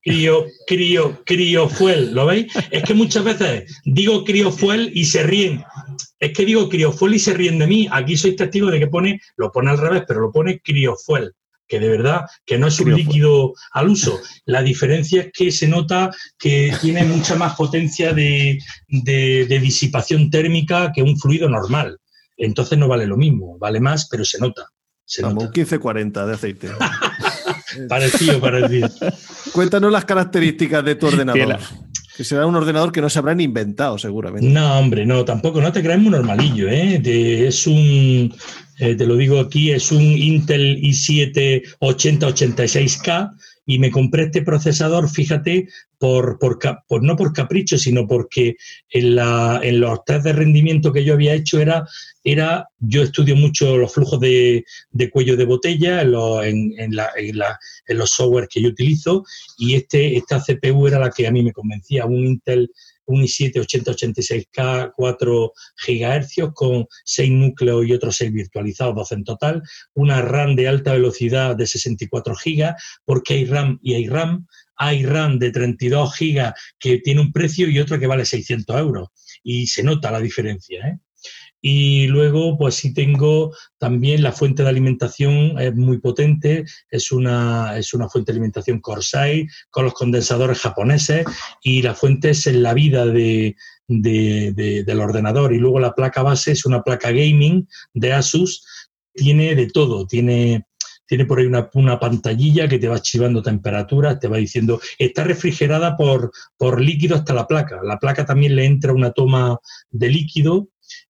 Crio, 0.00 0.46
crio, 0.66 1.22
criofuel, 1.26 2.14
¿lo 2.14 2.24
veis? 2.24 2.46
Es 2.70 2.82
que 2.82 2.94
muchas 2.94 3.24
veces 3.24 3.82
digo 3.84 4.24
criofuel 4.24 4.90
y 4.94 5.04
se 5.04 5.22
ríen. 5.22 5.64
Es 6.18 6.32
que 6.32 6.46
digo 6.46 6.70
criofuel 6.70 7.16
y 7.16 7.18
se 7.18 7.34
ríen 7.34 7.58
de 7.58 7.66
mí. 7.66 7.88
Aquí 7.90 8.16
soy 8.16 8.34
testigo 8.34 8.70
de 8.70 8.78
que 8.78 8.86
pone, 8.86 9.20
lo 9.36 9.52
pone 9.52 9.70
al 9.70 9.78
revés, 9.78 10.04
pero 10.08 10.20
lo 10.20 10.32
pone 10.32 10.60
criofuel. 10.60 11.34
que 11.68 11.78
de 11.78 11.88
verdad 11.88 12.24
que 12.46 12.56
no 12.56 12.68
es 12.68 12.80
un 12.80 12.94
líquido 12.94 13.52
al 13.72 13.90
uso. 13.90 14.18
La 14.46 14.62
diferencia 14.62 15.22
es 15.22 15.30
que 15.30 15.52
se 15.52 15.68
nota 15.68 16.10
que 16.38 16.72
tiene 16.80 17.04
mucha 17.04 17.34
más 17.34 17.54
potencia 17.54 18.14
de, 18.14 18.58
disipación 18.88 20.30
térmica 20.30 20.90
que 20.94 21.02
un 21.02 21.18
fluido 21.18 21.50
normal. 21.50 21.98
Entonces 22.36 22.78
no 22.78 22.88
vale 22.88 23.06
lo 23.06 23.16
mismo, 23.16 23.58
vale 23.58 23.80
más, 23.80 24.08
pero 24.08 24.24
se 24.24 24.38
nota. 24.38 24.70
Se 25.04 25.22
Como 25.22 25.42
un 25.42 25.46
1540 25.46 26.26
de 26.26 26.34
aceite. 26.34 26.68
parecido, 27.88 28.40
parecido. 28.40 28.88
Cuéntanos 29.52 29.92
las 29.92 30.04
características 30.04 30.84
de 30.84 30.96
tu 30.96 31.06
ordenador. 31.06 31.58
Que 32.16 32.24
será 32.24 32.46
un 32.46 32.56
ordenador 32.56 32.92
que 32.92 33.02
no 33.02 33.10
se 33.10 33.18
habrán 33.18 33.40
inventado, 33.40 33.98
seguramente. 33.98 34.48
No, 34.48 34.78
hombre, 34.78 35.04
no, 35.04 35.24
tampoco. 35.24 35.60
No 35.60 35.70
te 35.70 35.82
creas 35.82 36.00
muy 36.00 36.10
normalillo, 36.10 36.68
¿eh? 36.68 37.00
es 37.46 37.66
un, 37.66 38.34
eh, 38.78 38.94
te 38.94 39.06
lo 39.06 39.16
digo 39.16 39.38
aquí, 39.38 39.70
es 39.70 39.92
un 39.92 40.02
Intel 40.02 40.80
i7 40.80 41.76
8086K 41.80 43.32
y 43.66 43.78
me 43.78 43.90
compré 43.90 44.24
este 44.24 44.42
procesador, 44.42 45.10
fíjate, 45.10 45.68
por, 45.98 46.38
por, 46.38 47.02
no 47.02 47.16
por 47.16 47.32
capricho, 47.32 47.78
sino 47.78 48.06
porque 48.06 48.56
en, 48.90 49.16
la, 49.16 49.60
en, 49.62 49.80
los 49.80 50.04
test 50.04 50.24
de 50.24 50.32
rendimiento 50.32 50.92
que 50.92 51.04
yo 51.04 51.14
había 51.14 51.34
hecho 51.34 51.58
era, 51.58 51.86
era 52.26 52.68
yo 52.80 53.04
estudio 53.04 53.36
mucho 53.36 53.76
los 53.78 53.94
flujos 53.94 54.18
de, 54.18 54.64
de 54.90 55.10
cuello 55.10 55.36
de 55.36 55.44
botella 55.44 56.02
en, 56.02 56.74
en, 56.76 56.92
en, 56.92 57.98
los 57.98 58.10
software 58.10 58.48
que 58.48 58.60
yo 58.60 58.68
utilizo 58.68 59.24
y 59.56 59.76
este, 59.76 60.16
esta 60.16 60.42
CPU 60.42 60.88
era 60.88 60.98
la 60.98 61.10
que 61.10 61.28
a 61.28 61.30
mí 61.30 61.44
me 61.44 61.52
convencía, 61.52 62.04
un 62.04 62.26
Intel 62.26 62.68
un 63.06 63.22
i7 63.22 63.54
8086K 63.54 64.92
4 64.96 65.52
GHz 65.86 66.52
con 66.52 66.86
6 67.04 67.30
núcleos 67.30 67.86
y 67.86 67.92
otros 67.92 68.16
6 68.16 68.32
virtualizados, 68.32 68.96
12 68.96 69.14
en 69.14 69.24
total, 69.24 69.62
una 69.94 70.20
RAM 70.20 70.56
de 70.56 70.66
alta 70.66 70.94
velocidad 70.94 71.54
de 71.54 71.68
64 71.68 72.34
GB, 72.34 72.74
porque 73.04 73.34
hay 73.34 73.44
RAM 73.44 73.78
y 73.82 73.94
hay 73.94 74.08
RAM, 74.08 74.48
hay 74.74 75.06
RAM 75.06 75.38
de 75.38 75.52
32 75.52 76.18
GB 76.18 76.52
que 76.80 76.98
tiene 76.98 77.20
un 77.20 77.32
precio 77.32 77.68
y 77.70 77.78
otro 77.78 78.00
que 78.00 78.08
vale 78.08 78.24
600 78.24 78.76
euros. 78.76 79.08
Y 79.44 79.68
se 79.68 79.84
nota 79.84 80.10
la 80.10 80.20
diferencia. 80.20 80.88
¿eh? 80.88 80.98
Y 81.68 82.06
luego, 82.06 82.56
pues 82.56 82.76
sí 82.76 82.94
tengo 82.94 83.52
también 83.78 84.22
la 84.22 84.30
fuente 84.30 84.62
de 84.62 84.68
alimentación, 84.68 85.58
es 85.58 85.74
muy 85.74 85.98
potente, 85.98 86.64
es 86.88 87.10
una, 87.10 87.76
es 87.76 87.92
una 87.92 88.08
fuente 88.08 88.30
de 88.30 88.36
alimentación 88.36 88.78
Corsair 88.78 89.48
con 89.70 89.84
los 89.86 89.94
condensadores 89.94 90.60
japoneses 90.60 91.26
y 91.64 91.82
la 91.82 91.96
fuente 91.96 92.30
es 92.30 92.46
en 92.46 92.62
la 92.62 92.72
vida 92.72 93.04
de, 93.04 93.56
del 93.88 95.00
ordenador. 95.00 95.52
Y 95.52 95.58
luego 95.58 95.80
la 95.80 95.92
placa 95.92 96.22
base 96.22 96.52
es 96.52 96.64
una 96.66 96.84
placa 96.84 97.10
gaming 97.10 97.66
de 97.94 98.12
Asus, 98.12 98.64
tiene 99.12 99.56
de 99.56 99.66
todo, 99.66 100.06
tiene 100.06 100.68
tiene 101.08 101.24
por 101.24 101.38
ahí 101.38 101.46
una, 101.46 101.70
una, 101.74 102.00
pantallilla 102.00 102.66
que 102.66 102.80
te 102.80 102.88
va 102.88 102.96
archivando 102.96 103.40
temperatura, 103.40 104.18
te 104.18 104.26
va 104.26 104.38
diciendo, 104.38 104.80
está 104.98 105.22
refrigerada 105.22 105.96
por, 105.96 106.32
por 106.56 106.80
líquido 106.80 107.14
hasta 107.14 107.32
la 107.32 107.46
placa. 107.46 107.80
La 107.84 107.98
placa 107.98 108.26
también 108.26 108.56
le 108.56 108.64
entra 108.64 108.92
una 108.92 109.12
toma 109.12 109.56
de 109.90 110.10
líquido 110.10 110.68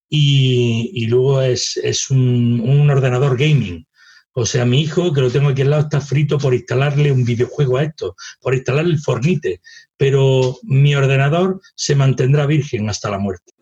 y, 0.08 1.06
luego 1.06 1.42
es, 1.42 2.10
un, 2.10 2.88
ordenador 2.90 3.36
gaming. 3.36 3.86
O 4.32 4.44
sea, 4.44 4.66
mi 4.66 4.82
hijo, 4.82 5.12
que 5.12 5.22
lo 5.22 5.30
tengo 5.30 5.48
aquí 5.48 5.62
al 5.62 5.70
lado, 5.70 5.84
está 5.84 6.00
frito 6.00 6.38
por 6.38 6.52
instalarle 6.52 7.10
un 7.10 7.24
videojuego 7.24 7.78
a 7.78 7.84
esto, 7.84 8.14
por 8.40 8.54
instalarle 8.54 8.92
el 8.92 9.00
Fornite, 9.00 9.60
pero 9.96 10.58
mi 10.64 10.94
ordenador 10.94 11.60
se 11.74 11.94
mantendrá 11.94 12.44
virgen 12.44 12.88
hasta 12.90 13.10
la 13.10 13.18
muerte. 13.18 13.52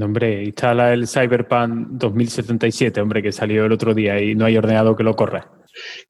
Hombre, 0.00 0.44
instala 0.44 0.92
el 0.92 1.08
Cyberpunk 1.08 1.88
2077, 1.90 3.00
hombre, 3.00 3.22
que 3.22 3.32
salió 3.32 3.64
el 3.64 3.72
otro 3.72 3.92
día 3.92 4.22
y 4.22 4.36
no 4.36 4.44
hay 4.44 4.56
ordenador 4.56 4.96
que 4.96 5.02
lo 5.02 5.16
corra. 5.16 5.50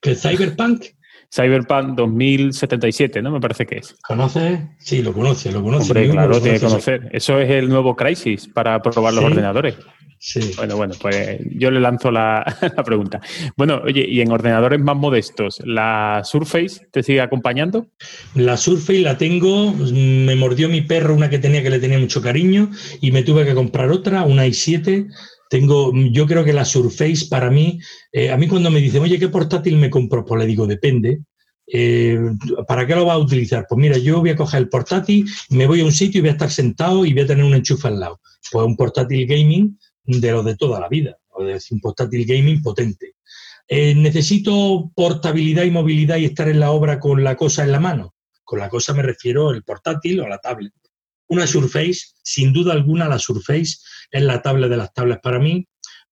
¿Que 0.01 0.15
Cyberpunk? 0.15 0.85
Cyberpunk 1.33 1.97
2077, 1.97 3.23
¿no? 3.23 3.31
Me 3.31 3.41
parece 3.41 3.65
que 3.67 3.79
es. 3.79 3.95
¿Conoce? 4.03 4.69
Sí, 4.79 5.03
lo 5.03 5.13
conoce, 5.13 5.53
lo 5.53 5.63
conoce. 5.63 5.93
Hombre, 5.93 6.11
claro, 6.11 6.41
tiene 6.41 6.59
que 6.59 6.67
conocer. 6.67 7.09
Eso 7.13 7.39
es 7.39 7.51
el 7.51 7.69
nuevo 7.69 7.95
Crisis 7.95 8.49
para 8.49 8.83
probar 8.83 9.15
los 9.15 9.25
ordenadores. 9.25 9.77
Sí. 10.23 10.53
Bueno, 10.55 10.77
bueno, 10.77 10.95
pues 11.01 11.39
yo 11.53 11.71
le 11.71 11.81
lanzo 11.81 12.11
la, 12.13 12.45
pregunta. 12.85 13.21
Bueno, 13.57 13.81
oye, 13.83 14.05
y 14.07 14.21
en 14.21 14.31
ordenadores 14.31 14.79
más 14.79 14.97
modestos, 14.97 15.63
¿la 15.65 16.21
Surface 16.25 16.89
te 16.91 17.03
sigue 17.03 17.23
acompañando? 17.23 17.87
La 18.35 18.59
Surface 18.59 19.01
la 19.01 19.17
tengo, 19.17 19.73
me 19.73 20.37
mordió 20.37 20.69
mi 20.69 20.83
perro 20.83 21.15
una 21.15 21.31
que 21.31 21.39
tenía 21.39 21.63
que 21.63 21.71
le 21.71 21.79
tenía 21.79 21.99
mucho 21.99 22.21
cariño 22.21 22.71
y 23.01 23.13
me 23.13 23.23
tuve 23.23 23.47
que 23.47 23.55
comprar 23.55 23.91
otra, 23.91 24.25
una 24.25 24.47
i7 24.47 25.09
tengo, 25.51 25.93
yo 26.13 26.27
creo 26.27 26.45
que 26.45 26.53
la 26.53 26.65
Surface 26.65 27.27
para 27.29 27.51
mí, 27.51 27.81
eh, 28.13 28.31
a 28.31 28.37
mí 28.37 28.47
cuando 28.47 28.71
me 28.71 28.81
dicen, 28.81 29.03
oye, 29.03 29.19
¿qué 29.19 29.29
portátil 29.29 29.77
me 29.77 29.91
compro? 29.91 30.25
Pues 30.25 30.41
le 30.41 30.47
digo, 30.47 30.65
depende. 30.65 31.25
Eh, 31.67 32.19
¿Para 32.69 32.87
qué 32.87 32.95
lo 32.95 33.05
va 33.05 33.15
a 33.15 33.19
utilizar? 33.19 33.67
Pues 33.69 33.79
mira, 33.81 33.99
yo 33.99 34.21
voy 34.21 34.31
a 34.31 34.37
coger 34.37 34.61
el 34.61 34.69
portátil, 34.69 35.27
me 35.51 35.67
voy 35.67 35.81
a 35.81 35.85
un 35.85 35.93
sitio 35.93 36.21
y 36.21 36.23
voy 36.23 36.29
a 36.29 36.33
estar 36.33 36.53
sentado 36.53 37.05
y 37.05 37.13
voy 37.13 37.23
a 37.23 37.27
tener 37.27 37.45
un 37.45 37.55
enchufe 37.55 37.89
al 37.89 37.99
lado. 37.99 38.21
Pues 38.51 38.65
un 38.65 38.77
portátil 38.77 39.27
gaming 39.27 39.77
de 40.05 40.31
lo 40.31 40.45
de 40.45 40.57
toda 40.57 40.79
la 40.79 40.89
vida, 40.89 41.19
o 41.31 41.43
decir, 41.43 41.75
un 41.75 41.81
portátil 41.81 42.25
gaming 42.25 42.63
potente. 42.63 43.17
Eh, 43.67 43.95
¿Necesito 43.97 44.93
portabilidad 44.95 45.65
y 45.65 45.73
movilidad 45.73 46.17
y 46.19 46.27
estar 46.27 46.49
en 46.49 46.61
la 46.61 46.71
obra 46.71 47.01
con 47.01 47.25
la 47.25 47.35
cosa 47.35 47.65
en 47.65 47.73
la 47.73 47.81
mano? 47.81 48.15
Con 48.45 48.61
la 48.61 48.69
cosa 48.69 48.95
me 48.95 49.03
refiero 49.03 49.49
al 49.49 49.65
portátil 49.65 50.21
o 50.21 50.29
la 50.29 50.39
tablet. 50.39 50.73
Una 51.31 51.47
Surface, 51.47 52.01
sin 52.23 52.53
duda 52.53 52.73
alguna, 52.73 53.09
la 53.09 53.19
Surface 53.19 53.77
es 54.11 54.23
la 54.23 54.43
tabla 54.43 54.69
de 54.69 54.77
las 54.77 54.93
tablas 54.93 55.21
para 55.23 55.39
mí, 55.39 55.67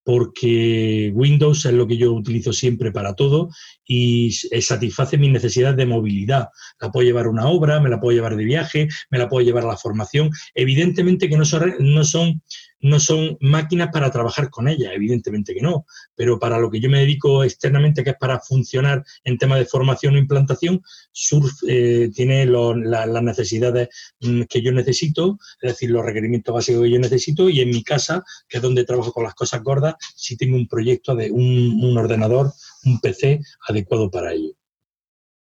porque 0.05 1.13
Windows 1.13 1.67
es 1.67 1.73
lo 1.73 1.87
que 1.87 1.99
yo 1.99 2.13
utilizo 2.13 2.53
siempre 2.53 2.93
para 2.93 3.15
todo 3.15 3.51
y 3.85 4.31
satisface 4.33 5.19
mis 5.19 5.33
necesidades 5.33 5.77
de 5.77 5.87
movilidad. 5.87 6.49
La 6.81 6.91
puedo 6.91 7.05
llevar 7.05 7.27
a 7.27 7.31
una 7.31 7.47
obra, 7.49 7.81
me 7.81 7.91
la 7.91 8.01
puedo 8.01 8.17
llevar 8.17 8.37
de 8.37 8.45
viaje, 8.45 8.89
me 9.11 9.19
la 9.19 9.29
puedo 9.29 9.45
llevar 9.45 9.65
a 9.65 9.69
la 9.69 9.77
formación. 9.77 10.31
Evidentemente 10.55 11.29
que 11.29 11.37
no 11.37 11.45
son, 11.45 11.75
no 11.81 12.05
son 12.05 12.41
no 12.81 13.01
son 13.01 13.37
máquinas 13.41 13.91
para 13.93 14.11
trabajar 14.11 14.51
con 14.51 14.69
ellas, 14.69 14.93
evidentemente 14.95 15.55
que 15.55 15.61
no, 15.61 15.87
pero 16.15 16.39
para 16.39 16.59
lo 16.59 16.71
que 16.71 16.81
yo 16.81 16.89
me 16.89 17.01
dedico 17.01 17.45
externamente, 17.45 18.05
que 18.05 18.11
es 18.11 18.17
para 18.17 18.41
funcionar 18.41 19.05
en 19.25 19.39
temas 19.39 19.59
de 19.59 19.67
formación 19.67 20.15
o 20.15 20.19
implantación, 20.19 20.83
Surf 21.13 21.53
eh, 21.67 22.11
tiene 22.15 22.47
las 22.47 23.23
necesidades 23.23 23.89
mm, 24.21 24.43
que 24.43 24.63
yo 24.63 24.73
necesito, 24.73 25.39
es 25.61 25.73
decir, 25.73 25.91
los 25.91 26.05
requerimientos 26.05 26.55
básicos 26.55 26.83
que 26.83 26.91
yo 26.91 26.99
necesito, 26.99 27.49
y 27.49 27.61
en 27.61 27.71
mi 27.71 27.83
casa, 27.83 28.23
que 28.49 28.59
es 28.59 28.63
donde 28.63 28.85
trabajo 28.85 29.13
con 29.13 29.25
las 29.25 29.35
cosas 29.35 29.63
gordas, 29.63 29.95
sí 30.15 30.37
tengo 30.37 30.57
un 30.57 30.69
proyecto 30.69 31.15
de 31.15 31.31
un 31.31 31.97
ordenador, 31.97 32.53
un 32.85 33.01
PC 33.01 33.41
adecuado 33.69 34.11
para 34.11 34.33
ello. 34.33 34.58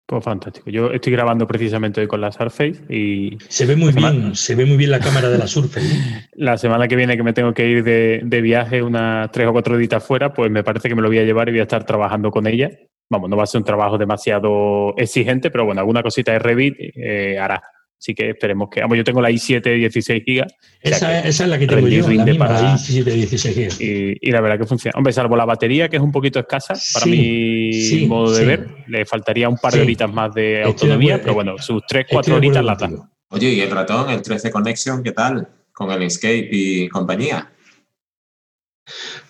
Pues 0.06 0.22
fantástico. 0.22 0.68
Yo 0.68 0.90
estoy 0.90 1.12
grabando 1.12 1.46
precisamente 1.46 2.02
hoy 2.02 2.06
con 2.06 2.20
la 2.20 2.30
Surface 2.30 2.84
y... 2.90 3.38
Se 3.48 3.64
ve 3.64 3.74
muy 3.74 3.90
bien, 3.90 4.34
se 4.34 4.54
ve 4.54 4.66
muy 4.66 4.76
bien 4.76 4.90
la 4.90 5.00
cámara 5.00 5.30
de 5.30 5.38
la 5.38 5.46
Surface. 5.46 5.86
la 6.34 6.58
semana 6.58 6.86
que 6.88 6.96
viene 6.96 7.16
que 7.16 7.22
me 7.22 7.32
tengo 7.32 7.54
que 7.54 7.66
ir 7.66 7.82
de, 7.82 8.40
viaje 8.42 8.82
unas 8.82 9.30
tres 9.32 9.48
o 9.48 9.52
cuatro 9.52 9.78
días 9.78 10.04
fuera, 10.04 10.34
pues 10.34 10.50
me 10.50 10.62
parece 10.62 10.90
que 10.90 10.94
me 10.94 11.00
lo 11.00 11.08
voy 11.08 11.18
a 11.18 11.24
llevar 11.24 11.48
y 11.48 11.52
voy 11.52 11.60
a 11.60 11.62
estar 11.62 11.84
trabajando 11.84 12.30
con 12.30 12.46
ella. 12.46 12.70
Vamos, 13.08 13.30
no 13.30 13.36
va 13.36 13.44
a 13.44 13.46
ser 13.46 13.60
un 13.60 13.64
trabajo 13.64 13.96
demasiado 13.96 14.94
exigente, 14.98 15.50
pero 15.50 15.64
bueno, 15.64 15.80
alguna 15.80 16.02
cosita 16.02 16.32
de 16.32 16.38
Revit 16.38 16.74
eh, 16.78 17.38
hará. 17.38 17.62
Así 17.98 18.14
que 18.14 18.30
esperemos 18.30 18.68
que. 18.70 18.80
Vamos, 18.80 18.96
yo 18.96 19.04
tengo 19.04 19.22
la 19.22 19.30
i7 19.30 19.62
de 19.62 19.74
16 19.74 20.22
GB. 20.26 20.46
Esa, 20.80 21.20
es 21.20 21.40
la 21.40 21.58
que 21.58 21.66
tengo 21.66 21.88
yo, 21.88 22.08
la, 22.08 22.24
misma, 22.24 22.48
la 22.48 22.74
i7 22.74 23.04
de 23.04 23.14
16 23.14 23.56
GB. 23.56 24.18
Y, 24.20 24.30
la 24.30 24.40
verdad 24.40 24.58
que 24.58 24.66
funciona. 24.66 24.92
Hombre, 24.98 25.12
salvo 25.12 25.36
la 25.36 25.44
batería, 25.44 25.88
que 25.88 25.96
es 25.96 26.02
un 26.02 26.12
poquito 26.12 26.38
escasa 26.38 26.74
para 26.92 27.06
mi 27.06 28.06
modo 28.06 28.32
de 28.32 28.44
ver, 28.44 28.68
le 28.88 29.06
faltaría 29.06 29.48
un 29.48 29.56
par 29.56 29.72
de 29.72 29.80
horitas 29.80 30.12
más 30.12 30.34
de 30.34 30.62
autonomía, 30.62 31.20
pero 31.20 31.34
bueno, 31.34 31.56
sus 31.58 31.82
3-4 31.82 32.32
horitas 32.32 32.64
la 32.64 32.74
dan. 32.74 33.10
Oye, 33.30 33.48
¿y 33.48 33.60
el 33.60 33.70
ratón, 33.70 34.10
el 34.10 34.22
13 34.22 34.50
Connection, 34.50 35.02
qué 35.02 35.12
tal? 35.12 35.48
Con 35.72 35.90
el 35.90 36.02
Escape 36.02 36.48
y 36.52 36.88
compañía. 36.88 37.50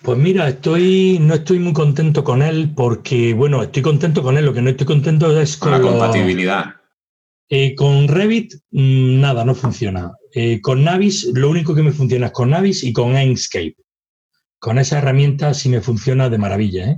Pues 0.01 0.17
mira, 0.17 0.49
estoy, 0.49 1.17
no 1.19 1.35
estoy 1.35 1.59
muy 1.59 1.73
contento 1.73 2.23
con 2.23 2.41
él 2.41 2.73
porque, 2.75 3.33
bueno, 3.33 3.63
estoy 3.63 3.81
contento 3.81 4.21
con 4.21 4.37
él, 4.37 4.45
lo 4.45 4.53
que 4.53 4.61
no 4.61 4.69
estoy 4.69 4.85
contento 4.85 5.39
es 5.39 5.57
con, 5.57 5.71
la 5.71 5.81
compatibilidad. 5.81 6.75
Eh, 7.47 7.75
con 7.75 8.07
Revit, 8.07 8.55
mm, 8.71 9.19
nada, 9.19 9.45
no 9.45 9.53
funciona. 9.53 10.13
Eh, 10.33 10.59
con 10.61 10.83
Navis, 10.83 11.25
lo 11.33 11.49
único 11.49 11.75
que 11.75 11.83
me 11.83 11.91
funciona 11.91 12.27
es 12.27 12.31
con 12.31 12.49
Navis 12.49 12.83
y 12.83 12.91
con 12.91 13.17
Inkscape. 13.17 13.75
Con 14.57 14.79
esa 14.79 14.97
herramienta 14.97 15.53
sí 15.53 15.69
me 15.69 15.81
funciona 15.81 16.27
de 16.27 16.39
maravilla. 16.39 16.89
¿eh? 16.89 16.97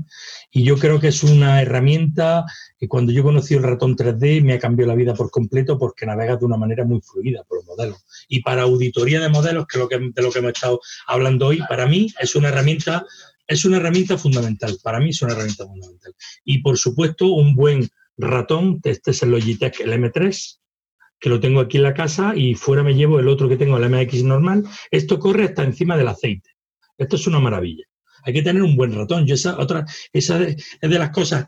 Y 0.52 0.64
yo 0.64 0.78
creo 0.78 1.02
que 1.02 1.10
es 1.10 1.22
una 1.24 1.62
herramienta 1.62 2.46
que 2.80 2.88
cuando 2.88 3.12
yo 3.12 3.24
conocí 3.24 3.56
el 3.56 3.64
ratón 3.64 3.98
3D 3.98 4.42
me 4.42 4.54
ha 4.54 4.60
cambiado 4.60 4.92
la 4.92 4.96
vida 4.96 5.14
por 5.14 5.30
completo 5.30 5.78
porque 5.78 6.06
navega 6.06 6.38
de 6.38 6.46
una 6.46 6.56
manera 6.56 6.86
muy 6.86 7.02
fluida 7.02 7.44
por 7.44 7.58
los 7.58 7.66
modelos. 7.66 8.06
Y 8.30 8.42
para 8.42 8.62
auditoría 8.62 9.20
de 9.20 9.28
modelos, 9.28 9.68
que, 9.68 9.78
es 9.78 9.82
lo 9.82 9.90
que 9.90 10.00
de 10.00 10.22
lo 10.22 10.32
que 10.32 10.40
hemos 10.40 10.54
estado 10.54 10.80
hablando 11.08 11.48
hoy, 11.48 11.62
para 11.68 11.88
mí 11.88 12.08
es 12.22 12.36
una 12.36 12.48
herramienta, 12.48 13.06
es 13.46 13.66
una 13.66 13.78
herramienta 13.78 14.18
fundamental. 14.18 14.78
Para 14.82 15.00
mí 15.00 15.10
es 15.10 15.22
una 15.22 15.34
herramienta 15.34 15.66
fundamental. 15.66 16.16
Y 16.46 16.60
por 16.60 16.78
supuesto, 16.78 17.28
un 17.28 17.54
buen 17.54 17.90
ratón, 18.18 18.80
este 18.84 19.12
es 19.12 19.24
el 19.24 19.32
Logitech 19.32 19.80
el 19.82 19.94
M3, 19.94 20.60
que 21.20 21.30
lo 21.30 21.40
tengo 21.40 21.60
aquí 21.60 21.78
en 21.78 21.84
la 21.84 21.94
casa 21.94 22.34
y 22.36 22.56
fuera 22.56 22.84
me 22.84 22.96
llevo 22.96 23.20
el 23.20 23.28
otro 23.28 23.50
que 23.50 23.58
tengo, 23.58 23.78
el 23.78 23.90
MX 23.90 24.24
normal. 24.24 24.64
Esto 24.92 25.20
corre 25.20 25.46
hasta 25.46 25.64
encima 25.64 25.98
del 25.98 26.08
aceite. 26.08 26.52
Esto 26.98 27.16
es 27.16 27.28
una 27.28 27.40
maravilla. 27.40 27.86
Hay 28.24 28.34
que 28.34 28.42
tener 28.42 28.62
un 28.62 28.76
buen 28.76 28.94
ratón. 28.94 29.26
Yo 29.26 29.36
esa 29.36 29.58
otra, 29.58 29.86
esa 30.12 30.42
es 30.44 30.80
de 30.82 31.00
las 31.00 31.12
cosas 31.12 31.48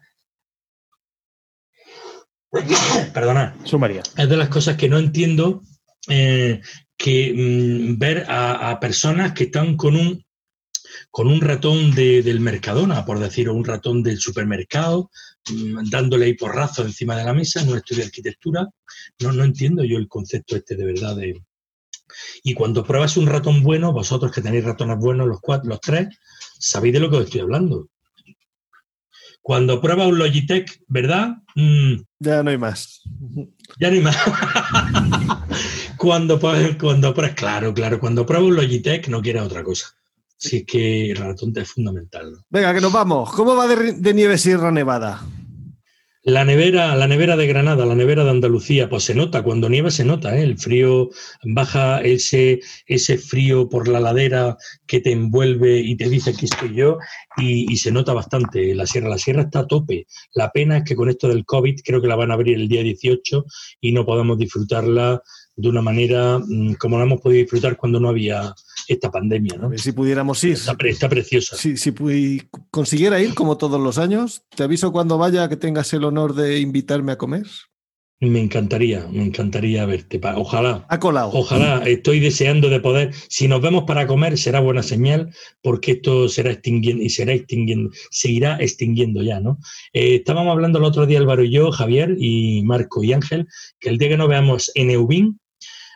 Perdona. 3.13 3.55
Sumaría. 3.63 4.01
Es 4.17 4.29
de 4.29 4.37
las 4.37 4.49
cosas 4.49 4.75
que 4.75 4.89
no 4.89 4.97
entiendo 4.97 5.61
eh, 6.07 6.61
que 6.97 7.33
mm, 7.35 7.99
ver 7.99 8.25
a, 8.27 8.71
a 8.71 8.79
personas 8.79 9.33
que 9.33 9.45
están 9.45 9.75
con 9.75 9.95
un 9.95 10.25
con 11.11 11.27
un 11.27 11.41
ratón 11.41 11.91
de, 11.91 12.21
del 12.21 12.39
Mercadona, 12.39 13.05
por 13.05 13.19
decir, 13.19 13.49
o 13.49 13.53
un 13.53 13.65
ratón 13.65 14.03
del 14.03 14.19
supermercado, 14.19 15.09
dándole 15.89 16.25
ahí 16.25 16.33
porrazo 16.35 16.83
encima 16.83 17.15
de 17.15 17.23
la 17.25 17.33
mesa, 17.33 17.63
no 17.63 17.75
estudio 17.75 18.03
arquitectura, 18.05 18.67
no, 19.19 19.31
no 19.31 19.43
entiendo 19.43 19.83
yo 19.83 19.97
el 19.97 20.07
concepto 20.07 20.55
este 20.55 20.75
de 20.75 20.85
verdad 20.85 21.15
de... 21.15 21.41
Y 22.43 22.53
cuando 22.53 22.83
pruebas 22.83 23.17
un 23.17 23.27
ratón 23.27 23.61
bueno, 23.63 23.93
vosotros 23.93 24.31
que 24.31 24.41
tenéis 24.41 24.63
ratones 24.65 24.97
buenos, 24.97 25.27
los 25.27 25.39
cuatro, 25.41 25.69
los 25.69 25.79
tres, 25.81 26.07
sabéis 26.59 26.93
de 26.95 26.99
lo 26.99 27.09
que 27.09 27.17
os 27.17 27.25
estoy 27.25 27.41
hablando. 27.41 27.87
Cuando 29.41 29.79
pruebas 29.81 30.07
un 30.07 30.19
Logitech, 30.19 30.81
¿verdad? 30.87 31.29
Mm, 31.55 31.95
Ya 32.19 32.43
no 32.43 32.49
hay 32.49 32.57
más. 32.57 33.01
ya 33.79 33.89
ni 33.89 33.99
más. 34.01 34.15
cuando, 35.97 36.39
pruebas- 36.39 36.77
cuando 36.79 37.13
pruebas, 37.13 37.35
claro, 37.35 37.73
claro, 37.73 37.99
cuando 37.99 38.25
pruebas 38.25 38.49
un 38.49 38.55
Logitech 38.55 39.07
no 39.07 39.21
quieres 39.21 39.43
otra 39.43 39.63
cosa. 39.63 39.95
Es 40.41 40.63
que 40.65 41.11
el 41.11 41.17
ratón 41.17 41.51
te 41.51 41.61
es 41.61 41.69
fundamental. 41.69 42.31
¿no? 42.31 42.37
Venga, 42.49 42.73
que 42.73 42.81
nos 42.81 42.93
vamos. 42.93 43.31
¿Cómo 43.31 43.55
va 43.55 43.67
de, 43.67 43.93
de 43.93 44.13
nieve 44.13 44.37
Sierra 44.37 44.71
Nevada? 44.71 45.21
La 46.23 46.43
nevera, 46.43 46.97
la 46.97 47.07
nevera 47.07 47.37
de 47.37 47.47
Granada, 47.47 47.85
la 47.85 47.95
nevera 47.95 48.25
de 48.25 48.31
Andalucía, 48.31 48.89
pues 48.89 49.03
se 49.03 49.15
nota, 49.15 49.41
cuando 49.41 49.69
nieva 49.69 49.89
se 49.89 50.03
nota, 50.03 50.37
¿eh? 50.37 50.43
el 50.43 50.57
frío 50.59 51.09
baja 51.43 52.01
ese, 52.01 52.59
ese 52.85 53.17
frío 53.17 53.69
por 53.69 53.87
la 53.87 54.01
ladera 54.01 54.57
que 54.85 54.99
te 54.99 55.13
envuelve 55.13 55.79
y 55.79 55.95
te 55.95 56.09
dice 56.09 56.35
que 56.35 56.45
estoy 56.45 56.75
yo, 56.75 56.97
y, 57.37 57.71
y 57.71 57.77
se 57.77 57.93
nota 57.93 58.13
bastante 58.13 58.75
la 58.75 58.85
sierra. 58.85 59.07
La 59.07 59.17
sierra 59.17 59.43
está 59.43 59.59
a 59.59 59.67
tope. 59.67 60.07
La 60.33 60.51
pena 60.51 60.79
es 60.79 60.83
que 60.83 60.95
con 60.95 61.09
esto 61.09 61.29
del 61.29 61.45
COVID 61.45 61.79
creo 61.85 62.01
que 62.01 62.07
la 62.07 62.17
van 62.17 62.31
a 62.31 62.33
abrir 62.33 62.57
el 62.57 62.67
día 62.67 62.83
18 62.83 63.45
y 63.79 63.93
no 63.93 64.05
podamos 64.05 64.37
disfrutarla 64.37 65.23
de 65.61 65.69
una 65.69 65.81
manera 65.81 66.39
mm, 66.39 66.73
como 66.75 66.97
la 66.97 67.03
hemos 67.03 67.19
podido 67.21 67.41
disfrutar 67.41 67.75
cuando 67.75 67.99
no 67.99 68.09
había 68.09 68.53
esta 68.87 69.11
pandemia. 69.11 69.55
A 69.55 69.57
¿no? 69.57 69.69
ver 69.69 69.79
si 69.79 69.91
pudiéramos 69.91 70.43
ir. 70.43 70.53
Está, 70.53 70.75
pre- 70.75 70.89
está 70.91 71.09
preciosa. 71.09 71.55
Si, 71.57 71.75
si 71.77 71.93
consiguiera 72.71 73.21
ir 73.21 73.33
como 73.35 73.57
todos 73.57 73.79
los 73.79 73.97
años, 73.97 74.43
te 74.55 74.63
aviso 74.63 74.91
cuando 74.91 75.17
vaya 75.17 75.49
que 75.49 75.57
tengas 75.57 75.91
el 75.93 76.05
honor 76.05 76.33
de 76.33 76.59
invitarme 76.59 77.11
a 77.11 77.17
comer. 77.17 77.45
Me 78.21 78.41
encantaría, 78.41 79.07
me 79.09 79.23
encantaría 79.23 79.85
verte. 79.85 80.19
Ojalá. 80.35 80.85
Ha 80.89 80.99
colado. 80.99 81.31
Ojalá, 81.33 81.83
estoy 81.87 82.19
deseando 82.19 82.67
de 82.69 82.81
poder. 82.81 83.13
Si 83.29 83.47
nos 83.47 83.61
vemos 83.61 83.85
para 83.85 84.07
comer, 84.07 84.37
será 84.37 84.59
buena 84.59 84.83
señal, 84.83 85.33
porque 85.61 85.93
esto 85.93 86.27
será 86.27 86.51
extinguiendo 86.51 87.01
y 87.01 87.09
será 87.09 87.31
extinguiendo, 87.31 87.91
se 88.11 88.29
irá 88.29 88.57
extinguiendo 88.59 89.23
ya, 89.23 89.39
¿no? 89.39 89.57
Eh, 89.93 90.15
estábamos 90.15 90.51
hablando 90.51 90.79
el 90.79 90.83
otro 90.83 91.05
día, 91.05 91.17
Álvaro 91.17 91.45
y 91.45 91.51
yo, 91.51 91.71
Javier 91.71 92.17
y 92.19 92.61
Marco 92.63 93.01
y 93.05 93.13
Ángel, 93.13 93.47
que 93.79 93.87
el 93.87 93.97
día 93.97 94.09
que 94.09 94.17
nos 94.17 94.27
veamos 94.27 94.69
en 94.75 94.89
Eubín, 94.89 95.39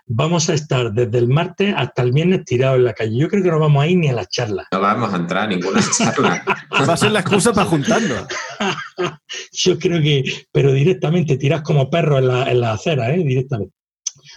vamos 0.06 0.50
a 0.50 0.54
estar 0.54 0.92
desde 0.92 1.18
el 1.18 1.28
martes 1.28 1.74
hasta 1.76 2.02
el 2.02 2.12
viernes 2.12 2.46
tirados 2.46 2.78
en 2.78 2.86
la 2.86 2.94
calle. 2.94 3.18
Yo 3.18 3.28
creo 3.28 3.44
que 3.44 3.50
no 3.50 3.60
vamos 3.60 3.84
a 3.84 3.88
ir 3.88 3.98
ni 3.98 4.10
a 4.10 4.14
las 4.14 4.30
charlas. 4.30 4.68
No 4.72 4.82
vamos 4.82 5.14
a 5.14 5.18
entrar 5.18 5.44
a 5.44 5.48
ninguna 5.48 5.80
charla. 5.98 6.44
Va 6.72 6.94
a 6.94 6.98
ser 6.98 7.12
la 7.12 7.20
excusa 7.20 7.54
para 7.54 7.68
juntarnos. 7.68 8.28
Yo 9.52 9.78
creo 9.80 10.02
que, 10.02 10.24
pero 10.52 10.72
directamente 10.72 11.38
tirás 11.38 11.62
como 11.62 11.90
perros 11.90 12.20
en 12.20 12.28
la, 12.28 12.52
en 12.52 12.62
la 12.62 12.74
acera, 12.74 13.14
¿eh? 13.14 13.24
Directamente. 13.24 13.74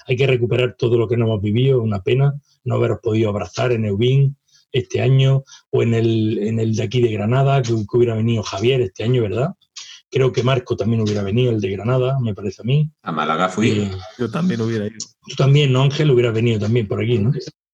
Hay 0.06 0.16
que 0.16 0.26
recuperar 0.26 0.76
todo 0.78 0.98
lo 0.98 1.08
que 1.08 1.16
no 1.16 1.26
hemos 1.26 1.42
vivido, 1.42 1.82
una 1.82 2.00
pena 2.00 2.32
no 2.66 2.74
haberos 2.74 2.98
podido 3.02 3.30
abrazar 3.30 3.72
en 3.72 3.86
Eubín 3.86 4.36
este 4.72 5.00
año 5.00 5.44
o 5.70 5.82
en 5.82 5.94
el, 5.94 6.38
en 6.38 6.60
el 6.60 6.74
de 6.74 6.82
aquí 6.82 7.00
de 7.00 7.12
Granada, 7.12 7.62
que, 7.62 7.72
que 7.72 7.96
hubiera 7.96 8.14
venido 8.14 8.42
Javier 8.42 8.82
este 8.82 9.04
año, 9.04 9.22
¿verdad? 9.22 9.54
Creo 10.16 10.32
que 10.32 10.42
Marco 10.42 10.78
también 10.78 11.02
hubiera 11.02 11.22
venido, 11.22 11.52
el 11.52 11.60
de 11.60 11.68
Granada, 11.72 12.18
me 12.18 12.34
parece 12.34 12.62
a 12.62 12.64
mí. 12.64 12.90
A 13.02 13.12
Málaga 13.12 13.50
fui. 13.50 13.68
Eh, 13.68 13.90
Yo 14.18 14.30
también 14.30 14.62
hubiera 14.62 14.86
ido. 14.86 14.96
tú 15.28 15.36
también, 15.36 15.70
¿no, 15.70 15.82
Ángel? 15.82 16.10
Hubieras 16.10 16.32
venido 16.32 16.58
también 16.58 16.88
por 16.88 17.02
aquí, 17.02 17.18
¿no? 17.18 17.32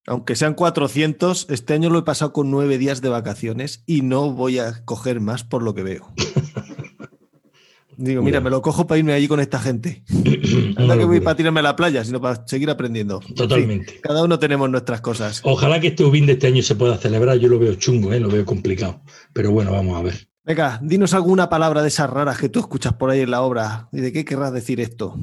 Aunque 0.09 0.35
sean 0.35 0.55
400, 0.55 1.47
este 1.51 1.75
año 1.75 1.89
lo 1.89 2.01
he 2.01 2.03
pasado 2.03 2.33
con 2.33 2.51
nueve 2.51 2.79
días 2.79 3.01
de 3.01 3.11
vacaciones 3.11 3.85
y 3.87 4.03
no 4.03 4.33
voy 4.33 4.59
a 4.59 4.85
coger 4.85 5.21
más 5.21 5.45
por 5.45 5.63
lo 5.63 5.73
que 5.73 5.85
veo. 5.85 6.13
Digo, 7.97 8.23
mira, 8.23 8.41
me 8.41 8.51
lo 8.51 8.61
cojo 8.61 8.89
para 8.89 8.99
irme 8.99 9.13
allí 9.13 9.29
con 9.29 9.39
esta 9.39 9.61
gente. 9.61 10.03
No 10.77 10.99
que 10.99 11.05
voy 11.05 11.21
para 11.21 11.37
tirarme 11.37 11.61
a 11.61 11.63
la 11.63 11.77
playa, 11.77 12.05
sino 12.05 12.21
para 12.21 12.45
seguir 12.45 12.71
aprendiendo. 12.71 13.21
Totalmente. 13.37 14.01
cada 14.01 14.25
uno 14.25 14.41
tenemos 14.41 14.69
nuestras 14.69 15.01
cosas. 15.01 15.43
Ojalá 15.45 15.79
que 15.79 15.89
este 15.89 16.03
Eubín 16.03 16.27
de 16.27 16.33
este 16.33 16.49
año 16.49 16.63
se 16.63 16.75
pueda 16.75 16.99
celebrar. 16.99 17.39
Yo 17.39 17.49
lo 17.49 17.61
veo 17.61 17.75
chungo, 17.75 18.13
¿eh? 18.13 18.19
lo 18.19 18.29
veo 18.29 18.45
complicado. 18.45 19.01
Pero 19.33 19.53
bueno, 19.53 19.71
vamos 19.71 19.97
a 19.97 20.03
ver. 20.03 20.32
Venga, 20.45 20.81
dinos 20.83 21.15
alguna 21.15 21.49
palabra 21.49 21.83
de 21.83 21.89
esas 21.89 22.11
raras 22.11 22.39
que 22.39 22.49
tú 22.49 22.59
escuchas 22.61 22.95
por 22.95 23.11
ahí 23.11 23.21
en 23.21 23.31
la 23.31 23.43
obra. 23.43 23.89
¿Y 23.93 24.01
de 24.01 24.13
qué 24.13 24.25
querrás 24.25 24.53
decir 24.53 24.81
esto? 24.81 25.17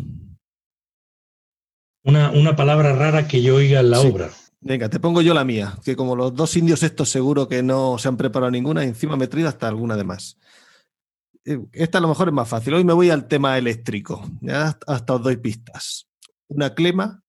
Una, 2.03 2.31
una 2.31 2.55
palabra 2.55 2.93
rara 2.95 3.27
que 3.27 3.41
yo 3.41 3.55
oiga 3.55 3.81
en 3.81 3.89
la 3.91 3.99
Sí. 3.99 4.07
obra. 4.07 4.29
Venga, 4.61 4.89
te 4.89 4.99
pongo 4.99 5.21
yo 5.21 5.33
la 5.33 5.45
mía, 5.45 5.77
que 5.85 5.95
como 5.95 6.15
los 6.17 6.33
dos 6.35 6.55
indios 6.57 6.83
estos 6.83 7.09
seguro 7.09 7.47
que 7.47 7.63
no 7.63 7.97
se 7.97 8.07
han 8.09 8.17
preparado 8.17 8.51
ninguna, 8.51 8.83
encima 8.83 9.15
me 9.15 9.25
he 9.25 9.27
traído 9.27 9.47
hasta 9.49 9.67
alguna 9.69 9.95
de 9.95 10.03
más. 10.03 10.37
Eh, 11.45 11.59
Esta 11.71 11.97
a 11.97 12.01
lo 12.01 12.09
mejor 12.09 12.27
es 12.27 12.33
más 12.33 12.47
fácil. 12.49 12.73
Hoy 12.73 12.83
me 12.83 12.91
voy 12.93 13.09
al 13.09 13.27
tema 13.27 13.57
eléctrico. 13.57 14.21
Ya 14.41 14.77
hasta 14.87 15.13
os 15.15 15.23
doy 15.23 15.37
pistas. 15.37 16.07
Una 16.49 16.73
clema, 16.73 17.23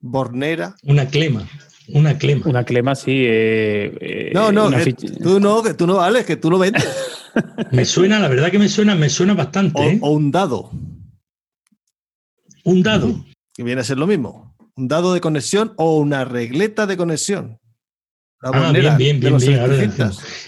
bornera. 0.00 0.76
Una 0.84 1.06
clema. 1.06 1.48
Una 1.88 2.16
clema. 2.16 2.46
Una 2.46 2.64
clema, 2.64 2.94
sí. 2.94 3.12
eh, 3.26 3.96
eh, 4.00 4.30
No, 4.32 4.50
no, 4.52 4.68
una 4.68 4.78
que 4.78 4.94
fich- 4.96 5.22
tú 5.22 5.38
no, 5.40 5.62
que 5.62 5.74
tú 5.74 5.86
no 5.86 5.96
vales, 5.96 6.24
que 6.24 6.36
tú 6.36 6.50
lo 6.50 6.58
vendes. 6.58 6.84
Me 7.72 7.84
suena, 7.84 8.18
la 8.20 8.28
verdad 8.28 8.50
que 8.50 8.58
me 8.60 8.68
suena, 8.68 8.94
me 8.94 9.08
suena 9.10 9.34
bastante. 9.34 9.80
O, 9.80 9.84
¿eh? 9.84 9.98
o 10.00 10.10
un 10.10 10.30
dado, 10.30 10.70
Un 12.64 12.82
dado. 12.82 13.24
que 13.52 13.62
viene 13.62 13.80
a 13.80 13.84
ser 13.84 13.98
lo 13.98 14.06
mismo. 14.06 14.54
Un 14.76 14.88
dado 14.88 15.12
de 15.14 15.20
conexión 15.20 15.72
o 15.76 15.98
una 15.98 16.24
regleta 16.24 16.86
de 16.86 16.96
conexión. 16.96 17.58
La 18.40 18.50
Ah, 18.52 18.72
bien, 18.72 19.20
bien, 19.20 19.20
bien, 19.38 19.58
ahora. 19.60 19.82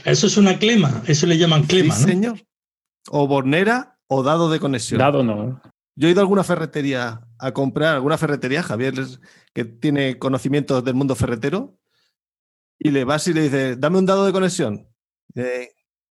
Eso 0.04 0.26
es 0.26 0.36
una 0.36 0.58
clema. 0.58 1.02
Eso 1.06 1.26
le 1.26 1.38
llaman 1.38 1.64
clema, 1.64 1.94
Sí, 1.94 2.02
¿no? 2.02 2.08
señor. 2.08 2.40
O 3.10 3.26
bornera 3.26 3.98
o 4.06 4.22
dado 4.22 4.50
de 4.50 4.60
conexión. 4.60 4.98
Dado 4.98 5.22
no. 5.22 5.60
Yo 5.96 6.08
he 6.08 6.10
ido 6.10 6.20
a 6.20 6.22
alguna 6.22 6.44
ferretería 6.44 7.20
a 7.38 7.52
comprar, 7.52 7.94
alguna 7.94 8.18
ferretería, 8.18 8.62
Javier, 8.62 8.94
que 9.56 9.64
tiene 9.64 10.18
conocimientos 10.18 10.84
del 10.84 10.92
mundo 10.92 11.14
ferretero, 11.14 11.78
y 12.78 12.90
le 12.90 13.04
vas 13.04 13.26
y 13.26 13.32
le 13.32 13.44
dices, 13.44 13.80
dame 13.80 13.96
un 13.96 14.04
dado 14.04 14.26
de 14.26 14.32
conexión. 14.32 14.86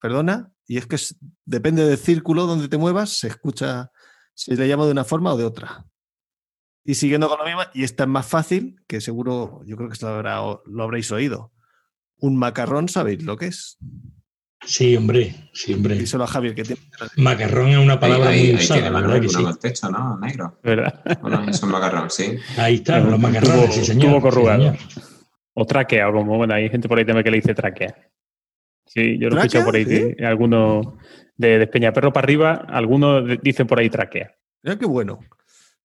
Perdona, 0.00 0.50
y 0.66 0.78
es 0.78 0.86
que 0.86 0.96
depende 1.44 1.84
del 1.84 1.98
círculo 1.98 2.46
donde 2.46 2.68
te 2.68 2.78
muevas, 2.78 3.10
se 3.10 3.28
escucha, 3.28 3.92
se 4.32 4.56
le 4.56 4.66
llama 4.66 4.86
de 4.86 4.92
una 4.92 5.04
forma 5.04 5.34
o 5.34 5.36
de 5.36 5.44
otra. 5.44 5.84
Y 6.84 6.94
siguiendo 6.94 7.28
con 7.28 7.38
lo 7.38 7.44
mismo, 7.44 7.60
y 7.74 7.84
esta 7.84 8.04
es 8.04 8.08
más 8.08 8.26
fácil, 8.26 8.80
que 8.86 9.02
seguro, 9.02 9.60
yo 9.66 9.76
creo 9.76 9.90
que 9.90 10.02
lo, 10.02 10.62
lo 10.64 10.82
habréis 10.82 11.12
oído. 11.12 11.52
Un 12.16 12.38
macarrón, 12.38 12.88
¿sabéis 12.88 13.24
lo 13.24 13.36
que 13.36 13.48
es? 13.48 13.76
Sí, 14.66 14.96
hombre. 14.96 15.34
Sí, 15.52 15.74
hombre. 15.74 15.94
Díselo 15.96 16.24
a 16.24 16.26
Javier, 16.26 16.54
que 16.54 16.62
tiene. 16.64 16.80
Macarrón 17.16 17.68
es 17.68 17.78
una 17.78 17.94
Ahí, 17.94 17.98
palabra 17.98 18.30
ahí, 18.30 18.40
muy 18.40 18.48
ahí 18.50 18.54
usada, 18.56 18.80
tiene 18.80 18.90
la 18.94 19.00
verdad 19.00 19.20
que 19.20 19.28
sí. 19.28 19.44
techo, 19.60 19.90
¿no? 19.90 20.18
Negro. 20.18 20.58
¿Verdad? 20.62 21.02
Bueno, 21.20 21.44
es 21.48 21.62
un 21.62 21.70
macarrón, 21.70 22.10
sí. 22.10 22.36
Ahí 22.56 22.76
están, 22.76 23.04
los 23.04 23.14
Un 23.14 23.20
macarrones, 23.22 23.54
tubo- 23.68 23.72
sí, 23.72 23.84
señor. 23.84 24.02
tubo 24.06 24.16
Sí, 24.16 24.22
corrugado. 24.22 24.58
señor. 24.62 24.76
O 25.54 25.64
traquea, 25.66 26.10
como 26.10 26.36
bueno, 26.36 26.54
hay 26.54 26.68
gente 26.68 26.88
por 26.88 26.98
ahí 26.98 27.04
también 27.04 27.24
que 27.24 27.30
le 27.30 27.36
dice 27.36 27.54
traquea. 27.54 27.94
Sí, 28.86 29.18
yo 29.18 29.28
lo 29.28 29.36
he 29.36 29.38
escuchado 29.40 29.64
por 29.64 29.76
ahí, 29.76 29.84
que 29.84 30.16
algunos 30.24 30.86
de 31.36 31.58
Despeñaperro 31.58 32.12
para 32.12 32.24
arriba, 32.24 32.64
algunos 32.68 33.26
de- 33.26 33.38
dicen 33.42 33.66
por 33.66 33.78
ahí 33.78 33.88
traquea. 33.90 34.32
Mira 34.62 34.78
qué 34.78 34.86
bueno. 34.86 35.20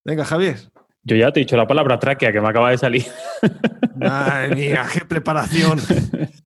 Venga, 0.04 0.24
Javier. 0.24 0.56
Yo 1.02 1.16
ya 1.16 1.30
te 1.32 1.40
he 1.40 1.44
dicho 1.44 1.56
la 1.56 1.66
palabra 1.66 1.98
traquea 1.98 2.32
que 2.32 2.40
me 2.40 2.48
acaba 2.48 2.70
de 2.70 2.78
salir. 2.78 3.04
Madre 3.94 4.54
mía, 4.54 4.86
qué 4.92 5.04
preparación. 5.04 5.78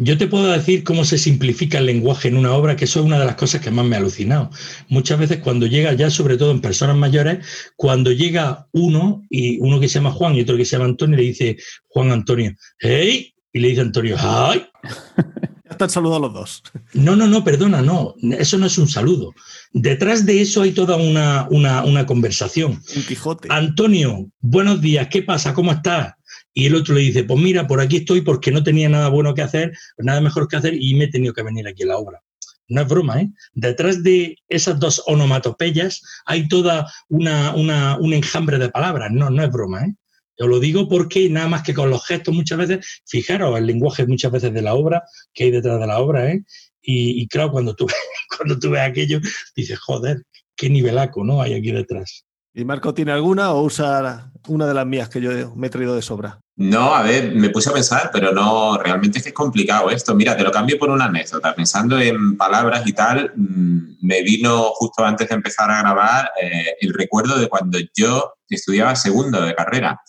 Yo 0.00 0.16
te 0.16 0.28
puedo 0.28 0.46
decir 0.46 0.84
cómo 0.84 1.04
se 1.04 1.18
simplifica 1.18 1.78
el 1.78 1.86
lenguaje 1.86 2.28
en 2.28 2.36
una 2.36 2.52
obra, 2.52 2.76
que 2.76 2.84
eso 2.84 3.00
es 3.00 3.06
una 3.06 3.18
de 3.18 3.26
las 3.26 3.34
cosas 3.34 3.60
que 3.60 3.72
más 3.72 3.84
me 3.84 3.96
ha 3.96 3.98
alucinado. 3.98 4.48
Muchas 4.88 5.18
veces 5.18 5.38
cuando 5.38 5.66
llega, 5.66 5.92
ya 5.92 6.08
sobre 6.08 6.36
todo 6.36 6.52
en 6.52 6.60
personas 6.60 6.96
mayores, 6.96 7.44
cuando 7.74 8.12
llega 8.12 8.68
uno, 8.70 9.24
y 9.28 9.58
uno 9.58 9.80
que 9.80 9.88
se 9.88 9.94
llama 9.94 10.12
Juan 10.12 10.36
y 10.36 10.42
otro 10.42 10.56
que 10.56 10.64
se 10.64 10.76
llama 10.76 10.84
Antonio, 10.84 11.16
le 11.16 11.24
dice 11.24 11.56
Juan 11.88 12.12
Antonio, 12.12 12.54
¡hey! 12.78 13.34
Y 13.52 13.58
le 13.58 13.68
dice 13.68 13.80
Antonio, 13.80 14.16
¡ay! 14.18 14.66
Ya 15.64 15.72
están 15.72 15.90
saludados 15.90 16.22
los 16.22 16.32
dos. 16.32 16.62
No, 16.94 17.14
no, 17.14 17.26
no, 17.26 17.44
perdona, 17.44 17.82
no, 17.82 18.14
eso 18.38 18.56
no 18.56 18.64
es 18.64 18.78
un 18.78 18.88
saludo. 18.88 19.34
Detrás 19.74 20.24
de 20.24 20.40
eso 20.40 20.62
hay 20.62 20.72
toda 20.72 20.96
una, 20.96 21.46
una, 21.50 21.84
una 21.84 22.06
conversación. 22.06 22.80
Un 22.96 23.02
Quijote. 23.02 23.48
Antonio, 23.50 24.30
buenos 24.40 24.80
días, 24.80 25.08
¿qué 25.10 25.22
pasa? 25.22 25.52
¿Cómo 25.52 25.72
estás? 25.72 26.14
Y 26.58 26.66
el 26.66 26.74
otro 26.74 26.96
le 26.96 27.02
dice, 27.02 27.22
pues 27.22 27.40
mira, 27.40 27.68
por 27.68 27.80
aquí 27.80 27.98
estoy 27.98 28.22
porque 28.22 28.50
no 28.50 28.64
tenía 28.64 28.88
nada 28.88 29.10
bueno 29.10 29.32
que 29.32 29.42
hacer, 29.42 29.70
nada 29.96 30.20
mejor 30.20 30.48
que 30.48 30.56
hacer 30.56 30.74
y 30.74 30.92
me 30.96 31.04
he 31.04 31.08
tenido 31.08 31.32
que 31.32 31.44
venir 31.44 31.68
aquí 31.68 31.84
a 31.84 31.86
la 31.86 31.98
obra. 31.98 32.20
No 32.66 32.80
es 32.80 32.88
broma, 32.88 33.20
¿eh? 33.20 33.30
Detrás 33.52 34.02
de 34.02 34.34
esas 34.48 34.80
dos 34.80 35.00
onomatopeyas 35.06 36.02
hay 36.26 36.48
toda 36.48 36.92
una, 37.10 37.54
un 37.54 38.12
enjambre 38.12 38.58
de 38.58 38.70
palabras. 38.70 39.12
No, 39.12 39.30
no 39.30 39.44
es 39.44 39.52
broma, 39.52 39.84
¿eh? 39.84 39.94
Os 40.40 40.48
lo 40.48 40.58
digo 40.58 40.88
porque 40.88 41.30
nada 41.30 41.46
más 41.46 41.62
que 41.62 41.74
con 41.74 41.90
los 41.90 42.04
gestos 42.04 42.34
muchas 42.34 42.58
veces, 42.58 43.02
fijaros 43.06 43.56
el 43.56 43.64
lenguaje 43.64 44.04
muchas 44.08 44.32
veces 44.32 44.52
de 44.52 44.62
la 44.62 44.74
obra, 44.74 45.04
que 45.32 45.44
hay 45.44 45.50
detrás 45.52 45.78
de 45.78 45.86
la 45.86 46.00
obra, 46.00 46.28
¿eh? 46.32 46.42
Y, 46.82 47.22
y 47.22 47.28
claro, 47.28 47.52
cuando 47.52 47.76
tú, 47.76 47.86
cuando 48.36 48.58
tú 48.58 48.70
ves 48.70 48.80
aquello, 48.80 49.20
dices, 49.54 49.78
joder, 49.78 50.24
qué 50.56 50.68
nivelaco 50.68 51.22
¿no? 51.22 51.40
hay 51.40 51.54
aquí 51.54 51.70
detrás. 51.70 52.24
¿Y 52.58 52.64
Marco 52.64 52.92
tiene 52.92 53.12
alguna 53.12 53.52
o 53.52 53.62
usa 53.62 54.32
una 54.48 54.66
de 54.66 54.74
las 54.74 54.84
mías 54.84 55.08
que 55.08 55.20
yo 55.20 55.54
me 55.54 55.68
he 55.68 55.70
traído 55.70 55.94
de 55.94 56.02
sobra? 56.02 56.40
No, 56.56 56.92
a 56.92 57.04
ver, 57.04 57.32
me 57.32 57.50
puse 57.50 57.70
a 57.70 57.72
pensar, 57.72 58.10
pero 58.12 58.32
no, 58.32 58.76
realmente 58.76 59.18
es 59.18 59.22
que 59.22 59.28
es 59.28 59.34
complicado 59.34 59.90
esto. 59.90 60.12
Mira, 60.16 60.36
te 60.36 60.42
lo 60.42 60.50
cambio 60.50 60.76
por 60.76 60.90
una 60.90 61.04
anécdota. 61.04 61.54
Pensando 61.54 62.00
en 62.00 62.36
palabras 62.36 62.84
y 62.84 62.92
tal, 62.94 63.32
mm, 63.36 63.98
me 64.02 64.22
vino 64.24 64.70
justo 64.74 65.04
antes 65.04 65.28
de 65.28 65.36
empezar 65.36 65.70
a 65.70 65.82
grabar 65.82 66.32
eh, 66.42 66.74
el 66.80 66.94
recuerdo 66.94 67.38
de 67.38 67.48
cuando 67.48 67.78
yo 67.94 68.32
estudiaba 68.48 68.96
segundo 68.96 69.40
de 69.40 69.54
carrera. 69.54 70.00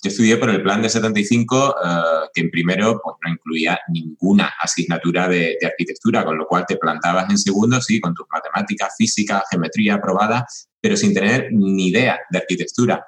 Yo 0.00 0.10
estudié 0.10 0.36
por 0.36 0.50
el 0.50 0.62
plan 0.62 0.80
de 0.80 0.90
75, 0.90 1.74
eh, 1.84 2.28
que 2.32 2.42
en 2.42 2.50
primero 2.52 3.00
pues, 3.02 3.16
no 3.24 3.32
incluía 3.32 3.76
ninguna 3.88 4.52
asignatura 4.62 5.26
de, 5.26 5.56
de, 5.60 5.66
arquitectura, 5.66 6.24
con 6.24 6.38
lo 6.38 6.46
cual 6.46 6.64
te 6.64 6.76
plantabas 6.76 7.28
en 7.28 7.38
segundo, 7.38 7.80
sí, 7.80 8.00
con 8.00 8.14
tus 8.14 8.26
matemáticas, 8.30 8.94
física, 8.96 9.42
geometría 9.50 9.94
aprobada, 9.94 10.46
pero 10.80 10.96
sin 10.96 11.14
tener 11.14 11.48
ni 11.52 11.88
idea 11.88 12.18
de 12.30 12.38
arquitectura. 12.38 13.04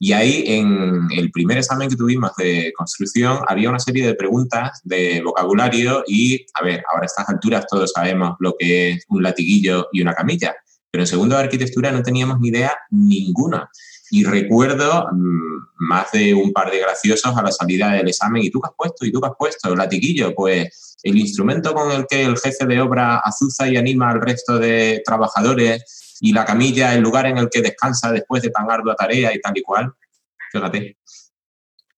Y 0.00 0.12
ahí, 0.12 0.44
en 0.46 1.08
el 1.10 1.32
primer 1.32 1.58
examen 1.58 1.88
que 1.88 1.96
tuvimos 1.96 2.30
de 2.36 2.72
construcción, 2.76 3.40
había 3.48 3.68
una 3.68 3.80
serie 3.80 4.06
de 4.06 4.14
preguntas 4.14 4.80
de 4.84 5.20
vocabulario 5.24 6.04
y, 6.06 6.46
a 6.54 6.62
ver, 6.62 6.84
ahora 6.88 7.02
a 7.02 7.06
estas 7.06 7.28
alturas 7.28 7.66
todos 7.68 7.90
sabemos 7.92 8.36
lo 8.38 8.54
que 8.56 8.92
es 8.92 9.04
un 9.08 9.24
latiguillo 9.24 9.88
y 9.92 10.00
una 10.00 10.14
camilla, 10.14 10.54
pero 10.90 11.02
en 11.02 11.08
segundo 11.08 11.34
de 11.34 11.42
arquitectura 11.42 11.90
no 11.90 12.02
teníamos 12.02 12.38
ni 12.38 12.48
idea 12.48 12.76
ninguna. 12.90 13.68
Y 14.10 14.24
recuerdo 14.24 15.08
mmm, 15.12 15.58
más 15.78 16.12
de 16.12 16.32
un 16.32 16.52
par 16.52 16.70
de 16.70 16.78
graciosos 16.78 17.36
a 17.36 17.42
la 17.42 17.52
salida 17.52 17.92
del 17.92 18.08
examen. 18.08 18.42
¿Y 18.42 18.50
tú 18.50 18.60
qué 18.60 18.68
has 18.68 18.74
puesto? 18.76 19.04
¿Y 19.04 19.12
tú 19.12 19.20
qué 19.20 19.26
has 19.26 19.36
puesto? 19.38 19.74
Latiguillo, 19.74 20.34
pues 20.34 20.96
el 21.02 21.18
instrumento 21.18 21.74
con 21.74 21.92
el 21.92 22.06
que 22.08 22.24
el 22.24 22.38
jefe 22.38 22.66
de 22.66 22.80
obra 22.80 23.18
azuza 23.18 23.68
y 23.68 23.76
anima 23.76 24.10
al 24.10 24.20
resto 24.20 24.58
de 24.58 25.02
trabajadores 25.04 26.07
y 26.20 26.32
la 26.32 26.44
camilla, 26.44 26.94
el 26.94 27.02
lugar 27.02 27.26
en 27.26 27.38
el 27.38 27.48
que 27.50 27.62
descansa 27.62 28.12
después 28.12 28.42
de 28.42 28.50
tan 28.50 28.70
ardua 28.70 28.94
tarea 28.94 29.34
y 29.34 29.40
tal 29.40 29.56
y 29.56 29.62
cual. 29.62 29.92
Fíjate. 30.52 30.96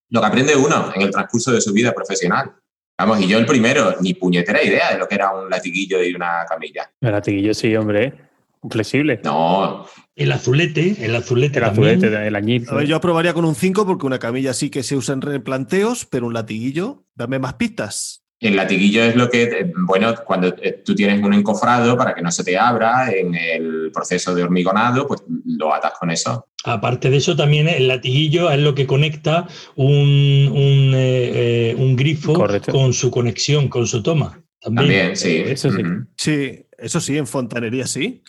Lo 0.08 0.20
que 0.20 0.26
aprende 0.26 0.56
uno 0.56 0.92
en 0.94 1.02
el 1.02 1.10
transcurso 1.10 1.52
de 1.52 1.60
su 1.60 1.72
vida 1.72 1.92
profesional. 1.92 2.52
Vamos, 2.98 3.20
y 3.20 3.28
yo 3.28 3.38
el 3.38 3.46
primero, 3.46 3.94
ni 4.00 4.14
puñetera 4.14 4.62
idea 4.62 4.92
de 4.92 4.98
lo 4.98 5.08
que 5.08 5.14
era 5.14 5.34
un 5.34 5.48
latiguillo 5.48 6.02
y 6.02 6.14
una 6.14 6.44
camilla. 6.48 6.90
El 7.00 7.12
latiguillo 7.12 7.54
sí, 7.54 7.74
hombre. 7.74 8.28
Flexible. 8.68 9.20
No. 9.24 9.86
El 10.14 10.32
azulete, 10.32 10.96
el 11.02 11.16
azulete. 11.16 11.58
El 11.58 11.64
azulete, 11.64 12.26
el 12.26 12.36
añil. 12.36 12.66
A 12.68 12.74
ver, 12.74 12.86
yo 12.86 12.96
aprobaría 12.96 13.32
con 13.32 13.46
un 13.46 13.54
5 13.54 13.86
porque 13.86 14.04
una 14.04 14.18
camilla 14.18 14.52
sí 14.52 14.68
que 14.68 14.82
se 14.82 14.96
usa 14.96 15.14
en 15.14 15.22
replanteos, 15.22 16.04
pero 16.04 16.26
un 16.26 16.34
latiguillo, 16.34 17.04
dame 17.14 17.38
más 17.38 17.54
pistas. 17.54 18.19
El 18.40 18.56
latiguillo 18.56 19.02
es 19.02 19.16
lo 19.16 19.28
que, 19.28 19.70
bueno, 19.76 20.14
cuando 20.24 20.54
tú 20.82 20.94
tienes 20.94 21.22
un 21.22 21.34
encofrado 21.34 21.94
para 21.96 22.14
que 22.14 22.22
no 22.22 22.32
se 22.32 22.42
te 22.42 22.56
abra 22.56 23.12
en 23.12 23.34
el 23.34 23.90
proceso 23.92 24.34
de 24.34 24.42
hormigonado, 24.42 25.06
pues 25.06 25.22
lo 25.44 25.74
atas 25.74 25.92
con 26.00 26.10
eso. 26.10 26.48
Aparte 26.64 27.10
de 27.10 27.18
eso, 27.18 27.36
también 27.36 27.68
el 27.68 27.86
latiguillo 27.86 28.50
es 28.50 28.58
lo 28.58 28.74
que 28.74 28.86
conecta 28.86 29.46
un, 29.76 30.48
un, 30.52 30.92
eh, 30.94 31.74
un 31.78 31.96
grifo 31.96 32.32
Correcto. 32.32 32.72
con 32.72 32.94
su 32.94 33.10
conexión, 33.10 33.68
con 33.68 33.86
su 33.86 34.02
toma. 34.02 34.42
También, 34.58 34.86
también 34.88 35.16
sí. 35.16 35.36
Eso 35.36 35.70
sí. 35.70 35.82
Uh 35.82 35.86
-huh. 35.86 36.06
Sí, 36.16 36.66
eso 36.78 37.00
sí, 37.00 37.18
en 37.18 37.26
fontanería 37.26 37.86
sí. 37.86 38.22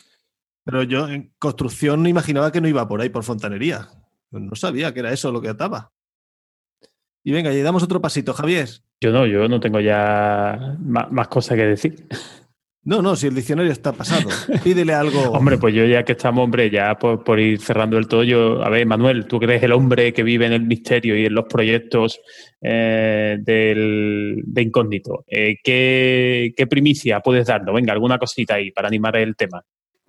Pero 0.66 0.84
yo 0.84 1.08
en 1.08 1.34
construcción 1.40 2.06
imaginaba 2.06 2.52
que 2.52 2.60
no 2.60 2.68
iba 2.68 2.86
por 2.88 3.02
ahí, 3.02 3.10
por 3.10 3.24
fontanería. 3.24 3.88
No 4.30 4.56
sabía 4.56 4.94
que 4.94 5.00
era 5.00 5.14
eso 5.14 5.32
lo 5.32 5.42
que 5.42 5.50
ataba. 5.50 5.94
Y 7.24 7.32
venga, 7.32 7.54
y 7.54 7.62
damos 7.62 7.84
otro 7.84 8.02
pasito, 8.02 8.34
Javier. 8.34 8.70
Yo 9.02 9.12
no, 9.12 9.26
yo 9.26 9.48
no 9.48 9.60
tengo 9.60 9.80
ya 9.80 10.78
más, 10.80 11.12
más 11.12 11.28
cosas 11.28 11.58
que 11.58 11.66
decir. 11.66 12.08
No, 12.84 13.02
no, 13.04 13.16
si 13.16 13.28
el 13.28 13.36
diccionario 13.36 13.72
está 13.72 13.94
pasado, 13.94 14.30
pídele 14.64 14.94
algo. 14.94 15.20
hombre, 15.32 15.60
pues 15.60 15.74
yo 15.76 15.86
ya 15.86 16.04
que 16.04 16.14
estamos, 16.14 16.44
hombre, 16.44 16.70
ya 16.72 16.96
por, 16.98 17.24
por, 17.24 17.40
ir 17.40 17.60
cerrando 17.60 17.98
el 18.00 18.08
todo, 18.08 18.24
yo, 18.24 18.64
a 18.64 18.70
ver, 18.70 18.88
Manuel, 18.88 19.28
tú 19.28 19.40
que 19.40 19.46
eres 19.46 19.62
el 19.62 19.72
hombre 19.72 20.14
que 20.14 20.24
vive 20.24 20.48
en 20.48 20.54
el 20.54 20.66
misterio 20.66 21.16
y 21.16 21.28
en 21.28 21.36
los 21.36 21.46
proyectos 21.46 22.20
eh, 22.60 23.38
del, 23.40 24.42
de 24.46 24.62
Incógnito, 24.64 25.24
eh, 25.28 25.58
¿qué, 25.64 26.54
¿qué, 26.58 26.66
primicia 26.66 27.20
puedes 27.20 27.46
darnos? 27.46 27.76
Venga, 27.76 27.94
alguna 27.94 28.18
cosita 28.18 28.56
ahí 28.56 28.72
para 28.72 28.88
animar 28.88 29.16
el 29.16 29.36
tema. 29.36 29.64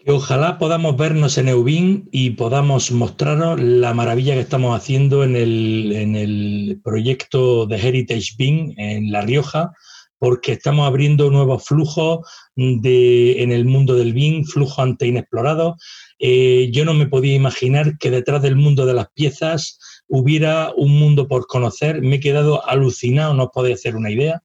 Ojalá 0.09 0.59
podamos 0.59 0.97
vernos 0.97 1.39
en 1.39 1.49
Eubin 1.49 2.09
y 2.11 2.31
podamos 2.31 2.91
mostraros 2.91 3.61
la 3.61 3.95
maravilla 3.95 4.35
que 4.35 4.41
estamos 4.41 4.77
haciendo 4.77 5.23
en 5.23 5.37
el, 5.37 5.93
en 5.93 6.16
el 6.16 6.81
proyecto 6.83 7.66
de 7.66 7.77
Heritage 7.77 8.35
Bean 8.37 8.74
en 8.79 9.12
La 9.12 9.20
Rioja, 9.20 9.70
porque 10.19 10.53
estamos 10.53 10.89
abriendo 10.89 11.31
nuevos 11.31 11.65
flujos 11.65 12.27
de, 12.57 13.43
en 13.45 13.53
el 13.53 13.65
mundo 13.65 13.95
del 13.95 14.12
BIM, 14.12 14.45
flujos 14.45 14.81
ante 14.81 15.07
inexplorados. 15.07 15.81
Eh, 16.19 16.70
yo 16.73 16.85
no 16.85 16.95
me 16.95 17.07
podía 17.07 17.35
imaginar 17.35 17.97
que 17.99 18.11
detrás 18.11 18.43
del 18.43 18.57
mundo 18.57 18.87
de 18.87 18.95
las 18.95 19.07
piezas 19.15 19.79
hubiera 20.09 20.73
un 20.77 20.99
mundo 20.99 21.29
por 21.29 21.47
conocer. 21.47 22.03
Me 22.03 22.16
he 22.16 22.20
quedado 22.20 22.69
alucinado, 22.69 23.35
no 23.35 23.45
os 23.45 23.51
podéis 23.53 23.79
hacer 23.79 23.95
una 23.95 24.11
idea 24.11 24.43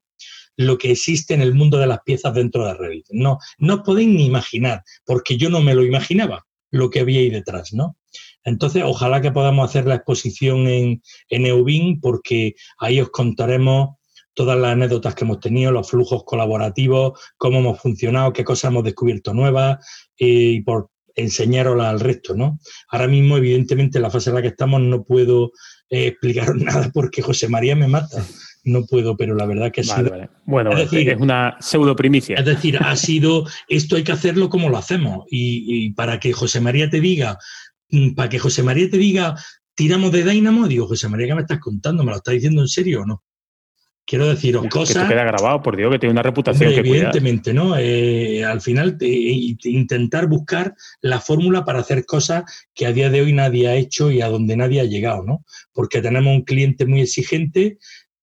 lo 0.58 0.78
que 0.78 0.92
existe 0.92 1.34
en 1.34 1.42
el 1.42 1.54
mundo 1.54 1.78
de 1.78 1.88
las 1.88 2.02
piezas 2.02 2.34
dentro 2.34 2.66
de 2.66 2.74
Revit. 2.74 3.06
No, 3.12 3.38
no 3.60 3.76
os 3.76 3.82
podéis 3.82 4.10
ni 4.10 4.26
imaginar, 4.26 4.84
porque 5.06 5.38
yo 5.38 5.50
no 5.50 5.62
me 5.62 5.76
lo 5.76 5.86
imaginaba 5.86 6.46
lo 6.72 6.90
que 6.90 7.00
había 7.00 7.22
ahí 7.22 7.30
detrás, 7.30 7.74
¿no? 7.74 7.96
Entonces, 8.44 8.84
ojalá 8.86 9.22
que 9.22 9.32
podamos 9.32 9.70
hacer 9.70 9.86
la 9.86 9.96
exposición 9.96 10.68
en, 10.68 11.02
en 11.30 11.46
Eubin, 11.46 12.02
porque 12.02 12.56
ahí 12.80 13.00
os 13.00 13.10
contaremos 13.10 13.98
todas 14.34 14.58
las 14.58 14.72
anécdotas 14.72 15.16
que 15.16 15.26
hemos 15.26 15.40
tenido, 15.40 15.72
los 15.72 15.90
flujos 15.90 16.24
colaborativos, 16.24 17.20
cómo 17.38 17.60
hemos 17.60 17.80
funcionado, 17.80 18.34
qué 18.34 18.44
cosas 18.44 18.70
hemos 18.72 18.84
descubierto 18.84 19.34
nuevas 19.34 19.86
y 20.16 20.62
por 20.62 20.92
enseñaroslas 21.16 21.88
al 21.88 22.00
resto, 22.00 22.36
¿no? 22.36 22.60
Ahora 22.90 23.08
mismo, 23.08 23.38
evidentemente, 23.38 23.98
en 23.98 24.04
la 24.04 24.12
fase 24.12 24.30
en 24.30 24.36
la 24.36 24.42
que 24.42 24.50
estamos 24.50 24.80
no 24.80 25.04
puedo 25.04 25.52
eh, 25.90 26.08
explicaros 26.08 26.56
nada 26.62 26.92
porque 26.94 27.22
José 27.22 27.50
María 27.50 27.76
me 27.76 27.88
mata. 27.88 28.24
No 28.68 28.86
puedo, 28.86 29.16
pero 29.16 29.34
la 29.34 29.46
verdad 29.46 29.72
que 29.72 29.80
ha 29.80 29.84
vale, 29.88 30.04
sido... 30.04 30.12
Vale. 30.12 30.30
Bueno, 30.46 30.72
es, 30.74 30.92
decir, 30.92 31.10
es 31.10 31.20
una 31.20 31.56
pseudo 31.62 31.96
primicia. 31.96 32.36
Es 32.36 32.46
decir, 32.46 32.78
ha 32.82 32.96
sido, 32.98 33.46
esto 33.70 33.96
hay 33.96 34.04
que 34.04 34.12
hacerlo 34.12 34.50
como 34.50 34.70
lo 34.70 34.78
hacemos. 34.78 35.26
Y, 35.32 35.86
y 35.86 35.94
para 35.94 36.20
que 36.20 36.34
José 36.34 36.60
María 36.60 36.90
te 36.90 37.00
diga, 37.00 37.38
mm, 37.90 38.14
para 38.14 38.28
que 38.28 38.40
José 38.40 38.64
María 38.64 38.90
te 38.90 38.98
diga, 38.98 39.36
tiramos 39.74 40.12
de 40.12 40.24
Dynamo, 40.24 40.68
digo, 40.68 40.86
José 40.86 41.08
María, 41.08 41.28
¿qué 41.28 41.36
me 41.36 41.42
estás 41.42 41.60
contando? 41.60 42.04
¿Me 42.04 42.12
lo 42.12 42.18
estás 42.18 42.34
diciendo 42.34 42.62
en 42.62 42.68
serio 42.68 43.04
o 43.04 43.06
no? 43.06 43.24
Quiero 44.06 44.28
deciros 44.28 44.64
que 44.64 44.70
cosas. 44.70 45.04
Que 45.04 45.14
queda 45.14 45.24
grabado, 45.24 45.62
por 45.62 45.78
Dios, 45.78 45.92
que 45.92 46.00
tiene 46.00 46.14
una 46.14 46.24
reputación 46.24 46.70
hombre, 46.70 46.82
que 46.82 46.90
Evidentemente, 46.90 47.52
cuidar. 47.52 47.66
¿no? 47.66 47.78
Eh, 47.78 48.44
al 48.44 48.60
final, 48.62 48.98
te, 48.98 49.08
intentar 49.08 50.28
buscar 50.28 50.74
la 51.02 51.20
fórmula 51.20 51.64
para 51.64 51.80
hacer 51.80 52.06
cosas 52.06 52.44
que 52.74 52.86
a 52.86 52.92
día 52.92 53.10
de 53.10 53.22
hoy 53.22 53.34
nadie 53.34 53.68
ha 53.68 53.76
hecho 53.76 54.10
y 54.10 54.22
a 54.22 54.30
donde 54.30 54.58
nadie 54.58 54.82
ha 54.82 54.86
llegado, 54.86 55.24
¿no? 55.24 55.46
Porque 55.74 56.02
tenemos 56.02 56.34
un 56.34 56.44
cliente 56.44 56.86
muy 56.86 57.02
exigente 57.02 57.78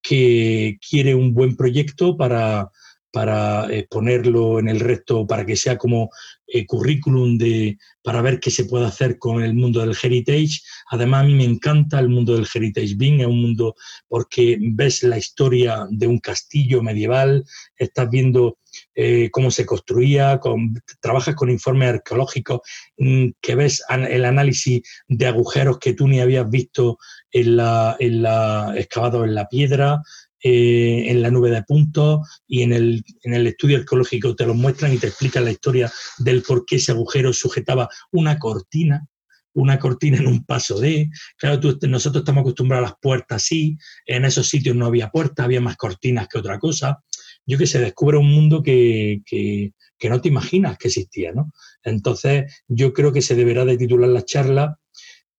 que 0.05 0.79
quiere 0.87 1.15
un 1.15 1.33
buen 1.33 1.57
proyecto 1.57 2.17
para, 2.17 2.71
para 3.11 3.67
ponerlo 3.89 4.59
en 4.59 4.69
el 4.69 4.81
resto, 4.81 5.27
para 5.27 5.47
que 5.47 5.57
sea 5.57 5.79
como 5.79 6.11
eh, 6.47 6.67
currículum 6.67 7.39
de, 7.39 7.79
para 8.03 8.21
ver 8.21 8.39
qué 8.39 8.51
se 8.51 8.67
puede 8.67 8.85
hacer 8.85 9.19
con 9.19 9.43
el 9.43 9.55
mundo 9.55 9.81
del 9.81 9.97
heritage. 10.01 10.61
Además, 10.91 11.23
a 11.23 11.27
mí 11.27 11.35
me 11.35 11.45
encanta 11.45 11.99
el 11.99 12.11
mundo 12.11 12.35
del 12.35 12.47
heritage 12.55 12.95
BIM, 12.97 13.23
es 13.23 13.27
un 13.27 13.41
mundo 13.41 13.75
porque 14.07 14.59
ves 14.61 15.03
la 15.03 15.17
historia 15.17 15.87
de 15.91 16.07
un 16.07 16.19
castillo 16.19 16.83
medieval, 16.83 17.45
estás 17.77 18.11
viendo 18.11 18.59
eh, 18.95 19.31
cómo 19.31 19.51
se 19.51 19.67
construía, 19.67 20.39
con, 20.39 20.81
trabajas 21.01 21.35
con 21.35 21.51
informes 21.51 21.95
arqueológicos, 21.95 22.61
mmm, 22.99 23.29
que 23.41 23.55
ves 23.55 23.83
el 23.91 24.25
análisis 24.25 24.83
de 25.09 25.27
agujeros 25.27 25.79
que 25.79 25.95
tú 25.95 26.09
ni 26.09 26.21
habías 26.21 26.49
visto 26.49 26.99
en 27.31 27.57
la, 27.57 27.97
en 27.99 28.23
la 28.23 28.73
excavado 28.77 29.25
en 29.25 29.35
la 29.35 29.49
piedra, 29.49 30.01
eh, 30.47 31.11
en 31.11 31.23
la 31.23 31.31
nube 31.31 31.51
de 31.51 31.63
puntos 31.63 32.21
y 32.47 32.61
en 32.61 32.75
el, 32.75 33.03
en 33.23 33.33
el 33.33 33.47
estudio 33.47 33.79
arqueológico 33.79 34.37
te 34.37 34.45
lo 34.45 34.53
muestran 34.53 34.93
y 34.93 34.99
te 34.99 35.07
explican 35.07 35.47
la 35.47 35.53
historia 35.53 35.91
del 36.19 36.43
por 36.43 36.67
qué 36.67 36.77
ese 36.77 36.93
agujero 36.93 37.33
sujetaba 37.33 37.89
una 38.13 38.39
cortina, 38.39 39.07
una 39.55 39.79
cortina 39.79 40.19
en 40.19 40.27
un 40.27 40.45
paso 40.45 40.79
de. 40.79 41.09
Claro, 41.39 41.61
tú, 41.61 41.79
nosotros 41.89 42.21
estamos 42.21 42.43
acostumbrados 42.43 42.87
a 42.87 42.91
las 42.91 42.99
puertas 43.01 43.43
así, 43.43 43.79
en 44.05 44.27
esos 44.27 44.47
sitios 44.47 44.77
no 44.77 44.85
había 44.85 45.09
puertas, 45.09 45.45
había 45.45 45.63
más 45.63 45.77
cortinas 45.77 46.29
que 46.29 46.39
otra 46.39 46.59
cosa. 46.59 47.03
Yo 47.47 47.59
que 47.59 47.67
se 47.67 47.79
descubre 47.79 48.19
un 48.19 48.31
mundo 48.31 48.63
que, 48.63 49.23
que, 49.27 49.73
que, 49.99 50.09
no 50.09 50.21
te 50.21 50.29
imaginas 50.29 50.79
que 50.79 50.89
existía, 50.89 51.33
¿no? 51.33 51.53
Entonces, 51.83 52.65
yo 52.69 52.93
creo 52.93 53.13
que 53.13 53.23
se 53.23 53.35
deberá 53.35 53.65
de 53.65 53.77
titular 53.77 54.09
la 54.09 54.25
charla 54.25 54.79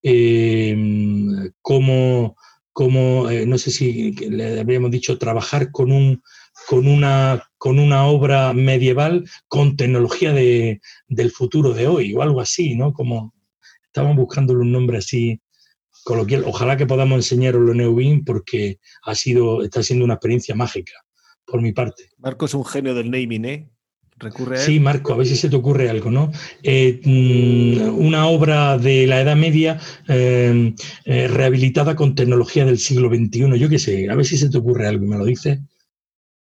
eh, 0.03 0.75
como 1.61 2.35
como, 2.75 3.29
eh, 3.29 3.45
no 3.45 3.57
sé 3.57 3.71
si 3.71 4.11
le 4.11 4.59
habríamos 4.59 4.91
dicho, 4.91 5.17
trabajar 5.17 5.71
con, 5.71 5.93
un, 5.93 6.21
con, 6.67 6.87
una, 6.89 7.49
con 7.57 7.79
una 7.79 8.05
obra 8.05 8.51
medieval 8.51 9.23
con 9.47 9.77
tecnología 9.77 10.33
de, 10.33 10.81
del 11.07 11.31
futuro 11.31 11.73
de 11.73 11.87
hoy 11.87 12.13
o 12.13 12.21
algo 12.21 12.41
así, 12.41 12.75
¿no? 12.75 12.91
Como 12.91 13.33
estamos 13.85 14.17
buscándole 14.17 14.59
un 14.59 14.73
nombre 14.73 14.97
así 14.97 15.39
coloquial. 16.03 16.43
Ojalá 16.45 16.75
que 16.75 16.85
podamos 16.85 17.15
enseñaroslo 17.15 17.71
en 17.71 17.77
Neubin 17.77 18.25
porque 18.25 18.79
ha 19.03 19.15
sido, 19.15 19.63
está 19.63 19.81
siendo 19.81 20.03
una 20.03 20.15
experiencia 20.15 20.53
mágica 20.53 21.04
por 21.45 21.61
mi 21.61 21.71
parte. 21.71 22.09
Marco 22.17 22.45
es 22.45 22.53
un 22.53 22.65
genio 22.65 22.93
del 22.95 23.11
naming, 23.11 23.45
¿eh? 23.45 23.69
recurre 24.17 24.55
a 24.55 24.59
Sí, 24.59 24.79
Marco, 24.79 25.13
a 25.13 25.17
ver 25.17 25.27
si 25.27 25.35
se 25.35 25.49
te 25.49 25.57
ocurre 25.57 25.89
algo, 25.89 26.09
¿no? 26.09 26.31
Eh, 26.63 27.01
mm, 27.03 27.99
una 28.05 28.27
obra 28.27 28.77
de 28.77 29.05
la 29.07 29.19
Edad 29.19 29.35
Media 29.35 29.77
eh, 30.07 30.73
eh, 31.03 31.27
rehabilitada 31.27 31.95
con 31.97 32.15
tecnología 32.15 32.63
del 32.65 32.77
siglo 32.79 33.09
XXI, 33.09 33.59
yo 33.59 33.67
qué 33.67 33.77
sé, 33.77 34.09
a 34.09 34.15
ver 34.15 34.25
si 34.25 34.37
se 34.37 34.49
te 34.49 34.57
ocurre 34.57 34.87
algo 34.87 35.03
y 35.03 35.07
me 35.09 35.17
lo 35.17 35.25
dices. 35.25 35.59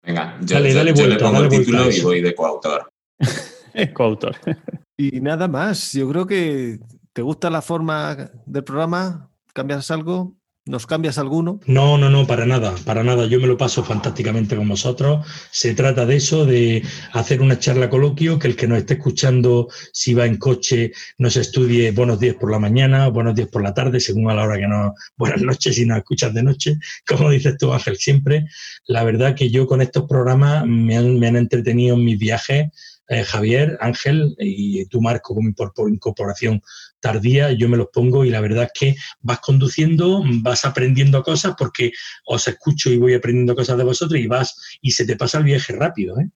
Venga, 0.03 0.37
yo, 0.41 0.59
yo- 0.59 0.65
yo 0.93 1.07
le 1.07 1.15
pongo 1.17 1.43
el 1.43 1.49
título 1.49 1.89
y 1.91 2.01
voy 2.01 2.21
de 2.21 2.35
coautor. 2.35 2.91
Coautor. 3.93 4.35
Y 4.97 5.19
nada 5.19 5.49
más, 5.49 5.91
yo 5.91 6.07
creo 6.09 6.25
que 6.25 6.79
te 7.11 7.21
gusta 7.21 7.49
la 7.49 7.61
forma 7.61 8.31
del 8.45 8.63
programa, 8.63 9.29
cambias 9.53 9.91
algo, 9.91 10.37
nos 10.67 10.87
cambias 10.87 11.19
alguno. 11.19 11.59
No, 11.67 11.97
no, 11.97 12.09
no, 12.09 12.25
para 12.25 12.45
nada, 12.47 12.73
para 12.85 13.03
nada. 13.03 13.27
Yo 13.27 13.39
me 13.39 13.45
lo 13.45 13.55
paso 13.55 13.83
fantásticamente 13.83 14.55
con 14.55 14.67
vosotros. 14.67 15.25
Se 15.51 15.75
trata 15.75 16.07
de 16.07 16.15
eso, 16.15 16.45
de 16.45 16.83
hacer 17.13 17.41
una 17.41 17.59
charla 17.59 17.89
coloquio, 17.89 18.39
que 18.39 18.47
el 18.47 18.55
que 18.55 18.67
nos 18.67 18.79
esté 18.79 18.95
escuchando, 18.95 19.67
si 19.93 20.15
va 20.15 20.25
en 20.25 20.37
coche, 20.37 20.91
nos 21.19 21.37
estudie 21.37 21.91
buenos 21.91 22.19
días 22.19 22.35
por 22.35 22.49
la 22.51 22.57
mañana, 22.57 23.07
buenos 23.09 23.35
días 23.35 23.47
por 23.49 23.61
la 23.61 23.75
tarde, 23.75 23.99
según 23.99 24.29
a 24.31 24.33
la 24.33 24.43
hora 24.43 24.57
que 24.57 24.67
nos... 24.67 24.93
Buenas 25.17 25.41
noches 25.41 25.75
si 25.75 25.85
nos 25.85 25.99
escuchas 25.99 26.33
de 26.33 26.43
noche, 26.43 26.77
como 27.07 27.29
dices 27.29 27.57
tú, 27.57 27.71
Ángel, 27.71 27.97
siempre. 27.97 28.45
La 28.87 29.03
verdad 29.03 29.35
que 29.35 29.49
yo 29.49 29.67
con 29.67 29.81
estos 29.81 30.05
programas 30.07 30.65
me 30.65 30.97
han, 30.97 31.19
me 31.19 31.27
han 31.27 31.35
entretenido 31.35 31.95
en 31.95 32.03
mis 32.05 32.17
viajes. 32.17 32.67
Eh, 33.07 33.23
Javier, 33.23 33.77
Ángel 33.81 34.35
y 34.39 34.83
tú, 34.87 34.99
Marco, 34.99 35.35
con 35.35 35.45
mi 35.45 35.53
por- 35.53 35.73
por 35.73 35.91
incorporación 35.91 36.59
tardía, 37.05 37.51
yo 37.51 37.69
me 37.69 37.77
los 37.77 37.89
pongo 37.93 38.25
y 38.25 38.31
la 38.31 38.41
verdad 38.41 38.63
es 38.63 38.71
que 38.73 38.95
vas 39.21 39.39
conduciendo, 39.39 40.23
vas 40.41 40.65
aprendiendo 40.65 41.21
cosas 41.21 41.53
porque 41.55 41.91
os 42.25 42.47
escucho 42.47 42.89
y 42.89 42.97
voy 42.97 43.13
aprendiendo 43.13 43.55
cosas 43.55 43.77
de 43.77 43.83
vosotros 43.83 44.19
y 44.19 44.25
vas 44.25 44.55
y 44.81 44.89
se 44.89 45.05
te 45.05 45.15
pasa 45.15 45.37
el 45.37 45.43
viaje 45.43 45.73
rápido, 45.73 46.19
¿eh? 46.19 46.31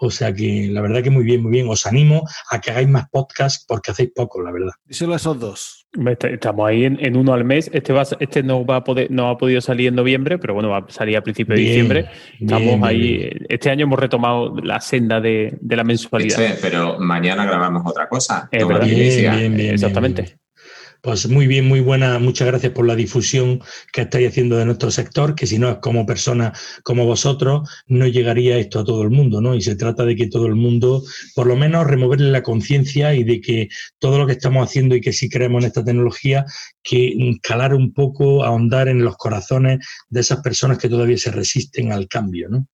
O 0.00 0.10
sea 0.10 0.32
que 0.34 0.68
la 0.70 0.80
verdad 0.80 1.02
que 1.02 1.10
muy 1.10 1.24
bien, 1.24 1.42
muy 1.42 1.52
bien. 1.52 1.68
Os 1.68 1.86
animo 1.86 2.24
a 2.50 2.60
que 2.60 2.70
hagáis 2.70 2.88
más 2.88 3.08
podcasts 3.10 3.64
porque 3.66 3.90
hacéis 3.92 4.10
poco, 4.14 4.42
la 4.42 4.50
verdad. 4.52 4.72
Díselo 4.84 5.12
a 5.14 5.16
esos 5.16 5.38
dos. 5.38 5.86
Est- 6.06 6.24
Estamos 6.24 6.68
ahí 6.68 6.84
en, 6.84 6.98
en 7.04 7.16
uno 7.16 7.32
al 7.32 7.44
mes. 7.44 7.70
Este, 7.72 7.92
va, 7.92 8.02
a 8.02 8.04
ser- 8.04 8.18
este 8.20 8.42
no, 8.42 8.66
va 8.66 8.76
a 8.76 8.84
poder, 8.84 9.10
no 9.10 9.28
ha 9.30 9.38
podido 9.38 9.60
salir 9.60 9.88
en 9.88 9.94
noviembre, 9.94 10.38
pero 10.38 10.52
bueno, 10.54 10.68
va 10.70 10.78
a 10.78 10.86
salir 10.88 11.16
a 11.16 11.22
principios 11.22 11.58
de 11.58 11.64
diciembre. 11.64 12.06
Estamos 12.40 12.64
bien, 12.64 12.84
ahí. 12.84 12.98
bien. 13.18 13.46
Este 13.48 13.70
año 13.70 13.84
hemos 13.84 13.98
retomado 13.98 14.54
la 14.62 14.80
senda 14.80 15.20
de, 15.20 15.56
de 15.60 15.76
la 15.76 15.84
mensualidad. 15.84 16.40
Eche, 16.42 16.58
pero 16.60 16.98
mañana 16.98 17.44
grabamos 17.46 17.82
otra 17.86 18.08
cosa. 18.08 18.48
Es 18.50 18.60
Toma 18.60 18.74
verdad. 18.74 18.86
primicia. 18.88 19.30
Bien, 19.30 19.40
bien, 19.52 19.56
bien, 19.56 19.74
Exactamente. 19.74 20.36
Pues 21.04 21.28
muy 21.28 21.46
bien, 21.46 21.68
muy 21.68 21.80
buena. 21.80 22.18
Muchas 22.18 22.48
gracias 22.48 22.72
por 22.72 22.86
la 22.86 22.96
difusión 22.96 23.60
que 23.92 24.00
estáis 24.00 24.26
haciendo 24.30 24.56
de 24.56 24.64
nuestro 24.64 24.90
sector, 24.90 25.34
que 25.34 25.46
si 25.46 25.58
no 25.58 25.68
es 25.68 25.76
como 25.76 26.06
persona 26.06 26.54
como 26.82 27.04
vosotros, 27.04 27.68
no 27.86 28.06
llegaría 28.06 28.56
esto 28.56 28.78
a 28.80 28.84
todo 28.84 29.02
el 29.02 29.10
mundo, 29.10 29.42
¿no? 29.42 29.54
Y 29.54 29.60
se 29.60 29.76
trata 29.76 30.06
de 30.06 30.16
que 30.16 30.28
todo 30.28 30.46
el 30.46 30.54
mundo, 30.54 31.02
por 31.34 31.46
lo 31.46 31.56
menos, 31.56 31.86
removerle 31.86 32.30
la 32.30 32.42
conciencia 32.42 33.14
y 33.14 33.22
de 33.22 33.42
que 33.42 33.68
todo 33.98 34.16
lo 34.16 34.26
que 34.26 34.32
estamos 34.32 34.66
haciendo 34.66 34.96
y 34.96 35.02
que 35.02 35.12
sí 35.12 35.28
creemos 35.28 35.62
en 35.62 35.66
esta 35.66 35.84
tecnología, 35.84 36.46
que 36.82 37.36
calar 37.42 37.74
un 37.74 37.92
poco, 37.92 38.42
ahondar 38.42 38.88
en 38.88 39.04
los 39.04 39.18
corazones 39.18 39.86
de 40.08 40.20
esas 40.20 40.40
personas 40.40 40.78
que 40.78 40.88
todavía 40.88 41.18
se 41.18 41.30
resisten 41.30 41.92
al 41.92 42.08
cambio, 42.08 42.48
¿no? 42.48 42.66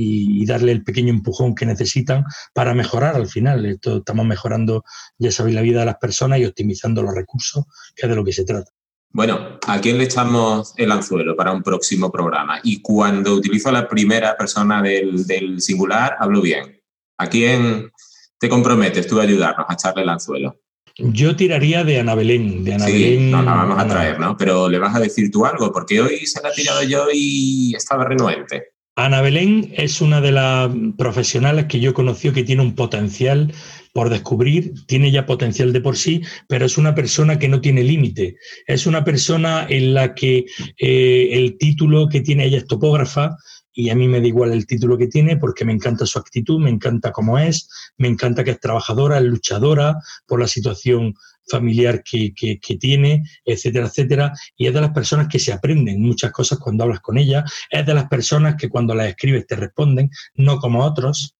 Y, 0.00 0.46
darle 0.46 0.72
el 0.72 0.84
pequeño 0.84 1.10
empujón 1.10 1.54
que 1.54 1.66
necesitan 1.66 2.24
para 2.54 2.72
mejorar 2.72 3.16
al 3.16 3.26
final. 3.26 3.66
Esto, 3.66 3.98
estamos 3.98 4.24
mejorando, 4.24 4.84
ya 5.18 5.30
sabéis, 5.32 5.56
la 5.56 5.62
vida 5.62 5.80
de 5.80 5.86
las 5.86 5.96
personas 5.96 6.38
y 6.38 6.46
optimizando 6.46 7.02
los 7.02 7.14
recursos, 7.14 7.64
que 7.94 8.06
es 8.06 8.08
de 8.08 8.16
lo 8.16 8.24
que 8.24 8.32
se 8.32 8.44
trata. 8.44 8.70
Bueno, 9.10 9.58
¿a 9.66 9.80
quién 9.80 9.98
le 9.98 10.04
echamos 10.04 10.74
el 10.76 10.92
anzuelo 10.92 11.34
para 11.34 11.52
un 11.52 11.62
próximo 11.62 12.12
programa? 12.12 12.60
Y 12.62 12.80
cuando 12.80 13.34
utilizo 13.34 13.72
la 13.72 13.88
primera 13.88 14.36
persona 14.36 14.80
del, 14.80 15.26
del 15.26 15.60
singular, 15.60 16.16
hablo 16.18 16.40
bien. 16.40 16.80
¿A 17.18 17.26
quién 17.26 17.90
te 18.38 18.48
comprometes 18.48 19.06
tú 19.06 19.18
a 19.18 19.24
ayudarnos 19.24 19.66
a 19.68 19.74
echarle 19.74 20.02
el 20.02 20.08
anzuelo? 20.08 20.60
Yo 20.98 21.36
tiraría 21.36 21.84
de 21.84 22.00
Ana 22.00 22.14
Belén. 22.14 22.64
De 22.64 22.74
Ana 22.74 22.86
Sí, 22.86 22.92
Belén 22.92 23.30
nos 23.30 23.44
la 23.44 23.54
vamos 23.54 23.78
a 23.78 23.86
traer, 23.86 24.18
¿no? 24.18 24.36
Pero 24.36 24.68
le 24.68 24.78
vas 24.78 24.94
a 24.96 25.00
decir 25.00 25.30
tú 25.30 25.46
algo, 25.46 25.72
porque 25.72 26.00
hoy 26.00 26.26
se 26.26 26.42
la 26.42 26.50
he 26.50 26.54
tirado 26.54 26.82
yo 26.82 27.06
y 27.12 27.74
estaba 27.76 28.04
renuente. 28.04 28.72
Ana 28.98 29.20
Belén 29.20 29.72
es 29.76 30.00
una 30.00 30.20
de 30.20 30.32
las 30.32 30.68
profesionales 30.96 31.66
que 31.66 31.78
yo 31.78 31.94
conocí 31.94 32.32
que 32.32 32.42
tiene 32.42 32.62
un 32.62 32.74
potencial 32.74 33.54
por 33.92 34.10
descubrir, 34.10 34.74
tiene 34.88 35.12
ya 35.12 35.24
potencial 35.24 35.72
de 35.72 35.80
por 35.80 35.96
sí, 35.96 36.22
pero 36.48 36.66
es 36.66 36.78
una 36.78 36.96
persona 36.96 37.38
que 37.38 37.48
no 37.48 37.60
tiene 37.60 37.84
límite. 37.84 38.38
Es 38.66 38.88
una 38.88 39.04
persona 39.04 39.64
en 39.68 39.94
la 39.94 40.16
que 40.16 40.46
eh, 40.76 41.28
el 41.30 41.58
título 41.58 42.08
que 42.08 42.22
tiene 42.22 42.46
ella 42.46 42.58
es 42.58 42.66
topógrafa 42.66 43.36
y 43.72 43.90
a 43.90 43.94
mí 43.94 44.08
me 44.08 44.20
da 44.20 44.26
igual 44.26 44.52
el 44.52 44.66
título 44.66 44.98
que 44.98 45.06
tiene 45.06 45.36
porque 45.36 45.64
me 45.64 45.72
encanta 45.72 46.04
su 46.04 46.18
actitud, 46.18 46.58
me 46.58 46.70
encanta 46.70 47.12
cómo 47.12 47.38
es, 47.38 47.68
me 47.98 48.08
encanta 48.08 48.42
que 48.42 48.50
es 48.50 48.58
trabajadora, 48.58 49.18
es 49.18 49.24
luchadora 49.24 49.94
por 50.26 50.40
la 50.40 50.48
situación 50.48 51.14
familiar 51.48 52.02
que, 52.02 52.32
que, 52.34 52.58
que 52.58 52.76
tiene, 52.76 53.22
etcétera, 53.44 53.86
etcétera. 53.86 54.32
Y 54.56 54.66
es 54.66 54.74
de 54.74 54.80
las 54.80 54.90
personas 54.90 55.28
que 55.28 55.38
se 55.38 55.52
aprenden 55.52 56.00
muchas 56.00 56.32
cosas 56.32 56.58
cuando 56.58 56.84
hablas 56.84 57.00
con 57.00 57.18
ella, 57.18 57.44
es 57.70 57.86
de 57.86 57.94
las 57.94 58.08
personas 58.08 58.56
que 58.56 58.68
cuando 58.68 58.94
las 58.94 59.08
escribes 59.08 59.46
te 59.46 59.56
responden, 59.56 60.10
no 60.34 60.58
como 60.58 60.84
otros. 60.84 61.34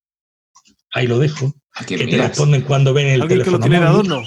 Ahí 0.93 1.06
lo 1.06 1.18
dejo. 1.18 1.55
¿A 1.74 1.85
quién 1.85 2.01
Que 2.01 2.06
te 2.06 2.16
responden 2.16 2.62
cuando 2.62 2.93
ven 2.93 3.09
el 3.09 3.22
Alguien 3.22 3.44
que 3.44 3.51
lo 3.51 3.59
teléfono 3.59 3.80
tiene 3.80 3.86
adorno. 3.86 4.22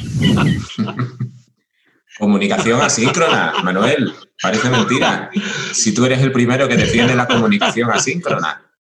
Comunicación 2.20 2.82
asíncrona, 2.82 3.54
Manuel. 3.64 4.14
Parece 4.42 4.70
mentira. 4.70 5.32
Si 5.74 5.94
tú 5.94 6.06
eres 6.06 6.22
el 6.22 6.32
primero 6.32 6.68
que 6.68 6.78
defiende 6.78 7.16
la 7.16 7.28
comunicación 7.28 7.90
asíncrona. 7.90 8.71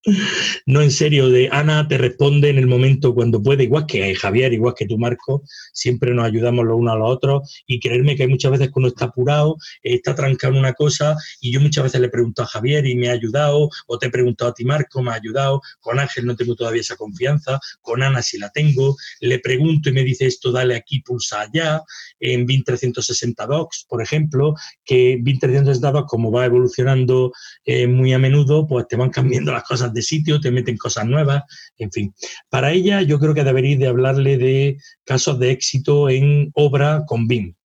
No, 0.65 0.81
en 0.81 0.89
serio, 0.89 1.29
de 1.29 1.49
Ana 1.51 1.87
te 1.87 1.97
responde 1.97 2.49
en 2.49 2.57
el 2.57 2.65
momento 2.65 3.13
cuando 3.13 3.41
puede, 3.41 3.65
igual 3.65 3.85
que 3.85 4.15
Javier, 4.15 4.51
igual 4.51 4.73
que 4.75 4.87
tú, 4.87 4.97
Marco, 4.97 5.43
siempre 5.73 6.13
nos 6.13 6.25
ayudamos 6.25 6.65
los 6.65 6.77
unos 6.77 6.95
a 6.95 6.97
los 6.97 7.09
otros 7.09 7.63
y 7.67 7.79
creerme 7.79 8.15
que 8.15 8.23
hay 8.23 8.29
muchas 8.29 8.51
veces 8.51 8.67
que 8.67 8.79
uno 8.79 8.87
está 8.87 9.05
apurado, 9.05 9.57
está 9.83 10.15
trancado 10.15 10.53
en 10.53 10.59
una 10.59 10.73
cosa 10.73 11.15
y 11.39 11.51
yo 11.51 11.61
muchas 11.61 11.83
veces 11.83 12.01
le 12.01 12.09
pregunto 12.09 12.41
a 12.41 12.47
Javier 12.47 12.87
y 12.87 12.95
me 12.95 13.09
ha 13.09 13.13
ayudado, 13.13 13.69
o 13.85 13.99
te 13.99 14.07
he 14.07 14.09
preguntado 14.09 14.51
a 14.51 14.53
ti, 14.55 14.65
Marco, 14.65 15.03
me 15.03 15.11
ha 15.11 15.15
ayudado, 15.15 15.61
con 15.79 15.99
Ángel 15.99 16.25
no 16.25 16.35
tengo 16.35 16.55
todavía 16.55 16.81
esa 16.81 16.95
confianza, 16.95 17.59
con 17.81 18.01
Ana 18.01 18.23
sí 18.23 18.39
la 18.39 18.49
tengo, 18.49 18.95
le 19.19 19.37
pregunto 19.37 19.89
y 19.89 19.93
me 19.93 20.03
dice 20.03 20.25
esto, 20.25 20.51
dale 20.51 20.75
aquí, 20.75 21.01
pulsa 21.01 21.41
allá, 21.41 21.81
en 22.21 22.45
BIN 22.45 22.63
360 22.63 23.45
Docs, 23.45 23.85
por 23.89 24.01
ejemplo, 24.01 24.53
que 24.85 25.17
BIN 25.19 25.39
360 25.39 25.91
Docs, 25.91 26.09
como 26.09 26.31
va 26.31 26.45
evolucionando 26.45 27.33
eh, 27.65 27.87
muy 27.87 28.13
a 28.13 28.19
menudo, 28.19 28.67
pues 28.67 28.87
te 28.87 28.95
van 28.95 29.09
cambiando 29.09 29.51
las 29.51 29.63
cosas 29.63 29.93
de 29.93 30.01
sitio, 30.01 30.39
te 30.39 30.51
meten 30.51 30.77
cosas 30.77 31.05
nuevas, 31.05 31.43
en 31.77 31.91
fin. 31.91 32.13
Para 32.49 32.71
ella 32.71 33.01
yo 33.01 33.19
creo 33.19 33.33
que 33.33 33.43
deberíais 33.43 33.79
de 33.79 33.87
hablarle 33.87 34.37
de 34.37 34.77
casos 35.03 35.39
de 35.39 35.51
éxito 35.51 36.09
en 36.09 36.51
obra 36.53 37.03
con 37.07 37.27
BIM. 37.27 37.55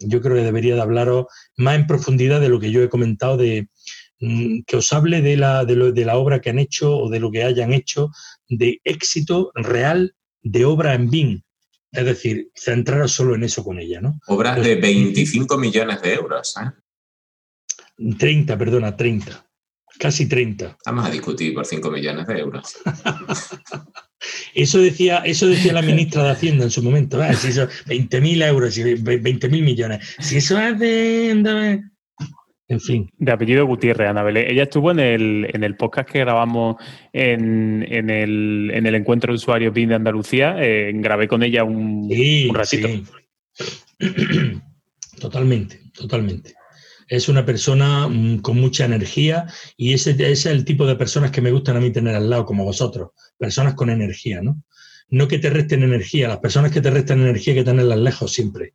Yo 0.00 0.20
creo 0.20 0.36
que 0.36 0.42
debería 0.42 0.74
de 0.74 0.82
hablaros 0.82 1.26
más 1.56 1.76
en 1.76 1.86
profundidad 1.86 2.40
de 2.40 2.48
lo 2.48 2.58
que 2.58 2.70
yo 2.70 2.82
he 2.82 2.88
comentado, 2.88 3.36
de 3.36 3.68
mm, 4.20 4.62
que 4.66 4.76
os 4.76 4.92
hable 4.92 5.20
de 5.20 5.36
la, 5.36 5.64
de, 5.64 5.92
de 5.92 6.04
la 6.04 6.16
obra 6.16 6.40
que 6.40 6.50
han 6.50 6.58
hecho 6.58 6.96
o 6.96 7.10
de 7.10 7.20
lo 7.20 7.30
que 7.30 7.44
hayan 7.44 7.72
hecho, 7.72 8.10
de 8.48 8.80
éxito 8.84 9.50
real 9.54 10.14
de 10.42 10.64
obra 10.64 10.94
en 10.94 11.10
BIM. 11.10 11.42
Es 11.94 12.04
decir, 12.04 12.50
centraros 12.54 13.12
solo 13.12 13.34
en 13.34 13.44
eso 13.44 13.62
con 13.62 13.78
ella, 13.78 14.00
¿no? 14.00 14.18
Obras 14.26 14.62
de 14.62 14.76
25 14.76 15.56
millones 15.58 16.02
de 16.02 16.14
euros. 16.14 16.54
¿eh? 16.56 18.14
30, 18.18 18.58
perdona, 18.58 18.96
30. 18.96 19.46
Casi 19.98 20.26
30. 20.26 20.76
Vamos 20.86 21.06
a 21.06 21.10
discutir 21.10 21.54
por 21.54 21.64
5 21.64 21.90
millones 21.90 22.26
de 22.26 22.38
euros. 22.38 22.76
Eso 24.54 24.78
decía, 24.78 25.18
eso 25.18 25.46
decía 25.46 25.74
la 25.74 25.82
ministra 25.82 26.22
de 26.24 26.30
Hacienda 26.30 26.64
en 26.64 26.70
su 26.70 26.82
momento. 26.82 27.22
¿eh? 27.22 27.34
Si 27.36 27.48
eso, 27.48 27.68
20.000 27.86 28.46
euros 28.46 28.78
y 28.78 28.82
20.000 28.82 29.62
millones. 29.62 30.16
Si 30.18 30.38
eso 30.38 30.58
es 30.58 30.78
de... 30.78 31.82
de- 32.74 32.76
En 32.76 32.80
fin. 32.80 33.10
De 33.18 33.32
apellido 33.32 33.66
Gutiérrez, 33.66 34.08
Ana 34.08 34.22
Belén. 34.22 34.46
Ella 34.50 34.64
estuvo 34.64 34.90
en 34.90 34.98
el, 35.00 35.50
en 35.52 35.64
el 35.64 35.76
podcast 35.76 36.10
que 36.10 36.20
grabamos 36.20 36.76
en, 37.12 37.84
en, 37.88 38.10
el, 38.10 38.70
en 38.72 38.86
el 38.86 38.94
encuentro 38.94 39.32
de 39.32 39.36
usuarios 39.36 39.72
BIM 39.74 39.88
de 39.90 39.94
Andalucía. 39.96 40.56
Eh, 40.58 40.92
grabé 40.94 41.28
con 41.28 41.42
ella 41.42 41.64
un, 41.64 42.08
Sí, 42.10 42.48
un 42.48 42.54
ratito. 42.54 42.88
sí. 42.88 43.04
Totalmente, 45.20 45.80
totalmente. 45.96 46.54
Es 47.08 47.28
una 47.28 47.44
persona 47.46 48.08
mm, 48.08 48.38
con 48.38 48.58
mucha 48.60 48.84
energía 48.84 49.46
y 49.76 49.92
ese, 49.92 50.10
ese 50.10 50.32
es 50.32 50.46
el 50.46 50.64
tipo 50.64 50.86
de 50.86 50.96
personas 50.96 51.30
que 51.30 51.40
me 51.40 51.50
gustan 51.52 51.76
a 51.76 51.80
mí 51.80 51.90
tener 51.92 52.14
al 52.14 52.28
lado, 52.28 52.44
como 52.44 52.64
vosotros. 52.64 53.10
Personas 53.38 53.74
con 53.74 53.90
energía, 53.90 54.40
¿no? 54.42 54.62
No 55.08 55.28
que 55.28 55.38
te 55.38 55.50
resten 55.50 55.82
energía. 55.82 56.28
Las 56.28 56.38
personas 56.38 56.72
que 56.72 56.80
te 56.80 56.90
restan 56.90 57.20
energía 57.20 57.52
hay 57.52 57.60
que 57.60 57.64
tenerlas 57.64 57.98
lejos 57.98 58.32
siempre. 58.32 58.72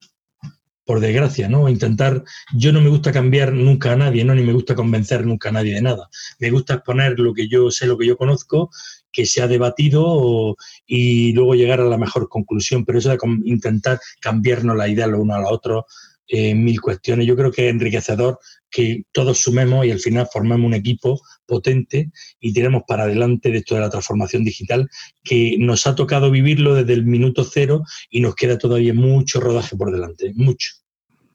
Por 0.90 1.02
desgracia, 1.02 1.48
¿no? 1.48 1.70
Intentar. 1.70 2.24
Yo 2.52 2.74
no 2.74 2.82
me 2.82 2.90
gusta 2.90 3.12
cambiar 3.12 3.54
nunca 3.54 3.92
a 3.92 3.96
nadie, 3.96 4.26
¿no? 4.26 4.34
Ni 4.34 4.42
me 4.42 4.54
gusta 4.54 4.74
convencer 4.74 5.24
nunca 5.24 5.50
a 5.50 5.52
nadie 5.52 5.76
de 5.76 5.84
nada. 5.84 6.10
Me 6.40 6.50
gusta 6.50 6.74
exponer 6.74 7.20
lo 7.20 7.32
que 7.32 7.48
yo 7.48 7.70
sé, 7.70 7.86
lo 7.86 7.96
que 7.96 8.08
yo 8.08 8.18
conozco, 8.18 8.72
que 9.12 9.28
se 9.28 9.44
ha 9.44 9.48
debatido 9.48 10.58
y 10.88 11.32
luego 11.34 11.54
llegar 11.54 11.80
a 11.80 11.86
la 11.86 12.00
mejor 12.00 12.28
conclusión. 12.28 12.86
Pero 12.86 12.98
eso 12.98 13.10
de 13.10 13.20
intentar 13.46 14.00
cambiarnos 14.20 14.76
la 14.76 14.88
idea 14.88 15.06
lo 15.06 15.22
uno 15.22 15.36
a 15.36 15.42
lo 15.42 15.50
otro, 15.50 15.86
eh, 16.30 16.56
mil 16.56 16.80
cuestiones. 16.80 17.28
Yo 17.28 17.36
creo 17.36 17.52
que 17.52 17.68
es 17.68 17.74
enriquecedor 17.74 18.40
que 18.70 19.04
todos 19.12 19.40
sumemos 19.40 19.86
y 19.86 19.92
al 19.92 20.00
final 20.00 20.28
formemos 20.32 20.68
un 20.68 20.76
equipo 20.76 21.20
potente 21.46 22.12
y 22.40 22.54
tiremos 22.54 22.84
para 22.88 23.04
adelante 23.04 23.50
de 23.50 23.58
esto 23.58 23.76
de 23.76 23.82
la 23.82 23.90
transformación 23.90 24.44
digital, 24.44 24.88
que 25.24 25.58
nos 25.60 25.88
ha 25.88 25.96
tocado 25.96 26.30
vivirlo 26.30 26.76
desde 26.76 26.94
el 26.94 27.04
minuto 27.04 27.44
cero 27.44 27.84
y 28.10 28.22
nos 28.22 28.36
queda 28.36 28.58
todavía 28.58 28.94
mucho 28.94 29.40
rodaje 29.40 29.76
por 29.76 29.92
delante, 29.92 30.32
mucho. 30.36 30.70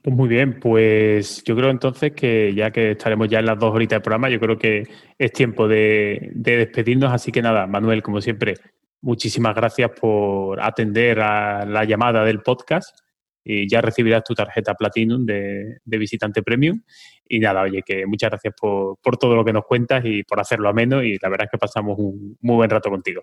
Pues 0.04 0.14
muy 0.14 0.28
bien, 0.28 0.60
pues 0.60 1.42
yo 1.44 1.56
creo 1.56 1.70
entonces 1.70 2.12
que 2.12 2.52
ya 2.54 2.70
que 2.70 2.90
estaremos 2.90 3.26
ya 3.26 3.38
en 3.38 3.46
las 3.46 3.58
dos 3.58 3.74
horitas 3.74 3.96
de 3.96 4.00
programa, 4.02 4.28
yo 4.28 4.38
creo 4.38 4.58
que 4.58 4.86
es 5.18 5.32
tiempo 5.32 5.66
de, 5.66 6.30
despedirnos. 6.34 7.10
Así 7.10 7.32
que 7.32 7.40
nada, 7.40 7.66
Manuel, 7.66 8.02
como 8.02 8.20
siempre, 8.20 8.54
muchísimas 9.00 9.54
gracias 9.54 9.90
por 9.98 10.60
atender 10.60 11.20
a 11.20 11.64
la 11.64 11.84
llamada 11.84 12.22
del 12.22 12.42
podcast. 12.42 13.03
Y 13.44 13.68
ya 13.68 13.80
recibirás 13.80 14.24
tu 14.24 14.34
tarjeta 14.34 14.74
Platinum 14.74 15.26
de, 15.26 15.78
visitante 15.84 16.42
premium. 16.42 16.82
Y 17.28 17.38
nada, 17.38 17.62
oye, 17.62 17.82
que 17.82 18.06
muchas 18.06 18.30
gracias 18.30 18.54
por, 18.58 18.98
por 19.02 19.16
todo 19.16 19.36
lo 19.36 19.44
que 19.44 19.52
nos 19.52 19.64
cuentas 19.64 20.04
y 20.04 20.22
por 20.22 20.40
hacerlo 20.40 20.68
ameno. 20.68 21.02
Y 21.02 21.18
la 21.20 21.28
verdad 21.28 21.46
es 21.46 21.50
que 21.50 21.58
pasamos 21.58 21.98
un 21.98 22.36
muy 22.40 22.56
buen 22.56 22.70
rato 22.70 22.90
contigo. 22.90 23.22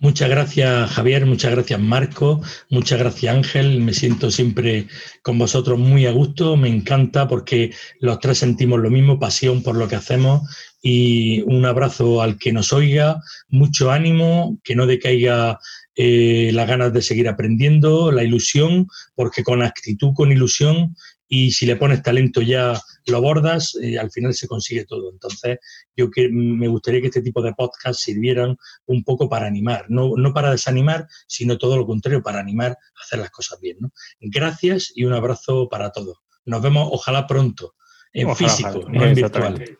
Muchas 0.00 0.28
gracias 0.28 0.90
Javier, 0.90 1.24
muchas 1.24 1.52
gracias 1.52 1.80
Marco, 1.80 2.42
muchas 2.68 2.98
gracias 2.98 3.34
Ángel, 3.34 3.80
me 3.80 3.94
siento 3.94 4.30
siempre 4.30 4.88
con 5.22 5.38
vosotros 5.38 5.78
muy 5.78 6.04
a 6.06 6.10
gusto, 6.10 6.56
me 6.56 6.68
encanta 6.68 7.28
porque 7.28 7.72
los 8.00 8.18
tres 8.18 8.38
sentimos 8.38 8.80
lo 8.80 8.90
mismo, 8.90 9.20
pasión 9.20 9.62
por 9.62 9.76
lo 9.76 9.86
que 9.86 9.94
hacemos 9.94 10.42
y 10.82 11.42
un 11.42 11.64
abrazo 11.64 12.22
al 12.22 12.38
que 12.38 12.52
nos 12.52 12.72
oiga, 12.72 13.20
mucho 13.48 13.92
ánimo, 13.92 14.58
que 14.64 14.74
no 14.74 14.86
decaiga 14.86 15.60
eh, 15.96 16.50
las 16.52 16.68
ganas 16.68 16.92
de 16.92 17.02
seguir 17.02 17.28
aprendiendo, 17.28 18.10
la 18.10 18.24
ilusión, 18.24 18.88
porque 19.14 19.44
con 19.44 19.62
actitud, 19.62 20.12
con 20.14 20.32
ilusión 20.32 20.94
y 21.28 21.52
si 21.52 21.66
le 21.66 21.76
pones 21.76 22.02
talento 22.02 22.42
ya 22.42 22.80
lo 23.06 23.20
bordas, 23.20 23.76
y 23.80 23.96
al 23.96 24.10
final 24.10 24.34
se 24.34 24.48
consigue 24.48 24.84
todo. 24.84 25.10
Entonces, 25.10 25.58
yo 25.96 26.10
que 26.10 26.28
me 26.28 26.68
gustaría 26.68 27.00
que 27.00 27.08
este 27.08 27.22
tipo 27.22 27.42
de 27.42 27.52
podcasts 27.54 28.02
sirvieran 28.02 28.56
un 28.86 29.04
poco 29.04 29.28
para 29.28 29.46
animar, 29.46 29.86
no, 29.88 30.12
no 30.16 30.32
para 30.32 30.50
desanimar, 30.50 31.06
sino 31.26 31.58
todo 31.58 31.76
lo 31.76 31.86
contrario, 31.86 32.22
para 32.22 32.40
animar 32.40 32.72
a 32.72 33.02
hacer 33.02 33.18
las 33.18 33.30
cosas 33.30 33.60
bien. 33.60 33.78
¿no? 33.80 33.90
Gracias 34.20 34.92
y 34.94 35.04
un 35.04 35.12
abrazo 35.12 35.68
para 35.68 35.92
todos. 35.92 36.18
Nos 36.44 36.62
vemos, 36.62 36.88
ojalá 36.92 37.26
pronto, 37.26 37.74
en 38.12 38.34
físico, 38.36 38.84
no 38.88 39.04
en 39.04 39.14
virtual. 39.14 39.78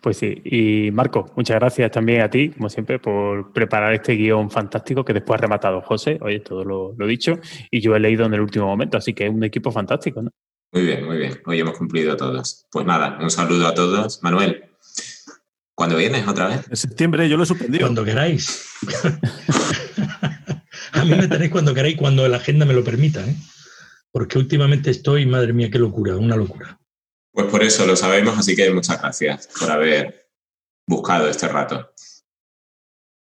Pues 0.00 0.16
sí, 0.16 0.40
y 0.44 0.90
Marco, 0.90 1.30
muchas 1.36 1.58
gracias 1.58 1.90
también 1.90 2.22
a 2.22 2.30
ti, 2.30 2.50
como 2.50 2.68
siempre, 2.68 2.98
por 2.98 3.52
preparar 3.52 3.92
este 3.92 4.14
guion 4.14 4.50
fantástico 4.50 5.04
que 5.04 5.12
después 5.12 5.38
ha 5.38 5.42
rematado 5.42 5.82
José, 5.82 6.18
oye, 6.20 6.40
todo 6.40 6.64
lo, 6.64 6.94
lo 6.96 7.06
dicho, 7.06 7.38
y 7.70 7.80
yo 7.80 7.94
he 7.94 8.00
leído 8.00 8.26
en 8.26 8.34
el 8.34 8.40
último 8.40 8.66
momento, 8.66 8.96
así 8.96 9.14
que 9.14 9.26
es 9.26 9.30
un 9.30 9.44
equipo 9.44 9.70
fantástico, 9.70 10.22
¿no? 10.22 10.30
Muy 10.72 10.84
bien, 10.84 11.06
muy 11.06 11.16
bien. 11.16 11.40
Hoy 11.46 11.60
hemos 11.60 11.78
cumplido 11.78 12.16
todos. 12.16 12.66
Pues 12.70 12.84
nada, 12.84 13.18
un 13.20 13.30
saludo 13.30 13.66
a 13.66 13.74
todos. 13.74 14.22
Manuel, 14.22 14.64
¿cuándo 15.74 15.96
vienes 15.96 16.28
otra 16.28 16.48
vez? 16.48 16.68
En 16.68 16.76
septiembre, 16.76 17.28
yo 17.28 17.38
lo 17.38 17.44
he 17.44 17.46
suspendido. 17.46 17.86
Cuando 17.86 18.04
queráis. 18.04 18.68
a 20.92 21.04
mí 21.04 21.10
me 21.10 21.26
tenéis 21.26 21.50
cuando 21.50 21.72
queráis, 21.72 21.96
cuando 21.96 22.28
la 22.28 22.36
agenda 22.36 22.66
me 22.66 22.74
lo 22.74 22.84
permita, 22.84 23.26
¿eh? 23.26 23.34
Porque 24.12 24.38
últimamente 24.38 24.90
estoy, 24.90 25.24
madre 25.24 25.54
mía, 25.54 25.70
qué 25.70 25.78
locura, 25.78 26.16
una 26.16 26.36
locura. 26.36 26.78
Pues 27.32 27.46
por 27.46 27.62
eso 27.62 27.86
lo 27.86 27.96
sabemos, 27.96 28.38
así 28.38 28.56
que 28.56 28.70
muchas 28.70 29.00
gracias 29.00 29.48
por 29.58 29.70
haber 29.70 30.28
buscado 30.86 31.28
este 31.28 31.48
rato. 31.48 31.92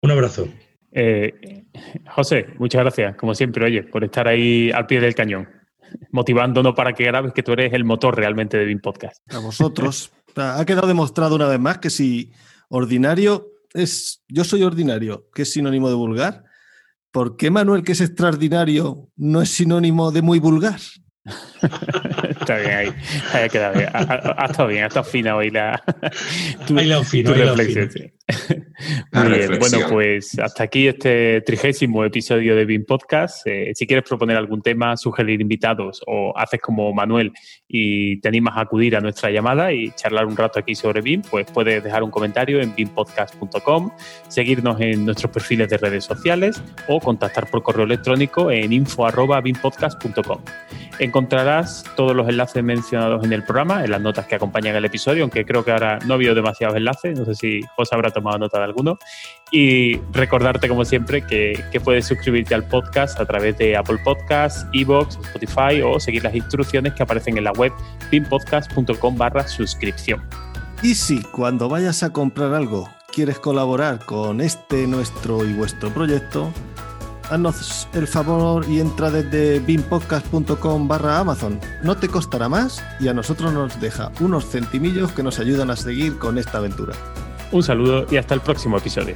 Un 0.02 0.12
abrazo. 0.12 0.48
Eh, 0.92 1.66
José, 2.10 2.48
muchas 2.58 2.82
gracias, 2.82 3.16
como 3.16 3.36
siempre, 3.36 3.66
oye, 3.66 3.84
por 3.84 4.04
estar 4.04 4.28
ahí 4.28 4.72
al 4.72 4.88
pie 4.88 5.00
del 5.00 5.14
cañón 5.14 5.48
motivándonos 6.12 6.76
para 6.76 6.94
que 6.94 7.06
grabes 7.06 7.34
que 7.34 7.44
tú 7.44 7.54
eres 7.54 7.74
el 7.74 7.86
motor 7.86 8.16
realmente 8.16 8.58
de 8.58 8.66
BIM 8.66 8.80
Podcast. 8.80 9.22
A 9.32 9.40
vosotros. 9.40 10.12
ha 10.36 10.64
quedado 10.66 10.88
demostrado 10.88 11.36
una 11.36 11.48
vez 11.48 11.60
más 11.60 11.80
que 11.80 11.90
si 11.90 12.32
ordinario 12.70 13.52
es, 13.74 14.24
yo 14.28 14.44
soy 14.44 14.64
ordinario, 14.64 15.30
que 15.34 15.44
es 15.44 15.54
sinónimo 15.54 15.90
de 15.90 15.96
vulgar, 15.96 16.44
¿por 17.12 17.38
qué 17.38 17.52
Manuel, 17.52 17.84
que 17.84 17.94
es 17.94 18.02
extraordinario, 18.02 19.10
no 19.16 19.42
es 19.42 19.50
sinónimo 19.50 20.12
de 20.12 20.22
muy 20.22 20.40
vulgar? 20.40 20.80
Está 22.40 22.58
bien 22.58 22.72
ahí. 22.72 22.94
Ha 23.34 23.50
quedado 23.50 23.74
bien. 23.78 23.90
Ha, 23.94 24.46
estado 24.46 24.68
bien, 24.70 24.84
ha 24.84 24.88
estado 24.88 25.04
fina 25.04 25.36
hoy 25.36 25.50
la, 25.50 25.82
tu, 26.68 26.76
reflexión. 26.76 27.90
Muy 29.12 29.30
bien. 29.30 29.60
Bueno, 29.60 29.80
pues 29.90 30.38
hasta 30.40 30.64
aquí 30.64 30.88
este 30.88 31.42
trigésimo 31.42 32.04
episodio 32.06 32.56
de 32.56 32.66
BIM 32.66 32.86
Podcast. 32.86 33.46
Eh, 33.48 33.72
si 33.74 33.88
quieres 33.88 34.08
proponer 34.08 34.38
algún 34.38 34.62
tema, 34.62 34.96
sugerir 34.98 35.42
invitados 35.42 36.02
o 36.08 36.34
haces 36.38 36.62
como 36.62 36.94
Manuel 36.94 37.32
y 37.68 38.20
te 38.22 38.30
animas 38.30 38.58
a 38.58 38.62
acudir 38.62 38.96
a 38.96 39.02
nuestra 39.02 39.30
llamada 39.30 39.74
y 39.74 39.92
charlar 39.92 40.26
un 40.26 40.38
rato 40.38 40.60
aquí 40.60 40.76
sobre 40.76 41.02
BIM, 41.02 41.22
pues 41.24 41.48
puedes 41.52 41.84
dejar 41.84 42.04
un 42.04 42.12
comentario 42.12 42.62
en 42.62 42.74
bimpodcast.com, 42.74 43.92
seguirnos 44.28 44.80
en 44.80 45.06
nuestros 45.06 45.32
perfiles 45.32 45.70
de 45.70 45.78
redes 45.78 46.06
sociales 46.06 46.62
o 46.88 47.00
contactar 47.00 47.50
por 47.50 47.64
correo 47.64 47.86
electrónico 47.86 48.52
en 48.52 48.72
info.bimpodcast.com. 48.72 50.42
Encontrarás 51.00 51.84
todos 51.96 52.16
los 52.16 52.28
enlaces 52.28 52.64
mencionados 52.64 53.24
en 53.24 53.34
el 53.34 53.44
programa, 53.44 53.84
en 53.84 53.92
las 53.92 54.02
notas 54.02 54.26
que 54.26 54.36
acompañan 54.36 54.76
el 54.76 54.86
episodio, 54.86 55.24
aunque 55.24 55.46
creo 55.46 55.64
que 55.64 55.72
ahora 55.72 56.00
no 56.06 56.14
ha 56.14 56.16
habido 56.16 56.34
demasiados 56.34 56.78
enlaces, 56.78 57.20
no 57.20 57.26
sé 57.26 57.36
si 57.36 57.62
José 57.76 57.96
habrá 57.96 58.12
tomado 58.12 58.40
nota 58.40 58.58
de 58.58 58.64
alguno. 58.64 58.98
Y 59.52 59.98
recordarte, 60.12 60.68
como 60.68 60.84
siempre, 60.84 61.26
que, 61.26 61.64
puedes 61.84 62.06
suscribirte 62.06 62.54
al 62.54 62.68
podcast 62.68 63.20
a 63.20 63.26
través 63.26 63.58
de 63.58 63.78
Apple 63.78 64.00
Podcasts, 64.04 64.66
Evox, 64.74 65.18
Spotify 65.24 65.82
o 65.82 66.00
seguir 66.00 66.24
las 66.24 66.36
instrucciones 66.36 66.94
que 66.94 67.04
aparecen 67.04 67.38
en 67.38 67.46
la 67.46 67.52
web 67.54 67.72
pinpodcast.com 68.10 69.18
barra 69.18 69.48
suscripción. 69.48 70.22
Y 70.84 70.96
si 70.96 71.22
cuando 71.22 71.70
vayas 71.70 72.04
a 72.04 72.12
comprar 72.12 72.54
algo 72.54 72.90
quieres 73.14 73.40
colaborar 73.40 74.06
con 74.06 74.42
este, 74.42 74.86
nuestro 74.86 75.44
y 75.44 75.54
vuestro 75.54 75.90
proyecto, 75.92 76.52
haznos 77.32 77.88
el 77.94 78.08
favor 78.08 78.66
y 78.70 78.80
entra 78.80 79.10
desde 79.10 79.60
bimpodcast.com 79.60 80.88
barra 80.88 81.20
Amazon. 81.20 81.60
No 81.84 81.98
te 81.98 82.10
costará 82.10 82.50
más 82.50 82.84
y 83.00 83.08
a 83.08 83.14
nosotros 83.14 83.54
nos 83.54 83.80
deja 83.80 84.12
unos 84.20 84.50
centimillos 84.50 85.14
que 85.14 85.24
nos 85.24 85.40
ayudan 85.40 85.72
a 85.72 85.76
seguir 85.76 86.18
con 86.20 86.38
esta 86.38 86.60
aventura. 86.60 86.94
Un 87.52 87.64
saludo 87.64 88.06
y 88.12 88.18
hasta 88.18 88.34
el 88.34 88.42
próximo 88.42 88.78
episodio. 88.78 89.16